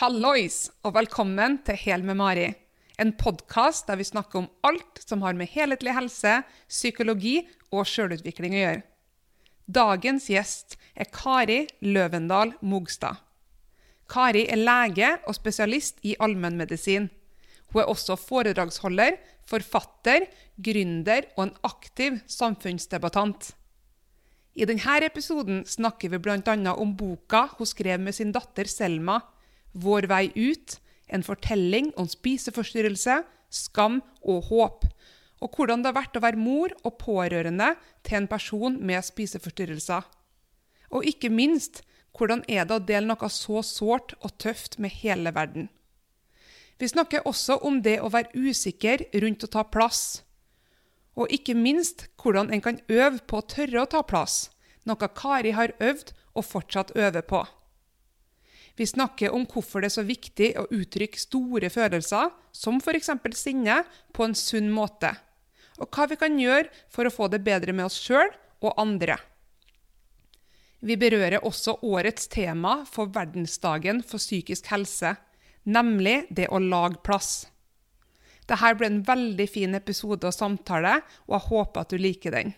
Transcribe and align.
Hallois, 0.00 0.70
og 0.80 0.94
velkommen 0.96 1.58
til 1.60 1.76
Hel 1.76 2.00
med 2.08 2.16
Mari. 2.16 2.46
En 2.96 3.10
podkast 3.20 3.84
der 3.84 3.98
vi 4.00 4.06
snakker 4.08 4.38
om 4.38 4.46
alt 4.64 5.02
som 5.04 5.20
har 5.20 5.34
med 5.36 5.50
helhetlig 5.52 5.92
helse, 5.92 6.38
psykologi 6.72 7.34
og 7.68 7.84
sjølutvikling 7.84 8.54
å 8.56 8.62
gjøre. 8.62 8.78
Dagens 9.68 10.30
gjest 10.32 10.78
er 10.96 11.10
Kari 11.12 11.58
Løvendal 11.84 12.54
Mogstad. 12.64 13.18
Kari 14.08 14.46
er 14.48 14.62
lege 14.62 15.10
og 15.28 15.36
spesialist 15.36 16.00
i 16.00 16.14
allmennmedisin. 16.16 17.10
Hun 17.68 17.82
er 17.82 17.90
også 17.92 18.16
foredragsholder, 18.16 19.18
forfatter, 19.44 20.24
gründer 20.56 21.28
og 21.34 21.42
en 21.44 21.52
aktiv 21.68 22.16
samfunnsdebattant. 22.24 23.50
I 24.56 24.64
denne 24.64 24.96
episoden 25.10 25.60
snakker 25.68 26.14
vi 26.14 26.22
bl.a. 26.24 26.56
om 26.72 26.96
boka 26.96 27.50
hun 27.58 27.68
skrev 27.68 28.00
med 28.00 28.16
sin 28.16 28.32
datter 28.32 28.64
Selma, 28.64 29.18
'Vår 29.72 30.08
vei 30.08 30.32
ut', 30.34 30.78
en 31.08 31.22
fortelling 31.22 31.92
om 31.96 32.08
spiseforstyrrelse, 32.08 33.22
skam 33.50 34.02
og 34.22 34.44
håp, 34.50 34.84
og 35.40 35.56
hvordan 35.56 35.82
det 35.82 35.90
har 35.90 35.98
vært 36.02 36.16
å 36.16 36.22
være 36.22 36.38
mor 36.38 36.74
og 36.84 36.98
pårørende 37.00 37.74
til 38.04 38.20
en 38.20 38.28
person 38.28 38.76
med 38.78 39.02
spiseforstyrrelser. 39.04 40.06
Og 40.90 41.06
ikke 41.06 41.30
minst, 41.30 41.82
hvordan 42.16 42.44
er 42.48 42.66
det 42.66 42.76
å 42.76 42.84
dele 42.84 43.10
noe 43.10 43.28
så 43.30 43.62
sårt 43.66 44.14
og 44.20 44.36
tøft 44.38 44.78
med 44.78 44.90
hele 45.02 45.32
verden? 45.34 45.68
Vi 46.80 46.88
snakker 46.88 47.26
også 47.28 47.58
om 47.66 47.82
det 47.84 47.98
å 48.00 48.10
være 48.12 48.32
usikker 48.34 49.04
rundt 49.22 49.44
å 49.44 49.52
ta 49.52 49.64
plass. 49.68 50.22
Og 51.16 51.28
ikke 51.32 51.54
minst 51.54 52.06
hvordan 52.22 52.52
en 52.52 52.62
kan 52.64 52.80
øve 52.88 53.20
på 53.28 53.40
å 53.40 53.46
tørre 53.46 53.82
å 53.82 53.90
ta 53.90 54.00
plass, 54.02 54.48
noe 54.88 55.10
Kari 55.14 55.52
har 55.52 55.74
øvd 55.80 56.14
og 56.34 56.46
fortsatt 56.46 56.94
øver 56.96 57.26
på. 57.26 57.42
Vi 58.80 58.86
snakker 58.88 59.34
om 59.36 59.42
hvorfor 59.44 59.82
det 59.82 59.90
er 59.90 59.92
så 59.98 60.06
viktig 60.08 60.54
å 60.56 60.62
uttrykke 60.72 61.20
store 61.20 61.68
følelser, 61.68 62.30
som 62.56 62.78
f.eks. 62.80 63.10
sinne, 63.36 63.82
på 64.16 64.24
en 64.24 64.32
sunn 64.32 64.70
måte, 64.72 65.10
og 65.76 65.90
hva 65.92 66.06
vi 66.08 66.16
kan 66.16 66.38
gjøre 66.40 66.70
for 66.88 67.04
å 67.04 67.12
få 67.12 67.28
det 67.28 67.42
bedre 67.44 67.74
med 67.76 67.90
oss 67.90 67.98
sjøl 68.00 68.32
og 68.64 68.80
andre. 68.80 69.18
Vi 70.80 70.96
berører 70.96 71.44
også 71.44 71.76
årets 71.84 72.30
tema 72.32 72.78
for 72.88 73.12
verdensdagen 73.12 74.00
for 74.00 74.16
psykisk 74.16 74.72
helse, 74.72 75.12
nemlig 75.68 76.22
det 76.32 76.48
å 76.48 76.62
lage 76.64 77.02
plass. 77.04 77.50
Dette 78.48 78.72
ble 78.80 78.88
en 78.88 79.02
veldig 79.04 79.48
fin 79.52 79.76
episode 79.76 80.24
og 80.24 80.32
samtale, 80.32 81.02
og 81.28 81.36
jeg 81.36 81.48
håper 81.52 81.84
at 81.84 81.92
du 81.92 82.00
liker 82.00 82.32
den. 82.32 82.56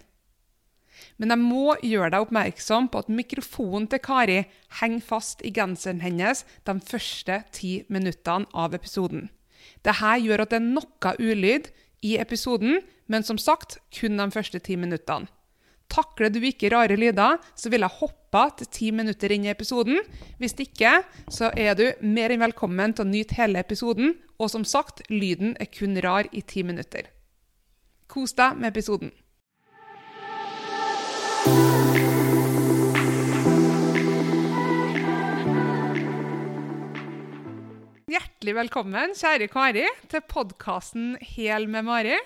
Men 1.20 1.34
jeg 1.34 1.42
må 1.42 1.76
gjøre 1.82 2.10
deg 2.14 2.24
oppmerksom 2.24 2.88
på 2.92 3.02
at 3.02 3.12
mikrofonen 3.12 3.88
til 3.90 4.02
Kari 4.02 4.40
henger 4.80 5.04
fast 5.06 5.44
i 5.46 5.52
genseren 5.54 6.02
hennes 6.02 6.44
de 6.68 6.78
første 6.88 7.42
ti 7.54 7.74
minuttene 7.92 8.48
av 8.54 8.74
episoden. 8.78 9.28
Dette 9.82 10.16
gjør 10.24 10.44
at 10.44 10.52
det 10.52 10.60
er 10.60 10.66
noe 10.72 11.14
ulyd 11.20 11.70
i 12.02 12.16
episoden, 12.18 12.80
men 13.06 13.24
som 13.26 13.38
sagt 13.38 13.78
kun 13.94 14.18
de 14.18 14.28
første 14.34 14.58
ti 14.62 14.76
minuttene. 14.80 15.30
Takler 15.92 16.30
du 16.32 16.40
ikke 16.40 16.70
rare 16.72 16.96
lyder, 16.96 17.36
så 17.54 17.68
vil 17.68 17.84
jeg 17.84 17.98
hoppe 17.98 18.42
til 18.58 18.68
ti 18.72 18.90
minutter 18.96 19.32
inn 19.34 19.44
i 19.44 19.52
episoden. 19.52 20.00
Hvis 20.40 20.56
ikke, 20.64 21.02
så 21.28 21.50
er 21.52 21.76
du 21.76 21.84
mer 22.00 22.32
enn 22.32 22.40
velkommen 22.40 22.94
til 22.96 23.04
å 23.04 23.10
nyte 23.10 23.36
hele 23.36 23.60
episoden. 23.60 24.14
Og 24.40 24.48
som 24.54 24.64
sagt, 24.64 25.04
lyden 25.12 25.52
er 25.60 25.68
kun 25.68 25.98
rar 26.00 26.30
i 26.32 26.40
ti 26.40 26.64
minutter. 26.64 27.10
Kos 28.08 28.32
deg 28.38 28.56
med 28.56 28.72
episoden. 28.72 29.12
Hjertelig 38.12 38.52
velkommen, 38.52 39.14
kjære 39.16 39.46
Kari, 39.48 39.86
til 40.12 40.20
podkasten 40.28 41.14
Hel 41.24 41.64
med 41.70 41.86
Mari. 41.86 42.16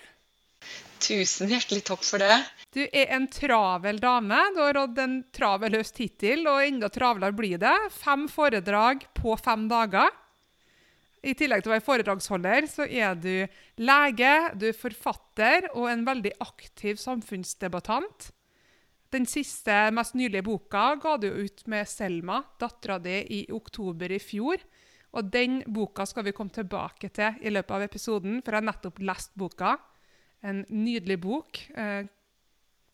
Tusen 0.98 1.52
hjertelig 1.52 1.84
takk 1.86 2.02
for 2.02 2.18
det. 2.18 2.40
Du 2.74 2.80
er 2.82 3.12
en 3.14 3.28
travel 3.30 4.00
dame. 4.02 4.40
Du 4.56 4.58
har 4.64 4.80
hatt 4.80 4.98
en 5.04 5.14
travel 5.36 5.76
høst 5.78 6.00
hittil, 6.02 6.42
og 6.50 6.64
enda 6.64 6.88
travlere 6.90 7.36
blir 7.38 7.60
det. 7.62 7.74
Fem 7.94 8.24
foredrag 8.32 9.04
på 9.14 9.36
fem 9.38 9.68
dager. 9.70 10.10
I 11.22 11.36
tillegg 11.38 11.62
til 11.62 11.70
å 11.70 11.76
være 11.76 11.86
foredragsholder, 11.86 12.66
så 12.72 12.88
er 12.88 13.14
du 13.14 13.46
lege, 13.78 14.32
du 14.58 14.66
er 14.72 14.80
forfatter 14.80 15.68
og 15.76 15.86
en 15.92 16.02
veldig 16.08 16.32
aktiv 16.48 16.98
samfunnsdebattant. 16.98 18.32
Den 19.14 19.28
siste, 19.30 19.84
mest 19.94 20.18
nylige 20.18 20.48
boka 20.50 20.96
ga 20.98 21.14
du 21.22 21.28
ut 21.30 21.62
med 21.70 21.86
Selma, 21.86 22.42
dattera 22.58 22.98
di, 22.98 23.20
i 23.38 23.44
oktober 23.54 24.16
i 24.16 24.18
fjor. 24.18 24.66
Og 25.16 25.30
den 25.32 25.62
boka 25.72 26.04
skal 26.08 26.26
vi 26.26 26.34
komme 26.36 26.52
tilbake 26.52 27.08
til 27.14 27.38
i 27.40 27.52
løpet 27.52 27.72
av 27.72 27.84
episoden, 27.86 28.40
for 28.42 28.52
jeg 28.52 28.60
har 28.60 28.68
nettopp 28.68 29.00
lest 29.08 29.32
boka. 29.38 29.76
En 30.44 30.60
nydelig 30.68 31.16
bok. 31.22 31.62
Eh, 31.72 32.08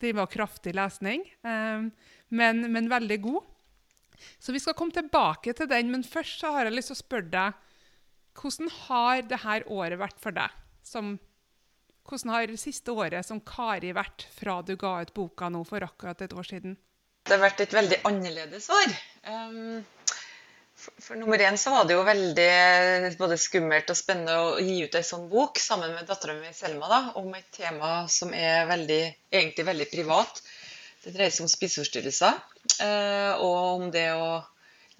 det 0.03 0.13
var 0.15 0.31
kraftig 0.31 0.73
lesning, 0.75 1.23
eh, 1.43 1.89
men, 2.35 2.63
men, 2.71 2.89
veldig 2.91 3.19
god. 3.23 3.51
Så 4.39 4.55
vi 4.55 4.61
skal 4.63 4.75
komme 4.77 4.95
tilbake 4.95 5.53
til 5.55 5.67
den, 5.67 5.91
men 5.91 6.03
først 6.03 6.39
så 6.39 6.53
har 6.55 6.67
jeg 6.67 6.75
lyst 6.77 6.91
til 6.93 6.99
å 6.99 7.03
spørre 7.03 7.31
deg 7.33 7.61
hvordan 8.33 8.71
har 8.87 9.21
dette 9.29 9.59
året 9.69 9.99
vært 10.01 10.19
for 10.21 10.35
deg? 10.35 10.53
Som, 10.83 11.17
hvordan 12.07 12.33
har 12.33 12.47
det 12.49 12.59
siste 12.61 12.91
året 12.91 13.27
som 13.27 13.41
Kari 13.45 13.93
vært 13.95 14.25
fra 14.33 14.61
du 14.65 14.73
ga 14.79 14.95
ut 15.03 15.13
boka 15.13 15.51
nå 15.53 15.61
for 15.67 15.85
akkurat 15.85 16.23
et 16.25 16.33
år 16.33 16.47
siden? 16.49 16.77
Det 17.23 17.37
har 17.37 17.43
vært 17.43 17.61
et 17.63 17.75
veldig 17.75 17.99
annerledes 18.09 18.67
år. 18.73 18.95
Um, 19.29 19.83
for, 20.83 21.15
nummer 21.19 21.41
én 21.41 21.57
så 21.59 21.73
var 21.73 21.87
det 21.87 21.95
jo 21.95 22.05
veldig 22.07 23.15
både 23.19 23.37
skummelt 23.41 23.91
og 23.93 23.99
spennende 23.99 24.35
å 24.39 24.53
gi 24.59 24.79
ut 24.83 24.97
ei 24.99 25.05
sånn 25.07 25.29
bok 25.31 25.61
sammen 25.61 25.93
med 25.95 26.07
dattera 26.09 26.35
mi 26.37 26.51
Selma 26.55 26.89
da, 26.91 27.01
om 27.19 27.33
et 27.37 27.49
tema 27.55 27.93
som 28.11 28.33
er 28.35 28.67
veldig, 28.69 29.01
egentlig 29.33 29.67
veldig 29.69 29.89
privat. 29.91 30.41
Det 31.03 31.13
dreier 31.15 31.33
seg 31.35 31.45
om 31.45 31.51
spiseforstyrrelser 31.51 32.37
uh, 32.37 33.33
og 33.43 33.57
om 33.73 33.89
det 33.91 34.07
å 34.15 34.41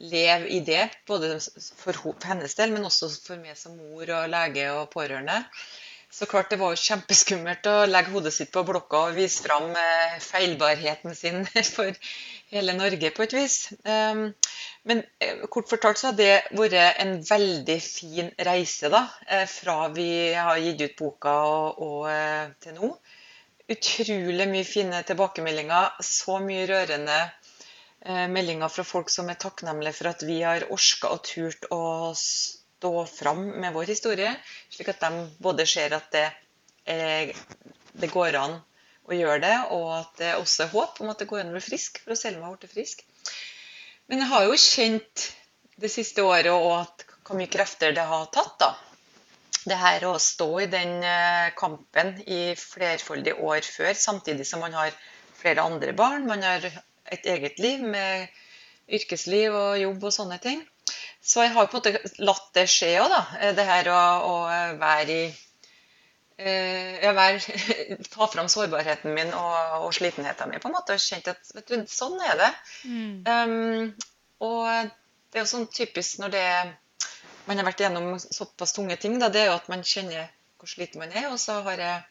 leve 0.04 0.50
i 0.52 0.60
det, 0.66 0.90
både 1.08 1.38
for 1.80 2.16
hennes 2.26 2.58
del, 2.60 2.74
men 2.74 2.88
også 2.90 3.12
for 3.24 3.40
meg 3.40 3.58
som 3.60 3.78
mor 3.78 4.10
og 4.10 4.30
lege 4.32 4.68
og 4.74 4.90
pårørende. 4.94 5.44
Så 6.14 6.28
klart 6.30 6.52
det 6.54 6.60
var 6.62 6.78
kjempeskummelt 6.78 7.66
å 7.66 7.88
legge 7.90 8.14
hodet 8.14 8.34
sitt 8.36 8.52
på 8.54 8.62
blokka 8.68 9.08
og 9.08 9.16
vise 9.18 9.42
fram 9.42 9.72
eh, 9.74 10.20
feilbarheten 10.22 11.16
sin 11.18 11.40
for 11.76 11.90
hele 12.54 12.76
Norge 12.78 13.12
på 13.16 13.26
et 13.26 13.36
vis. 13.36 13.58
Ehm, 13.90 14.28
men 14.90 15.04
eh, 15.20 15.44
kort 15.52 15.72
fortalt 15.72 16.00
så 16.00 16.12
har 16.12 16.18
det 16.20 16.32
vært 16.56 17.02
en 17.04 17.18
veldig 17.28 17.80
fin 17.84 18.32
reise 18.50 18.92
da, 18.94 19.06
eh, 19.28 19.46
fra 19.50 19.90
vi 19.96 20.10
har 20.34 20.62
gitt 20.64 20.86
ut 20.86 20.98
boka 21.00 21.38
og, 21.50 21.84
og 21.84 22.58
til 22.64 22.80
nå. 22.80 22.94
Utrolig 23.74 24.50
mye 24.52 24.68
fine 24.68 25.00
tilbakemeldinger, 25.08 25.96
så 26.04 26.40
mye 26.44 26.68
rørende 26.70 27.22
Eh, 28.06 28.28
meldinger 28.28 28.68
fra 28.68 28.84
folk 28.84 29.12
som 29.12 29.30
er 29.32 29.40
takknemlige 29.40 29.96
for 29.96 30.10
at 30.10 30.24
vi 30.28 30.42
har 30.44 30.66
orska 30.76 31.08
og 31.16 31.22
turt 31.24 31.70
å 31.72 32.12
stå 32.20 32.92
fram 33.08 33.46
med 33.64 33.72
vår 33.72 33.94
historie, 33.94 34.34
slik 34.74 34.90
at 34.92 35.06
de 35.06 35.22
både 35.46 35.64
ser 35.74 35.96
at 35.96 36.10
det, 36.12 36.26
det 36.84 38.10
går 38.12 38.36
an 38.36 38.58
å 39.10 39.16
gjøre 39.18 39.42
det, 39.44 39.56
og 39.76 39.88
at 39.98 40.20
det 40.22 40.36
også 40.40 40.66
er 40.66 40.74
håp 40.74 41.02
om 41.04 41.12
at 41.12 41.20
det 41.20 41.28
går 41.30 41.44
an 41.44 41.52
å 41.52 41.58
bli 41.58 41.64
frisk, 41.64 42.00
for 42.06 42.20
Selma 42.20 42.48
har 42.48 42.60
blitt 42.60 42.76
frisk. 42.76 43.04
Men 44.12 44.24
jeg 44.24 44.32
har 44.32 44.48
jo 44.48 44.60
kjent 44.60 45.28
det 45.84 45.92
siste 45.92 46.24
året 46.24 46.52
og 46.54 46.72
at 46.78 47.06
hvor 47.24 47.40
mye 47.40 47.52
krefter 47.52 47.96
det 47.96 48.04
har 48.08 48.28
tatt. 48.36 48.56
da. 48.60 48.74
Det 49.64 49.80
her 49.80 50.04
å 50.10 50.18
stå 50.20 50.50
i 50.60 50.70
den 50.72 50.98
eh, 51.08 51.54
kampen 51.56 52.18
i 52.28 52.56
flerfoldige 52.60 53.40
år 53.40 53.64
før, 53.64 53.94
samtidig 53.96 54.48
som 54.48 54.64
man 54.64 54.76
har 54.76 54.92
flere 55.40 55.64
andre 55.64 55.94
barn. 55.96 56.28
Man 56.28 56.44
har 56.44 56.66
et 57.12 57.26
eget 57.32 57.60
liv 57.64 57.84
med 57.84 58.28
yrkesliv 58.92 59.56
og 59.56 59.80
jobb 59.80 60.04
og 60.04 60.16
sånne 60.16 60.40
ting. 60.44 60.62
Så 61.24 61.46
jeg 61.46 61.54
har 61.56 61.70
på 61.72 61.80
en 61.80 61.80
måte 61.80 62.24
latt 62.28 62.50
det 62.56 62.68
skje 62.72 62.98
òg, 63.00 63.08
da. 63.12 63.52
Det 63.56 63.68
her 63.68 63.90
å, 63.94 64.00
å 64.28 64.36
være 64.82 65.16
i 65.16 65.28
jeg 66.38 67.14
være, 67.16 67.58
ta 68.14 68.28
fram 68.32 68.50
sårbarheten 68.50 69.14
min 69.14 69.34
og, 69.38 69.86
og 69.86 69.94
slitenheten 69.96 70.50
min 70.50 70.64
på 70.64 70.72
en 70.72 70.76
måte, 70.76 70.98
og 70.98 71.04
kjente 71.04 71.36
at 71.36 71.52
vet 71.56 71.70
du, 71.70 71.84
sånn 71.90 72.18
er 72.26 72.40
det. 72.40 72.52
Mm. 72.90 73.16
Um, 73.28 74.14
og 74.44 74.64
det 75.30 75.40
er 75.40 75.46
jo 75.46 75.52
sånn 75.54 75.70
typisk 75.74 76.22
når 76.22 76.34
det, 76.34 76.48
man 77.46 77.60
har 77.60 77.68
vært 77.68 77.84
gjennom 77.86 78.16
såpass 78.22 78.76
tunge 78.76 78.98
ting, 79.02 79.20
da, 79.22 79.30
det 79.34 79.44
er 79.44 79.52
jo 79.52 79.60
at 79.60 79.70
man 79.72 79.86
kjenner 79.88 80.32
hvor 80.58 80.72
sliten 80.72 81.04
man 81.04 81.12
er. 81.12 81.30
Og 81.32 81.40
så 81.42 81.60
har 81.66 81.80
jeg 81.82 82.02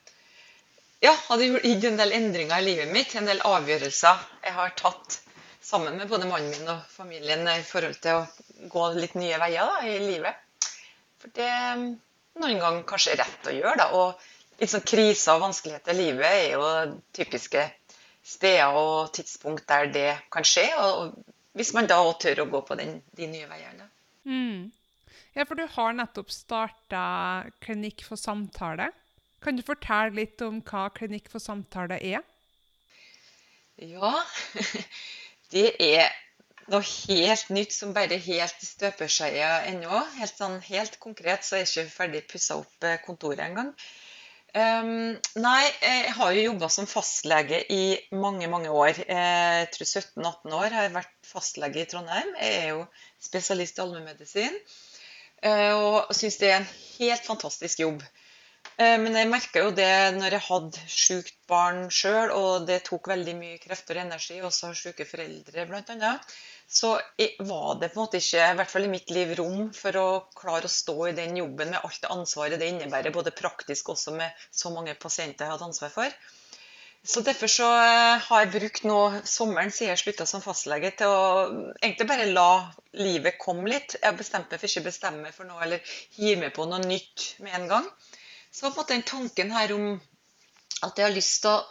ja, 1.03 1.13
hadde 1.29 1.49
gitt 1.65 1.85
en 1.89 1.99
del 1.99 2.15
endringer 2.15 2.61
i 2.61 2.67
livet 2.67 2.93
mitt. 2.93 3.15
En 3.19 3.27
del 3.27 3.43
avgjørelser 3.47 4.27
jeg 4.45 4.55
har 4.59 4.75
tatt 4.79 5.19
sammen 5.63 5.97
med 5.99 6.11
både 6.11 6.29
mannen 6.29 6.51
min 6.53 6.71
og 6.71 6.83
familien 6.91 7.47
i 7.49 7.63
forhold 7.67 7.99
til 8.03 8.21
å 8.21 8.69
gå 8.71 8.87
litt 8.99 9.17
nye 9.19 9.39
veier 9.41 9.71
da, 9.71 9.83
i 9.89 9.99
livet. 10.03 10.69
For 11.23 11.33
det 11.35 11.51
noen 12.41 12.61
ganger 12.63 12.87
kanskje 12.89 13.19
rett 13.21 13.49
å 13.49 13.55
gjøre. 13.55 13.77
da, 13.81 13.89
og 13.99 14.61
liksom 14.61 14.85
Kriser 14.87 15.37
og 15.37 15.47
vanskeligheter 15.47 15.95
i 15.95 15.99
livet 16.01 16.29
er 16.29 16.51
jo 16.57 16.69
typiske 17.17 17.65
steder 18.23 18.79
og 18.79 19.13
tidspunkt 19.17 19.67
der 19.69 19.91
det 19.93 20.11
kan 20.33 20.47
skje. 20.47 20.69
og 20.79 21.17
Hvis 21.53 21.75
man 21.77 21.91
da 21.91 22.01
tør 22.15 22.45
å 22.45 22.51
gå 22.53 22.63
på 22.69 22.79
den, 22.79 23.01
de 23.17 23.29
nye 23.29 23.49
veiene. 23.51 23.89
Mm. 24.25 24.71
Ja, 25.35 25.45
for 25.45 25.57
du 25.57 25.67
har 25.67 25.95
nettopp 25.97 26.31
starta 26.33 27.05
Klinikk 27.65 28.05
for 28.07 28.21
samtale. 28.21 28.91
Kan 29.43 29.57
du 29.57 29.65
fortelle 29.67 30.15
litt 30.15 30.43
om 30.45 30.61
hva 30.63 30.87
Klinikk 30.95 31.31
for 31.33 31.43
samtale 31.43 31.99
er? 31.99 32.23
Ja, 33.83 34.13
det 35.53 35.73
er 35.83 36.13
noe 36.71 36.85
helt 36.87 37.51
nytt 37.51 37.75
som 37.75 37.95
bare 37.97 38.19
helt 38.23 38.63
i 38.63 38.69
støpeskjea 38.69 39.51
ennå. 39.73 40.03
Helt, 40.19 40.37
sånn, 40.39 40.61
helt 40.69 40.99
konkret 41.03 41.47
så 41.47 41.59
er 41.59 41.65
jeg 41.65 41.73
ikke 41.73 41.97
ferdig 41.97 42.23
pussa 42.31 42.61
opp 42.61 42.87
eh, 42.87 43.01
kontoret 43.05 43.43
engang. 43.45 43.75
Um, 44.53 45.15
nei, 45.41 45.61
jeg 45.81 46.13
har 46.13 46.33
jo 46.37 46.43
jobba 46.51 46.69
som 46.69 46.89
fastlege 46.89 47.63
i 47.73 47.85
mange, 48.13 48.49
mange 48.53 48.69
år. 48.69 48.99
Jeg 49.09 49.69
tror 49.73 49.89
17-18 49.89 50.57
år 50.59 50.75
har 50.77 50.87
jeg 50.87 50.97
vært 50.99 51.15
fastlege 51.25 51.81
i 51.81 51.87
Trondheim. 51.89 52.35
Jeg 52.37 52.59
er 52.59 52.67
jo 52.75 52.83
spesialist 53.23 53.81
i 53.81 53.85
allmennmedisin 53.87 54.59
uh, 55.47 55.73
og 55.73 56.13
syns 56.17 56.37
det 56.43 56.51
er 56.51 56.59
en 56.61 56.69
helt 56.99 57.25
fantastisk 57.25 57.81
jobb. 57.81 58.05
Uh, 58.79 58.97
men 59.03 59.19
jeg 59.19 59.31
merka 59.31 59.67
jo 59.67 59.75
det 59.77 59.93
når 60.17 60.39
jeg 60.39 60.47
hadde 60.49 60.87
sjukt 60.89 61.37
barn 61.51 61.85
sjøl, 61.93 62.33
og 62.33 62.67
det 62.71 62.83
tok 62.89 63.13
veldig 63.13 63.37
mye 63.39 63.61
krefter 63.63 64.01
og 64.01 64.07
energi, 64.07 64.41
også 64.41 64.73
sjuke 64.77 65.09
foreldre 65.09 65.69
bl.a 65.69 66.17
så 66.73 67.01
var 67.39 67.81
det 67.81 67.91
på 67.93 67.99
en 67.99 68.05
måte 68.07 68.19
ikke, 68.23 68.45
i 68.49 68.57
hvert 68.57 68.71
fall 68.73 68.87
i 68.87 68.93
mitt 68.93 69.11
liv, 69.13 69.35
rom 69.37 69.67
for 69.77 69.97
å 70.01 70.07
klare 70.39 70.69
å 70.69 70.73
stå 70.73 70.95
i 71.11 71.17
den 71.17 71.37
jobben 71.37 71.75
med 71.75 71.85
alt 71.85 71.99
det 72.01 72.13
ansvaret 72.15 72.61
det 72.63 72.71
innebærer, 72.73 73.13
både 73.13 73.35
praktisk 73.37 73.91
også 73.93 74.15
med 74.17 74.47
så 74.49 74.73
mange 74.73 74.95
pasienter 75.03 75.45
jeg 75.45 75.53
hadde 75.53 75.69
ansvar 75.69 75.93
for. 75.93 76.17
Så 77.05 77.21
Derfor 77.27 77.51
så 77.51 77.67
eh, 77.67 78.25
har 78.25 78.45
jeg 78.45 78.53
brukt 78.55 78.85
nå 78.87 78.99
sommeren 79.27 79.73
siden 79.75 79.91
jeg 79.91 80.01
slutta 80.05 80.27
som 80.31 80.45
fastlege, 80.45 80.95
til 80.97 81.13
å 81.13 81.23
egentlig 81.83 82.09
bare 82.09 82.31
la 82.31 82.51
livet 82.97 83.41
komme 83.43 83.69
litt. 83.69 83.99
Jeg 83.99 84.07
har 84.07 84.17
bestemt 84.17 84.49
meg 84.49 84.63
for 84.63 84.71
ikke 84.71 84.85
å 84.85 84.89
bestemme 84.89 85.33
for 85.37 85.51
noe 85.51 85.65
eller 85.67 85.97
hive 86.17 86.39
meg 86.45 86.55
på 86.57 86.69
noe 86.71 86.81
nytt 86.87 87.33
med 87.43 87.59
en 87.59 87.69
gang. 87.75 87.91
Så 88.53 88.67
på 88.67 88.73
en 88.73 88.77
måte 88.77 88.95
den 88.95 89.07
tanken 89.09 89.53
her 89.55 89.73
om 89.73 89.87
at 90.83 90.99
jeg 90.99 91.07
har 91.07 91.15
lyst 91.15 91.41
til 91.45 91.55
å 91.55 91.63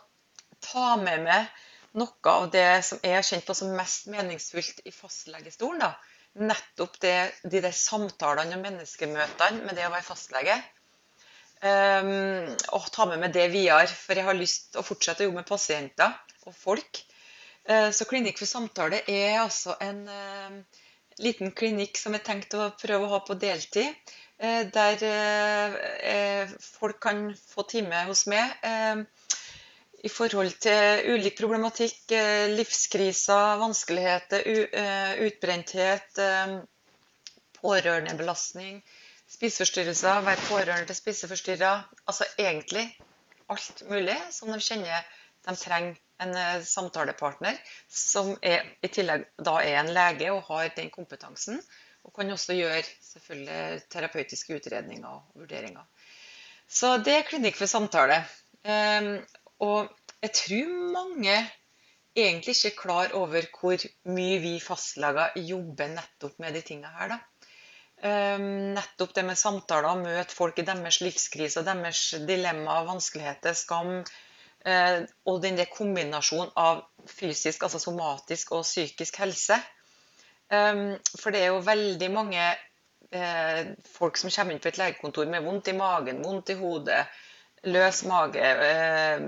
ta 0.66 0.96
med 1.02 1.26
meg 1.28 1.62
noe 2.00 2.34
av 2.34 2.48
det 2.54 2.82
som 2.88 3.02
jeg 3.04 3.18
har 3.18 3.28
kjent 3.28 3.46
på 3.46 3.56
som 3.58 3.74
mest 3.76 4.08
meningsfullt 4.12 4.82
i 4.88 4.94
fastlegestolen. 4.96 5.84
da, 5.84 5.94
Nettopp 6.48 7.00
det, 7.04 7.16
de 7.44 7.60
der 7.60 7.76
samtalene 7.76 8.56
og 8.56 8.64
menneskemøtene 8.64 9.66
med 9.66 9.76
det 9.76 9.88
å 9.88 9.92
være 9.92 10.08
fastlege. 10.08 10.56
Um, 11.62 12.48
og 12.74 12.88
ta 12.90 13.06
med 13.06 13.20
meg 13.22 13.36
det 13.36 13.50
videre, 13.54 13.86
for 13.86 14.18
jeg 14.18 14.26
har 14.26 14.38
lyst 14.38 14.72
til 14.72 14.82
å 14.82 14.86
fortsette 14.88 15.22
å 15.22 15.28
jobbe 15.28 15.44
med 15.44 15.50
pasienter 15.50 16.16
og 16.48 16.56
folk. 16.58 17.04
Uh, 17.68 17.92
så 17.94 18.08
Klinikk 18.10 18.40
for 18.42 18.50
samtale 18.50 19.04
er 19.12 19.44
altså 19.44 19.76
en 19.84 20.00
uh, 20.08 20.80
liten 21.22 21.52
klinikk 21.54 22.00
som 22.00 22.16
jeg 22.18 22.26
tenkte 22.26 22.64
å 22.64 22.72
prøve 22.80 23.06
å 23.06 23.12
ha 23.12 23.22
på 23.28 23.38
deltid. 23.38 23.92
Uh, 24.42 24.66
der 24.74 26.48
folk 26.60 26.98
kan 27.02 27.36
få 27.54 27.66
time 27.70 28.06
hos 28.08 28.26
meg 28.32 28.58
i 30.02 30.10
forhold 30.10 30.56
til 30.64 31.14
ulik 31.14 31.38
problematikk, 31.38 32.12
eh, 32.18 32.50
livskriser, 32.50 33.58
vanskeligheter, 33.62 34.48
eh, 34.74 35.26
utbrenthet, 35.28 36.18
eh, 36.18 36.56
pårørendebelastning, 37.62 38.82
spiseforstyrrelser, 39.30 40.22
være 40.22 40.48
pårørende 40.50 40.86
til 40.86 40.96
spiseforstyrra. 40.96 41.84
Altså 42.08 42.26
egentlig 42.40 42.98
alt 43.50 43.84
mulig 43.90 44.18
som 44.32 44.52
de 44.52 44.60
kjenner 44.60 45.06
de 45.48 45.56
trenger 45.56 45.96
en 46.22 46.64
samtalepartner, 46.64 47.58
som 47.90 48.38
er, 48.44 48.62
i 48.84 48.88
tillegg 48.88 49.26
da 49.46 49.56
er 49.62 49.80
en 49.80 49.90
lege 49.90 50.32
og 50.32 50.44
har 50.44 50.68
den 50.76 50.90
kompetansen. 50.90 51.62
Og 52.06 52.14
kan 52.16 52.34
også 52.34 52.58
gjøre 52.58 52.84
selvfølgelig 53.06 53.82
terapeutiske 53.94 54.58
utredninger 54.58 55.08
og 55.08 55.42
vurderinger. 55.42 55.86
Så 56.68 56.98
det 57.06 57.18
er 57.18 57.28
klinikk 57.28 57.60
for 57.60 57.70
samtale. 57.70 58.22
Og 59.62 59.90
jeg 60.22 60.32
tror 60.38 60.72
mange 60.96 61.36
egentlig 62.16 62.56
ikke 62.56 62.72
er 62.72 62.80
klar 62.82 63.14
over 63.18 63.46
hvor 63.60 63.84
mye 64.16 64.40
vi 64.44 64.54
fastleger 64.64 65.38
jobber 65.38 65.92
nettopp 65.96 66.40
med 66.40 66.58
de 66.58 66.62
tingene 66.62 66.92
her. 66.98 67.14
da. 67.14 67.20
Um, 68.02 68.74
nettopp 68.74 69.14
det 69.14 69.24
med 69.28 69.38
samtaler, 69.38 70.00
møte 70.02 70.34
folk 70.34 70.58
i 70.58 70.66
deres 70.66 71.02
livskrise, 71.06 71.62
deres 71.66 72.00
dilemmaer, 72.28 72.88
vanskeligheter, 72.88 73.54
skam. 73.54 74.00
Uh, 74.66 75.06
og 75.30 75.42
den 75.44 75.58
der 75.58 75.70
kombinasjonen 75.70 76.50
av 76.58 76.82
fysisk, 77.10 77.64
altså 77.64 77.82
somatisk 77.82 78.56
og 78.58 78.66
psykisk 78.66 79.22
helse. 79.22 79.60
Um, 80.52 80.98
for 81.16 81.32
det 81.32 81.46
er 81.46 81.54
jo 81.54 81.64
veldig 81.64 82.10
mange 82.12 82.46
uh, 83.16 83.62
folk 83.88 84.20
som 84.20 84.32
kommer 84.34 84.56
inn 84.56 84.64
på 84.64 84.68
et 84.72 84.80
legekontor 84.82 85.30
med 85.32 85.46
vondt 85.46 85.72
i 85.72 85.78
magen, 85.78 86.24
vondt 86.26 86.52
i 86.52 86.58
hodet, 86.60 87.06
løs 87.72 88.04
mage, 88.10 88.42
eh, 88.42 89.22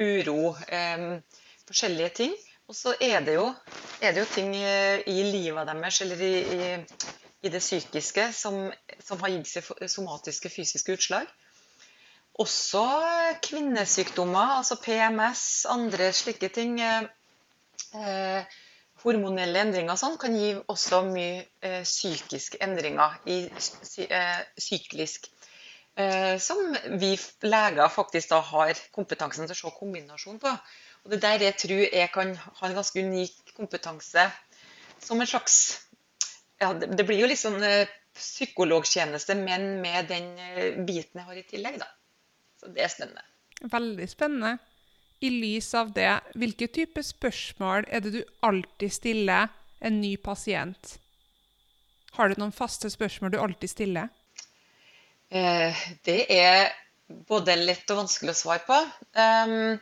uro, 0.00 0.54
eh, 0.68 1.20
forskjellige 1.68 2.08
ting. 2.08 2.34
Og 2.68 2.74
så 2.74 2.94
er 3.00 3.20
er 3.20 4.12
det 4.12 4.20
jo 4.20 4.24
ting 4.34 4.54
i 4.56 5.22
livet 5.28 5.66
deres 5.66 6.00
eller 6.00 6.16
i, 6.16 6.34
i, 6.40 6.84
i 7.42 7.48
det 7.48 7.60
psykiske 7.60 8.32
som, 8.32 8.72
som, 9.04 9.20
har 9.20 9.28
gitt 9.28 9.48
seg 9.48 9.88
somatiske 9.88 10.48
fysiske 10.48 10.92
utslag. 10.92 11.26
Også 12.34 12.82
kvinnesykdommer, 13.44 14.56
altså 14.58 14.80
PMS, 14.82 15.66
andre 15.68 16.12
slike 16.12 16.48
ting. 16.48 16.80
Eh, 16.80 18.44
hormonelle 19.04 19.60
endringer 19.60 19.98
sånn 20.00 20.18
kan 20.20 20.34
gi 20.36 20.54
også 20.72 21.04
mye 21.06 21.44
eh, 21.60 21.82
psykiske 21.84 22.60
endringer 22.64 23.20
i 23.30 23.44
eh, 23.46 24.42
syklisk 24.58 25.30
Eh, 25.96 26.38
som 26.38 26.76
vi 26.98 27.14
leger 27.46 27.88
faktisk 27.88 28.32
da 28.32 28.40
har 28.42 28.78
kompetansen 28.94 29.46
til 29.46 29.54
å 29.54 29.58
se 29.60 29.74
kombinasjon 29.78 30.40
på. 30.42 30.50
Og 31.04 31.12
Det 31.12 31.20
der 31.22 31.44
jeg 31.46 31.56
tror 31.60 31.82
jeg 31.84 32.10
kan 32.10 32.34
ha 32.34 32.66
en 32.66 32.74
ganske 32.74 33.04
unik 33.04 33.54
kompetanse 33.54 34.24
som 34.98 35.20
en 35.20 35.28
slags 35.28 35.86
ja, 36.58 36.72
Det 36.72 37.04
blir 37.06 37.20
jo 37.20 37.28
liksom 37.28 37.58
psykologtjeneste, 38.14 39.34
men 39.34 39.80
med 39.82 40.08
den 40.08 40.28
eh, 40.38 40.78
biten 40.86 41.20
jeg 41.20 41.28
har 41.28 41.38
i 41.38 41.46
tillegg, 41.46 41.78
da. 41.82 41.88
Så 42.58 42.70
det 42.74 42.84
er 42.84 42.90
spennende. 42.92 43.24
Veldig 43.70 44.06
spennende. 44.08 44.52
I 45.24 45.30
lys 45.30 45.70
av 45.74 45.92
det, 45.96 46.10
hvilke 46.36 46.68
type 46.68 47.00
spørsmål 47.00 47.86
er 47.88 48.02
det 48.04 48.10
du 48.12 48.20
alltid 48.44 48.92
stiller 48.92 49.48
en 49.80 50.00
ny 50.02 50.16
pasient? 50.20 50.98
Har 52.18 52.28
du 52.28 52.36
noen 52.38 52.52
faste 52.52 52.90
spørsmål 52.92 53.32
du 53.32 53.38
alltid 53.40 53.72
stiller? 53.72 54.10
Eh, 55.32 55.84
det 56.04 56.18
er 56.30 56.66
både 57.28 57.56
lett 57.56 57.88
og 57.90 58.02
vanskelig 58.02 58.34
å 58.34 58.38
svare 58.38 58.62
på. 58.66 58.76
Ehm, 59.16 59.78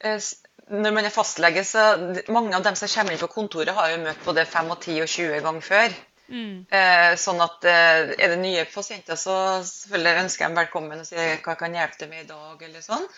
eh, 0.00 0.28
når 0.70 0.94
man 0.94 1.08
er 1.08 1.14
fastlege, 1.14 1.64
så 1.66 1.84
mange 2.30 2.54
av 2.56 2.62
dem 2.62 2.78
som 2.78 2.90
kommer 2.92 3.16
inn 3.16 3.22
på 3.22 3.30
kontoret, 3.32 3.74
har 3.74 3.90
jo 3.92 4.04
møtt 4.04 4.22
både 4.24 4.44
5, 4.46 4.70
og 4.76 4.78
10 4.84 5.00
og 5.02 5.10
20 5.16 5.42
ganger 5.48 5.66
før. 5.72 5.96
Mm. 6.28 6.54
Eh, 6.70 7.16
sånn 7.18 7.40
at 7.40 7.66
er 7.66 8.14
det 8.14 8.38
nye 8.38 8.62
pasienter, 8.70 9.16
så 9.16 9.58
selvfølgelig 9.64 10.22
ønsker 10.22 10.44
jeg 10.44 10.52
dem 10.52 10.62
velkommen 10.62 11.02
og 11.02 11.08
sier 11.08 11.40
hva 11.42 11.56
jeg 11.56 11.60
kan 11.64 11.76
hjelpe 11.80 11.98
til 11.98 12.12
med 12.14 12.24
i 12.24 12.30
dag. 12.30 12.62
eller 12.68 12.86
sånn. 12.86 13.08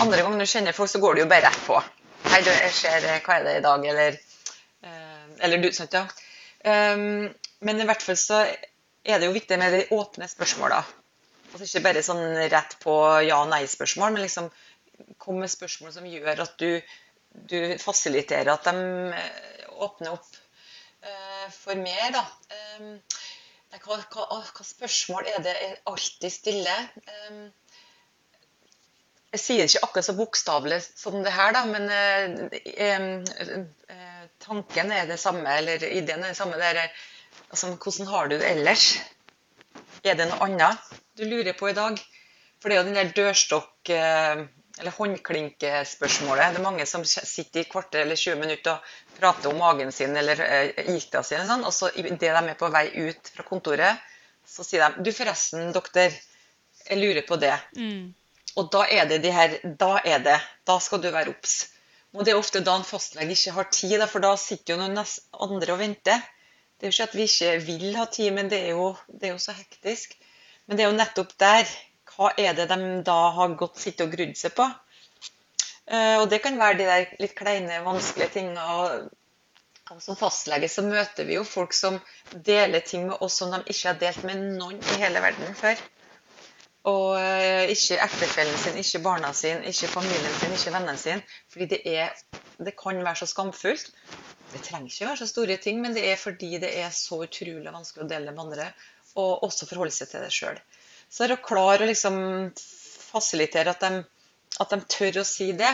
Andre 0.00 0.22
ganger 0.22 0.40
du 0.40 0.48
kjenner 0.48 0.76
folk, 0.76 0.90
så 0.90 1.00
går 1.02 1.16
det 1.16 1.24
jo 1.24 1.30
bare 1.30 1.48
rett 1.48 1.62
på. 1.66 1.76
Hei, 2.30 2.40
du, 2.44 2.50
jeg 2.50 2.72
ser, 2.76 3.06
hva 3.24 3.36
er 3.36 3.46
det 3.46 3.56
i 3.58 3.64
dag? 3.64 3.86
Eller, 3.92 4.18
eller 5.40 5.62
du, 5.62 5.70
sant, 5.76 5.96
ja. 5.96 6.06
Um, 6.64 7.30
men 7.64 7.80
i 7.80 7.86
hvert 7.88 8.02
fall 8.04 8.18
så 8.20 8.42
er 8.44 9.20
det 9.20 9.28
jo 9.28 9.36
viktig 9.36 9.58
med 9.60 9.72
de 9.76 9.84
åpne 9.96 10.28
spørsmåla. 10.28 10.80
Altså 11.50 11.66
ikke 11.66 11.84
bare 11.88 12.02
sånn 12.04 12.24
rett 12.52 12.76
på 12.82 12.94
ja- 13.26 13.40
og 13.42 13.48
nei-spørsmål, 13.50 14.14
men 14.14 14.24
liksom 14.26 14.50
kom 15.18 15.40
med 15.40 15.50
spørsmål 15.50 15.94
som 15.94 16.06
gjør 16.06 16.44
at 16.44 16.54
du, 16.60 16.76
du 17.50 17.58
fasiliterer 17.80 18.52
at 18.52 18.68
de 18.68 18.84
eh, 19.16 19.64
åpner 19.80 20.12
opp 20.12 20.28
uh, 20.28 21.48
for 21.54 21.80
mer. 21.80 22.12
da. 22.14 22.24
Um, 22.78 23.00
hva, 23.80 23.96
hva, 24.12 24.26
hva, 24.28 24.66
spørsmål 24.66 25.28
er 25.30 25.42
det 25.46 25.56
jeg 25.56 25.78
alltid 25.88 26.34
stiller? 26.34 26.86
Um, 27.30 27.48
jeg 29.30 29.40
sier 29.40 29.62
det 29.62 29.70
ikke 29.70 29.84
akkurat 29.86 30.08
så 30.08 30.16
bokstavelig 30.18 30.80
som 30.88 31.20
det 31.22 31.32
her, 31.34 31.54
da, 31.54 31.62
men 31.70 31.86
eh, 31.94 33.20
eh, 33.94 34.24
tanken 34.42 34.90
er 34.94 35.06
det 35.06 35.20
samme, 35.22 35.46
eller 35.60 35.84
ideen 35.86 36.24
er 36.24 36.32
det 36.32 36.38
samme. 36.38 36.58
Det 36.58 36.70
er 36.70 36.88
altså, 37.50 37.74
hvordan 37.76 38.10
har 38.10 38.30
du 38.30 38.38
det 38.40 38.48
ellers? 38.50 38.86
Er 40.02 40.16
det 40.18 40.30
noe 40.30 40.48
annet 40.48 40.94
du 41.18 41.26
lurer 41.28 41.54
på 41.54 41.70
i 41.70 41.76
dag? 41.76 42.00
For 42.60 42.68
det 42.68 42.76
er 42.76 42.82
jo 42.82 42.88
den 42.88 42.98
der 42.98 43.12
dørstokk- 43.16 43.92
eh, 43.94 44.46
eller 44.80 44.96
håndklinkespørsmålet. 44.96 46.54
Det 46.54 46.60
er 46.60 46.64
mange 46.64 46.86
som 46.88 47.04
sitter 47.04 47.62
i 47.62 47.68
kvarter 47.68 48.02
eller 48.02 48.16
20 48.16 48.40
minutter 48.40 48.78
og 48.78 49.18
prater 49.20 49.50
om 49.50 49.58
magen 49.60 49.92
sin 49.92 50.16
eller 50.16 50.40
eh, 50.40 50.86
gikta 50.88 51.22
si, 51.26 51.36
sånn, 51.36 51.66
og 51.68 51.74
så 51.76 51.90
idet 52.00 52.18
de 52.20 52.30
er 52.32 52.56
på 52.58 52.70
vei 52.72 52.86
ut 52.96 53.30
fra 53.34 53.46
kontoret, 53.46 54.00
så 54.46 54.64
sier 54.66 54.88
de 54.96 55.04
Du, 55.04 55.12
forresten, 55.14 55.70
doktor, 55.76 56.10
jeg 56.86 56.98
lurer 56.98 57.26
på 57.28 57.36
det. 57.40 57.54
Mm. 57.76 58.08
Og 58.58 58.70
da 58.74 58.86
er 58.90 59.06
det 59.10 59.20
de 59.22 59.30
her 59.34 59.58
Da 59.78 60.00
er 60.04 60.24
det. 60.24 60.38
Da 60.66 60.78
skal 60.82 61.02
du 61.02 61.10
være 61.10 61.30
obs. 61.34 61.68
Og 62.14 62.24
det 62.26 62.32
er 62.32 62.40
ofte 62.40 62.62
da 62.66 62.74
en 62.74 62.86
fastlege 62.86 63.36
ikke 63.36 63.54
har 63.54 63.68
tid, 63.70 64.02
for 64.10 64.24
da 64.24 64.34
sitter 64.40 64.74
jo 64.74 64.80
noen 64.80 64.98
andre 64.98 65.74
og 65.76 65.78
venter. 65.78 66.24
Det 66.80 66.88
er 66.88 66.90
jo 66.90 66.96
ikke 66.96 67.08
at 67.10 67.14
vi 67.14 67.26
ikke 67.28 67.52
vil 67.68 67.96
ha 67.98 68.06
tid, 68.10 68.32
men 68.34 68.50
det 68.50 68.64
er 68.64 68.72
jo, 68.74 68.88
det 69.06 69.28
er 69.28 69.34
jo 69.36 69.42
så 69.42 69.54
hektisk. 69.54 70.16
Men 70.66 70.78
det 70.78 70.84
er 70.84 70.90
jo 70.90 70.98
nettopp 70.98 71.36
der. 71.38 71.70
Hva 72.10 72.32
er 72.40 72.56
det 72.58 72.66
de 72.72 72.78
da 73.06 73.18
har 73.36 73.54
gått 73.60 73.78
sittet 73.78 74.08
og 74.08 74.16
grudd 74.16 74.34
seg 74.40 74.56
på? 74.56 74.66
Eh, 75.90 76.16
og 76.18 76.26
det 76.32 76.40
kan 76.42 76.58
være 76.58 76.78
de 76.80 76.88
der 76.88 77.14
litt 77.22 77.36
kleine, 77.38 77.78
vanskelige. 77.86 78.48
Og 79.90 80.02
som 80.02 80.18
fastlege 80.18 80.68
så 80.70 80.82
møter 80.86 81.26
vi 81.26 81.36
jo 81.38 81.46
folk 81.46 81.74
som 81.74 81.98
deler 82.46 82.82
ting 82.86 83.08
med 83.08 83.22
oss 83.26 83.38
som 83.40 83.54
de 83.54 83.62
ikke 83.66 83.88
har 83.88 84.02
delt 84.02 84.26
med 84.26 84.42
noen 84.58 84.78
i 84.78 85.00
hele 85.02 85.22
verden 85.22 85.56
før. 85.58 85.78
Og 86.88 87.18
eh, 87.20 87.68
ikke 87.74 87.98
ektefellen 88.00 88.56
sin, 88.56 88.78
ikke 88.80 89.02
barna 89.04 89.32
sin, 89.36 89.60
ikke 89.68 89.90
familien 89.92 90.36
sin, 90.40 90.54
ikke 90.56 90.72
vennene 90.72 90.96
sin. 91.00 91.20
Fordi 91.52 91.68
det, 91.74 91.80
er, 91.84 92.14
det 92.56 92.72
kan 92.78 93.02
være 93.04 93.20
så 93.20 93.28
skamfullt. 93.28 93.90
Det 94.50 94.62
trenger 94.64 94.88
ikke 94.88 95.10
være 95.10 95.20
så 95.20 95.28
store 95.28 95.58
ting, 95.62 95.82
men 95.84 95.94
det 95.94 96.06
er 96.08 96.16
fordi 96.16 96.56
det 96.62 96.72
er 96.80 96.88
så 96.94 97.20
utrolig 97.26 97.68
vanskelig 97.68 98.06
å 98.06 98.10
dele 98.10 98.32
med 98.32 98.46
andre. 98.46 98.70
Og 99.20 99.44
også 99.44 99.68
forholde 99.68 99.94
seg 99.94 100.08
til 100.08 100.24
det 100.24 100.32
sjøl. 100.32 100.60
Så 101.10 101.24
er 101.24 101.32
det 101.32 101.40
å 101.40 101.44
klare 101.44 101.84
å 101.84 101.90
liksom 101.90 102.16
fasilitere 102.56 103.74
at 103.74 103.84
de, 103.84 104.04
at 104.62 104.72
de 104.72 104.80
tør 104.88 105.20
å 105.20 105.26
si 105.26 105.50
det. 105.58 105.72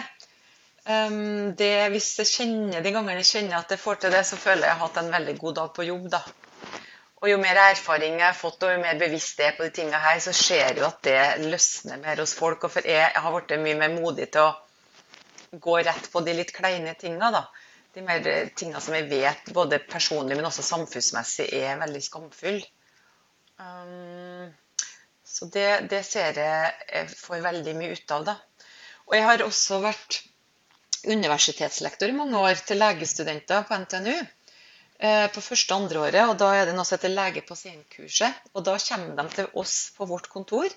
Um, 0.86 1.54
det 1.58 1.88
hvis 1.90 2.12
jeg 2.20 2.30
kjenner, 2.30 2.82
De 2.82 2.92
gangene 2.94 3.18
jeg 3.18 3.30
kjenner 3.32 3.58
at 3.58 3.72
jeg 3.74 3.82
får 3.82 4.02
til 4.02 4.14
det, 4.14 4.22
så 4.26 4.38
føler 4.38 4.68
jeg 4.68 4.70
at 4.70 4.74
jeg 4.74 4.78
har 4.80 4.84
hatt 4.86 5.00
en 5.02 5.14
veldig 5.16 5.38
god 5.40 5.56
dag 5.60 5.72
på 5.76 5.86
jobb. 5.86 6.10
da. 6.14 6.22
Og 7.22 7.30
jo 7.30 7.36
mer 7.40 7.56
erfaring 7.62 8.18
jeg 8.18 8.26
har 8.26 8.36
fått, 8.36 8.62
og 8.66 8.74
jo 8.74 8.80
mer 8.82 8.98
bevisst 9.00 9.40
jeg 9.40 9.54
er 9.54 9.56
på 9.56 9.64
de 9.64 9.72
tingene 9.78 10.00
her, 10.02 10.18
så 10.20 10.34
ser 10.36 10.76
jo 10.76 10.84
at 10.88 10.98
det 11.06 11.48
løsner 11.48 12.00
mer 12.02 12.20
hos 12.20 12.34
folk. 12.36 12.66
Og 12.68 12.74
for 12.74 12.88
jeg 12.88 13.08
har 13.14 13.36
blitt 13.36 13.56
mye 13.62 13.78
mer 13.80 13.94
modig 13.94 14.28
til 14.34 14.50
å 14.50 15.60
gå 15.62 15.78
rett 15.86 16.10
på 16.12 16.20
de 16.26 16.34
litt 16.36 16.52
kleine 16.56 16.92
tinga, 17.00 17.30
da. 17.32 17.46
De 17.96 18.04
mer 18.04 18.26
tinga 18.58 18.82
som 18.84 18.94
jeg 18.98 19.08
vet 19.08 19.48
både 19.56 19.80
personlig, 19.88 20.36
men 20.36 20.48
også 20.50 20.64
samfunnsmessig 20.66 21.48
er 21.56 21.80
veldig 21.80 22.02
skamfulle. 22.04 22.68
Um, 23.56 24.52
så 25.24 25.48
det, 25.48 25.68
det, 25.88 26.02
ser 26.04 26.36
jeg 26.36 26.72
jeg 26.90 27.12
får 27.16 27.44
veldig 27.46 27.76
mye 27.78 27.96
ut 27.96 28.12
av, 28.18 28.26
da. 28.28 28.36
Og 29.08 29.16
jeg 29.16 29.24
har 29.24 29.44
også 29.46 29.80
vært 29.80 30.20
universitetslektor 31.06 32.10
i 32.10 32.16
mange 32.18 32.36
år 32.42 32.60
til 32.66 32.82
legestudenter 32.82 33.64
på 33.64 33.80
NTNU. 33.86 34.16
Eh, 34.98 35.26
på 35.28 35.42
første 35.44 35.74
og 35.74 35.82
andre 35.82 36.00
året. 36.06 36.22
og 36.24 36.38
Da 36.40 36.52
er 36.56 36.66
det 36.66 36.74
noe 36.76 36.86
som 36.88 36.96
heter 36.96 37.12
lege-pasient-kurset. 37.12 38.32
og 38.54 38.64
Da 38.64 38.78
kommer 38.78 39.16
de 39.22 39.28
til 39.34 39.46
oss 39.54 39.90
på 39.96 40.06
vårt 40.08 40.28
kontor. 40.32 40.68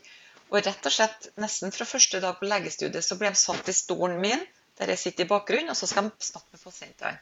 Og 0.50 0.66
rett 0.66 0.86
og 0.86 0.92
slett 0.92 1.30
nesten 1.38 1.72
fra 1.72 1.86
første 1.86 2.20
dag 2.20 2.40
på 2.40 2.50
legestudiet 2.50 3.06
så 3.06 3.16
blir 3.16 3.30
de 3.30 3.40
satt 3.40 3.70
i 3.70 3.74
stolen 3.74 4.20
min, 4.20 4.42
der 4.80 4.90
jeg 4.90 4.98
sitter 4.98 5.24
i 5.24 5.30
bakgrunnen, 5.30 5.70
og 5.70 5.78
så 5.78 5.88
skal 5.88 6.10
de 6.10 6.26
snakke 6.26 6.50
med 6.52 6.64
pasientene. 6.64 7.20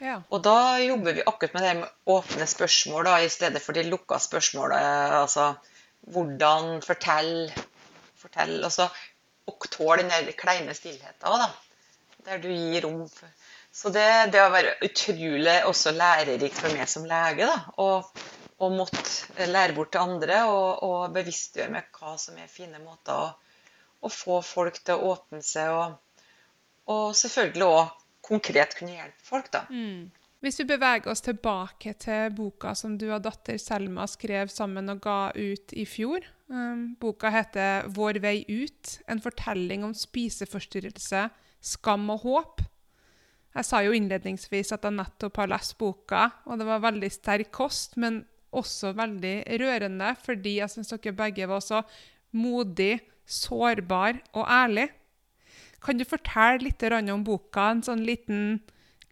Ja. 0.00 0.20
Og 0.30 0.42
da 0.42 0.78
jobber 0.78 1.14
vi 1.14 1.24
akkurat 1.26 1.54
med 1.54 1.62
det 1.62 1.74
med 1.80 1.88
åpne 2.06 2.46
spørsmål 2.46 3.04
da, 3.04 3.18
i 3.20 3.28
stedet 3.28 3.62
for 3.62 3.72
de 3.72 3.82
lukka 3.82 4.18
spørsmålene. 4.18 5.20
Altså 5.20 5.54
hvordan 6.12 6.82
Fortell. 6.82 7.52
Fortell. 8.16 8.64
Altså, 8.64 8.88
og 9.46 9.66
tål 9.70 10.04
den 10.04 10.32
kleine 10.38 10.74
stillheten 10.74 11.28
òg, 11.28 11.42
da. 11.42 11.50
Der 12.24 12.38
du 12.40 12.48
gir 12.48 12.86
rom 12.86 13.08
for 13.08 13.28
så 13.74 13.90
det, 13.90 14.06
det 14.30 14.38
har 14.38 14.52
vært 14.54 14.84
utrolig 14.86 15.56
også 15.66 15.92
lærerikt 15.96 16.60
for 16.62 16.76
meg 16.76 16.90
som 16.90 17.06
lege. 17.10 17.48
da, 17.48 17.58
og 18.62 18.72
måtte 18.72 19.48
lære 19.50 19.74
bort 19.74 19.92
til 19.92 20.04
andre 20.04 20.44
og, 20.46 20.82
og 20.86 21.14
bevisstgjøre 21.14 21.72
meg 21.74 21.88
hva 21.98 22.14
som 22.20 22.38
er 22.38 22.50
fine 22.50 22.78
måter 22.80 23.12
å, 23.12 23.30
å 24.06 24.10
få 24.12 24.40
folk 24.46 24.78
til 24.84 24.94
å 24.94 25.14
åpne 25.14 25.42
seg, 25.44 25.72
og, 25.74 26.20
og 26.92 27.16
selvfølgelig 27.18 27.66
òg 27.66 27.96
konkret 28.24 28.76
kunne 28.78 28.94
hjelpe 28.94 29.26
folk. 29.26 29.50
da. 29.52 29.64
Mm. 29.70 30.12
Hvis 30.44 30.60
vi 30.60 30.66
beveger 30.68 31.08
oss 31.08 31.24
tilbake 31.24 31.94
til 32.00 32.32
boka 32.36 32.74
som 32.76 32.98
du 33.00 33.06
og 33.08 33.22
datter 33.24 33.56
Selma 33.60 34.04
skrev 34.10 34.50
sammen 34.52 34.92
og 34.92 35.00
ga 35.06 35.18
ut 35.32 35.72
i 35.72 35.86
fjor. 35.88 36.26
Um, 36.52 36.92
boka 37.00 37.30
heter 37.32 37.88
'Vår 37.88 38.20
vei 38.20 38.44
ut', 38.44 38.98
en 39.08 39.20
fortelling 39.24 39.84
om 39.84 39.94
spiseforstyrrelse, 39.96 41.30
skam 41.64 42.10
og 42.12 42.20
håp. 42.28 42.60
Jeg 43.54 43.66
sa 43.68 43.80
jo 43.84 43.94
innledningsvis 43.94 44.72
at 44.74 44.86
jeg 44.86 44.96
nettopp 44.96 45.38
har 45.38 45.50
lest 45.52 45.76
boka, 45.78 46.26
og 46.50 46.58
det 46.58 46.66
var 46.66 46.82
veldig 46.82 47.10
sterk 47.12 47.52
kost, 47.54 47.96
men 48.00 48.24
også 48.54 48.92
veldig 48.98 49.34
rørende, 49.62 50.10
fordi 50.24 50.58
jeg 50.60 50.72
syns 50.72 50.90
dere 50.94 51.14
begge 51.18 51.46
var 51.50 51.62
så 51.62 51.82
modig, 52.34 52.98
sårbar 53.24 54.18
og 54.34 54.44
ærlig. 54.50 54.88
Kan 55.84 56.00
du 56.00 56.04
fortelle 56.08 56.64
litt 56.64 56.82
om 57.12 57.24
boka, 57.24 57.70
en 57.70 57.84
sånn 57.84 58.04
liten, 58.06 58.58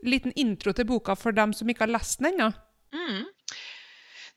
liten 0.03 0.33
intro 0.37 0.73
til 0.73 0.89
boka 0.89 1.15
for 1.15 1.33
dem 1.37 1.53
som 1.53 1.69
ikke 1.69 1.87
har 1.87 1.95
lest 1.95 2.21
den 2.21 2.33
ennå? 2.33 2.51
Mm. 2.93 3.25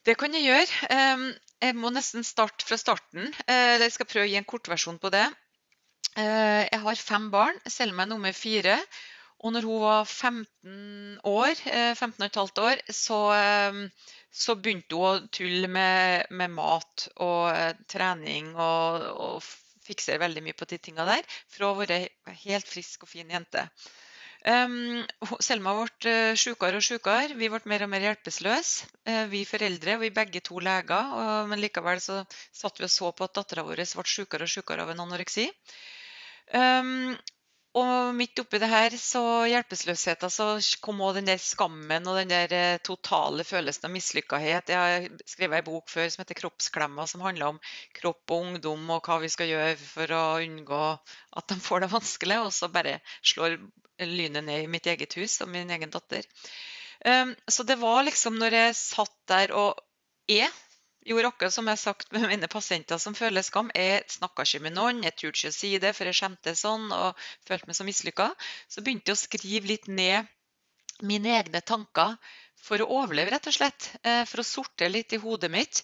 Det 0.06 0.18
kan 0.20 0.36
jeg 0.38 0.46
gjøre. 0.46 1.34
Jeg 1.64 1.76
må 1.80 1.90
nesten 1.90 2.26
starte 2.28 2.68
fra 2.68 2.78
starten. 2.78 3.32
Eh, 3.48 3.82
jeg 3.82 3.94
skal 3.96 4.08
prøve 4.10 4.28
å 4.28 4.30
gi 4.30 4.38
en 4.38 4.48
kortversjon 4.48 5.00
på 5.02 5.10
det. 5.14 5.26
Eh, 6.20 6.64
jeg 6.68 6.82
har 6.84 7.02
fem 7.02 7.30
barn. 7.34 7.58
Selma 7.66 8.04
er 8.04 8.12
nummer 8.12 8.36
fire. 8.36 8.78
Og 9.46 9.54
når 9.54 9.66
hun 9.70 9.82
var 9.84 10.08
15 10.10 11.20
år, 11.30 11.52
15 11.54 12.24
eh, 12.26 12.32
15,5 12.34 12.62
år, 12.66 12.80
så, 12.90 13.20
eh, 13.36 14.08
så, 14.34 14.56
begynte 14.58 14.98
hun 14.98 15.06
å 15.06 15.28
tulle 15.38 15.70
med, 15.70 16.32
med 16.34 16.56
mat 16.56 17.06
og 17.22 17.52
eh, 17.52 17.76
trening 17.92 18.56
og, 18.56 19.06
og 19.28 19.52
fikser 19.86 20.18
veldig 20.18 20.42
mye 20.48 20.58
på 20.58 20.66
de 20.72 20.80
tinga 20.82 21.06
der, 21.06 21.22
fra 21.54 21.70
å 21.70 21.78
være 21.78 22.08
helt 22.48 22.66
frisk 22.66 23.06
og 23.06 23.12
fin 23.12 23.30
jente. 23.30 23.68
Um, 24.46 25.06
Selma 25.42 25.72
ble 25.78 26.16
sjukere 26.38 26.82
og 26.82 26.86
sykere. 26.86 27.38
Vi 27.38 27.50
ble 27.50 27.62
mer 27.70 27.86
og 27.86 27.90
mer 27.90 28.04
hjelpeløse. 28.06 28.90
Vi 29.30 29.42
foreldre, 29.46 29.98
vi 30.02 30.12
begge 30.14 30.42
to 30.46 30.58
leger. 30.62 31.14
Og, 31.18 31.50
men 31.50 31.62
likevel 31.62 32.02
så 32.02 32.20
satt 32.54 32.82
vi 32.82 32.86
og 32.86 32.94
så 32.94 33.10
på 33.14 33.26
at 33.26 33.38
dattera 33.38 33.66
vår 33.66 33.82
ble 33.82 34.10
sykere 34.10 34.46
og 34.46 34.54
sykere 34.54 34.86
av 34.86 34.94
en 34.94 35.06
anoreksi. 35.06 35.48
Um, 36.54 37.18
og 37.76 38.16
midt 38.16 38.40
oppi 38.40 38.60
det 38.62 38.70
her, 38.72 38.94
så 38.96 39.22
hjelpeløsheten, 39.52 40.32
så 40.32 40.46
kom 40.84 41.02
òg 41.04 41.18
den 41.18 41.28
der 41.28 41.42
skammen 41.42 42.08
og 42.08 42.20
den 42.22 42.32
der 42.32 42.54
eh, 42.56 42.78
totale 42.80 43.44
følelsen 43.44 43.90
av 43.90 43.92
mislykkethet. 43.92 44.72
Jeg 44.72 44.80
har 44.80 45.08
skrevet 45.28 45.60
en 45.60 45.68
bok 45.68 45.92
før 45.92 46.08
som 46.08 46.24
heter 46.24 46.40
'Kroppsklemmer', 46.40 47.10
som 47.12 47.26
handler 47.26 47.52
om 47.52 47.60
kropp 48.00 48.32
og 48.32 48.46
ungdom 48.48 48.88
og 48.96 49.04
hva 49.04 49.20
vi 49.20 49.32
skal 49.34 49.52
gjøre 49.52 49.76
for 49.82 50.16
å 50.16 50.24
unngå 50.46 50.84
at 51.42 51.52
de 51.52 51.60
får 51.68 51.84
det 51.84 51.92
vanskelig. 51.92 52.40
Og 52.48 52.54
så 52.56 52.72
bare 52.72 53.02
slår 53.20 53.60
lynet 54.00 54.48
ned 54.48 54.64
i 54.64 54.72
mitt 54.72 54.88
eget 54.88 55.20
hus 55.20 55.42
og 55.44 55.52
min 55.52 55.72
egen 55.76 55.92
datter. 55.92 56.24
Um, 57.06 57.36
så 57.48 57.68
det 57.68 57.76
var 57.84 58.06
liksom 58.08 58.40
når 58.40 58.56
jeg 58.56 58.80
satt 58.80 59.18
der 59.28 59.52
og 59.52 59.84
er 60.32 60.48
gjorde 61.06 61.30
akkurat 61.32 61.54
som 61.54 61.68
jeg 61.70 61.78
har 61.78 61.82
sagt 61.82 62.12
med 62.16 62.28
mine 62.30 62.50
pasienter 62.52 63.02
som 63.02 63.18
føler 63.18 63.46
skam. 63.46 63.70
Jeg 63.76 64.04
snakka 64.12 64.46
ikke 64.48 64.64
med 64.66 64.76
noen, 64.78 65.04
jeg 65.06 65.16
turte 65.16 65.38
ikke 65.40 65.54
å 65.54 65.58
si 65.58 65.72
det, 65.82 65.92
for 65.98 66.10
jeg 66.10 66.20
skjemtes 66.20 66.64
sånn 66.66 66.88
og 66.96 67.28
følte 67.48 67.70
meg 67.70 67.78
så 67.78 67.88
mislykka. 67.88 68.32
Så 68.72 68.84
begynte 68.86 69.12
jeg 69.12 69.20
å 69.20 69.24
skrive 69.24 69.72
litt 69.72 69.88
ned 69.88 70.32
mine 71.06 71.36
egne 71.40 71.62
tanker 71.62 72.16
for 72.66 72.82
å 72.82 72.90
overleve, 73.02 73.34
rett 73.34 73.52
og 73.52 73.56
slett. 73.56 73.92
Eh, 74.02 74.24
for 74.30 74.42
å 74.42 74.48
sorte 74.48 74.90
litt 74.90 75.14
i 75.14 75.22
hodet 75.22 75.52
mitt. 75.54 75.84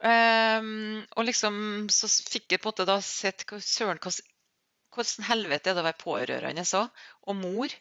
Um, 0.00 1.02
og 1.20 1.26
liksom 1.28 1.88
så 1.92 2.08
fikk 2.08 2.54
jeg 2.54 2.62
på 2.62 2.70
en 2.70 2.72
måte 2.72 2.86
da 2.88 2.94
sett 3.04 3.44
søren 3.60 3.98
hvordan 4.00 5.26
helvete 5.28 5.70
er 5.70 5.76
det 5.76 5.82
å 5.82 5.86
være 5.86 6.00
pårørende 6.00 6.64
så, 6.64 6.86
og 7.28 7.36
mor. 7.36 7.74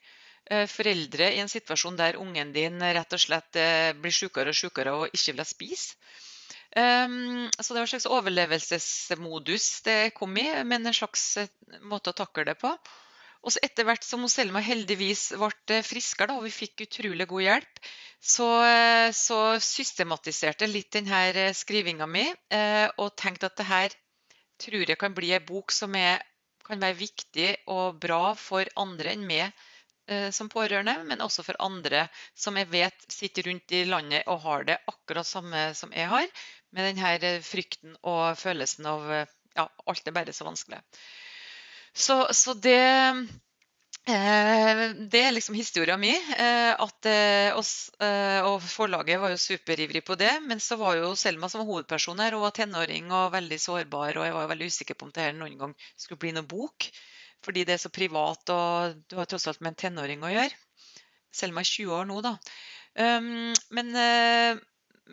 Eh, 0.49 0.65
foreldre 0.69 1.29
i 1.35 1.39
en 1.43 1.51
situasjon 1.51 1.97
der 1.99 2.17
ungen 2.17 2.51
din 2.55 2.81
rett 2.81 3.13
og 3.13 3.21
slett 3.21 3.57
eh, 3.59 3.91
blir 3.93 4.13
sykere 4.13 4.53
og 4.53 4.57
sykere 4.57 4.95
og 4.97 5.13
ikke 5.13 5.35
vil 5.35 5.45
spise. 5.45 5.97
Um, 6.77 7.49
så 7.59 7.73
det 7.73 7.79
var 7.79 7.87
en 7.87 7.87
slags 7.87 8.05
overlevelsesmodus 8.05 9.81
det 9.81 10.11
kom 10.13 10.35
i, 10.37 10.45
men 10.63 10.85
en 10.85 10.93
slags 10.93 11.23
eh, 11.41 11.49
måte 11.81 12.11
å 12.13 12.17
takle 12.17 12.45
det 12.45 12.59
på. 12.61 12.69
Og 13.41 13.55
så 13.55 13.61
etter 13.65 13.87
hvert 13.87 14.05
som 14.05 14.27
Selma 14.29 14.61
heldigvis 14.61 15.31
ble 15.39 15.79
friskere, 15.87 16.35
og 16.37 16.45
vi 16.45 16.53
fikk 16.53 16.83
utrolig 16.85 17.25
god 17.31 17.45
hjelp, 17.45 17.81
så, 18.21 18.49
eh, 18.67 19.07
så 19.15 19.39
systematiserte 19.63 20.67
jeg 20.67 20.75
litt 20.75 20.91
denne 20.93 21.23
eh, 21.31 21.55
skrivinga 21.57 22.05
mi 22.05 22.27
og 22.99 23.15
tenkte 23.17 23.49
at 23.49 23.57
det 23.57 23.65
her 23.69 23.97
tror 24.59 24.85
jeg 24.85 24.99
kan 24.99 25.15
bli 25.15 25.33
ei 25.33 25.41
bok 25.41 25.73
som 25.73 25.95
er, 25.95 26.21
kan 26.67 26.83
være 26.83 26.99
viktig 26.99 27.49
og 27.73 27.97
bra 28.03 28.35
for 28.37 28.69
andre 28.77 29.15
enn 29.15 29.25
meg 29.25 29.65
som 30.33 30.47
pårørende, 30.49 30.95
men 31.05 31.21
også 31.21 31.43
for 31.45 31.57
andre 31.61 32.07
som 32.33 32.55
jeg 32.57 32.65
vet 32.71 33.03
sitter 33.13 33.45
rundt 33.45 33.75
i 33.77 33.83
landet 33.85 34.25
og 34.25 34.39
har 34.41 34.63
det 34.65 34.79
akkurat 34.89 35.27
samme 35.29 35.67
som 35.77 35.93
jeg 35.93 36.09
har, 36.09 36.25
med 36.75 36.89
denne 36.91 37.11
eh, 37.17 37.41
frykten 37.45 37.97
og 38.07 38.37
følelsen 38.39 38.87
av 38.89 39.11
eh, 39.11 39.35
ja, 39.57 39.67
alt 39.89 40.07
er 40.07 40.15
bare 40.15 40.35
så 40.35 40.47
vanskelig. 40.47 40.81
Så, 41.93 42.21
så 42.35 42.53
det 42.53 42.79
eh, 42.79 43.19
det 44.09 45.21
er 45.21 45.33
liksom 45.35 45.57
historien 45.57 45.99
min. 46.01 46.29
At 46.39 47.05
oss, 47.59 47.91
og 47.99 48.63
forlaget 48.63 49.19
var 49.21 49.33
jo 49.33 49.41
superivrig 49.41 50.01
på 50.07 50.15
det. 50.17 50.31
Men 50.45 50.61
så 50.63 50.79
var 50.79 50.95
jo 50.97 51.11
Selma 51.19 51.49
som 51.49 51.61
var 51.61 51.67
hovedperson 51.67 52.21
her, 52.23 52.33
hun 52.33 52.41
var 52.41 52.55
tenåring 52.57 53.11
og 53.13 53.35
veldig 53.35 53.59
sårbar. 53.61 54.17
Og 54.17 54.25
jeg 54.25 54.33
var 54.37 54.49
veldig 54.49 54.69
usikker 54.71 54.97
på 54.97 55.05
om 55.05 55.13
det 55.13 55.27
her 55.27 55.37
noen 55.37 55.59
gang 55.59 55.75
skulle 55.93 56.21
bli 56.23 56.33
noen 56.33 56.49
bok. 56.49 56.89
Fordi 57.45 57.67
det 57.67 57.75
er 57.75 57.83
så 57.83 57.93
privat, 57.93 58.49
og 58.49 58.97
du 59.11 59.19
har 59.19 59.29
tross 59.29 59.45
alt 59.51 59.61
med 59.61 59.75
en 59.75 59.81
tenåring 59.83 60.25
å 60.25 60.33
gjøre. 60.33 60.57
Selma 61.29 61.61
er 61.61 61.69
20 61.69 61.93
år 61.99 62.09
nå, 62.09 62.17
da. 62.25 62.33
Um, 62.97 63.53
men, 63.77 63.93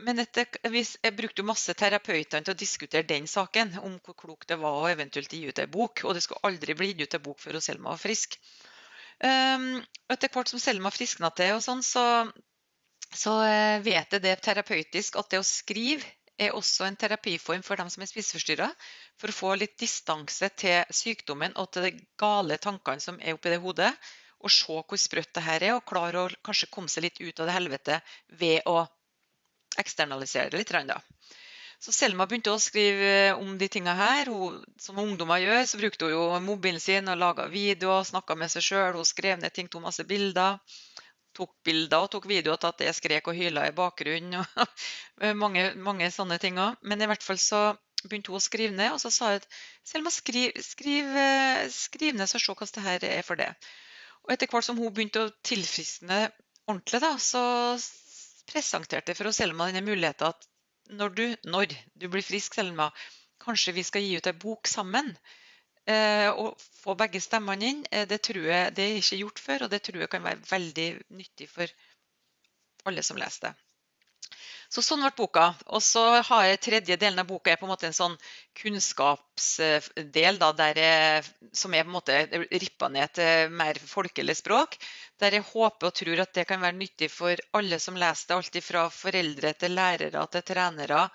men 0.04 0.20
etter, 0.20 0.48
jeg 0.66 1.14
brukte 1.16 1.44
masse 1.46 1.72
terapeutene 1.78 2.44
til 2.44 2.52
å 2.52 2.58
diskutere 2.58 3.06
den 3.08 3.28
saken, 3.30 3.78
om 3.86 3.96
hvor 4.04 4.16
klokt 4.18 4.50
det 4.50 4.58
var 4.60 4.82
å 4.82 4.90
eventuelt 4.90 5.32
gi 5.32 5.46
ut 5.48 5.62
en 5.62 5.70
bok. 5.72 6.02
Og 6.04 6.16
det 6.16 6.24
skulle 6.24 6.44
aldri 6.48 6.76
bli 6.76 6.90
gitt 6.92 7.06
ut 7.06 7.16
en 7.18 7.24
bok 7.24 7.40
før 7.40 7.60
Selma 7.64 7.94
var 7.94 8.02
frisk. 8.02 8.36
Um, 9.24 9.78
etter 10.12 10.28
hvert 10.32 10.52
som 10.52 10.60
Selma 10.60 10.92
friskna 10.92 11.30
til, 11.32 11.54
og 11.56 11.64
sånn, 11.64 11.80
så, 11.86 12.04
så 13.08 13.38
vet 13.86 14.12
jeg 14.12 14.24
det 14.26 14.36
terapeutisk 14.44 15.16
at 15.16 15.32
det 15.32 15.40
å 15.40 15.48
skrive 15.48 16.04
er 16.36 16.52
også 16.52 16.84
en 16.84 16.98
terapiform 17.00 17.64
for 17.64 17.80
dem 17.80 17.88
som 17.92 18.04
er 18.04 18.10
spiseforstyrra, 18.10 18.68
for 19.16 19.32
å 19.32 19.36
få 19.38 19.54
litt 19.56 19.78
distanse 19.80 20.50
til 20.60 20.84
sykdommen 20.92 21.56
og 21.56 21.70
til 21.72 21.88
de 21.88 21.94
gale 22.20 22.60
tankene 22.60 23.00
som 23.00 23.16
er 23.22 23.38
oppi 23.38 23.54
det 23.54 23.62
hodet, 23.64 23.94
og 24.44 24.52
se 24.52 24.76
hvor 24.76 25.00
sprøtt 25.00 25.32
det 25.38 25.46
her 25.46 25.64
er, 25.64 25.74
og 25.78 25.86
klare 25.88 26.20
å 26.20 26.28
kanskje 26.44 26.68
komme 26.74 26.92
seg 26.92 27.06
litt 27.06 27.22
ut 27.22 27.40
av 27.40 27.48
det 27.48 27.56
helvete 27.56 28.00
ved 28.36 28.68
å 28.68 28.82
eksternalisere 29.82 30.50
det 30.52 30.62
litt. 30.62 30.74
Da. 30.88 31.00
Så 31.82 31.92
Selma 31.92 32.26
begynte 32.26 32.54
å 32.54 32.60
skrive 32.62 33.34
om 33.36 33.56
de 33.60 33.68
tinga 33.68 33.94
her. 33.98 34.32
Hun, 34.32 34.62
som 34.80 34.98
ungdommer 35.02 35.42
gjør, 35.42 35.62
så 35.68 35.80
brukte 35.80 36.08
hun 36.08 36.14
jo 36.14 36.26
mobilen 36.44 36.82
sin 36.82 37.12
og 37.12 37.20
laga 37.20 37.48
videoer, 37.52 38.06
snakka 38.08 38.38
med 38.38 38.52
seg 38.52 38.64
sjøl. 38.70 38.98
Hun 38.98 39.08
skrev 39.08 39.40
ned 39.40 39.54
ting, 39.54 39.68
tok 39.72 39.84
masse 39.88 40.06
bilder 40.08 40.60
tok 41.36 41.52
bilder 41.66 42.04
og 42.04 42.12
tok 42.12 42.28
videoer 42.30 42.60
til 42.60 42.72
at 42.72 42.84
jeg 42.86 42.96
skrek 42.96 43.26
og 43.30 43.36
hyla 43.36 43.66
i 43.68 43.74
bakgrunnen. 43.76 44.38
og 44.40 45.34
mange, 45.42 45.68
mange 45.88 46.08
sånne 46.14 46.38
ting 46.42 46.60
òg. 46.62 46.78
Men 46.80 47.02
i 47.02 47.08
hvert 47.10 47.24
fall 47.24 47.40
så 47.42 47.62
begynte 48.06 48.32
hun 48.32 48.40
å 48.40 48.44
skrive 48.44 48.76
ned, 48.76 48.94
og 48.94 49.02
så 49.02 49.12
sa 49.12 49.32
hun 49.32 49.40
at 49.40 49.48
Selma, 49.86 50.12
skriv, 50.14 50.56
skriv, 50.62 51.12
skriv 51.74 52.16
ned, 52.16 52.28
så 52.30 52.40
se 52.40 52.52
hvordan 52.52 52.72
det 52.76 52.86
her 52.86 53.06
er 53.10 53.26
for 53.26 53.40
det. 53.40 53.50
Og 54.24 54.34
etter 54.34 54.50
hvert 54.50 54.66
som 54.66 54.78
hun 54.80 54.94
begynte 54.94 55.26
å 55.26 55.34
tilfriskne 55.46 56.26
ordentlig, 56.66 57.02
da, 57.04 57.12
så 57.22 57.42
presenterte 58.46 59.14
for 59.18 59.32
Selma 59.34 59.68
denne 59.70 59.84
muligheten 59.86 60.30
at 60.30 60.46
når 61.00 61.14
du, 61.18 61.24
når 61.44 61.74
du 61.98 62.06
blir 62.08 62.22
frisk, 62.22 62.54
Selma, 62.54 62.90
kanskje 63.42 63.74
vi 63.76 63.84
skal 63.86 64.04
gi 64.04 64.16
ut 64.18 64.30
ei 64.30 64.38
bok 64.46 64.70
sammen. 64.70 65.10
Eh, 65.86 66.28
og 66.30 66.58
få 66.82 66.96
begge 66.98 67.20
stemmene 67.22 67.68
inn, 67.70 67.84
eh, 67.90 68.06
det 68.10 68.18
tror 68.26 68.48
jeg 68.50 68.74
det 68.74 68.86
er 68.86 68.96
ikke 69.00 69.20
gjort 69.20 69.42
før, 69.42 69.66
og 69.66 69.70
det 69.70 69.82
tror 69.86 70.02
jeg 70.02 70.10
kan 70.10 70.24
være 70.24 70.42
veldig 70.50 70.88
nyttig 71.18 71.46
for 71.50 71.70
alle 72.90 73.02
som 73.06 73.18
leser 73.20 73.48
det. 73.48 73.65
Så 74.72 74.82
sånn 74.82 75.04
ble 75.04 75.12
boka. 75.16 75.46
Og 75.74 75.82
så 75.84 76.02
har 76.28 76.46
jeg 76.48 76.62
tredje 76.66 76.96
delen 77.00 77.22
av 77.22 77.28
boka 77.28 77.52
er 77.52 77.60
på 77.60 77.68
en 77.68 77.72
måte 77.72 77.86
en 77.88 77.96
sånn 77.96 78.16
kunnskapsdel 78.58 80.40
da, 80.42 80.50
jeg, 80.74 81.24
som 81.54 81.74
er 81.74 81.86
på 81.86 81.92
en 81.92 81.96
måte 81.96 82.18
rippa 82.64 82.90
ned 82.92 83.14
til 83.18 83.54
mer 83.62 83.78
folkelig 83.78 84.36
språk. 84.42 84.76
Der 85.22 85.38
jeg 85.38 85.46
håper 85.52 85.90
og 85.90 85.96
tror 86.02 86.26
at 86.26 86.34
det 86.34 86.48
kan 86.50 86.62
være 86.64 86.80
nyttig 86.80 87.10
for 87.14 87.46
alle 87.56 87.78
som 87.82 87.98
leser 87.98 88.34
det. 88.34 88.38
Alt 88.40 88.62
fra 88.66 88.86
foreldre 88.92 89.54
til 89.60 89.76
lærere 89.78 90.28
til 90.34 90.46
trenere 90.54 91.08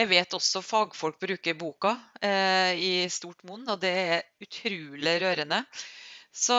jeg 0.00 0.08
vet 0.08 0.36
også 0.36 0.62
fagfolk 0.64 1.18
bruker 1.20 1.56
boka 1.58 1.90
eh, 2.24 2.72
i 2.78 2.92
stort 3.12 3.42
monn, 3.44 3.66
og 3.68 3.80
det 3.82 3.90
er 3.90 4.22
utrolig 4.40 5.16
rørende. 5.20 5.64
Så, 6.32 6.56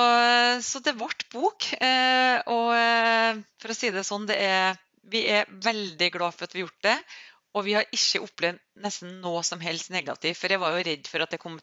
så 0.62 0.82
det 0.84 0.94
ble 1.00 1.10
bok. 1.32 1.70
Eh, 1.80 2.38
og 2.52 2.74
eh, 2.76 3.40
for 3.62 3.74
å 3.74 3.78
si 3.78 3.92
det 3.96 4.04
sånn, 4.06 4.28
det 4.30 4.38
er, 4.46 4.78
vi 5.10 5.26
er 5.30 5.50
veldig 5.50 6.10
glad 6.14 6.36
for 6.36 6.46
at 6.46 6.56
vi 6.56 6.62
har 6.62 6.68
gjort 6.68 6.88
det. 6.88 6.98
Og 7.52 7.66
vi 7.68 7.74
har 7.76 7.88
ikke 7.92 8.22
opplevd 8.24 8.60
nesten 8.84 9.18
noe 9.24 9.42
som 9.44 9.60
helst 9.60 9.92
negativt. 9.92 10.40
For 10.40 10.54
jeg 10.54 10.62
var 10.62 10.76
jo 10.76 10.84
redd 10.88 11.08
for 11.12 11.24
at 11.24 11.34
det 11.34 11.42
kom 11.42 11.58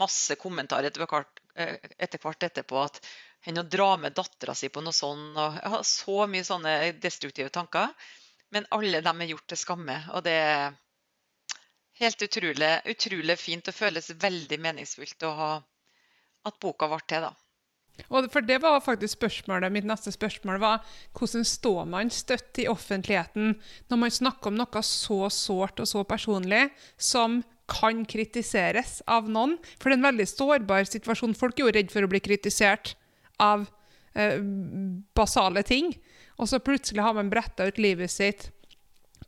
masse 0.00 0.38
kommentarer 0.40 0.88
etter 0.88 1.04
hvert, 1.04 1.42
eh, 1.54 1.76
etter 1.98 2.22
hvert 2.22 2.46
etterpå 2.48 2.80
at 2.80 3.00
hen 3.44 3.60
å 3.60 3.66
dra 3.68 3.90
med 4.00 4.16
dattera 4.16 4.54
si 4.56 4.70
på 4.72 4.80
noe 4.80 4.96
sånt. 4.96 5.36
Og 5.36 5.58
jeg 5.60 5.74
har 5.74 5.84
så 5.88 6.16
mye 6.32 6.48
sånne 6.48 6.74
destruktive 7.02 7.52
tanker. 7.52 7.92
Men 8.56 8.70
alle 8.72 9.02
dem 9.04 9.20
er 9.20 9.34
gjort 9.34 9.46
til 9.52 9.60
skamme. 9.60 9.98
Og 10.16 10.24
det, 10.24 10.38
er 10.38 10.72
helt 12.00 12.22
utrolig, 12.22 12.72
utrolig 12.90 13.38
fint 13.38 13.68
og 13.70 13.76
føles 13.76 14.10
veldig 14.20 14.58
meningsfullt 14.60 15.28
å 15.28 15.34
ha 15.38 15.52
at 16.48 16.60
boka 16.60 16.88
ble 16.90 17.00
til. 17.08 17.28
da. 17.28 17.32
Og 18.10 18.26
for 18.32 18.42
Det 18.42 18.58
var 18.62 18.80
faktisk 18.82 19.18
spørsmålet, 19.18 19.72
Mitt 19.72 19.86
neste 19.86 20.12
spørsmål 20.12 20.60
var 20.60 20.82
hvordan 21.14 21.44
står 21.46 21.84
man 21.88 22.10
støtt 22.10 22.58
i 22.58 22.68
offentligheten 22.68 23.54
når 23.90 24.00
man 24.00 24.10
snakker 24.10 24.50
om 24.50 24.58
noe 24.58 24.82
så 24.82 25.28
sårt 25.30 25.80
og 25.80 25.88
så 25.88 26.02
personlig 26.04 26.68
som 26.98 27.42
kan 27.70 28.04
kritiseres 28.04 29.00
av 29.06 29.30
noen? 29.30 29.56
For 29.78 29.88
det 29.88 29.96
er 29.96 30.02
en 30.02 30.10
veldig 30.10 30.28
sårbar 30.28 30.90
situasjon. 30.90 31.38
Folk 31.38 31.58
er 31.58 31.64
jo 31.64 31.74
redd 31.78 31.94
for 31.94 32.04
å 32.04 32.10
bli 32.10 32.20
kritisert 32.20 32.96
av 33.40 33.68
eh, 34.14 34.42
basale 35.16 35.62
ting. 35.62 35.94
Og 36.36 36.50
så 36.50 36.58
plutselig 36.58 37.02
har 37.02 37.14
man 37.16 37.30
bretta 37.30 37.68
ut 37.70 37.78
livet 37.78 38.10
sitt 38.10 38.50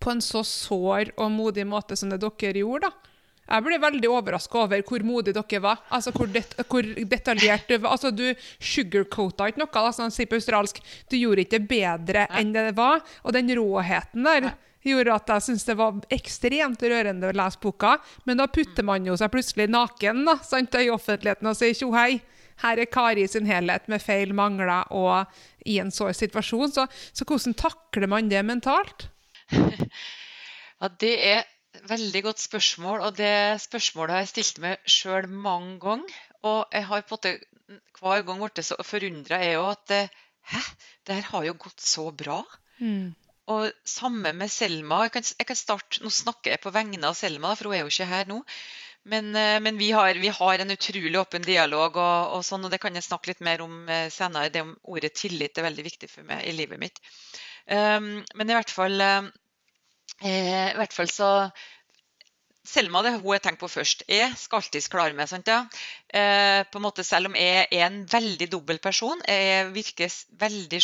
på 0.02 0.12
en 0.12 0.20
så 0.20 0.42
sår 0.44 1.14
og 1.16 1.30
modig 1.32 1.64
måte 1.66 1.96
som 1.96 2.10
det 2.12 2.20
dere 2.20 2.60
gjorde. 2.60 2.90
da. 2.90 3.05
Jeg 3.46 3.62
ble 3.62 3.78
veldig 3.78 4.10
overraska 4.10 4.62
over 4.64 4.82
hvor 4.86 5.04
modige 5.06 5.36
dere 5.38 5.62
var. 5.62 5.82
Altså 5.94 6.12
hvor, 6.14 6.30
det, 6.30 6.44
hvor 6.66 6.82
detaljert 6.82 7.68
du 7.70 7.76
var. 7.78 7.92
Altså 7.94 8.10
Du 8.10 8.24
sugarcoata 8.58 9.50
ikke 9.50 9.62
noe, 9.62 9.72
altså, 9.82 10.06
han 10.06 10.14
sier 10.14 10.30
på 10.30 10.38
australsk. 10.40 10.80
Du 11.10 11.18
gjorde 11.18 11.44
ikke 11.44 11.60
det 11.60 11.68
bedre 11.70 12.26
enn 12.38 12.54
det 12.56 12.72
var. 12.78 13.04
Og 13.24 13.36
den 13.36 13.52
råheten 13.58 14.26
der 14.26 14.52
gjorde 14.86 15.14
at 15.16 15.30
jeg 15.34 15.44
syntes 15.48 15.66
det 15.66 15.76
var 15.78 15.98
ekstremt 16.14 16.82
rørende 16.82 17.30
å 17.30 17.36
lese 17.36 17.62
boka. 17.62 17.96
Men 18.26 18.42
da 18.42 18.48
putter 18.50 18.86
man 18.86 19.06
jo 19.06 19.16
seg 19.18 19.32
plutselig 19.34 19.68
naken 19.72 20.24
da, 20.28 20.38
sant, 20.46 20.74
i 20.78 20.90
offentligheten 20.92 21.50
og 21.50 21.58
sier 21.58 21.76
tjo 21.76 21.92
hei. 21.96 22.20
Her 22.62 22.80
er 22.80 22.88
Kari 22.88 23.26
i 23.26 23.28
sin 23.28 23.48
helhet 23.48 23.88
med 23.92 24.00
feil, 24.00 24.32
mangler 24.36 24.88
og 24.94 25.26
i 25.68 25.76
en 25.82 25.90
sår 25.92 26.14
situasjon. 26.16 26.72
Så, 26.72 26.86
så 27.12 27.26
hvordan 27.28 27.56
takler 27.58 28.08
man 28.10 28.32
det 28.32 28.42
mentalt? 28.46 29.10
Ja, 30.76 30.90
Det 31.00 31.14
er 31.24 31.46
veldig 31.88 32.22
godt 32.26 32.42
spørsmål, 32.42 33.00
og 33.08 33.18
det 33.18 33.60
spørsmålet 33.62 34.14
har 34.14 34.24
jeg 34.24 34.32
stilt 34.32 34.62
meg 34.64 34.88
sjøl 34.90 35.28
mange 35.28 35.76
ganger. 35.82 36.16
Og 36.46 36.64
jeg 36.72 36.86
har 36.88 37.04
på 37.04 37.16
en 37.16 37.18
måte 37.18 37.80
hver 37.98 38.24
gang 38.26 38.42
blitt 38.42 38.62
så 38.66 38.78
forundra 38.86 39.42
jeg 39.42 39.60
òg 39.60 39.72
at 39.74 40.14
Hæ, 40.46 40.60
det 41.06 41.14
her 41.16 41.30
har 41.32 41.44
jo 41.48 41.54
gått 41.58 41.82
så 41.82 42.10
bra. 42.14 42.38
Mm. 42.78 43.14
Og 43.50 43.70
samme 43.86 44.32
med 44.32 44.50
Selma. 44.50 45.00
Jeg 45.06 45.14
kan, 45.16 45.24
jeg 45.40 45.46
kan, 45.48 45.58
starte, 45.58 46.02
Nå 46.04 46.10
snakker 46.14 46.52
jeg 46.54 46.62
på 46.62 46.70
vegne 46.74 47.08
av 47.08 47.16
Selma, 47.18 47.54
for 47.58 47.70
hun 47.70 47.78
er 47.78 47.82
jo 47.82 47.90
ikke 47.90 48.06
her 48.10 48.30
nå. 48.30 48.40
Men, 49.06 49.30
eh, 49.38 49.58
men 49.62 49.78
vi, 49.78 49.92
har, 49.94 50.18
vi, 50.18 50.30
har, 50.34 50.62
en 50.62 50.74
utrolig 50.74 51.18
åpen 51.18 51.42
dialog, 51.46 51.98
og, 51.98 52.36
og, 52.36 52.44
sånn, 52.46 52.66
og 52.66 52.74
det 52.74 52.80
kan 52.82 52.94
jeg 52.94 53.06
snakke 53.06 53.32
litt 53.32 53.42
mer 53.46 53.62
om 53.62 53.90
eh, 53.90 54.08
senere. 54.14 54.50
Det 54.54 54.62
om 54.66 54.72
ordet 54.94 55.12
tillit 55.18 55.58
er 55.58 55.66
veldig 55.68 55.86
viktig 55.86 56.10
for 56.10 56.26
meg 56.26 56.46
i 56.46 56.54
livet 56.54 56.82
mitt. 56.82 57.02
Um, 57.66 58.20
men 58.38 58.50
i 58.50 58.54
hvert 58.54 58.70
fall 58.70 59.02
uh, 60.24 60.68
i 60.72 60.76
hvert 60.80 60.96
fall 60.96 61.10
så 61.12 61.30
Selma 62.66 63.02
det 63.04 63.12
hun 63.14 63.22
jeg 63.30 63.42
tenkt 63.44 63.60
på 63.60 63.68
først. 63.70 64.02
Jeg 64.10 64.32
skal 64.38 64.58
alltids 64.58 64.88
klare 64.90 65.14
meg. 65.14 65.28
sant 65.30 65.46
ja? 65.46 65.60
Eh, 66.10 66.64
på 66.66 66.80
en 66.80 66.82
måte 66.82 67.04
Selv 67.06 67.30
om 67.30 67.36
jeg 67.38 67.68
er 67.70 67.84
en 67.86 68.00
veldig 68.10 68.48
dobbel 68.50 68.80
person, 68.82 69.20
jeg 69.28 69.68
virker 69.74 70.10
veldig 70.40 70.80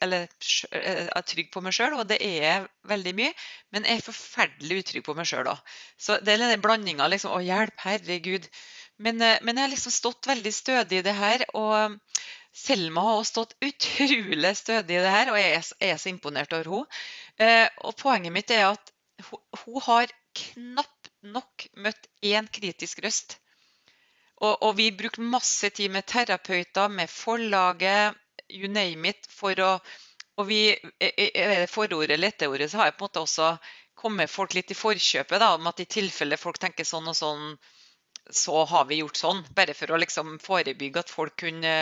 eller, 0.00 0.28
eh, 0.72 1.22
trygg 1.28 1.50
på 1.52 1.60
meg 1.60 1.76
sjøl, 1.76 1.98
og 1.98 2.08
det 2.08 2.18
er 2.24 2.38
jeg 2.46 2.68
veldig 2.88 3.14
mye, 3.14 3.32
men 3.72 3.84
jeg 3.84 4.00
er 4.00 4.06
forferdelig 4.08 4.78
utrygg 4.82 5.04
på 5.04 5.14
meg 5.14 5.28
sjøl 5.28 5.52
òg. 5.52 5.60
Så 5.98 6.18
det 6.24 6.32
er 6.32 6.46
den 6.46 6.64
blandinga 6.64 7.08
liksom 7.08 7.36
Å, 7.36 7.42
hjelp, 7.44 7.76
herregud. 7.84 8.48
Men, 8.98 9.18
men, 9.18 9.56
jeg 9.56 9.66
har 9.66 9.72
liksom 9.72 9.92
stått 9.92 10.26
veldig 10.26 10.52
stødig 10.52 10.98
i 10.98 11.04
det 11.04 11.14
her. 11.14 11.44
og 11.52 11.98
Selma 12.52 13.00
har 13.00 13.18
også 13.18 13.32
stått 13.32 13.54
utrolig 13.64 14.56
stødig 14.56 14.96
i 14.96 15.04
det 15.04 15.12
her, 15.12 15.30
og 15.32 15.38
jeg 15.40 15.52
er, 15.56 15.68
er 15.88 15.96
så 16.00 16.10
imponert 16.10 16.52
over 16.52 16.68
henne. 16.68 17.02
Eh, 17.40 17.68
og 17.86 17.96
poenget 18.00 18.34
mitt 18.34 18.50
er 18.52 18.72
at 18.72 18.92
hun, 19.28 19.80
har 19.86 20.12
knapt 20.36 21.10
nok 21.22 21.66
møtt 21.84 22.08
én 22.24 22.48
kritisk 22.52 23.02
røst. 23.04 23.38
Og, 24.42 24.56
og, 24.62 24.72
vi 24.76 24.90
brukte 24.90 25.22
masse 25.22 25.70
tid 25.70 25.92
med 25.94 26.06
terapeuter, 26.06 26.88
med 26.88 27.10
forlaget, 27.10 28.18
you 28.50 28.68
name 28.68 29.08
it, 29.08 29.28
for 29.30 29.58
å 29.60 29.76
Og 30.40 30.46
vi, 30.48 30.72
i 30.72 31.66
forordet 31.68 32.14
eller 32.14 32.32
etterordet 32.32 32.70
så 32.72 32.78
har 32.80 32.86
jeg 32.88 32.94
på 32.96 33.04
en 33.04 33.08
måte 33.10 33.20
også 33.20 33.48
kommet 34.00 34.30
folk 34.32 34.54
litt 34.56 34.70
i 34.72 34.76
forkjøpet 34.78 35.42
da, 35.42 35.50
om 35.58 35.66
at 35.68 35.82
i 35.84 35.84
tilfelle 35.84 36.38
folk 36.40 36.56
tenker 36.58 36.88
sånn 36.88 37.10
og 37.12 37.16
sånn, 37.18 37.50
så 38.32 38.62
har 38.70 38.86
vi 38.88 39.02
gjort 39.02 39.20
sånn. 39.20 39.42
Bare 39.52 39.76
for 39.76 39.92
å 39.92 40.00
liksom 40.00 40.38
forebygge 40.40 41.02
at 41.04 41.12
folk 41.12 41.36
kunne 41.44 41.74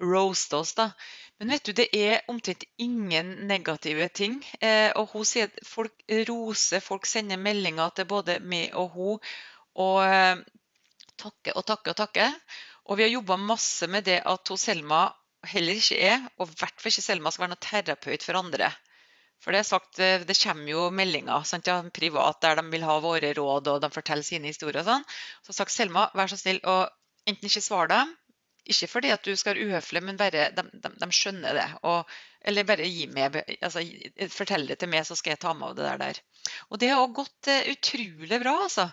roaste 0.00 0.56
oss, 0.56 0.74
da. 0.78 0.90
Men 1.38 1.52
vet 1.54 1.64
du, 1.66 1.72
det 1.76 1.88
er 1.96 2.22
omtrent 2.30 2.64
ingen 2.78 3.32
negative 3.48 4.08
ting. 4.14 4.38
Eh, 4.60 4.90
og 4.96 5.12
hun 5.12 5.26
sier 5.26 5.50
at 5.50 5.64
folk 5.66 6.04
roser, 6.28 6.82
folk 6.84 7.06
sender 7.08 7.40
meldinger 7.40 7.90
til 7.96 8.08
både 8.10 8.38
meg 8.40 8.76
og 8.78 8.94
hun. 8.96 9.32
Og 9.82 9.98
eh, 10.06 10.44
takker 11.18 11.58
og 11.58 11.66
takker 11.66 11.94
og 11.94 11.98
takker. 12.04 12.38
Og 12.90 12.98
vi 12.98 13.06
har 13.06 13.12
jobba 13.14 13.38
masse 13.38 13.88
med 13.90 14.06
det 14.08 14.20
at 14.26 14.48
hun 14.48 14.60
Selma 14.60 15.04
heller 15.52 15.78
ikke 15.78 15.98
er, 15.98 16.22
og 16.38 16.48
i 16.48 16.58
hvert 16.60 16.78
fall 16.78 16.92
ikke 16.92 17.04
Selma 17.04 17.32
skal 17.34 17.46
være 17.46 17.54
noen 17.54 17.66
terapeut 17.66 18.24
for 18.26 18.38
andre. 18.38 18.70
For 19.42 19.54
det 19.54 19.62
er 19.62 19.66
sagt, 19.66 19.98
eh, 19.98 20.22
det 20.26 20.38
kommer 20.38 20.70
jo 20.70 20.88
meldinger 20.94 21.46
sant, 21.48 21.66
ja, 21.66 21.80
privat 21.94 22.42
der 22.44 22.60
de 22.60 22.66
vil 22.70 22.86
ha 22.86 22.98
våre 23.02 23.32
råd 23.34 23.70
og 23.72 23.82
de 23.82 23.90
forteller 23.90 24.26
sine 24.26 24.50
historier. 24.52 24.82
og 24.82 24.90
sånn. 24.90 25.06
Så 25.42 25.50
har 25.50 25.58
sagt 25.62 25.74
Selma, 25.74 26.08
vær 26.14 26.30
så 26.30 26.38
snill 26.38 26.62
å 26.62 26.84
enten 27.26 27.50
ikke 27.50 27.62
svare 27.62 27.90
dem, 27.90 28.14
ikke 28.70 28.88
fordi 28.90 29.10
at 29.10 29.24
du 29.26 29.32
skal 29.36 29.56
være 29.56 29.68
uhøflig, 29.68 30.02
men 30.06 30.18
bare 30.20 30.50
de, 30.54 30.62
de, 30.70 30.90
de, 31.00 31.08
skjønner 31.14 31.56
det. 31.58 31.68
Og 31.88 32.10
Eller 32.42 32.66
bare 32.66 32.86
gi 32.86 33.06
meg, 33.06 33.36
altså, 33.62 33.82
fortell 34.34 34.66
det 34.66 34.78
til 34.78 34.90
meg, 34.90 35.06
så 35.06 35.14
skal 35.18 35.34
jeg 35.34 35.42
ta 35.42 35.52
med 35.54 35.68
av 35.68 35.76
det 35.78 35.90
der. 36.02 36.20
Og 36.70 36.80
det 36.82 36.90
har 36.90 37.14
gått 37.14 37.50
uh, 37.50 37.70
utrolig 37.70 38.38
bra, 38.42 38.54
altså. 38.64 38.88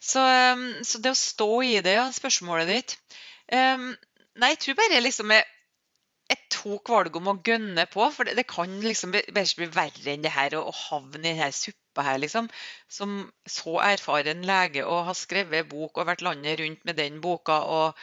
Så, 0.00 0.20
um, 0.20 0.66
så, 0.84 1.00
det 1.04 1.12
å 1.12 1.18
stå 1.18 1.50
i 1.66 1.74
det, 1.84 1.96
ja, 1.98 2.06
spørsmålet 2.08 2.70
ditt 2.70 2.94
um, 3.52 3.90
Nei, 4.40 4.54
jeg 4.54 4.60
tror 4.62 4.78
bare 4.78 5.02
liksom 5.02 5.34
jeg, 5.34 5.44
jeg 6.30 6.38
tok 6.54 6.88
valget 6.88 7.18
om 7.18 7.28
å 7.32 7.36
gønne 7.44 7.84
på. 7.90 8.06
For 8.14 8.28
det, 8.28 8.38
det 8.38 8.46
kan 8.48 8.78
liksom 8.80 9.12
bare 9.12 9.44
ikke 9.44 9.64
bli 9.64 9.70
verre 9.74 10.14
enn 10.14 10.24
det 10.24 10.32
her 10.32 10.56
å, 10.56 10.70
havne 10.86 11.20
i 11.20 11.34
denne 11.34 11.50
suppa 11.52 12.06
her, 12.06 12.20
liksom. 12.22 12.48
Som 12.88 13.20
så 13.44 13.76
erfaren 13.84 14.46
lege 14.48 14.86
og 14.86 15.08
har 15.10 15.18
skrevet 15.18 15.68
bok 15.68 16.00
og 16.00 16.08
vært 16.08 16.24
landet 16.24 16.62
rundt 16.62 16.86
med 16.88 17.00
den 17.02 17.20
boka. 17.24 17.60
og 17.66 17.98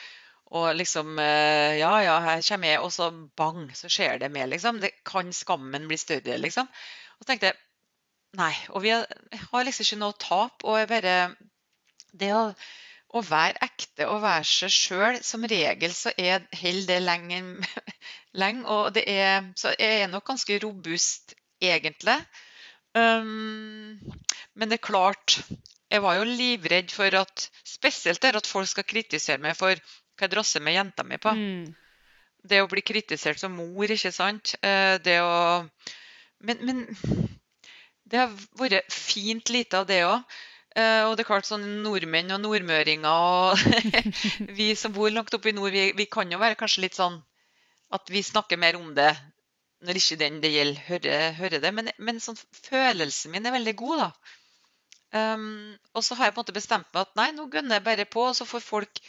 og 0.55 0.67
liksom 0.79 1.17
eh, 1.19 1.77
Ja, 1.81 1.91
ja, 2.03 2.17
her 2.23 2.41
kommer 2.45 2.71
jeg, 2.71 2.81
og 2.83 2.91
så 2.93 3.09
bang, 3.11 3.67
så 3.75 3.89
skjer 3.91 4.19
det 4.21 4.31
med, 4.31 4.49
liksom. 4.53 4.79
Det 4.83 4.93
kan 5.07 5.33
skammen 5.35 5.87
bli 5.89 5.97
større, 5.99 6.37
liksom. 6.39 6.69
Og 7.17 7.23
så 7.25 7.31
tenkte 7.31 7.51
jeg 7.51 7.59
nei. 8.39 8.53
Og 8.71 8.83
vi 8.85 8.93
har, 8.95 9.07
har 9.51 9.67
liksom 9.67 9.87
ikke 9.87 10.01
noe 10.03 10.19
tap. 10.21 10.63
Og 10.63 10.79
jeg 10.79 10.91
bare 10.93 11.17
Det 12.17 12.31
å, 12.33 12.43
å 13.13 13.21
være 13.27 13.59
ekte 13.67 14.07
og 14.07 14.23
være 14.23 14.47
seg 14.47 14.73
sjøl, 14.73 15.21
som 15.23 15.43
regel 15.43 15.93
så 15.93 16.13
er 16.17 16.47
holder 16.61 16.93
det 16.93 17.01
lenge, 17.03 17.41
lenge. 18.41 18.65
Og 18.71 18.93
det 18.95 19.03
er 19.11 19.51
Så 19.59 19.75
jeg 19.75 20.03
er 20.03 20.11
nok 20.11 20.25
ganske 20.31 20.59
robust, 20.63 21.35
egentlig. 21.61 22.21
Um, 22.95 23.99
men 24.55 24.71
det 24.71 24.79
er 24.79 24.87
klart 24.87 25.41
jeg 25.91 26.01
var 26.03 26.17
jo 26.17 26.25
livredd 26.27 26.91
for 26.91 27.13
at 27.19 27.47
spesielt 27.67 28.21
der 28.23 28.37
at 28.39 28.47
folk 28.49 28.67
skal 28.67 28.87
kritisere 28.87 29.39
meg 29.43 29.55
for 29.59 29.75
hva 30.17 30.25
jeg 30.25 30.33
drasser 30.33 30.63
med 30.65 30.77
jenta 30.77 31.05
mi 31.05 31.19
på. 31.21 31.33
Mm. 31.33 31.75
Det 32.47 32.61
å 32.63 32.69
bli 32.71 32.83
kritisert 32.85 33.39
som 33.41 33.55
mor, 33.57 33.91
ikke 33.91 34.13
sant. 34.15 34.55
Eh, 34.61 34.97
det 35.03 35.19
å 35.21 35.65
Men, 36.39 36.59
men 36.61 36.83
det 38.05 38.19
har 38.21 38.33
vært 38.59 38.93
fint 38.93 39.49
lite 39.49 39.79
av 39.79 39.87
det 39.89 40.03
òg. 40.05 40.37
Eh, 40.77 41.03
og 41.07 41.15
det 41.17 41.23
er 41.23 41.29
klart 41.31 41.47
sånn 41.47 41.65
nordmenn 41.81 42.35
og 42.35 42.43
nordmøringer 42.43 43.09
og 43.09 43.63
vi 44.59 44.69
som 44.77 44.93
bor 44.93 45.09
langt 45.09 45.33
oppe 45.33 45.49
i 45.49 45.55
nord, 45.57 45.73
vi, 45.73 45.89
vi, 45.97 46.05
kan 46.05 46.29
jo 46.29 46.37
være 46.37 46.59
kanskje 46.59 46.83
litt 46.85 46.97
sånn 46.97 47.17
at 47.97 48.11
vi 48.13 48.21
snakker 48.21 48.59
mer 48.61 48.77
om 48.77 48.91
det 48.93 49.09
når 49.87 49.97
ikke 49.99 50.19
den 50.21 50.37
det 50.43 50.51
gjelder, 50.53 50.83
hører, 50.87 51.25
hører 51.37 51.63
det. 51.63 51.71
Men, 51.73 51.89
men 51.97 52.21
sånn, 52.21 52.37
følelsen 52.67 53.33
min 53.33 53.45
er 53.45 53.55
veldig 53.57 53.73
god, 53.77 54.03
da. 54.03 54.35
Um, 55.17 55.77
og 55.95 56.03
så 56.03 56.17
har 56.17 56.27
jeg 56.27 56.35
på 56.35 56.41
en 56.41 56.43
måte 56.43 56.55
bestemt 56.55 56.89
meg 56.91 57.05
at 57.05 57.13
nei, 57.15 57.27
nå 57.33 57.45
gønner 57.53 57.77
jeg 57.77 57.85
bare 57.85 58.05
på, 58.09 58.25
og 58.27 58.35
så 58.35 58.47
får 58.49 58.65
folk 58.65 59.01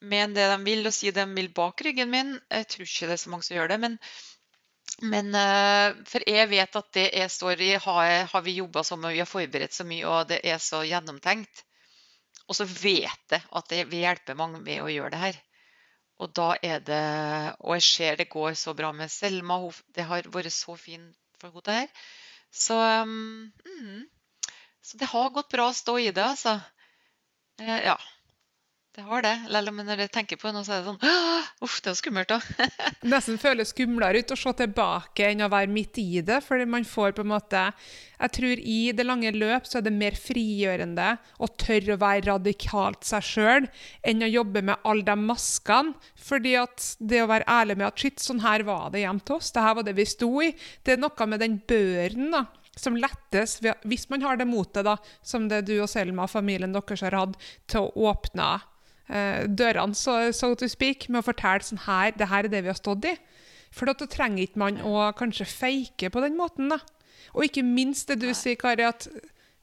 mene 0.00 0.34
det 0.36 0.48
de 0.52 0.58
vil 0.64 0.86
og 0.88 0.94
si 0.94 1.10
det 1.10 1.24
de 1.24 1.36
vil 1.36 1.50
bak 1.54 1.82
ryggen 1.84 2.10
min. 2.12 2.34
Jeg 2.52 2.68
tror 2.72 2.86
ikke 2.86 3.08
det 3.10 3.16
er 3.16 3.22
så 3.22 3.32
mange 3.32 3.46
som 3.46 3.56
gjør 3.56 3.72
det. 3.72 3.78
Men, 3.82 3.96
men 5.14 5.30
uh, 5.34 5.98
for 6.08 6.26
jeg 6.28 6.50
vet 6.52 6.78
at 6.80 6.92
det 6.96 7.06
jeg 7.20 7.34
står 7.34 7.64
i, 7.66 7.72
har, 7.84 8.44
vi 8.46 8.58
jobba 8.60 8.84
så 8.86 8.98
mye, 8.98 9.16
vi 9.16 9.24
har 9.24 9.30
forberedt 9.30 9.76
så 9.76 9.86
mye, 9.88 10.06
og 10.06 10.30
det 10.32 10.40
er 10.46 10.62
så 10.62 10.84
gjennomtenkt. 10.86 11.64
Og 12.48 12.56
så 12.56 12.64
vet 12.68 13.34
jeg 13.34 13.44
at 13.44 13.70
det 13.70 13.84
vil 13.90 14.06
hjelpe 14.06 14.38
mange 14.38 14.62
med 14.64 14.82
å 14.82 14.92
gjøre 14.92 15.12
det 15.14 15.24
her. 15.24 15.40
Og 16.18 16.32
da 16.34 16.48
er 16.66 16.80
det 16.82 17.02
Og 17.62 17.76
jeg 17.76 17.84
ser 17.86 18.16
det 18.18 18.30
går 18.32 18.56
så 18.58 18.72
bra 18.74 18.90
med 18.92 19.12
Selma. 19.12 19.60
Det 19.94 20.06
har 20.08 20.26
vært 20.34 20.50
så 20.50 20.74
fint 20.74 21.12
for 21.38 21.52
henne, 21.52 21.62
det 21.68 21.76
her. 21.76 22.06
Så 22.50 22.74
mm, 23.06 24.08
så 24.88 24.96
det 24.96 25.10
har 25.12 25.30
gått 25.30 25.50
bra 25.52 25.66
å 25.68 25.76
stå 25.76 25.98
i 26.00 26.10
det, 26.16 26.24
altså. 26.24 26.54
Eh, 27.60 27.80
ja. 27.84 27.96
Det 28.96 29.04
har 29.06 29.22
det. 29.22 29.34
eller 29.46 29.70
om 29.70 29.76
når 29.86 30.00
jeg 30.02 30.10
tenker 30.10 30.38
på 30.40 30.48
det 30.48 30.56
nå, 30.56 30.60
så 30.66 30.74
er 30.74 30.80
det 30.82 30.88
sånn 30.88 31.62
Uff, 31.62 31.76
det 31.84 31.90
er 31.92 31.96
skummelt, 31.98 32.32
da. 32.32 32.66
Nesten 33.12 33.38
føles 33.38 33.70
skumlere 33.70 34.22
ut 34.22 34.32
å 34.34 34.38
se 34.38 34.52
tilbake 34.58 35.26
enn 35.28 35.44
å 35.44 35.50
være 35.52 35.70
midt 35.70 36.00
i 36.02 36.22
det. 36.24 36.40
fordi 36.42 36.66
man 36.66 36.86
får 36.86 37.14
på 37.14 37.22
en 37.22 37.30
måte 37.30 37.62
Jeg 38.18 38.32
tror 38.34 38.62
i 38.62 38.78
det 38.94 39.06
lange 39.06 39.30
løp 39.34 39.66
så 39.68 39.78
er 39.78 39.86
det 39.86 39.94
mer 39.94 40.18
frigjørende 40.18 41.12
å 41.38 41.48
tørre 41.60 41.94
å 41.94 42.00
være 42.02 42.26
radikalt 42.26 43.06
seg 43.06 43.26
sjøl 43.26 43.68
enn 44.02 44.24
å 44.26 44.30
jobbe 44.30 44.64
med 44.70 44.82
alle 44.82 45.06
de 45.06 45.16
maskene. 45.20 45.94
Fordi 46.18 46.56
at 46.58 46.86
det 46.98 47.20
å 47.22 47.28
være 47.30 47.46
ærlig 47.46 47.76
med 47.78 47.90
at 47.90 48.02
shit, 48.02 48.22
sånn 48.22 48.42
her 48.42 48.64
var 48.66 48.88
det 48.94 49.04
hjemme 49.04 49.22
til 49.22 49.36
oss, 49.38 49.52
det 49.54 49.62
her 49.62 49.76
var 49.78 49.86
det 49.86 49.94
vi 49.98 50.06
sto 50.10 50.32
i, 50.42 50.50
det 50.82 50.96
er 50.96 51.02
noe 51.04 51.28
med 51.30 51.42
den 51.44 51.60
børen 51.70 52.32
da, 52.34 52.48
som 52.78 52.98
lettes 52.98 53.60
hvis 53.86 54.08
man 54.10 54.26
har 54.26 54.38
det 54.38 54.48
motet, 54.48 54.86
da, 54.86 54.96
som 55.22 55.46
det 55.50 55.64
du 55.70 55.76
og 55.78 55.90
Selma 55.90 56.26
og 56.26 56.34
familien 56.34 56.74
deres 56.74 57.06
har 57.06 57.14
hatt, 57.18 57.38
til 57.70 57.86
å 57.86 58.10
åpne 58.10 58.50
dørene, 59.08 59.96
so, 59.96 60.18
so, 60.36 60.52
to 60.58 60.68
speak, 60.68 61.08
med 61.08 61.22
å 61.22 61.28
fortelle 61.30 61.64
sånn 61.64 61.84
her, 61.86 62.12
det 62.16 62.28
her 62.28 62.44
er 62.44 62.52
det 62.52 62.64
vi 62.66 62.72
har 62.72 62.78
stått 62.78 63.08
i. 63.08 63.14
For 63.74 63.88
da 63.88 63.94
trenger 63.96 64.44
ikke 64.44 64.60
man 64.60 64.80
å 64.84 65.08
kanskje 65.16 65.48
feike 65.48 66.10
på 66.12 66.22
den 66.24 66.36
måten. 66.38 66.70
da. 66.72 66.80
Og 67.36 67.48
ikke 67.48 67.64
minst 67.64 68.08
det 68.08 68.20
du 68.22 68.30
sier, 68.34 68.56
Kari, 68.60 68.86
at 68.88 69.08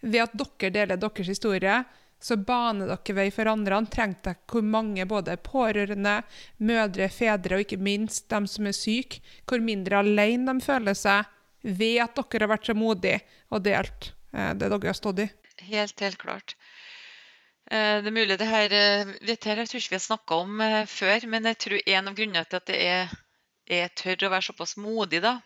ved 0.06 0.22
at 0.22 0.36
dere 0.38 0.74
deler 0.74 1.00
deres 1.02 1.30
historie, 1.30 1.84
så 2.22 2.38
baner 2.38 2.90
dere 2.90 3.16
vei 3.18 3.28
for 3.34 3.50
andre. 3.52 3.82
Trenger 3.92 4.22
dere 4.24 4.50
hvor 4.52 4.66
mange 4.66 5.06
både 5.10 5.38
pårørende, 5.46 6.20
mødre, 6.58 7.10
fedre 7.14 7.58
og 7.58 7.66
ikke 7.66 7.82
minst 7.82 8.30
dem 8.34 8.48
som 8.50 8.70
er 8.70 8.78
syke, 8.78 9.22
hvor 9.46 9.64
mindre 9.64 10.02
alene 10.04 10.54
de 10.54 10.66
føler 10.66 10.98
seg 10.98 11.32
ved 11.66 12.02
at 12.04 12.18
dere 12.18 12.46
har 12.46 12.54
vært 12.54 12.70
så 12.70 12.78
modige 12.78 13.22
og 13.50 13.66
delt 13.66 14.12
eh, 14.34 14.54
det 14.54 14.70
dere 14.70 14.92
har 14.92 14.98
stått 14.98 15.26
i? 15.26 15.30
Helt, 15.66 16.00
helt 16.04 16.20
klart. 16.22 16.56
Eh, 17.72 17.98
det 18.04 18.12
er 18.12 18.14
mulig 18.14 18.38
det 18.38 18.48
her 18.48 18.74
eh, 18.78 19.14
vet 19.26 19.48
her, 19.50 19.62
Jeg 19.62 19.70
tror 19.70 19.82
ikke 19.82 19.94
vi 19.94 19.98
har 19.98 20.06
snakka 20.06 20.40
om 20.44 20.64
før, 20.92 21.28
men 21.32 21.50
jeg 21.50 21.58
tror 21.64 21.80
en 21.86 22.10
av 22.12 22.18
grunnene 22.18 22.46
til 22.46 22.60
at 22.60 22.68
det 22.70 22.82
er, 22.86 23.16
er 23.80 23.94
tør 23.98 24.28
å 24.28 24.32
være 24.36 24.48
såpass 24.50 24.76
modig, 24.78 25.22
da, 25.26 25.40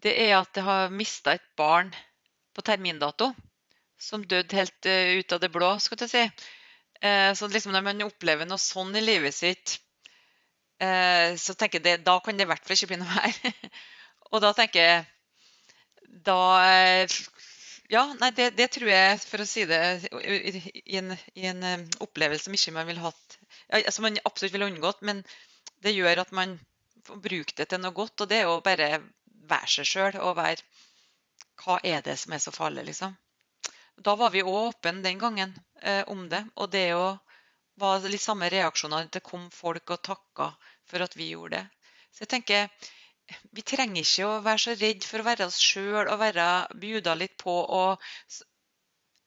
det 0.00 0.14
er 0.24 0.38
at 0.38 0.56
jeg 0.56 0.64
har 0.64 0.94
mista 0.94 1.34
et 1.34 1.44
barn 1.58 1.90
på 2.54 2.64
termindato 2.64 3.32
som 3.98 4.24
døde 4.24 4.56
helt 4.56 4.86
ut 4.86 5.32
av 5.34 5.40
det 5.42 5.50
blå, 5.50 5.72
skal 5.82 5.98
jeg 6.04 6.10
si. 6.12 6.24
Så 7.34 7.48
liksom 7.50 7.72
når 7.74 7.82
man 7.82 8.04
opplever 8.06 8.46
noe 8.46 8.62
sånn 8.62 8.94
i 8.94 9.02
livet 9.02 9.34
sitt, 9.34 9.74
så 10.78 11.56
tenker 11.58 11.82
jeg 11.82 12.04
da 12.06 12.14
kan 12.22 12.38
det 12.38 12.46
i 12.46 12.50
hvert 12.50 12.62
fall 12.62 12.78
ikke 12.78 12.92
bli 12.92 13.00
noe 13.00 13.10
mer. 13.18 13.72
Og 14.30 14.44
da 14.44 14.52
tenker 14.54 14.86
jeg 14.86 15.02
da 16.28 16.38
eh, 16.68 17.18
Ja, 17.88 18.02
nei, 18.20 18.28
det, 18.36 18.50
det, 18.58 18.66
tror 18.74 18.90
jeg, 18.90 19.20
for 19.24 19.40
å 19.40 19.46
si 19.48 19.62
det, 19.68 19.78
i 20.20 20.98
en, 21.00 21.14
i 21.32 21.46
en 21.48 21.62
opplevelse 22.04 22.44
som 22.44 22.56
ikke 22.56 22.74
man 22.76 22.88
vil 22.90 23.00
hatt 23.00 23.38
Som 23.88 24.04
man 24.04 24.18
absolutt 24.28 24.52
ville 24.52 24.68
unngått, 24.68 25.00
men 25.08 25.22
det 25.84 25.94
gjør 25.96 26.20
at 26.20 26.34
man 26.36 26.58
får 27.08 27.22
brukt 27.24 27.56
det 27.56 27.68
til 27.70 27.80
noe 27.80 27.96
godt. 27.96 28.20
Og 28.20 28.28
det 28.28 28.42
er 28.42 28.50
å 28.50 28.60
bare 28.64 28.90
være 29.48 29.70
seg 29.78 29.88
sjøl 29.88 30.20
og 30.20 30.36
være 30.36 30.66
Hva 31.62 31.78
er 31.82 32.04
det 32.04 32.18
som 32.20 32.36
er 32.36 32.42
så 32.44 32.52
farlig, 32.54 32.84
liksom? 32.90 33.16
Da 34.04 34.14
var 34.20 34.30
vi 34.30 34.44
òg 34.44 34.58
åpne 34.58 35.02
den 35.02 35.18
gangen 35.18 35.56
eh, 35.82 36.04
om 36.12 36.28
det. 36.30 36.44
Og 36.60 36.70
det 36.70 36.90
jo 36.90 37.02
var 37.80 38.04
litt 38.04 38.22
samme 38.22 38.50
reaksjoner. 38.52 39.08
Det 39.10 39.24
kom 39.26 39.48
folk 39.54 39.96
og 39.96 40.04
takka 40.04 40.52
for 40.86 41.02
at 41.08 41.16
vi 41.16 41.32
gjorde 41.32 41.56
det. 41.56 41.64
Så 42.12 42.26
jeg 42.26 42.32
tenker 42.36 42.68
vi 43.56 43.64
trenger 43.66 44.02
ikke 44.02 44.26
å 44.28 44.36
være 44.44 44.62
så 44.62 44.74
redd 44.78 45.06
for 45.06 45.22
å 45.22 45.26
være 45.26 45.48
oss 45.48 45.58
sjøl 45.62 46.06
og 46.06 46.20
være 46.20 46.46
bjuda 46.80 47.16
litt 47.18 47.36
på. 47.40 47.52
Og 47.52 48.04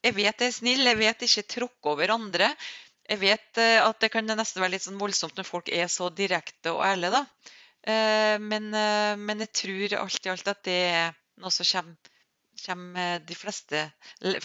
jeg 0.02 0.16
vet 0.18 0.42
jeg 0.42 0.50
er 0.50 0.56
snill, 0.56 0.88
jeg 0.90 1.00
vet 1.00 1.26
ikke 1.28 1.50
tråkke 1.56 1.94
over 1.94 2.14
andre. 2.16 2.52
Jeg 3.12 3.20
vet 3.22 3.60
eh, 3.62 3.80
at 3.82 4.00
det 4.02 4.12
kan 4.14 4.30
nesten 4.30 4.64
være 4.64 4.76
litt 4.76 4.86
sånn 4.86 5.02
voldsomt 5.02 5.38
når 5.38 5.48
folk 5.48 5.72
er 5.74 5.90
så 5.92 6.10
direkte 6.16 6.74
og 6.74 6.84
ærlige, 6.86 7.20
da. 7.20 7.52
Eh, 7.82 8.38
men, 8.42 8.70
eh, 8.78 9.14
men, 9.20 9.44
jeg 9.46 9.54
tror 9.62 9.98
alt 10.00 10.26
i 10.26 10.32
alt 10.32 10.52
at 10.54 10.64
det 10.68 10.80
er 10.94 11.14
noe 11.42 11.54
som 11.54 11.68
kommer, 11.68 12.12
kommer 12.62 13.24
de 13.26 13.38
fleste, 13.38 13.84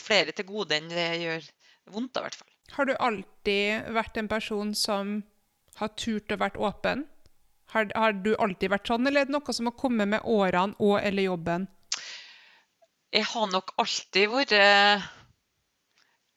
flere 0.01 0.33
til 0.33 0.49
gode 0.49 0.77
enn 0.79 0.89
det 0.91 1.09
gjør 1.23 1.49
vondt, 1.95 2.17
i 2.17 2.25
hvert 2.25 2.39
fall. 2.41 2.53
Har 2.77 2.89
du 2.89 2.95
alltid 2.99 3.93
vært 3.95 4.17
en 4.19 4.31
person 4.31 4.73
som 4.75 5.19
har 5.79 5.93
turt 6.01 6.33
å 6.33 6.41
være 6.41 6.65
åpen? 6.67 7.05
Har, 7.75 7.91
har, 7.95 8.13
du 8.13 8.35
alltid 8.37 8.71
vært 8.73 8.89
sånn, 8.89 9.07
eller 9.09 9.25
er 9.25 9.29
det 9.29 9.35
noe 9.35 9.55
som 9.57 9.69
har 9.69 9.77
kommet 9.79 10.09
med 10.13 10.25
årene 10.25 10.79
og 10.79 10.99
eller 11.01 11.27
jobben? 11.27 11.67
Jeg 13.15 13.27
har 13.33 13.47
nok 13.51 13.73
alltid 13.83 14.31
vært 14.31 14.55
eh, 14.57 15.07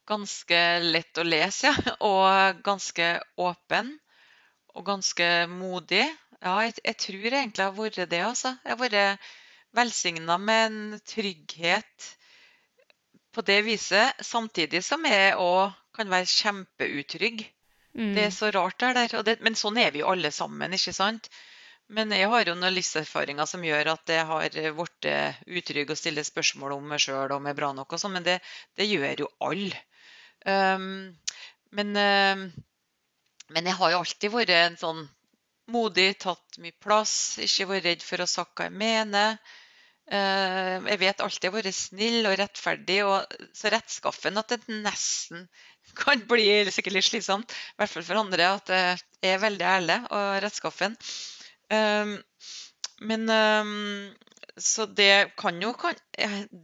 ganske 0.09 0.61
lett 0.85 1.19
å 1.21 1.25
lese, 1.27 1.73
ja. 1.73 1.95
Og 2.11 2.63
ganske 2.65 3.09
åpen. 3.37 3.91
Og 4.77 4.85
ganske 4.87 5.27
modig. 5.51 6.05
Ja, 6.39 6.55
jeg, 6.63 6.77
jeg 6.85 6.97
tror 7.03 7.27
egentlig 7.27 7.63
jeg 7.63 7.67
har 7.67 7.77
vært 7.77 8.01
det, 8.13 8.23
altså. 8.23 8.55
Jeg 8.63 8.75
har 8.75 8.81
vært 8.83 9.29
velsigna 9.75 10.37
med 10.41 10.65
en 10.69 10.99
trygghet 11.05 12.09
på 13.35 13.43
det 13.45 13.59
viset, 13.67 14.21
samtidig 14.25 14.81
som 14.85 15.05
jeg 15.05 15.35
òg 15.37 15.75
kan 15.95 16.09
være 16.09 16.31
kjempeutrygg. 16.31 17.43
Mm. 17.97 18.13
Det 18.15 18.25
er 18.27 18.33
så 18.33 18.51
rart 18.53 18.79
det 18.81 18.91
der. 18.97 19.23
Det, 19.25 19.39
men 19.45 19.57
sånn 19.57 19.79
er 19.81 19.93
vi 19.93 20.03
jo 20.03 20.11
alle 20.11 20.31
sammen, 20.33 20.73
ikke 20.75 20.93
sant? 20.95 21.29
Men 21.89 22.11
jeg 22.13 22.29
har 22.29 22.45
jo 22.45 22.53
noen 22.53 22.75
livserfaringer 22.75 23.47
som 23.49 23.63
gjør 23.65 23.95
at 23.95 24.11
jeg 24.13 24.25
har 24.29 24.57
blitt 24.77 25.07
utrygg 25.59 25.93
og 25.93 25.97
stiller 25.97 26.27
spørsmål 26.27 26.75
om 26.75 26.91
meg 26.91 27.01
sjøl 27.01 27.33
om 27.33 27.47
jeg 27.47 27.55
er 27.55 27.57
bra 27.57 27.71
nok 27.73 27.95
og 27.95 28.01
sånn, 28.01 28.13
men 28.19 28.27
det, 28.27 28.37
det, 28.77 28.85
gjør 28.85 29.23
jo 29.23 29.29
alle. 29.47 29.79
Um, 30.45 30.85
men, 31.73 31.95
um, 31.97 32.43
men, 33.49 33.71
jeg 33.71 33.77
har 33.79 33.95
jo 33.95 34.03
alltid 34.03 34.35
vært 34.35 34.53
en 34.53 34.77
sånn 34.83 35.01
modig, 35.73 36.11
tatt 36.21 36.61
mye 36.61 36.77
plass, 36.81 37.15
ikke 37.41 37.71
vært 37.73 37.89
redd 37.89 38.05
for 38.05 38.21
å 38.21 38.29
si 38.29 38.45
hva 38.45 38.69
jeg 38.69 38.77
mener. 38.85 39.41
Uh, 40.09 40.77
jeg 40.91 41.01
vet 41.01 41.25
alltid 41.25 41.49
jeg 41.49 41.55
har 41.55 41.57
vært 41.57 41.79
snill 41.79 42.29
og 42.29 42.37
rettferdig, 42.37 43.01
og 43.09 43.49
så 43.57 43.73
rettskaffen 43.73 44.37
at 44.37 44.53
det 44.53 44.77
nesten 44.85 45.49
kan 45.97 46.21
bli 46.29 46.47
sikkert 46.71 46.95
litt 46.97 47.07
slitsomt, 47.07 47.51
i 47.51 47.81
hvert 47.81 47.93
fall 47.93 48.05
for 48.07 48.21
andre, 48.21 48.49
at 48.59 48.71
jeg 48.73 49.35
er 49.35 49.43
veldig 49.43 49.65
ærlig 49.65 49.99
og 50.09 50.27
rettskaffen. 50.43 50.97
Um, 51.69 52.17
men 53.05 53.29
um, 53.29 54.09
Så 54.57 54.85
det 54.85 55.35
kan 55.37 55.61
jo 55.61 55.69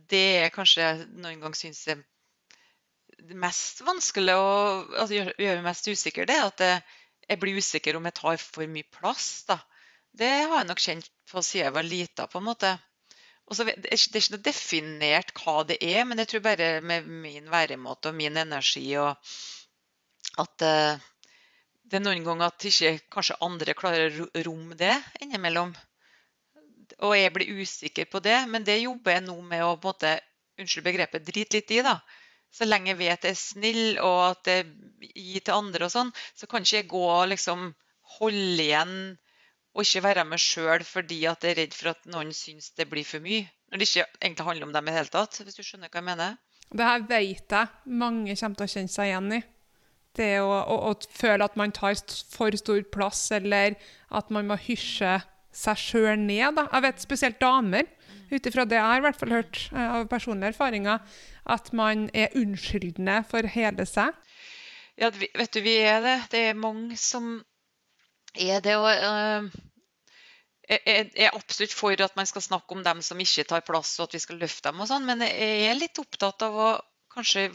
Det 0.09 0.23
er 0.41 0.49
kanskje 0.49 1.05
noen 1.13 1.39
ganger 1.39 1.55
syns 1.59 1.85
jeg 1.87 2.01
det 3.25 3.37
mest 3.39 3.81
vanskelig 3.85 4.35
å 4.37 4.49
altså, 5.01 5.15
gjør 5.15 5.59
meg 5.59 5.67
mest 5.69 5.87
usikker, 5.87 6.27
det 6.29 6.35
er 6.35 6.49
at 6.49 6.63
jeg, 6.65 6.81
jeg, 7.29 7.39
blir 7.41 7.57
usikker 7.57 7.97
om 7.97 8.05
jeg 8.05 8.17
tar 8.19 8.41
for 8.41 8.69
mye 8.69 8.87
plass. 8.97 9.29
da. 9.49 9.57
Det 10.15 10.31
har 10.45 10.59
jeg 10.59 10.69
nok 10.69 10.83
kjent 10.83 11.09
på 11.31 11.41
siden 11.43 11.65
jeg 11.65 11.75
var 11.75 11.87
lita, 11.87 12.27
på 12.29 12.41
en 12.41 12.47
måte. 12.49 12.75
Og 13.45 13.57
så, 13.57 13.65
det 13.67 13.91
er 13.91 13.99
ikke 13.99 14.33
noe 14.33 14.45
definert 14.45 15.33
hva 15.37 15.59
det 15.69 15.77
er, 15.85 16.01
men 16.07 16.21
jeg 16.21 16.31
tror 16.31 16.45
bare 16.47 16.69
med 16.81 17.05
min 17.05 17.51
væremåte 17.51 18.09
og 18.09 18.17
min 18.17 18.39
energi 18.41 18.87
og 18.97 19.13
at 20.41 20.65
uh, 20.65 21.03
det 21.85 21.99
er 21.99 22.03
noen 22.03 22.25
ganger 22.25 22.49
at 22.49 22.65
ikke 22.65 22.95
kanskje 23.13 23.37
andre 23.45 23.75
klarer 23.77 24.15
å 24.23 24.43
romme 24.47 24.77
det 24.79 24.93
innimellom. 25.21 25.75
Og 27.05 27.13
jeg 27.13 27.33
blir 27.35 27.61
usikker 27.61 28.07
på 28.09 28.21
det, 28.25 28.37
men 28.49 28.65
det 28.65 28.79
jobber 28.81 29.17
jeg 29.17 29.25
nå 29.27 29.35
med 29.45 29.61
å 29.63 29.75
på 29.75 29.91
en 29.91 29.93
måte, 29.93 30.13
unnskyld 30.59 30.87
begrepet, 30.87 31.25
drite 31.27 31.59
litt 31.59 31.73
i. 31.75 31.81
da. 31.85 31.99
Så 32.55 32.65
lenge 32.65 32.93
jeg 32.93 32.99
vet 33.03 33.27
jeg 33.27 33.35
er 33.35 33.39
snill 33.39 33.99
og 33.99 34.19
at 34.31 34.49
jeg 34.49 34.65
gir 35.11 35.45
til 35.45 35.57
andre 35.57 35.85
og 35.85 35.93
sånn, 35.93 36.11
så 36.33 36.49
kan 36.49 36.65
ikke 36.65 36.79
jeg 36.79 36.89
gå 36.95 37.03
og 37.03 37.29
liksom 37.33 37.67
holde 38.17 38.63
igjen 38.63 38.95
og 39.75 39.83
ikke 39.83 40.03
være 40.05 40.23
meg 40.27 40.39
sjøl 40.39 40.85
fordi 40.87 41.25
at 41.27 41.43
jeg 41.43 41.51
er 41.51 41.59
redd 41.59 41.75
for 41.75 41.91
at 41.91 42.07
noen 42.07 42.31
syns 42.35 42.71
det 42.77 42.87
blir 42.91 43.07
for 43.07 43.23
mye. 43.23 43.43
Når 43.69 43.81
det 43.81 43.89
ikke 43.89 44.05
egentlig 44.21 44.47
handler 44.47 44.67
om 44.69 44.73
dem 44.75 44.87
i 44.87 44.93
det 44.93 44.99
hele 45.01 45.11
tatt, 45.11 45.39
hvis 45.43 45.57
du 45.57 45.63
skjønner 45.65 45.91
hva 45.91 45.99
jeg 45.99 46.07
mener. 46.07 46.37
Det 46.71 46.87
her 46.87 47.03
vet 47.09 47.55
jeg 47.57 47.93
mange 48.01 48.37
kommer 48.39 48.59
til 48.59 48.65
å 48.65 48.73
kjenne 48.73 48.93
seg 48.93 49.11
igjen 49.11 49.35
i. 49.35 49.41
Det 50.15 50.31
å, 50.39 50.51
å, 50.63 50.75
å 50.89 51.15
føle 51.19 51.43
at 51.43 51.57
man 51.59 51.75
tar 51.75 51.97
for 52.31 52.55
stor 52.55 52.81
plass, 52.95 53.25
eller 53.35 53.75
at 54.15 54.31
man 54.31 54.47
må 54.47 54.55
hysje 54.63 55.17
seg 55.55 55.79
sjøl 55.79 56.15
ned. 56.23 56.55
Da. 56.55 56.69
Jeg 56.71 56.85
vet 56.87 57.03
spesielt 57.03 57.41
damer, 57.43 57.89
ut 58.31 58.47
ifra 58.47 58.65
det 58.67 58.79
jeg 58.79 58.87
har 58.87 59.01
i 59.01 59.05
hvert 59.05 59.19
fall 59.19 59.35
hørt 59.35 59.59
eh, 59.73 59.89
av 59.99 60.07
personlige 60.11 60.53
erfaringer, 60.55 61.03
at 61.51 61.71
man 61.75 62.07
er 62.15 62.33
unnskyldende 62.39 63.19
for 63.27 63.51
hele 63.55 63.85
seg. 63.89 64.15
Ja, 64.95 65.11
vet 65.11 65.51
du, 65.51 65.59
vi 65.65 65.75
er 65.83 65.99
det. 66.03 66.17
Det 66.31 66.41
er 66.49 66.59
mange 66.59 66.95
som 66.99 67.43
er 68.39 68.63
det. 68.63 68.77
Og 68.79 68.87
uh, 68.87 69.64
jeg 70.69 71.11
er 71.13 71.35
absolutt 71.37 71.73
for 71.75 72.01
at 72.01 72.15
man 72.17 72.27
skal 72.29 72.41
snakke 72.41 72.75
om 72.75 72.83
dem 72.85 73.01
som 73.05 73.19
ikke 73.21 73.45
tar 73.49 73.65
plass, 73.67 73.95
og 73.99 74.07
at 74.07 74.17
vi 74.17 74.23
skal 74.23 74.39
løfte 74.41 74.71
dem 74.71 74.81
og 74.81 74.89
sånn, 74.89 75.05
men 75.05 75.21
jeg 75.27 75.67
er 75.69 75.77
litt 75.77 76.01
opptatt 76.01 76.45
av 76.47 76.57
å 76.57 76.69
kanskje 77.13 77.49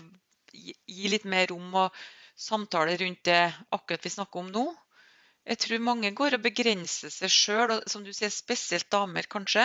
gi 0.53 1.11
litt 1.11 1.27
mer 1.31 1.49
rom 1.51 1.75
og 1.85 1.97
samtale 2.41 2.97
rundt 3.01 3.25
det 3.29 3.43
akkurat 3.75 4.07
vi 4.07 4.15
snakker 4.15 4.43
om 4.43 4.53
nå. 4.55 4.65
Jeg 5.51 5.61
tror 5.65 5.83
mange 5.85 6.13
går 6.17 6.37
og 6.37 6.45
begrenser 6.45 7.13
seg 7.13 7.33
sjøl, 7.33 7.75
som 7.91 8.05
du 8.05 8.13
sier, 8.15 8.33
spesielt 8.33 8.91
damer 8.93 9.27
kanskje. 9.31 9.65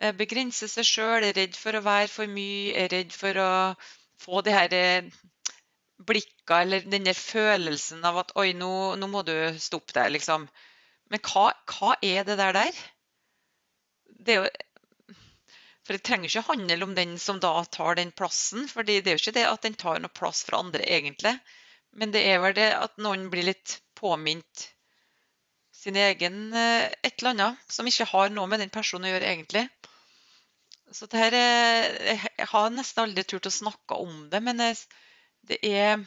Eh, 0.00 0.14
begrenser 0.16 0.70
seg 0.72 0.88
sjøl, 0.88 1.26
er 1.26 1.36
redd 1.36 1.58
for 1.58 1.76
å 1.76 1.84
være 1.84 2.08
for 2.08 2.30
mye, 2.30 2.72
er 2.84 2.90
redd 2.92 3.12
for 3.14 3.38
å 3.42 3.50
få 4.22 4.42
de 4.46 4.54
her 4.54 4.76
eh, 4.78 5.10
blikka 6.06 6.62
eller 6.62 6.86
den 6.88 7.06
der 7.06 7.18
følelsen 7.18 8.04
av 8.08 8.22
at 8.22 8.32
Oi, 8.40 8.52
nå, 8.58 8.72
nå 8.98 9.08
må 9.10 9.22
du 9.26 9.34
stoppe 9.62 9.94
deg, 9.98 10.14
liksom. 10.16 10.48
Men 11.12 11.20
hva, 11.28 11.50
hva, 11.68 11.94
er 12.00 12.24
det 12.24 12.38
der 12.40 12.56
der? 12.56 12.82
Det 14.24 14.34
er 14.34 14.44
jo 14.44 14.50
For 15.82 15.96
det 15.96 16.04
trenger 16.06 16.30
ikke 16.30 16.46
handle 16.46 16.86
om 16.86 16.94
den 16.96 17.16
som 17.20 17.40
da 17.42 17.52
tar 17.64 17.98
den 17.98 18.12
plassen. 18.16 18.68
For 18.70 18.86
det 18.86 19.02
er 19.02 19.16
jo 19.16 19.20
ikke 19.20 19.36
det 19.36 19.48
at 19.48 19.66
den 19.66 19.76
tar 19.76 20.00
noe 20.00 20.14
plass 20.14 20.44
fra 20.48 20.62
andre, 20.62 20.84
egentlig. 20.86 21.34
Men 21.92 22.14
det 22.14 22.22
er 22.30 22.38
vel 22.40 22.54
det 22.56 22.70
at 22.78 22.96
noen 23.02 23.26
blir 23.32 23.50
litt 23.50 23.80
påminnet 23.98 24.68
sin 25.82 25.98
egen 25.98 26.52
eh, 26.54 26.86
et 27.02 27.16
eller 27.18 27.32
annet 27.34 27.72
som 27.74 27.88
ikke 27.90 28.06
har 28.12 28.30
noe 28.30 28.46
med 28.48 28.62
den 28.62 28.72
personen 28.72 29.08
å 29.10 29.12
gjøre, 29.12 29.32
egentlig. 29.34 29.66
Så 30.92 31.08
det 31.10 31.18
her 31.18 31.36
er, 31.36 31.96
Jeg 32.38 32.48
har 32.52 32.70
nesten 32.70 33.02
aldri 33.02 33.24
turt 33.26 33.48
å 33.48 33.52
snakke 33.52 33.98
om 33.98 34.28
det, 34.30 34.40
men 34.44 34.62
det 34.62 35.58
er 35.66 36.04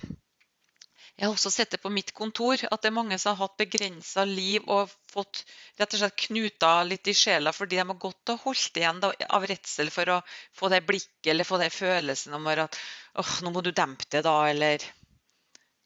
jeg 1.15 1.29
har 1.29 1.31
også 1.31 1.51
sett 1.53 1.71
det 1.71 1.79
på 1.79 1.89
mitt 1.95 2.11
kontor, 2.15 2.59
at 2.59 2.81
det 2.83 2.89
er 2.89 2.95
mange 2.97 3.15
som 3.21 3.31
har 3.31 3.45
hatt 3.45 3.61
begrensa 3.61 4.25
liv 4.27 4.65
og 4.67 4.91
fått 5.11 5.45
rett 5.79 5.93
og 5.95 6.01
slett 6.01 6.17
knuta 6.25 6.71
litt 6.83 7.07
i 7.07 7.15
sjela 7.15 7.53
fordi 7.55 7.79
de 7.79 7.85
har 7.85 8.01
gått 8.01 8.33
og 8.33 8.41
holdt 8.43 8.79
igjen 8.81 8.99
av 9.05 9.47
redsel 9.47 9.91
for 9.95 10.11
å 10.11 10.17
få 10.59 10.71
det 10.73 10.81
blikket 10.87 11.31
eller 11.31 11.47
få 11.47 11.61
den 11.61 11.71
følelsen 11.71 12.35
om 12.35 12.51
at 12.51 12.79
åh, 13.15 13.31
nå 13.47 13.53
må 13.55 13.63
du 13.63 13.71
dempe 13.71 14.09
det, 14.11 14.25
da, 14.27 14.35
eller 14.49 14.83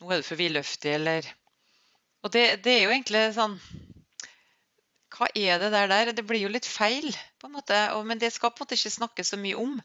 nå 0.02 0.10
er 0.10 0.24
du 0.24 0.26
for 0.26 0.40
vidløftig, 0.40 0.98
eller 0.98 1.30
Og 2.26 2.34
det, 2.34 2.64
det 2.66 2.74
er 2.74 2.84
jo 2.84 2.92
egentlig 2.96 3.28
sånn 3.38 3.60
hva 5.14 5.28
er 5.36 5.60
det 5.60 5.70
der 5.74 5.90
der? 5.92 6.12
Det 6.16 6.26
blir 6.26 6.42
jo 6.46 6.52
litt 6.52 6.68
feil, 6.70 7.10
på 7.42 7.48
en 7.48 7.58
måte. 7.58 7.78
men 8.06 8.20
det 8.20 8.32
skal 8.34 8.52
på 8.52 8.64
en 8.64 8.66
måte 8.66 8.78
ikke 8.78 8.98
snakkes 8.98 9.34
så 9.34 9.38
mye 9.38 9.58
om. 9.58 9.82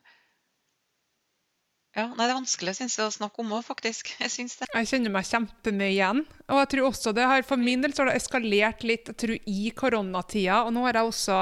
Ja, 1.95 2.09
nei, 2.11 2.25
Det 2.27 2.33
er 2.33 2.41
vanskelig 2.41 2.75
synes 2.75 2.97
jeg, 2.99 3.07
å 3.07 3.15
snakke 3.15 3.43
om 3.43 3.53
òg, 3.55 3.63
faktisk. 3.67 4.11
Jeg 4.19 4.33
synes 4.35 4.57
det. 4.59 4.67
Jeg 4.75 4.89
kjenner 4.91 5.15
meg 5.15 5.29
kjempemye 5.29 5.93
igjen. 5.93 6.25
Og 6.49 6.59
jeg 6.59 6.71
tror 6.73 6.89
også 6.89 7.13
det 7.15 7.29
har, 7.31 7.45
For 7.47 7.61
min 7.61 7.85
del 7.85 7.95
så 7.95 8.03
har 8.03 8.11
det 8.11 8.19
eskalert 8.23 8.83
litt 8.83 9.13
jeg 9.13 9.21
tror, 9.23 9.37
i 9.47 9.71
koronatida. 9.71 10.65
Og 10.67 10.75
nå 10.75 10.83
har 10.89 10.99
jeg 10.99 11.13
også 11.13 11.39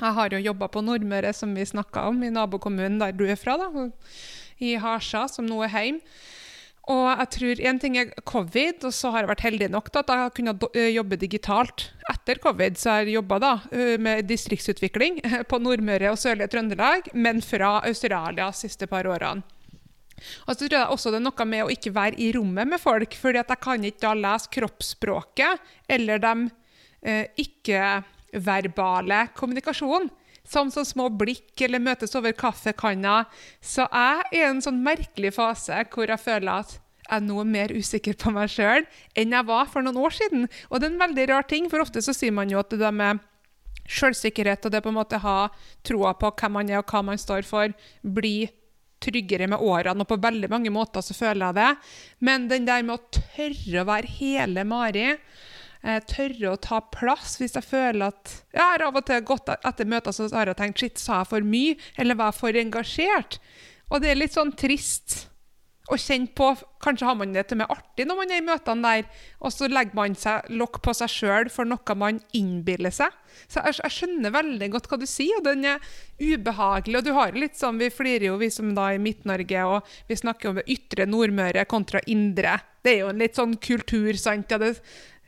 Jeg 0.00 0.14
har 0.14 0.30
jo 0.34 0.38
jobba 0.42 0.68
på 0.68 0.82
Nordmøre, 0.82 1.32
som 1.34 1.54
vi 1.54 1.66
snakka 1.66 2.08
om, 2.10 2.22
i 2.22 2.30
nabokommunen 2.30 2.98
der 2.98 3.12
du 3.14 3.28
er 3.30 3.38
fra, 3.38 3.54
da, 3.56 3.90
i 4.58 4.74
Harsa, 4.74 5.28
som 5.30 5.46
nå 5.46 5.60
er 5.62 5.70
hjemme. 5.70 6.00
Og 6.90 7.06
jeg 7.08 7.28
tror 7.32 7.60
en 7.70 7.78
ting 7.80 7.94
er 7.96 8.10
covid, 8.28 8.82
og 8.84 8.92
så 8.92 9.12
har 9.14 9.22
jeg 9.22 9.30
vært 9.30 9.44
heldig 9.46 9.68
nok 9.72 9.86
til 9.88 10.02
at 10.02 10.10
jeg 10.10 10.20
har 10.20 10.34
kunnet 10.36 10.66
eh, 10.74 10.90
jobbe 10.92 11.16
digitalt 11.16 11.86
etter 12.12 12.42
covid. 12.42 12.76
Så 12.76 12.90
jeg 12.90 13.06
har 13.06 13.12
jobba 13.14 13.54
eh, 13.72 13.94
med 13.96 14.26
distriktsutvikling 14.28 15.22
på 15.48 15.62
Nordmøre 15.62 16.12
og 16.12 16.20
sørlige 16.20 16.50
Trøndelag, 16.52 17.08
men 17.14 17.40
fra 17.40 17.78
Australia 17.86 18.50
de 18.50 18.60
siste 18.66 18.90
par 18.90 19.08
årene. 19.08 19.53
Og 20.46 20.54
så 20.54 20.58
tror 20.64 20.78
jeg 20.78 20.92
også 20.94 21.12
det 21.12 21.20
er 21.20 21.26
noe 21.26 21.46
med 21.50 21.64
å 21.64 21.72
ikke 21.72 21.94
være 21.94 22.20
i 22.22 22.30
rommet 22.36 22.70
med 22.70 22.82
folk, 22.82 23.16
fordi 23.18 23.40
at 23.42 23.50
jeg 23.52 23.62
kan 23.64 23.86
ikke 23.86 24.04
da 24.06 24.12
lese 24.18 24.52
kroppsspråket 24.54 25.72
eller 25.96 26.22
de 26.22 26.34
eh, 27.02 27.24
ikke-verbale 27.44 29.26
kommunikasjonen 29.36 30.12
som 30.44 30.70
sånn 30.72 30.86
små 30.86 31.08
blikk 31.08 31.60
eller 31.64 31.80
møtes 31.80 32.14
over 32.18 32.34
kaffekanna. 32.36 33.24
Så 33.64 33.86
jeg 33.88 34.24
er 34.30 34.34
i 34.36 34.42
en 34.44 34.62
sånn 34.64 34.82
merkelig 34.84 35.34
fase 35.38 35.84
hvor 35.92 36.10
jeg 36.10 36.20
føler 36.20 36.64
at 36.64 36.78
jeg 37.04 37.18
er 37.18 37.24
noe 37.24 37.44
mer 37.44 37.72
usikker 37.72 38.16
på 38.16 38.32
meg 38.32 38.48
sjøl 38.52 38.86
enn 39.18 39.34
jeg 39.36 39.48
var 39.48 39.68
for 39.72 39.84
noen 39.84 40.00
år 40.00 40.14
siden. 40.16 40.48
Og 40.70 40.80
det 40.80 40.88
er 40.88 40.94
en 40.94 41.02
veldig 41.04 41.26
rar 41.32 41.48
ting, 41.48 41.68
for 41.72 41.84
ofte 41.84 42.00
så 42.04 42.14
sier 42.16 42.32
man 42.32 42.52
jo 42.52 42.60
at 42.62 42.72
det 42.72 42.80
der 42.80 42.94
med 42.96 43.20
sjølsikkerhet 43.84 44.64
og 44.64 44.72
det 44.72 44.80
på 44.84 44.88
en 44.92 44.96
måte 44.96 45.20
ha 45.20 45.38
troa 45.84 46.14
på 46.16 46.30
hvem 46.40 46.54
man 46.56 46.70
er 46.72 46.80
og 46.80 46.88
hva 46.88 47.02
man 47.04 47.20
står 47.20 47.44
for, 47.48 47.74
blir 48.00 48.52
tryggere 49.04 49.48
med 49.52 49.62
årene, 49.62 50.04
og 50.04 50.10
på 50.10 50.20
veldig 50.22 50.50
mange 50.52 50.72
måter 50.74 51.04
så 51.04 51.16
føler 51.16 51.46
jeg 51.46 51.58
det. 51.60 51.70
Men 52.24 52.48
den 52.50 52.68
der 52.68 52.86
med 52.86 52.96
å 52.96 53.20
tørre 53.20 53.82
å 53.82 53.88
være 53.88 54.14
hele 54.16 54.64
Mari 54.68 55.06
eh, 55.10 56.00
tørre 56.10 56.54
å 56.54 56.60
ta 56.60 56.80
plass 56.94 57.36
hvis 57.40 57.56
jeg 57.58 57.68
føler 57.68 58.08
at 58.08 58.34
Jeg 58.54 58.64
har 58.64 58.86
av 58.88 58.96
og 58.98 59.06
til 59.08 59.22
gått 59.26 59.52
etter 59.56 59.90
møter 59.90 60.16
så 60.16 60.30
har 60.32 60.50
jeg 60.50 60.60
tenkt 60.62 60.82
shit, 60.82 60.98
sa 61.00 61.22
jeg 61.22 61.32
for 61.34 61.52
mye, 61.54 61.76
eller 62.00 62.18
var 62.18 62.32
jeg 62.32 62.40
for 62.40 62.64
engasjert? 62.64 63.38
Og 63.92 64.00
det 64.02 64.10
er 64.10 64.20
litt 64.22 64.36
sånn 64.36 64.54
trist 64.56 65.24
å 65.92 65.98
kjenne 66.00 66.32
på 66.32 66.54
Kanskje 66.84 67.06
har 67.08 67.16
man 67.16 67.32
det 67.32 67.46
til 67.48 67.56
og 67.56 67.62
med 67.62 67.72
artig 67.72 68.04
når 68.04 68.18
man 68.18 68.32
er 68.32 68.40
i 68.42 68.44
møtene 68.44 68.90
der, 68.90 69.22
og 69.40 69.52
så 69.54 69.68
legger 69.72 69.96
man 69.96 70.16
seg 70.20 70.50
lokk 70.52 70.82
på 70.84 70.92
seg 70.96 71.08
sjøl 71.08 71.48
for 71.52 71.68
noe 71.68 71.96
man 71.96 72.18
innbiller 72.36 72.92
seg. 72.92 73.14
Så 73.48 73.62
jeg, 73.64 73.78
jeg, 73.80 73.94
skjønner 73.94 74.34
veldig 74.34 74.68
godt 74.74 74.90
hva 74.90 74.98
du 75.00 75.06
sier, 75.08 75.38
og 75.40 75.46
den 75.48 75.64
er 75.70 75.86
ubehagelig. 76.20 76.98
Og 77.00 77.06
du 77.06 77.12
har 77.16 77.38
litt 77.40 77.56
sånn, 77.56 77.80
vi 77.80 77.88
flirer 77.88 78.28
jo, 78.28 78.36
vi 78.42 78.50
som 78.52 78.74
da 78.76 78.90
er 78.90 78.98
i 78.98 79.02
Midt-Norge, 79.06 79.64
og 79.64 79.96
vi 80.10 80.20
snakker 80.20 80.50
om 80.50 80.60
det 80.60 80.68
ytre 80.76 81.08
Nordmøre 81.08 81.64
kontra 81.72 82.04
indre. 82.12 82.58
Det 82.84 82.92
er 82.92 83.00
jo 83.06 83.10
en 83.14 83.24
litt 83.24 83.40
sånn 83.40 83.56
kultur, 83.64 84.12
sant. 84.20 84.52
Ja, 84.52 84.60
det, 84.60 84.74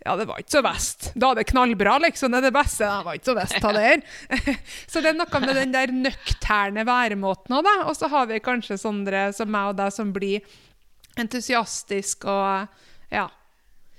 ja, 0.06 0.14
det 0.18 0.28
var 0.28 0.38
ikke 0.38 0.54
så 0.54 0.62
best. 0.62 1.08
Da 1.18 1.32
er 1.32 1.40
det 1.40 1.48
knallbra, 1.50 1.96
liksom. 2.04 2.30
Det 2.30 2.38
er 2.38 2.46
det 2.46 2.54
beste. 2.54 2.86
Det 2.86 3.06
var 3.08 3.18
ikke 3.18 3.30
så 3.32 3.36
best, 3.38 3.56
av 3.58 3.74
det 3.74 3.86
her. 3.86 4.04
så 4.92 5.02
det 5.02 5.10
er 5.10 5.18
noe 5.18 5.40
med 5.42 5.58
den 5.58 5.74
der 5.74 5.94
nøkterne 5.94 6.84
væremåten 6.86 7.56
òg, 7.58 7.66
da. 7.66 7.74
Og 7.90 7.98
så 7.98 8.10
har 8.12 8.28
vi 8.30 8.38
kanskje 8.44 8.78
sånne 8.80 9.26
som 9.36 9.50
meg 9.50 9.72
og 9.72 9.80
deg 9.80 9.94
som 9.94 10.12
blir 10.14 10.46
entusiastisk 11.18 12.28
og 12.30 12.70
ja. 13.10 13.26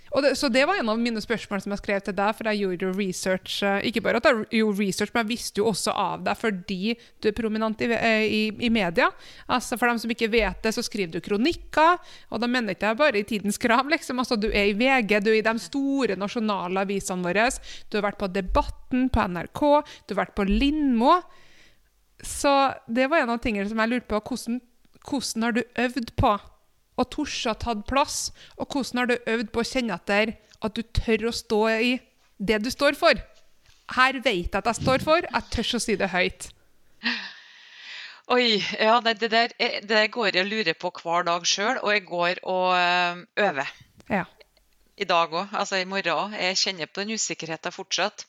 Det, 0.07 0.31
så 0.39 0.47
det 0.49 0.63
var 0.67 0.79
en 0.79 0.89
av 0.89 0.99
mine 0.99 1.19
spørsmål 1.21 1.61
som 1.61 1.73
jeg 1.75 1.81
skrev 1.81 2.01
til 2.05 2.15
deg, 2.15 2.35
for 2.37 2.47
jeg 2.47 2.61
gjorde 2.61 2.85
jo 2.87 2.91
research. 2.95 3.57
eh, 3.63 3.81
Ikke 3.89 4.01
bare 4.05 4.17
at 4.21 4.25
jeg 4.29 4.45
gjorde 4.61 4.79
research, 4.79 5.11
men 5.13 5.23
jeg 5.25 5.31
visste 5.33 5.61
jo 5.61 5.67
også 5.71 5.93
av 5.93 6.23
deg 6.23 6.37
fordi 6.39 6.95
du 7.21 7.27
er 7.29 7.35
prominent 7.37 7.81
i, 7.83 7.89
eh, 7.93 8.23
i, 8.25 8.41
i 8.67 8.69
media. 8.69 9.09
Altså 9.47 9.77
For 9.77 9.87
dem 9.91 9.99
som 9.99 10.09
ikke 10.13 10.29
vet 10.31 10.61
det, 10.63 10.73
så 10.73 10.83
skriver 10.85 11.17
du 11.17 11.21
kronikker, 11.21 11.99
og 12.31 12.39
da 12.41 12.47
mener 12.47 12.75
jeg 12.79 12.97
bare 12.97 13.19
i 13.19 13.23
Tidens 13.27 13.57
Krav. 13.57 13.87
liksom. 13.91 14.19
Altså 14.19 14.39
Du 14.39 14.47
er 14.47 14.71
i 14.71 14.73
VG, 14.77 15.19
du 15.23 15.31
er 15.31 15.39
i 15.41 15.45
de 15.45 15.55
store 15.59 16.15
nasjonale 16.15 16.85
avisene 16.87 17.23
våre. 17.27 17.49
Du 17.91 17.97
har 17.99 18.07
vært 18.11 18.19
på 18.19 18.31
Debatten 18.31 19.09
på 19.09 19.27
NRK, 19.27 19.61
du 20.07 20.15
har 20.15 20.25
vært 20.25 20.35
på 20.35 20.47
Lindmo. 20.47 21.21
Så 22.23 22.73
det 22.89 23.07
var 23.11 23.21
en 23.21 23.29
av 23.35 23.41
tingene 23.43 23.69
som 23.69 23.77
jeg 23.77 23.89
lurte 23.91 24.07
på. 24.09 24.19
Hvordan, 24.31 24.61
hvordan 25.05 25.43
har 25.43 25.51
du 25.53 25.63
øvd 25.77 26.15
på 26.17 26.31
å 26.97 27.05
torde 27.05 27.53
å 27.53 27.57
tatt 27.61 27.85
plass? 27.89 28.19
Og 28.57 28.67
hvordan 28.67 29.03
har 29.03 29.09
du 29.11 29.31
øvd 29.33 29.53
på 29.53 29.63
å 29.63 29.69
kjenne 29.71 29.97
etter 29.97 30.35
at 30.57 30.77
du 30.77 30.83
tør 30.99 31.29
å 31.29 31.35
stå 31.35 31.61
i 31.77 31.95
det 32.37 32.61
du 32.65 32.69
står 32.73 32.97
for? 32.99 33.19
Her 33.95 34.19
vet 34.19 34.51
jeg 34.51 34.59
at 34.59 34.67
jeg 34.67 34.81
står 34.81 35.03
for, 35.05 35.23
jeg 35.23 35.51
tør 35.53 35.75
å 35.77 35.83
si 35.83 35.95
det 35.99 36.11
høyt. 36.11 36.49
Oi, 38.35 38.57
ja, 38.75 38.97
det, 38.99 39.13
det, 39.21 39.29
der, 39.31 39.53
eh, 39.55 39.77
det 39.79 39.93
der 39.93 40.07
går 40.11 40.33
jeg 40.35 40.43
og 40.43 40.49
lurer 40.51 40.75
på 40.75 40.91
hver 40.99 41.23
dag 41.23 41.45
sjøl, 41.47 41.77
og 41.79 41.93
jeg 41.93 42.03
går 42.09 42.41
og 42.43 42.73
eh, 42.75 43.21
øver. 43.45 43.69
Ja. 44.11 44.25
I 44.97 45.05
dag 45.07 45.31
òg, 45.31 45.53
altså 45.55 45.79
i 45.79 45.85
morgen 45.87 46.11
òg. 46.11 46.35
Jeg 46.35 46.59
kjenner 46.59 46.91
på 46.91 47.05
den 47.05 47.15
usikkerheten 47.15 47.71
fortsatt. 47.71 48.25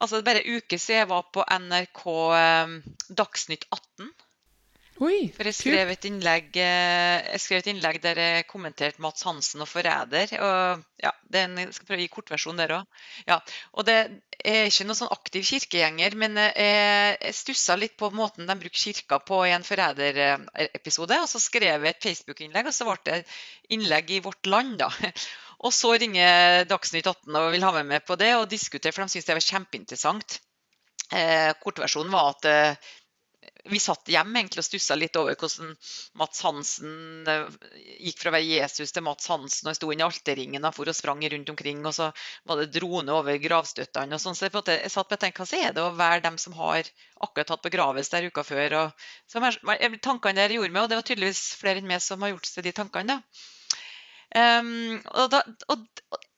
Altså, 0.00 0.16
det 0.16 0.22
er 0.22 0.26
bare 0.26 0.42
en 0.42 0.58
uke 0.58 0.78
siden 0.80 0.98
jeg 1.04 1.10
var 1.12 1.28
på 1.30 1.44
NRK 1.46 2.02
eh, 2.40 2.74
Dagsnytt 3.22 3.68
18. 3.70 4.10
Oi, 5.02 5.32
For 5.34 5.48
jeg 5.48 5.56
skrev 5.56 5.88
et 5.90 6.04
innlegg, 6.06 6.52
eh, 6.62 7.16
jeg 7.32 7.42
skrev 7.42 7.62
et 7.62 7.68
innlegg 7.72 7.96
der 8.04 8.18
jeg 8.20 8.44
kommenterte 8.46 9.02
Mats 9.02 9.24
Hansen 9.26 9.64
og 9.64 9.66
Forræder. 9.66 10.34
og 10.38 10.84
ja, 11.02 11.10
det 11.26 11.40
en, 11.40 11.56
Jeg 11.58 11.74
skal 11.74 11.88
prøve 11.88 11.98
å 11.98 12.04
gi 12.04 12.12
kortversjon 12.12 12.60
der 12.60 12.74
òg. 12.76 13.00
Ja, 13.26 13.40
og 13.72 13.88
det 13.88 13.96
er 14.44 14.68
ikke 14.68 14.86
noen 14.86 15.00
sånn 15.00 15.10
aktiv 15.16 15.42
kirkegjenger, 15.48 16.14
men 16.22 16.38
eh, 16.38 16.52
jeg, 16.54 17.16
jeg 17.18 17.38
stussa 17.40 17.76
litt 17.80 17.96
på 17.98 18.12
måten 18.14 18.46
de 18.46 18.58
bruker 18.60 18.84
kirka 18.84 19.18
på 19.18 19.40
i 19.48 19.54
en 19.56 19.66
Forræder-episode. 19.66 21.18
Og 21.24 21.28
så 21.34 21.42
skrev 21.42 21.82
jeg 21.82 21.96
et 21.96 22.06
Facebook-innlegg, 22.06 22.70
og 22.70 22.76
så 22.76 22.86
ble 22.86 22.98
det 23.08 23.18
innlegg 23.74 24.14
i 24.14 24.22
Vårt 24.22 24.46
Land. 24.46 24.78
da. 24.84 24.92
Og 25.62 25.70
så 25.70 25.92
ringer 25.94 26.64
Dagsnytt 26.66 27.06
18 27.06 27.36
og 27.38 27.52
vil 27.54 27.62
ha 27.62 27.68
meg 27.76 27.84
med 27.86 28.02
på 28.02 28.16
det 28.18 28.32
og 28.34 28.48
diskutere, 28.50 28.90
for 28.90 29.06
de 29.06 29.12
syntes 29.12 29.28
det 29.28 29.36
var 29.36 29.44
kjempeinteressant. 29.46 30.40
Eh, 31.14 31.52
kortversjonen 31.62 32.10
var 32.10 32.32
at 32.32 32.48
eh, 32.50 32.90
vi 33.70 33.78
satt 33.78 34.08
hjemme 34.10 34.40
egentlig 34.40 34.62
og 34.62 34.66
stussa 34.66 34.96
litt 34.98 35.16
over 35.18 35.36
hvordan 35.38 35.74
Mats 36.18 36.40
Hansen 36.42 37.28
eh, 37.30 37.44
gikk 38.08 38.18
fra 38.18 38.32
å 38.32 38.34
være 38.34 38.48
Jesus 38.48 38.94
til 38.94 39.04
Mats 39.06 39.28
Hansen, 39.30 39.70
og 39.70 39.78
sto 39.78 39.90
inni 39.94 40.02
alterringen 40.06 40.66
og 40.66 40.74
for 40.74 40.90
og 40.90 40.98
sprang 40.98 41.22
rundt 41.22 41.52
omkring, 41.52 41.84
og 41.86 41.94
så 41.94 42.08
var 42.48 42.58
det 42.58 42.72
drone 42.74 43.14
over 43.14 43.38
gravstøttene. 43.42 44.18
sånn, 44.18 44.34
så 44.38 44.48
jeg, 44.48 44.90
satt 44.90 45.14
og 45.14 45.22
tenkte, 45.22 45.46
hva 45.46 45.62
er 45.68 45.76
det 45.76 45.84
å 45.84 45.94
være 45.94 46.24
dem 46.26 46.40
som 46.42 46.56
har 46.58 46.90
akkurat 47.22 47.54
hatt 47.54 47.64
begravelse 47.68 48.16
der 48.16 48.28
uka 48.32 48.46
før? 48.46 48.78
og 48.80 49.06
så 49.30 49.42
Tankene 50.02 50.42
der 50.42 50.56
gjorde 50.58 50.74
meg, 50.74 50.82
og 50.82 50.90
det 50.90 50.98
var 50.98 51.06
tydeligvis 51.06 51.44
flere 51.60 51.82
enn 51.82 51.90
meg 51.90 52.02
som 52.02 52.22
har 52.24 52.34
gjort 52.34 52.50
seg 52.50 52.66
de 52.66 52.74
tankene. 52.74 53.20
Em, 54.34 54.98
og, 55.12 55.26
da, 55.30 55.42
og, 55.70 55.86
og, 56.10 56.30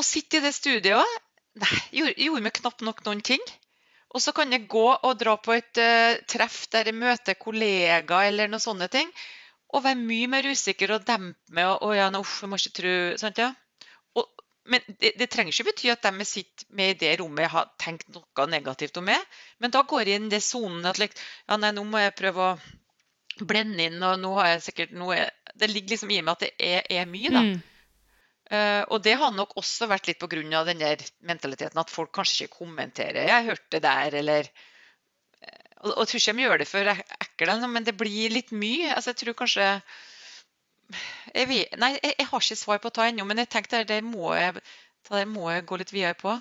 å 0.00 0.02
sitte 0.06 0.40
i 0.40 0.42
det 0.42 0.54
studioet 0.56 1.18
nei, 1.60 1.74
gjorde, 1.92 2.14
gjorde 2.16 2.46
meg 2.46 2.56
knapt 2.58 2.84
nok 2.86 3.04
noen 3.06 3.20
ting. 3.22 3.42
Og 4.12 4.20
så 4.20 4.34
kan 4.36 4.52
jeg 4.52 4.68
gå 4.70 4.88
og 4.92 5.12
dra 5.20 5.36
på 5.40 5.54
et 5.56 5.80
uh, 5.80 6.20
treff 6.28 6.66
der 6.72 6.90
jeg 6.90 6.98
møter 6.98 7.38
kollegaer 7.40 8.28
eller 8.28 8.50
noen 8.50 8.62
sånne 8.62 8.88
ting, 8.92 9.08
og 9.72 9.84
være 9.86 10.00
mye 10.00 10.28
mer 10.28 10.48
usikker 10.52 10.92
og 10.96 11.06
dempe 11.08 11.56
meg 11.56 11.70
og, 11.70 11.86
og 11.86 11.96
ja, 11.96 12.10
uff, 12.18 12.42
jeg 12.44 12.52
må 12.52 12.58
ikke 12.60 12.74
tro 12.76 12.92
sant, 13.22 13.40
ja? 13.40 13.48
og, 14.20 14.28
Men 14.68 14.84
det, 15.00 15.14
det 15.18 15.30
trenger 15.32 15.54
ikke 15.54 15.70
bety 15.70 15.88
at 15.94 16.04
de 16.04 16.12
jeg 16.20 16.28
sitter 16.28 16.68
med 16.76 16.92
i 16.92 16.98
det 17.00 17.14
rommet, 17.22 17.48
har 17.50 17.72
tenkt 17.80 18.12
noe 18.12 18.46
negativt 18.52 19.00
om 19.00 19.08
meg. 19.08 19.24
Men 19.58 19.72
da 19.74 19.82
går 19.88 20.04
jeg 20.04 20.20
inn 20.20 20.28
i 20.28 20.36
den 20.36 20.44
sonen 20.44 20.86
at 20.86 21.00
like, 21.00 21.18
ja, 21.48 21.56
nei, 21.56 21.72
nå 21.72 21.82
må 21.88 22.04
jeg 22.04 22.14
prøve 22.20 22.52
å 22.52 23.46
blende 23.48 23.88
inn, 23.88 23.98
og 24.04 24.20
nå 24.20 24.36
har 24.36 24.52
jeg 24.52 24.66
sikkert 24.68 24.92
noe 24.92 25.16
Det 25.56 25.68
ligger 25.70 25.94
liksom 25.94 26.12
i 26.12 26.20
meg 26.20 26.34
at 26.36 26.44
det 26.44 26.52
er, 26.60 26.84
er 27.00 27.08
mye, 27.08 27.32
da. 27.32 27.42
Mm. 27.48 27.71
Eh, 28.52 28.82
og 28.92 29.00
det 29.04 29.14
har 29.16 29.32
nok 29.32 29.54
også 29.56 29.88
vært 29.88 30.10
litt 30.10 30.20
pga. 30.20 30.64
den 30.68 30.78
der 30.82 31.00
mentaliteten 31.24 31.78
at 31.80 31.90
folk 31.90 32.12
kanskje 32.12 32.44
ikke 32.44 32.58
kommenterer 32.58 33.24
'Jeg 33.28 33.46
hørte 33.46 33.70
det 33.70 33.82
der', 33.82 34.14
eller 34.18 34.40
eh, 35.42 35.62
Og, 35.80 35.98
jeg 35.98 36.08
tror 36.08 36.18
ikke 36.20 36.32
de 36.36 36.42
gjør 36.42 36.58
det 36.58 36.68
for 36.68 36.78
ek- 36.78 37.16
ekkel, 37.20 37.68
men 37.68 37.84
det 37.84 37.96
blir 37.96 38.30
litt 38.30 38.52
mye. 38.52 38.94
Altså, 38.94 39.10
jeg 39.10 39.16
tror 39.16 39.32
kanskje 39.34 39.62
jeg 39.62 39.80
Nei, 41.78 41.98
jeg, 42.02 42.14
jeg 42.18 42.26
har 42.26 42.40
ikke 42.40 42.56
svar 42.56 42.78
på 42.78 42.88
å 42.88 42.92
ta 42.92 43.08
ennå, 43.08 43.24
men 43.24 43.38
jeg 43.38 43.48
tenkte 43.48 43.84
det, 43.84 44.04
må 44.04 44.34
jeg, 44.34 44.60
det 45.08 45.28
må 45.28 45.50
jeg 45.50 45.64
gå 45.66 45.76
litt 45.76 45.92
videre 45.92 46.14
på. 46.14 46.34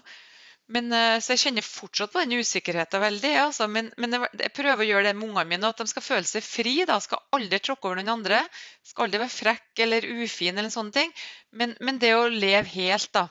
Men, 0.72 0.88
eh, 0.96 1.18
så 1.20 1.34
jeg 1.34 1.42
kjenner 1.44 1.66
fortsatt 1.66 2.14
på 2.14 2.22
den 2.24 2.40
usikkerheten 2.40 3.04
veldig. 3.04 3.32
Altså, 3.44 3.68
men, 3.72 3.90
men 4.00 4.16
jeg, 4.16 4.52
prøver 4.56 4.84
å 4.84 4.88
gjøre 4.88 5.10
det 5.10 5.16
med 5.18 5.28
ungene 5.30 5.50
mine, 5.50 5.72
at 5.72 5.82
de 5.82 5.92
skal 5.92 6.06
føle 6.06 6.28
seg 6.30 6.46
fri. 6.46 6.76
da, 6.88 7.00
Skal 7.04 7.24
aldri 7.36 7.60
tråkke 7.60 7.90
over 7.90 8.00
noen 8.00 8.14
andre. 8.16 8.42
Skal 8.88 9.08
aldri 9.08 9.22
være 9.24 9.36
frekk 9.36 9.84
eller 9.86 10.08
ufin 10.24 10.58
eller 10.58 10.72
sånne 10.74 10.96
ting. 10.96 11.14
Men, 11.60 11.76
men 11.84 12.00
det 12.02 12.14
å 12.16 12.28
leve 12.32 12.72
helt, 12.76 13.12
da. 13.18 13.28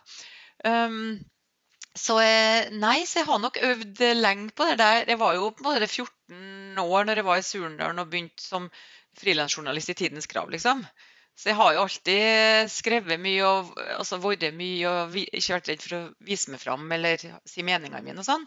Um, 0.65 1.19
så 1.97 2.19
nei, 2.77 3.01
så 3.09 3.23
jeg 3.23 3.27
har 3.27 3.41
nok 3.43 3.57
øvd 3.67 4.03
lenge 4.21 4.53
på 4.57 4.69
det 4.69 4.77
der. 4.83 5.05
Jeg 5.09 5.21
var 5.21 5.35
jo 5.37 5.51
bare 5.59 5.89
14 5.89 6.79
år 6.85 7.09
når 7.09 7.21
jeg 7.21 7.27
var 7.27 7.41
i 7.41 7.47
Surendalen 7.47 8.03
og 8.03 8.13
begynte 8.13 8.45
som 8.45 8.69
frilansjournalist 9.19 9.91
i 9.91 9.97
Tidens 9.99 10.29
Krav, 10.31 10.53
liksom. 10.53 10.85
Så 11.41 11.49
jeg 11.49 11.57
har 11.57 11.73
jo 11.73 11.85
alltid 11.87 12.69
skrevet 12.69 13.21
mye 13.21 13.45
og 13.49 13.79
altså 13.97 14.19
vært 14.21 14.51
mye 14.53 14.91
og 14.91 15.15
ikke 15.17 15.55
vært 15.55 15.71
redd 15.71 15.85
for 15.87 15.97
å 15.97 16.01
vise 16.29 16.53
meg 16.53 16.61
fram 16.61 16.85
eller 16.93 17.23
si 17.49 17.65
meningene 17.65 18.03
mine 18.05 18.21
og 18.21 18.27
sånn. 18.29 18.45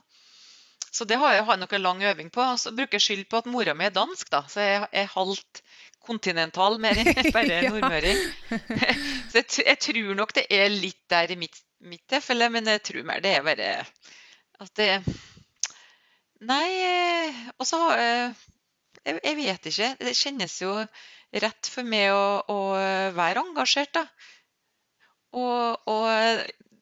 Så 0.94 1.08
det 1.10 1.18
har 1.18 1.34
jeg, 1.34 1.46
har 1.48 1.58
nok 1.58 1.72
en 1.74 1.82
lang 1.82 2.04
øving 2.06 2.30
på. 2.30 2.44
Og 2.54 2.60
så 2.62 2.70
bruker 2.76 3.00
jeg 3.00 3.06
skyld 3.08 3.24
på 3.32 3.40
at 3.42 3.50
mora 3.50 3.74
mi 3.74 3.88
er 3.88 3.96
dansk, 3.96 4.30
da. 4.30 4.44
Så 4.46 4.62
jeg 4.62 4.84
er 4.86 5.10
halvt 5.10 5.64
kontinental, 6.06 6.78
mer 6.84 7.00
enn 7.02 7.10
bare 7.34 7.64
nordmøring. 7.66 8.22
Så 9.32 9.42
jeg, 9.42 9.48
jeg 9.66 9.80
tror 9.88 10.14
nok 10.20 10.36
det 10.38 10.46
er 10.54 10.70
litt 10.70 11.02
der 11.10 11.34
i 11.34 11.40
mitt, 11.40 11.58
mitt 11.82 12.04
tilfelle, 12.12 12.52
men 12.54 12.70
jeg 12.70 12.84
tror 12.86 13.08
mer 13.10 13.24
det 13.26 13.34
er 13.40 13.48
bare 13.48 13.72
at 14.62 14.76
det 14.78 14.92
Nei, 16.44 16.70
eh, 16.84 17.38
og 17.56 17.64
så 17.64 17.78
har 17.80 18.00
jeg, 18.02 18.32
jeg 19.16 19.36
vet 19.38 19.68
ikke. 19.70 19.88
Det 20.04 20.12
kjennes 20.20 20.58
jo 20.60 20.74
rett 21.42 21.70
for 21.72 21.88
meg 21.88 22.12
å, 22.14 22.26
å 22.50 22.60
være 23.16 23.42
engasjert. 23.42 24.02
Og, 25.34 25.90
og 25.90 26.06